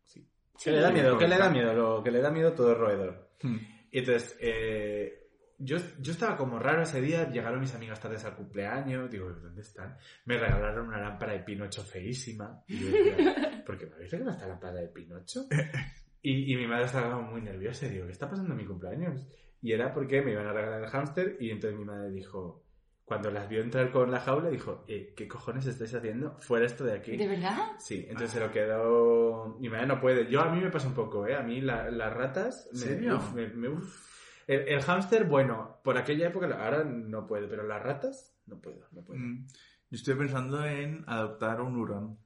Sí. 0.04 0.26
Sí. 0.56 0.64
Que 0.64 0.70
le 0.72 0.80
da 0.80 0.90
miedo, 0.90 1.18
que 1.18 1.28
le 1.28 1.36
da 1.36 1.50
miedo, 1.50 1.74
lo, 1.74 2.02
que 2.02 2.10
le 2.10 2.20
da 2.20 2.30
miedo 2.30 2.52
todo 2.52 2.72
el 2.72 2.78
roedor. 2.78 3.30
Mm. 3.42 3.56
Y 3.90 3.98
entonces, 3.98 4.36
eh, 4.40 5.28
yo, 5.58 5.76
yo 6.00 6.12
estaba 6.12 6.36
como 6.36 6.58
raro 6.58 6.82
ese 6.82 7.00
día, 7.00 7.28
llegaron 7.30 7.60
mis 7.60 7.74
amigas 7.74 8.00
tardes 8.00 8.24
al 8.24 8.34
cumpleaños, 8.36 9.10
digo, 9.10 9.30
¿dónde 9.30 9.60
están? 9.62 9.96
Me 10.24 10.38
regalaron 10.38 10.88
una 10.88 11.00
lámpara 11.00 11.32
de 11.32 11.40
Pinocho 11.40 11.82
feísima. 11.82 12.62
Y 12.68 12.78
yo 12.78 12.90
decía, 12.90 13.62
¿por 13.66 13.76
qué 13.78 13.86
me 13.86 13.94
habéis 13.94 14.10
regalado 14.12 14.36
esta 14.36 14.48
lámpara 14.48 14.74
de 14.80 14.88
Pinocho? 14.88 15.46
Y, 16.24 16.52
y 16.52 16.56
mi 16.56 16.66
madre 16.66 16.86
estaba 16.86 17.20
muy 17.20 17.42
nerviosa 17.42 17.86
y 17.86 17.90
digo, 17.90 18.06
¿qué 18.06 18.12
está 18.12 18.28
pasando 18.30 18.52
en 18.52 18.56
mi 18.56 18.64
cumpleaños? 18.64 19.26
Y 19.60 19.72
era 19.72 19.92
porque 19.92 20.22
me 20.22 20.32
iban 20.32 20.46
a 20.46 20.52
regalar 20.54 20.82
el 20.82 20.88
hámster 20.88 21.36
y 21.38 21.50
entonces 21.50 21.78
mi 21.78 21.84
madre 21.84 22.10
dijo, 22.10 22.64
cuando 23.04 23.30
las 23.30 23.46
vio 23.48 23.60
entrar 23.60 23.90
con 23.92 24.10
la 24.10 24.20
jaula, 24.20 24.48
dijo, 24.48 24.84
eh, 24.88 25.12
¿qué 25.14 25.28
cojones 25.28 25.66
estáis 25.66 25.94
haciendo? 25.94 26.36
Fuera 26.40 26.64
esto 26.64 26.82
de 26.84 26.94
aquí. 26.94 27.14
¿De 27.16 27.28
verdad? 27.28 27.72
Sí, 27.78 28.06
entonces 28.08 28.30
se 28.30 28.40
lo 28.40 28.50
quedó. 28.50 29.56
Mi 29.60 29.68
madre 29.68 29.86
no 29.86 30.00
puede. 30.00 30.26
Yo 30.30 30.40
a 30.40 30.50
mí 30.50 30.60
me 30.62 30.70
pasa 30.70 30.88
un 30.88 30.94
poco, 30.94 31.26
¿eh? 31.26 31.34
A 31.36 31.42
mí 31.42 31.60
la- 31.60 31.90
las 31.90 32.12
ratas. 32.14 32.70
Me, 32.72 32.78
¿Serio? 32.78 33.16
uf, 33.16 33.34
me- 33.34 33.48
me- 33.48 33.68
uf. 33.68 34.14
El, 34.46 34.60
el 34.68 34.80
hámster, 34.82 35.24
bueno, 35.24 35.80
por 35.84 35.98
aquella 35.98 36.28
época, 36.28 36.46
ahora 36.46 36.84
no 36.84 37.26
puedo, 37.26 37.48
pero 37.48 37.66
las 37.66 37.82
ratas, 37.82 38.34
no 38.46 38.58
puedo, 38.60 38.86
no 38.92 39.02
puedo. 39.04 39.18
Mm. 39.20 39.46
Yo 39.90 39.96
estoy 39.96 40.14
pensando 40.14 40.64
en 40.64 41.04
adoptar 41.06 41.60
un 41.60 41.76
hurón. 41.76 42.18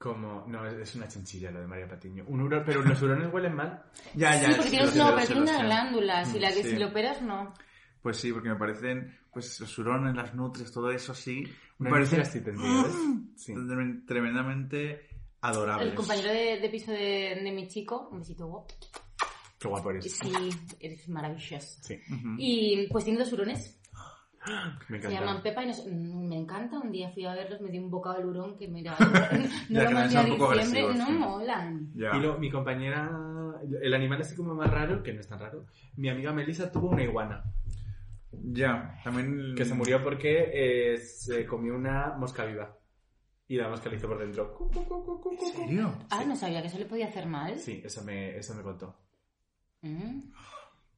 Como, 0.00 0.46
no, 0.48 0.66
es, 0.66 0.94
una 0.94 1.06
chinchilla 1.08 1.50
lo 1.50 1.60
de 1.60 1.66
María 1.66 1.86
Patiño. 1.86 2.24
Un 2.26 2.40
hurón, 2.40 2.62
pero 2.64 2.80
los 2.80 3.02
hurones 3.02 3.30
huelen 3.30 3.54
mal. 3.54 3.82
Ya, 4.14 4.32
sí, 4.32 4.46
porque 4.56 4.70
tiene, 4.70 4.86
lo 4.86 4.92
sé, 4.92 4.98
no, 4.98 5.04
pero 5.08 5.20
sé, 5.20 5.26
tiene 5.26 5.40
lo 5.40 5.50
una 5.50 5.58
sé. 5.60 5.64
glándula. 5.66 6.24
Si, 6.24 6.38
la 6.40 6.48
que, 6.48 6.62
Sí. 6.62 6.70
si 6.70 6.76
lo 6.76 6.86
operas, 6.86 7.20
no. 7.20 7.52
Pues 8.00 8.16
sí, 8.16 8.32
porque 8.32 8.48
me 8.48 8.56
parecen, 8.56 9.18
pues 9.30 9.60
los 9.60 9.78
hurones, 9.78 10.14
las 10.16 10.34
nutrias, 10.34 10.72
todo 10.72 10.90
eso 10.90 11.12
así, 11.12 11.42
me 11.76 11.88
Una 11.88 11.90
parecen 11.90 12.20
así. 12.22 12.40
Sí. 13.36 13.52
tremen- 13.52 14.06
tremendamente 14.06 15.06
adorables. 15.42 15.88
El 15.90 15.94
compañero 15.94 16.30
de, 16.32 16.60
de 16.60 16.68
piso 16.70 16.92
de, 16.92 17.38
de 17.44 17.52
mi 17.52 17.68
chico, 17.68 18.08
un 18.10 18.20
besito 18.20 18.46
guapo. 18.46 18.74
Qué 19.58 19.68
guapo 19.68 19.90
eres. 19.90 20.10
Sí, 20.16 20.32
eres 20.80 21.06
maravilloso. 21.10 21.78
Sí. 21.82 22.00
Y 22.38 22.86
pues 22.90 23.04
tiene 23.04 23.18
dos 23.18 23.30
hurones. 23.34 23.78
Me 24.88 24.98
Se 25.00 25.06
encanta. 25.08 25.10
llaman 25.10 25.42
Pepa 25.42 25.62
y 25.64 25.66
nos- 25.68 25.86
mm, 25.86 26.28
me 26.28 26.36
encanta. 26.38 26.78
Un 26.78 26.90
día 26.92 27.10
fui 27.10 27.24
a 27.26 27.34
verlos, 27.34 27.60
me 27.60 27.70
di 27.70 27.78
un 27.78 27.90
bocado 27.90 28.18
de 28.18 28.26
hurón 28.26 28.56
que 28.56 28.68
mira, 28.68 28.96
no 29.68 29.82
lo 29.82 29.90
mandé 29.90 30.16
a 30.18 30.24
diciembre, 30.24 30.94
no 30.94 31.06
sí. 31.06 31.12
molan. 31.12 31.92
Ya. 31.94 32.16
Y 32.16 32.20
luego 32.20 32.38
mi 32.38 32.50
compañera, 32.50 33.10
el 33.82 33.94
animal 33.94 34.20
así 34.22 34.34
como 34.34 34.54
más 34.54 34.70
raro, 34.70 35.02
que 35.02 35.12
no 35.12 35.20
es 35.20 35.28
tan 35.28 35.38
raro, 35.38 35.66
mi 35.96 36.08
amiga 36.08 36.32
Melissa 36.32 36.70
tuvo 36.72 36.88
una 36.90 37.02
iguana. 37.02 37.44
Ya, 38.32 38.98
también... 39.04 39.54
Que 39.56 39.64
se 39.64 39.74
murió 39.74 40.02
porque 40.02 40.50
eh, 40.94 40.98
se 40.98 41.44
comió 41.46 41.74
una 41.74 42.14
mosca 42.16 42.44
viva. 42.44 42.76
Y 43.48 43.56
la 43.56 43.68
mosca 43.68 43.90
le 43.90 43.96
hizo 43.96 44.06
por 44.06 44.18
dentro. 44.20 44.56
¿En 45.32 45.52
serio? 45.52 45.92
Ah, 46.08 46.22
no 46.24 46.36
sabía 46.36 46.62
que 46.62 46.68
eso 46.68 46.78
le 46.78 46.86
podía 46.86 47.08
hacer 47.08 47.26
mal. 47.26 47.58
Sí, 47.58 47.82
eso 47.84 48.02
me, 48.04 48.36
eso 48.38 48.54
me 48.54 48.62
contó. 48.62 48.96
Mm. 49.82 50.20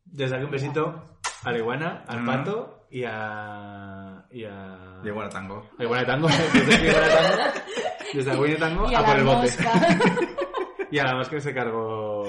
Desde 0.04 0.36
aquí 0.36 0.44
un 0.44 0.50
besito 0.50 1.18
a 1.42 1.50
la 1.50 1.58
iguana, 1.58 2.04
al 2.06 2.22
Mm. 2.22 2.26
pato 2.26 2.81
y 2.92 3.04
a... 3.04 4.26
Y 4.30 4.44
a... 4.44 5.00
Llegó 5.02 5.22
a 5.22 5.28
tango. 5.30 5.66
a 5.78 5.82
iguana 5.82 6.02
de 6.02 6.06
tango. 6.06 6.28
Desde 6.28 6.74
aquí 6.74 6.86
iguana 6.86 7.06
de 7.06 7.14
tango. 7.14 7.52
Desde 8.12 8.30
la 8.30 8.34
iguana 8.34 8.52
de 8.52 8.58
tango 8.60 8.90
Y 8.90 8.94
a, 8.94 8.98
a 8.98 9.04
por 9.06 9.16
el 9.16 9.24
bote. 9.24 9.48
Y 10.90 10.98
a 10.98 11.04
la 11.04 11.14
mosca 11.14 11.36
que 11.36 11.40
se 11.40 11.54
cargó... 11.54 12.24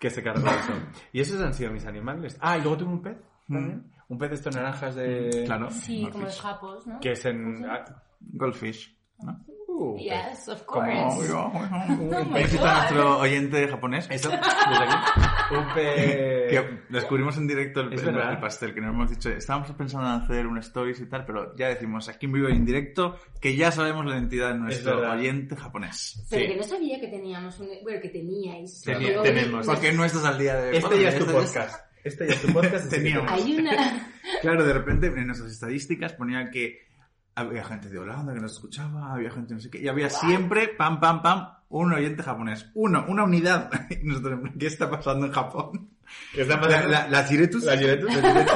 Que 0.00 0.10
se 0.10 0.22
cargó 0.24 0.48
eso. 0.48 0.72
Y 1.12 1.20
esos 1.20 1.40
han 1.40 1.54
sido 1.54 1.70
mis 1.70 1.86
animales. 1.86 2.36
Ah, 2.40 2.58
y 2.58 2.62
luego 2.62 2.78
tuve 2.78 2.88
un 2.90 3.02
pez 3.02 3.16
también. 3.48 3.92
Un 4.08 4.18
pez 4.18 4.30
de 4.30 4.34
estos 4.34 4.56
naranjas 4.56 4.96
de... 4.96 5.44
Claro. 5.46 5.70
Sí, 5.70 6.08
como 6.10 6.24
los 6.24 6.40
japos, 6.40 6.86
¿no? 6.86 6.98
Que 6.98 7.12
es 7.12 7.24
en... 7.24 7.64
ah, 7.64 7.84
Goldfish. 8.20 8.92
¿no? 9.22 9.38
Uh, 9.78 9.98
Yes, 9.98 10.48
of 10.48 10.62
course. 10.64 10.90
Oh, 11.32 11.50
Un 11.88 12.10
nuestro 12.10 13.18
oyente 13.18 13.68
japonés. 13.68 14.06
Eso, 14.10 14.28
desde 14.30 14.44
aquí. 14.84 15.54
Un 15.56 15.74
pez... 15.74 16.50
Que 16.50 16.78
descubrimos 16.88 17.36
en 17.36 17.46
directo 17.46 17.80
el, 17.80 17.92
el- 17.92 18.08
el 18.18 18.38
pastel, 18.38 18.74
que 18.74 18.80
nos 18.80 18.90
hemos 18.94 19.10
dicho, 19.10 19.28
estábamos 19.30 19.70
pensando 19.72 20.06
en 20.08 20.22
hacer 20.22 20.46
un 20.46 20.58
stories 20.58 21.00
y 21.00 21.06
tal, 21.06 21.24
pero 21.24 21.54
ya 21.56 21.68
decimos 21.68 22.08
aquí 22.08 22.26
en 22.26 22.32
vivo 22.32 22.48
y 22.48 22.52
en 22.52 22.64
directo 22.64 23.18
que 23.40 23.56
ya 23.56 23.70
sabemos 23.70 24.04
la 24.06 24.14
identidad 24.16 24.52
de 24.52 24.58
nuestro 24.58 25.10
oyente 25.10 25.56
japonés. 25.56 26.24
Pero 26.30 26.42
Sí. 26.42 26.48
que 26.52 26.56
no 26.56 26.62
sabía 26.62 27.00
que 27.00 27.08
teníamos 27.08 27.58
un... 27.60 27.68
Bueno, 27.82 28.00
que 28.00 28.08
teníais. 28.08 28.82
Tenía- 28.82 29.22
tenemos. 29.22 29.66
Porque 29.66 29.92
no 29.92 30.04
estás 30.04 30.24
al 30.24 30.38
día 30.38 30.54
de... 30.56 30.76
Este 30.78 31.02
ya 31.02 31.08
es 31.08 31.18
tu 31.18 31.24
Este 31.24 31.32
podcast. 31.34 31.86
Este 32.04 32.26
ya 32.28 32.34
es 32.34 32.42
tu 32.42 32.52
podcast. 32.52 32.90
Teníamos. 32.90 33.30
Hay 33.32 33.56
una... 33.56 34.08
Claro, 34.42 34.64
de 34.64 34.72
repente 34.72 35.06
en 35.08 35.26
nuestras 35.26 35.50
estadísticas 35.52 36.12
ponía 36.14 36.50
que 36.50 36.86
había 37.36 37.62
gente 37.64 37.88
de 37.88 37.98
Holanda 37.98 38.32
que 38.34 38.40
nos 38.40 38.52
escuchaba, 38.54 39.12
había 39.12 39.30
gente 39.30 39.54
no 39.54 39.60
sé 39.60 39.70
qué, 39.70 39.78
y 39.78 39.88
había 39.88 40.08
siempre, 40.10 40.68
pam, 40.68 40.98
pam, 40.98 41.22
pam, 41.22 41.48
un 41.68 41.92
oyente 41.92 42.22
japonés. 42.22 42.70
Uno, 42.74 43.04
una 43.08 43.24
unidad. 43.24 43.70
Y 43.90 44.06
nosotros, 44.06 44.40
¿qué 44.58 44.66
está 44.66 44.90
pasando 44.90 45.26
en 45.26 45.32
Japón? 45.32 45.90
¿Qué 46.32 46.42
está 46.42 46.56
La, 46.56 46.60
pasando? 46.62 46.88
la, 46.88 47.08
la 47.08 47.26
Chiretus. 47.28 47.64
La 47.64 47.78
Chiretus. 47.78 48.14
La 48.16 48.22
Chiretus. 48.32 48.54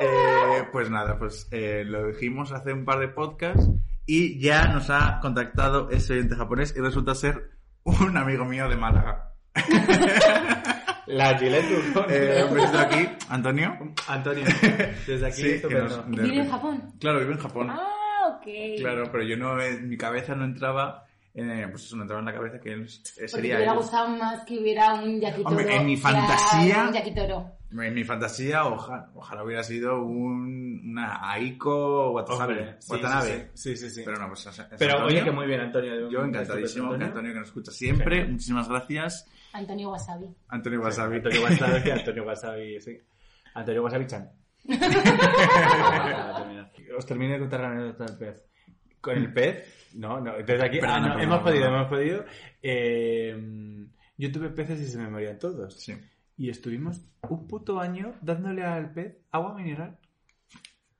Eh, 0.00 0.64
pues 0.72 0.90
nada, 0.90 1.18
pues 1.18 1.48
eh, 1.50 1.84
lo 1.86 2.06
dijimos 2.08 2.52
hace 2.52 2.72
un 2.72 2.84
par 2.84 2.98
de 3.00 3.08
podcasts 3.08 3.68
y 4.06 4.40
ya 4.40 4.66
nos 4.68 4.90
ha 4.90 5.18
contactado 5.20 5.90
ese 5.90 6.14
oyente 6.14 6.34
japonés 6.36 6.74
y 6.76 6.80
resulta 6.80 7.14
ser 7.14 7.50
un 7.84 8.16
amigo 8.16 8.44
mío 8.44 8.68
de 8.68 8.76
Málaga. 8.76 9.32
La 11.06 11.36
Giletu. 11.38 11.74
Eh, 12.08 12.44
un 12.48 12.54
besito 12.54 12.78
aquí, 12.78 13.08
Antonio. 13.28 13.76
Antonio, 14.08 14.44
desde 15.06 15.26
aquí, 15.26 15.42
Sí, 15.42 15.60
que 15.68 15.86
¿Vive 16.08 16.38
en 16.38 16.50
Japón? 16.50 16.92
Claro, 17.00 17.18
vive 17.20 17.32
en 17.32 17.38
Japón. 17.38 17.70
Ah, 17.70 17.88
ok. 18.42 18.78
Claro, 18.78 19.08
pero 19.10 19.24
yo 19.24 19.36
no, 19.36 19.60
en 19.60 19.88
mi 19.88 19.96
cabeza 19.96 20.34
no 20.34 20.44
entraba, 20.44 21.06
eh, 21.34 21.66
pues 21.70 21.84
eso, 21.84 21.96
no 21.96 22.02
entraba 22.02 22.20
en 22.20 22.26
la 22.26 22.34
cabeza 22.34 22.60
que 22.60 22.72
él 22.72 22.82
eh, 22.82 22.86
Porque 23.14 23.28
sería 23.28 23.56
hubiera 23.56 23.72
él. 23.72 23.78
gustado 23.78 24.08
más 24.08 24.44
que 24.44 24.58
hubiera 24.58 24.94
un 24.94 25.20
yakitoro. 25.20 25.48
Hombre, 25.56 25.76
en 25.76 25.86
mi 25.86 25.96
fantasía- 25.96 26.86
un 26.88 26.92
yakitoro. 26.92 27.52
En 27.74 27.94
mi 27.94 28.04
fantasía, 28.04 28.66
ojalá, 28.66 29.08
ojalá 29.14 29.42
hubiera 29.44 29.62
sido 29.62 30.02
un, 30.02 30.82
una 30.90 31.30
Aiko 31.32 32.10
Watanabe. 32.10 32.76
Sí, 32.80 32.92
Watanabe. 32.92 33.50
sí, 33.54 33.74
sí, 33.76 33.88
sí, 33.88 33.94
sí. 33.94 34.02
Pero 34.04 34.18
no, 34.18 34.28
pues 34.28 34.44
es- 34.44 34.58
es 34.58 34.66
Pero 34.78 34.92
Antonio. 34.96 35.06
oye, 35.16 35.24
que 35.24 35.30
muy 35.30 35.46
bien, 35.46 35.60
Antonio. 35.60 36.10
Yo 36.10 36.22
encantadísimo, 36.22 36.88
que 36.88 36.94
Antonio. 36.96 37.06
Antonio 37.06 37.32
que 37.32 37.38
nos 37.38 37.48
escucha 37.48 37.72
siempre. 37.72 38.16
Genial. 38.16 38.32
Muchísimas 38.32 38.68
gracias, 38.68 39.26
Antonio 39.54 39.88
Wasabi. 39.90 40.26
Antonio 40.48 40.80
Wasabi. 40.82 41.16
Antonio 41.16 41.42
Wasabi, 41.44 41.90
Antonio 41.92 42.24
Wasabi, 42.24 42.80
sí. 42.82 42.98
Antonio 43.54 43.82
Wasabi-chan. 43.84 44.30
Os 46.96 47.06
termino 47.06 47.32
de 47.34 47.40
contar 47.40 47.60
la 47.60 47.68
anécdota 47.70 48.04
del 48.06 48.16
pez. 48.18 48.44
Con 49.00 49.16
el 49.16 49.32
pez, 49.32 49.90
no, 49.94 50.20
no, 50.20 50.34
desde 50.38 50.64
aquí, 50.64 50.78
Perdona, 50.78 50.96
ah, 50.96 51.00
no, 51.00 51.06
perdona, 51.08 51.22
hemos 51.24 51.40
podido, 51.42 51.66
hemos 51.66 51.88
podido. 51.88 52.24
Eh, 52.62 53.36
yo 54.16 54.30
tuve 54.32 54.50
peces 54.50 54.80
y 54.80 54.86
se 54.86 54.98
me 54.98 55.08
morían 55.10 55.38
todos. 55.38 55.80
Sí. 55.80 55.94
Y 56.36 56.50
estuvimos 56.50 57.00
un 57.28 57.46
puto 57.48 57.80
año 57.80 58.14
dándole 58.20 58.62
al 58.64 58.92
pez 58.92 59.16
agua 59.32 59.54
mineral. 59.54 59.98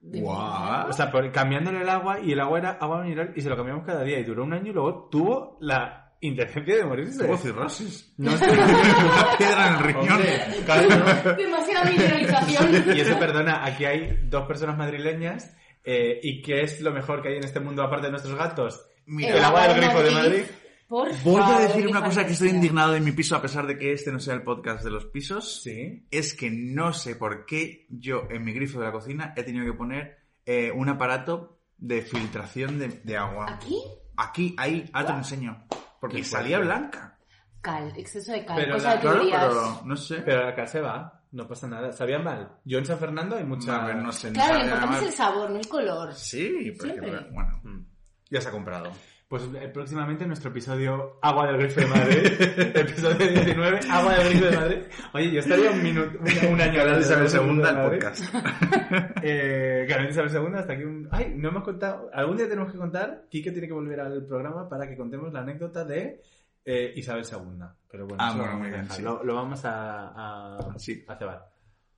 Guau. 0.00 0.88
O 0.88 0.92
sea, 0.92 1.10
por- 1.12 1.30
cambiándole 1.30 1.82
el 1.82 1.88
agua 1.88 2.18
y 2.20 2.32
el 2.32 2.40
agua 2.40 2.58
era 2.58 2.70
agua 2.72 3.02
mineral 3.02 3.32
y 3.36 3.40
se 3.40 3.48
lo 3.48 3.56
cambiamos 3.56 3.84
cada 3.86 4.02
día 4.02 4.18
y 4.18 4.24
duró 4.24 4.42
un 4.44 4.52
año 4.52 4.70
y 4.70 4.74
luego 4.74 5.08
tuvo 5.10 5.58
la 5.60 6.14
indecencia 6.20 6.76
de 6.76 6.84
morirse. 6.84 7.24
Tuvo 7.24 7.36
cirrosis. 7.36 8.12
No 8.18 8.32
sé. 8.36 8.50
Una 8.50 9.36
piedra 9.38 9.68
en 9.68 9.74
el 9.74 9.80
riñón. 9.80 10.08
Hombre, 10.12 10.40
claro, 10.64 10.88
¿no? 10.88 11.32
Demasiada 11.36 11.84
mineralización. 11.88 12.96
Y 12.96 13.00
eso, 13.00 13.16
perdona, 13.18 13.64
aquí 13.64 13.84
hay 13.84 14.18
dos 14.24 14.44
personas 14.48 14.76
madrileñas 14.76 15.56
eh, 15.84 16.20
y 16.22 16.42
¿qué 16.42 16.62
es 16.62 16.80
lo 16.80 16.92
mejor 16.92 17.22
que 17.22 17.28
hay 17.28 17.36
en 17.36 17.44
este 17.44 17.60
mundo 17.60 17.82
aparte 17.82 18.06
de 18.06 18.12
nuestros 18.12 18.36
gatos? 18.36 18.84
Mira, 19.06 19.36
el 19.36 19.44
agua 19.44 19.68
del 19.68 19.80
de 19.80 19.86
grifo 19.86 20.02
de 20.02 20.10
Madrid. 20.10 20.42
Voy 20.88 21.40
a 21.42 21.58
decir 21.60 21.86
una 21.88 22.04
cosa 22.04 22.26
que 22.26 22.32
estoy 22.34 22.50
indignado 22.50 22.92
de 22.92 23.00
mi 23.00 23.12
piso, 23.12 23.34
a 23.34 23.40
pesar 23.42 23.66
de 23.66 23.78
que 23.78 23.92
este 23.92 24.12
no 24.12 24.20
sea 24.20 24.34
el 24.34 24.42
podcast 24.42 24.84
de 24.84 24.90
los 24.90 25.06
pisos. 25.06 25.62
Sí. 25.62 26.06
Es 26.10 26.34
que 26.34 26.50
no 26.50 26.92
sé 26.92 27.16
por 27.16 27.46
qué 27.46 27.86
yo 27.88 28.24
en 28.30 28.44
mi 28.44 28.52
grifo 28.52 28.78
de 28.78 28.86
la 28.86 28.92
cocina 28.92 29.32
he 29.36 29.42
tenido 29.42 29.64
que 29.64 29.72
poner 29.72 30.18
eh, 30.44 30.70
un 30.74 30.88
aparato 30.90 31.60
de 31.78 32.02
filtración 32.02 32.78
de, 32.78 32.88
de 32.88 33.16
agua. 33.16 33.46
¿Aquí? 33.48 33.82
Aquí, 34.18 34.54
ahí, 34.58 34.84
ahora 34.92 35.06
te 35.06 35.12
lo 35.12 35.18
enseño. 35.18 35.64
Porque 35.98 36.22
salía 36.24 36.58
blanca. 36.58 37.18
Cal, 37.62 37.92
exceso 37.96 38.32
de 38.32 38.44
cal, 38.44 38.56
Pero 38.56 38.74
cosa 38.74 38.88
la- 38.88 38.94
de 38.96 39.00
Claro, 39.28 39.48
pero 39.50 39.82
no 39.86 39.96
sé. 39.96 40.16
Pero 40.16 40.46
acá 40.48 40.66
se 40.66 40.80
va, 40.80 41.21
no 41.32 41.48
pasa 41.48 41.66
nada. 41.68 41.92
Sabía 41.92 42.18
mal. 42.18 42.48
Yo 42.64 42.78
en 42.78 42.86
San 42.86 42.98
Fernando 42.98 43.36
hay 43.36 43.44
mucha... 43.44 43.82
A 43.82 43.86
ver, 43.86 43.96
no 43.96 44.12
sé. 44.12 44.28
no 44.28 44.34
Claro, 44.34 44.58
lo 44.58 44.64
importante 44.64 44.96
es 44.98 45.02
el 45.02 45.12
sabor, 45.12 45.50
no 45.50 45.58
el 45.58 45.68
color. 45.68 46.12
Sí, 46.14 46.72
porque, 46.78 46.92
Siempre. 46.92 47.26
bueno, 47.32 47.60
Mm. 47.64 47.80
ya 48.30 48.40
se 48.40 48.48
ha 48.48 48.52
comprado. 48.52 48.90
Pues 49.28 49.44
eh, 49.54 49.70
próximamente 49.72 50.26
nuestro 50.26 50.50
episodio 50.50 51.18
Agua 51.22 51.46
del 51.46 51.56
Grifo 51.56 51.80
de 51.80 51.86
Madrid, 51.86 52.26
episodio 52.76 53.26
19, 53.28 53.80
Agua 53.90 54.14
del 54.18 54.28
Grifo 54.28 54.44
de 54.44 54.56
Madrid. 54.58 54.76
Oye, 55.14 55.30
yo 55.32 55.40
estaría 55.40 55.70
un 55.70 55.82
minuto, 55.82 56.18
un, 56.20 56.52
un 56.52 56.60
año 56.60 56.74
Canal 56.76 56.94
de 56.96 57.00
Isabel 57.00 57.28
II, 57.32 57.40
el 57.50 57.56
Madrid. 57.56 57.98
podcast. 57.98 58.24
Eh, 59.22 59.86
Canal 59.88 60.04
de 60.06 60.10
Isabel 60.12 60.30
II, 60.34 60.54
hasta 60.58 60.72
aquí 60.74 60.84
un... 60.84 61.08
Ay, 61.10 61.32
no 61.34 61.48
hemos 61.48 61.64
contado... 61.64 62.10
Algún 62.12 62.36
día 62.36 62.46
tenemos 62.48 62.70
que 62.72 62.78
contar, 62.78 63.24
Quique 63.30 63.52
tiene 63.52 63.66
que 63.68 63.72
volver 63.72 64.00
al 64.00 64.24
programa 64.26 64.68
para 64.68 64.86
que 64.86 64.96
contemos 64.96 65.32
la 65.32 65.40
anécdota 65.40 65.84
de 65.84 66.20
eh, 66.64 66.92
Isabel 66.96 67.24
II. 67.30 67.64
Pero 67.90 68.06
bueno, 68.06 68.22
Ah, 68.22 68.30
bueno, 68.32 68.44
vamos 68.44 68.58
muy 68.60 68.68
a 68.68 68.72
bien, 68.72 68.90
sí. 68.90 69.02
Lo, 69.02 69.22
lo 69.24 69.34
vamos 69.34 69.64
a, 69.64 70.56
a, 70.56 70.78
Sí. 70.78 71.04
a 71.06 71.16
cebar. 71.16 71.50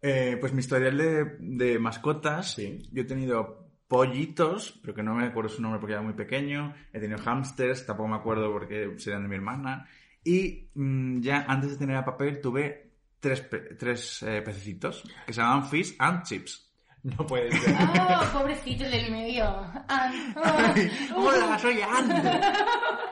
Eh, 0.02 0.36
pues 0.40 0.52
mi 0.52 0.60
historial 0.60 0.96
de, 0.98 1.36
de 1.40 1.78
mascotas, 1.78 2.52
Sí. 2.54 2.82
yo 2.92 3.02
he 3.02 3.06
tenido 3.06 3.68
pollitos, 3.88 4.78
pero 4.82 4.94
que 4.94 5.02
no 5.02 5.14
me 5.14 5.24
acuerdo 5.26 5.48
su 5.50 5.62
nombre 5.62 5.78
porque 5.80 5.92
era 5.94 6.02
muy 6.02 6.14
pequeño. 6.14 6.74
He 6.92 7.00
tenido 7.00 7.18
hamsters, 7.18 7.86
tampoco 7.86 8.08
me 8.08 8.16
acuerdo 8.16 8.52
porque 8.52 8.94
serían 8.98 9.22
de 9.22 9.28
mi 9.28 9.36
hermana. 9.36 9.86
Y 10.24 10.68
mm, 10.74 11.20
ya 11.20 11.44
antes 11.48 11.70
de 11.72 11.76
tener 11.76 11.96
a 11.96 12.04
papel 12.04 12.40
tuve 12.40 12.92
tres, 13.20 13.40
pe- 13.42 13.74
tres 13.76 14.22
eh, 14.22 14.42
pececitos 14.42 15.04
que 15.26 15.32
se 15.32 15.40
llamaban 15.40 15.68
Fish 15.68 15.94
and 15.98 16.22
Chips. 16.24 16.63
No 17.04 17.26
puede 17.26 17.52
ser. 17.52 17.76
Ah, 17.78 18.30
pobrecito 18.32 18.84
el 18.86 18.90
del 18.90 19.10
medio. 19.10 19.44
Ah, 19.44 20.10
ah. 20.36 20.74
¡Hola, 21.14 21.58
soy 21.58 21.82
Anne! 21.82 22.40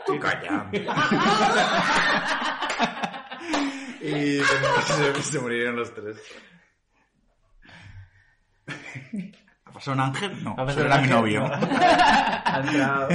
¡Tú 0.06 0.18
calla! 0.18 0.66
y 4.00 4.40
se, 4.40 5.22
se 5.22 5.38
murieron 5.40 5.76
los 5.76 5.94
tres. 5.94 6.16
¿Ha 9.66 9.72
pasado 9.72 9.94
un 9.94 10.00
ángel? 10.00 10.42
No, 10.42 10.54
un 10.54 11.02
mi 11.02 11.08
novio. 11.08 11.46
¿no? 11.46 11.54
Ha 12.44 12.60
entrado. 12.60 13.08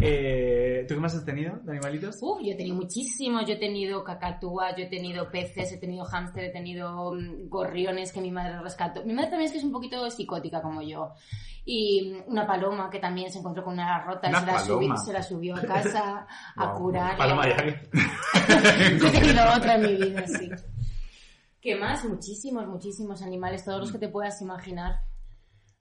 Eh, 0.00 0.84
¿Tú 0.88 0.94
qué 0.94 1.00
más 1.00 1.14
has 1.14 1.24
tenido 1.24 1.56
de 1.64 1.72
animalitos? 1.72 2.16
Uf, 2.20 2.40
yo 2.42 2.52
he 2.52 2.54
tenido 2.54 2.76
muchísimos. 2.76 3.46
Yo 3.46 3.54
he 3.54 3.58
tenido 3.58 4.04
cacatúas, 4.04 4.74
yo 4.76 4.84
he 4.84 4.88
tenido 4.88 5.30
peces, 5.30 5.72
he 5.72 5.78
tenido 5.78 6.04
hámster, 6.04 6.44
he 6.44 6.50
tenido 6.50 7.12
mm, 7.14 7.48
gorriones 7.48 8.12
que 8.12 8.20
mi 8.20 8.30
madre 8.30 8.60
rescató. 8.60 9.04
Mi 9.04 9.14
madre 9.14 9.30
también 9.30 9.46
es 9.46 9.52
que 9.52 9.58
es 9.58 9.64
un 9.64 9.72
poquito 9.72 10.08
psicótica 10.10 10.60
como 10.60 10.82
yo. 10.82 11.12
Y 11.64 12.12
mm, 12.26 12.30
una 12.30 12.46
paloma 12.46 12.90
que 12.90 12.98
también 12.98 13.30
se 13.32 13.38
encontró 13.38 13.64
con 13.64 13.72
una 13.74 14.04
rota 14.04 14.30
y 14.30 14.34
se 14.34 14.46
la, 14.46 14.58
se 15.22 15.28
subió 15.28 15.56
a 15.56 15.62
casa 15.62 16.26
a 16.56 16.66
Wow. 16.72 16.78
curar. 16.78 17.16
Paloma 17.16 17.48
ya. 17.48 17.56
Yo 19.00 19.06
he 19.08 19.10
tenido 19.10 19.42
otra 19.56 19.76
en 19.76 19.82
mi 19.82 19.94
vida, 19.94 20.26
sí. 20.26 20.50
¿Qué 21.60 21.74
más? 21.74 22.04
Muchísimos, 22.04 22.66
muchísimos 22.66 23.22
animales, 23.22 23.64
todos 23.64 23.80
los 23.80 23.92
que 23.92 23.98
te 23.98 24.08
puedas 24.08 24.40
imaginar. 24.42 25.00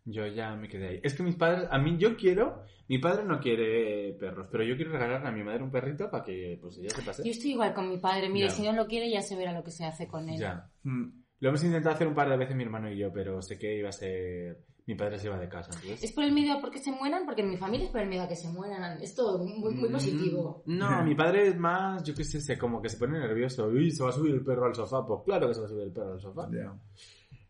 Yo 0.08 0.28
ya 0.28 0.56
me 0.56 0.68
quedé 0.70 0.88
ahí. 0.88 1.00
Es 1.04 1.16
que 1.16 1.24
mis 1.24 1.36
padres, 1.36 1.68
a 1.72 1.80
mí 1.80 1.98
yo 1.98 2.16
quiero, 2.16 2.62
mi 2.88 3.00
padre 3.00 3.24
no 3.26 3.40
quiere 3.40 4.14
perros, 4.20 4.48
pero 4.52 4.64
yo 4.64 4.76
quiero 4.76 4.92
regalarle 4.92 5.28
a 5.28 5.32
mi 5.32 5.44
madre 5.44 5.64
un 5.64 5.72
perrito 5.72 6.10
para 6.12 6.24
que 6.24 6.60
pues 6.62 6.78
ella 6.78 6.92
se 6.92 7.02
pase. 7.02 7.24
Yo 7.24 7.32
estoy 7.32 7.52
igual 7.52 7.74
con 7.74 7.90
mi 7.90 7.98
padre. 7.98 8.30
Mire, 8.30 8.48
Ya. 8.50 8.54
si 8.54 8.62
no 8.64 8.72
lo 8.74 8.86
quiere, 8.86 9.10
ya 9.10 9.22
se 9.22 9.36
verá 9.36 9.52
lo 9.52 9.64
que 9.64 9.72
se 9.72 9.84
hace 9.84 10.08
con 10.08 10.30
él. 10.30 10.40
Ya. 10.40 10.70
Mm, 10.84 11.24
Lo 11.40 11.50
hemos 11.50 11.64
intentado 11.64 11.96
hacer 11.96 12.08
un 12.08 12.14
par 12.16 12.30
de 12.30 12.38
veces 12.38 12.56
mi 12.56 12.64
hermano 12.64 12.90
y 12.92 12.98
yo, 12.98 13.12
pero 13.12 13.42
sé 13.42 13.58
que 13.58 13.78
iba 13.78 13.90
a 13.90 13.92
ser... 13.92 14.64
Mi 14.88 14.94
padre 14.94 15.18
se 15.18 15.26
iba 15.26 15.40
de 15.40 15.50
casa, 15.50 15.72
¿Es 15.72 15.84
entonces... 15.84 16.12
por 16.12 16.24
el 16.24 16.32
miedo 16.32 16.54
a 16.54 16.62
porque 16.62 16.78
se 16.78 16.92
mueran? 16.92 17.26
Porque 17.26 17.42
en 17.42 17.50
mi 17.50 17.58
familia 17.58 17.86
es 17.88 17.92
por 17.92 18.02
el 18.02 18.08
miedo 18.08 18.22
a 18.24 18.28
que 18.28 18.36
se 18.36 18.48
mueran. 18.50 19.02
Es 19.02 19.16
todo 19.16 19.44
muy, 19.44 19.74
muy 19.74 19.90
positivo. 19.90 20.62
Mm, 20.68 20.78
No, 20.78 21.04
mi 21.04 21.16
padre 21.16 21.48
es 21.48 21.58
más, 21.58 22.04
yo 22.04 22.14
qué 22.14 22.24
sé, 22.24 22.40
sé, 22.40 22.56
como 22.60 22.80
que 22.80 22.90
se 22.90 22.98
pone 22.98 23.18
nervioso. 23.18 23.66
Uy, 23.66 23.90
se 23.90 24.04
va 24.04 24.10
a 24.10 24.14
subir 24.14 24.36
el 24.36 24.46
perro 24.46 24.68
al 24.68 24.76
sofá. 24.76 25.04
Pues 25.06 25.22
claro 25.26 25.48
que 25.48 25.56
se 25.56 25.60
va 25.62 25.66
a 25.66 25.70
subir 25.70 25.84
el 25.86 25.92
perro 25.92 26.14
al 26.14 26.22
sofá. 26.22 26.48
ya. 26.54 26.72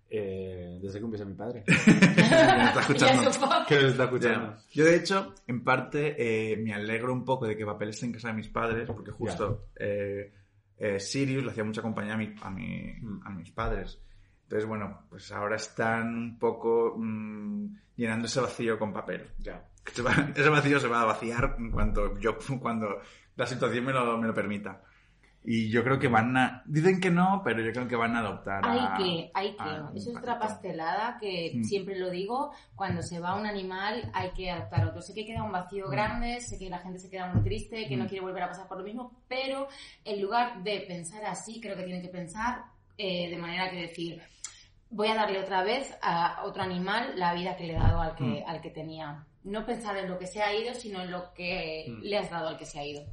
Eh, 0.09 0.79
desde 0.81 0.99
que 0.99 1.05
empieza 1.05 1.25
mi 1.25 1.33
padre. 1.33 1.63
Me 1.87 2.65
está 2.65 2.79
escuchando. 2.81 3.31
Que 3.67 3.75
nos 3.75 3.91
está 3.91 4.03
escuchando. 4.05 4.55
Yo, 4.71 4.85
de 4.85 4.95
hecho, 4.95 5.33
en 5.47 5.63
parte 5.63 6.15
eh, 6.53 6.57
me 6.57 6.73
alegro 6.73 7.11
un 7.13 7.25
poco 7.25 7.45
de 7.47 7.57
que 7.57 7.65
Papel 7.65 7.89
esté 7.89 8.05
en 8.05 8.13
casa 8.13 8.27
de 8.29 8.35
mis 8.35 8.47
padres, 8.49 8.87
porque 8.87 9.11
justo 9.11 9.67
eh, 9.77 10.31
eh, 10.77 10.99
Sirius 10.99 11.43
le 11.43 11.51
hacía 11.51 11.63
mucha 11.63 11.81
compañía 11.81 12.13
a, 12.13 12.17
mi, 12.17 12.33
a, 12.41 12.49
mi- 12.51 12.93
Mm. 13.01 13.21
a 13.25 13.29
mis 13.31 13.51
padres. 13.51 13.99
Entonces, 14.43 14.67
bueno, 14.69 15.07
pues 15.09 15.31
ahora 15.31 15.55
están 15.55 16.15
un 16.15 16.37
poco 16.39 16.95
mm, 16.97 17.65
llenando 17.95 18.27
ese 18.27 18.41
vacío 18.41 18.77
con 18.77 18.93
papel. 18.93 19.27
Ya. 19.39 19.65
Que 19.83 19.91
ese 20.39 20.49
vacío 20.49 20.79
se 20.79 20.87
va 20.87 21.01
a 21.01 21.05
vaciar 21.05 21.55
en 21.57 21.71
cuanto 21.71 22.17
yo, 22.19 22.37
cuando 22.61 22.99
la 23.35 23.45
situación 23.47 23.85
me 23.85 23.91
lo, 23.93 24.17
me 24.19 24.27
lo 24.27 24.33
permita. 24.35 24.83
Y 25.47 25.69
yo 25.69 25.83
creo 25.83 25.99
que 25.99 26.07
van 26.07 26.35
a... 26.35 26.63
Dicen 26.65 26.99
que 26.99 27.11
no, 27.11 27.41
pero 27.43 27.61
yo 27.61 27.71
creo 27.71 27.87
que 27.87 27.95
van 27.95 28.15
a 28.15 28.19
adoptar 28.19 28.65
a... 28.65 28.71
Hay 28.71 29.03
que, 29.03 29.31
hay 29.33 29.55
que. 29.55 29.61
a 29.63 29.91
Eso 29.95 30.09
es 30.11 30.17
otra 30.17 30.39
pastelada 30.39 31.17
que 31.19 31.51
Mm. 31.55 31.63
siempre 31.63 31.99
lo 31.99 32.09
digo. 32.09 32.51
Cuando 32.75 33.01
se 33.03 33.19
va 33.19 33.35
un 33.35 33.45
animal 33.45 34.09
hay 34.13 34.31
que 34.31 34.49
adaptar 34.49 34.85
otro. 34.87 35.01
Sé 35.01 35.13
que 35.13 35.25
queda 35.25 35.43
un 35.43 35.51
vacío 35.51 35.87
grande, 35.87 36.41
sé 36.41 36.57
que 36.57 36.69
la 36.69 36.79
gente 36.79 36.97
se 36.99 37.09
queda 37.09 37.31
muy 37.31 37.43
triste, 37.43 37.87
que 37.87 37.95
no 37.95 38.05
Mm. 38.05 38.07
quiere 38.07 38.25
volver 38.25 38.43
a 38.43 38.47
pasar 38.49 38.67
por 38.67 38.77
lo 38.79 38.83
mismo, 38.83 39.11
pero 39.27 39.67
en 40.03 40.21
lugar 40.21 40.63
de 40.63 40.79
pensar 40.87 41.23
así, 41.25 41.61
creo 41.61 41.75
que 41.75 41.83
tienen 41.83 42.01
que 42.01 42.09
pensar 42.09 42.63
eh, 42.97 43.29
de 43.29 43.37
manera 43.37 43.69
que 43.69 43.81
decir, 43.81 44.21
voy 44.89 45.09
a 45.09 45.15
darle 45.15 45.39
otra 45.41 45.63
vez 45.63 45.95
a 46.01 46.41
otro 46.45 46.63
animal 46.63 47.11
la 47.17 47.33
vida 47.33 47.55
que 47.57 47.65
le 47.65 47.73
he 47.73 47.79
dado 47.79 47.99
al 48.01 48.15
que, 48.15 48.23
Mm. 48.23 48.43
al 48.47 48.61
que 48.61 48.69
tenía. 48.69 49.25
No 49.43 49.65
pensar 49.65 49.95
en 49.97 50.09
lo 50.09 50.17
que 50.17 50.25
se 50.25 50.41
ha 50.41 50.55
ido, 50.55 50.73
sino 50.73 51.01
en 51.01 51.11
lo 51.11 51.33
que 51.33 51.85
Mm. 51.89 52.01
le 52.03 52.17
has 52.17 52.31
dado 52.31 52.47
al 52.47 52.57
que 52.57 52.65
se 52.65 52.79
ha 52.79 52.85
ido. 52.85 53.03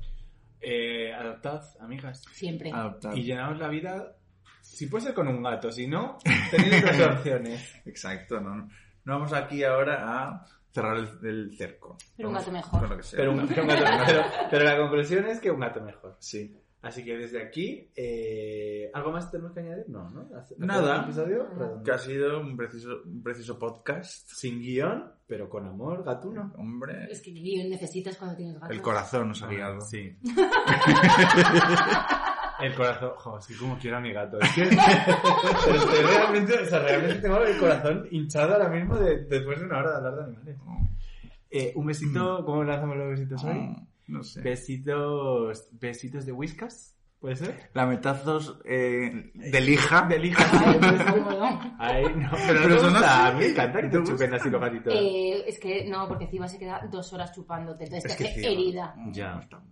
Eh, 0.62 1.12
adoptad, 1.12 1.62
amigas. 1.80 2.22
Siempre. 2.32 2.70
Adoptar. 2.72 3.16
Y 3.18 3.24
llenamos 3.24 3.58
la 3.58 3.68
vida, 3.68 4.16
si 4.60 4.86
puede 4.86 5.06
ser 5.06 5.14
con 5.14 5.28
un 5.28 5.42
gato, 5.42 5.70
si 5.72 5.86
no, 5.86 6.18
tenéis 6.50 6.84
otras 6.84 7.18
opciones. 7.18 7.82
Exacto, 7.84 8.40
no, 8.40 8.68
no 9.04 9.12
vamos 9.12 9.32
aquí 9.32 9.64
ahora 9.64 10.04
a 10.06 10.46
cerrar 10.72 10.96
el, 10.96 11.08
el 11.26 11.56
cerco. 11.56 11.98
Pero 12.16 12.28
un 12.28 12.34
gato 12.34 12.52
mejor. 12.52 13.00
Pero, 13.10 13.32
un, 13.32 13.48
pero 13.48 13.62
un 13.62 13.68
gato 13.68 13.84
pero, 14.06 14.24
pero 14.50 14.64
la 14.64 14.76
conclusión 14.78 15.26
es 15.26 15.40
que 15.40 15.50
un 15.50 15.60
gato 15.60 15.80
mejor. 15.82 16.16
Sí. 16.20 16.56
Así 16.82 17.04
que 17.04 17.16
desde 17.16 17.40
aquí, 17.40 17.88
eh, 17.94 18.90
¿algo 18.92 19.12
más 19.12 19.30
tenemos 19.30 19.52
que 19.52 19.60
añadir? 19.60 19.84
No, 19.88 20.10
¿no? 20.10 20.28
¿Hace- 20.36 20.56
Nada. 20.58 21.02
episodio. 21.04 21.46
Que 21.84 21.92
ha 21.92 21.98
sido 21.98 22.40
un 22.40 22.56
preciso, 22.56 23.02
un 23.06 23.22
preciso 23.22 23.56
podcast. 23.56 24.28
Sin 24.28 24.58
guion, 24.60 25.04
pero 25.28 25.48
con 25.48 25.64
amor, 25.66 26.02
gatuno. 26.04 26.52
Hombre, 26.58 27.06
Es 27.10 27.22
que 27.22 27.30
guion 27.30 27.70
necesitas 27.70 28.16
cuando 28.16 28.36
tienes 28.36 28.54
gatos. 28.58 28.70
el 28.76 28.82
corazón 28.82 29.28
nos 29.28 29.40
ha 29.42 29.46
guiado. 29.46 29.80
Sí. 29.82 30.16
El 32.60 32.74
corazón, 32.76 33.10
jo, 33.16 33.40
sí 33.40 33.54
como 33.56 33.76
quiero 33.76 33.96
a 33.96 34.00
mi 34.00 34.12
gato. 34.12 34.38
Es 34.38 34.52
que 34.54 34.62
estoy 34.62 36.02
realmente, 36.06 36.58
o 36.60 36.64
sea, 36.66 36.78
realmente 36.78 37.16
tengo 37.20 37.42
el 37.42 37.58
corazón 37.58 38.06
hinchado 38.10 38.52
ahora 38.52 38.68
mismo 38.68 38.96
de- 38.98 39.24
después 39.24 39.58
de 39.58 39.66
una 39.66 39.78
hora 39.78 39.90
de 39.90 39.96
hablar 39.96 40.14
de 40.16 40.24
animales. 40.24 40.56
Eh, 41.50 41.72
un 41.74 41.86
besito, 41.86 42.44
¿cómo 42.44 42.62
lanzamos 42.62 42.96
los 42.96 43.08
besitos 43.10 43.42
hoy? 43.44 43.74
Mm, 44.12 44.16
No 44.18 44.22
sé. 44.24 44.40
Besitos, 44.42 45.68
besitos 45.72 46.24
de 46.26 46.32
whiskas, 46.32 46.94
¿puede 47.18 47.36
ser? 47.36 47.70
Lametazos 47.74 48.58
eh, 48.64 49.30
de 49.34 49.60
lija. 49.60 50.06
De 50.08 50.18
lija. 50.18 50.44
Ay, 51.78 52.04
no, 52.14 52.30
pero, 52.46 52.60
Pero 52.62 52.82
no 52.82 52.90
gusta. 52.90 53.32
mí 53.32 53.38
me 53.40 53.46
encanta 53.46 53.80
que 53.82 53.88
¿Te 53.88 54.02
chupen 54.04 54.34
así 54.34 54.50
los 54.50 54.60
gatitos. 54.60 54.94
Eh, 54.96 55.44
es 55.46 55.58
que 55.58 55.84
no, 55.88 56.06
porque 56.08 56.26
Ciba 56.26 56.46
se 56.48 56.58
queda 56.58 56.86
dos 56.90 57.12
horas 57.12 57.32
chupándote, 57.34 57.84
entonces 57.84 58.10
Es 58.12 58.16
te 58.18 58.24
hace 58.24 58.34
Ciba. 58.40 58.50
herida. 58.52 58.94
Ya. 59.12 59.34
No 59.34 59.40
está- 59.40 59.62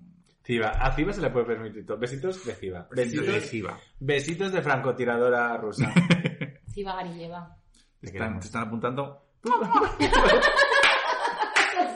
Ciba, 0.43 0.71
a 0.71 0.93
Ciba 0.97 1.13
se 1.13 1.21
le 1.21 1.31
puede 1.31 1.47
permitir 1.47 1.87
todo. 1.87 1.99
Besitos 1.99 2.45
de 2.45 2.55
Ciba. 2.55 2.89
Besitos 2.91 3.27
de 3.27 3.41
Ciba. 3.41 3.79
besitos 4.01 4.51
de 4.53 4.63
francotiradora 4.63 5.57
rusa. 5.59 5.93
Ciba 6.73 6.97
Gary 6.97 7.11
lleva. 7.15 7.57
Te 8.01 8.07
están, 8.07 8.41
te 8.41 8.47
están 8.47 8.63
apuntando. 8.67 9.27
Eso 9.45 9.53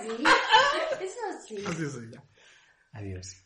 sí. 0.03 0.25
Eso 1.01 1.21
sí. 1.47 1.57
Así 1.67 1.87
soy 1.91 2.11
ya. 2.13 2.23
Adiós. 2.95 3.44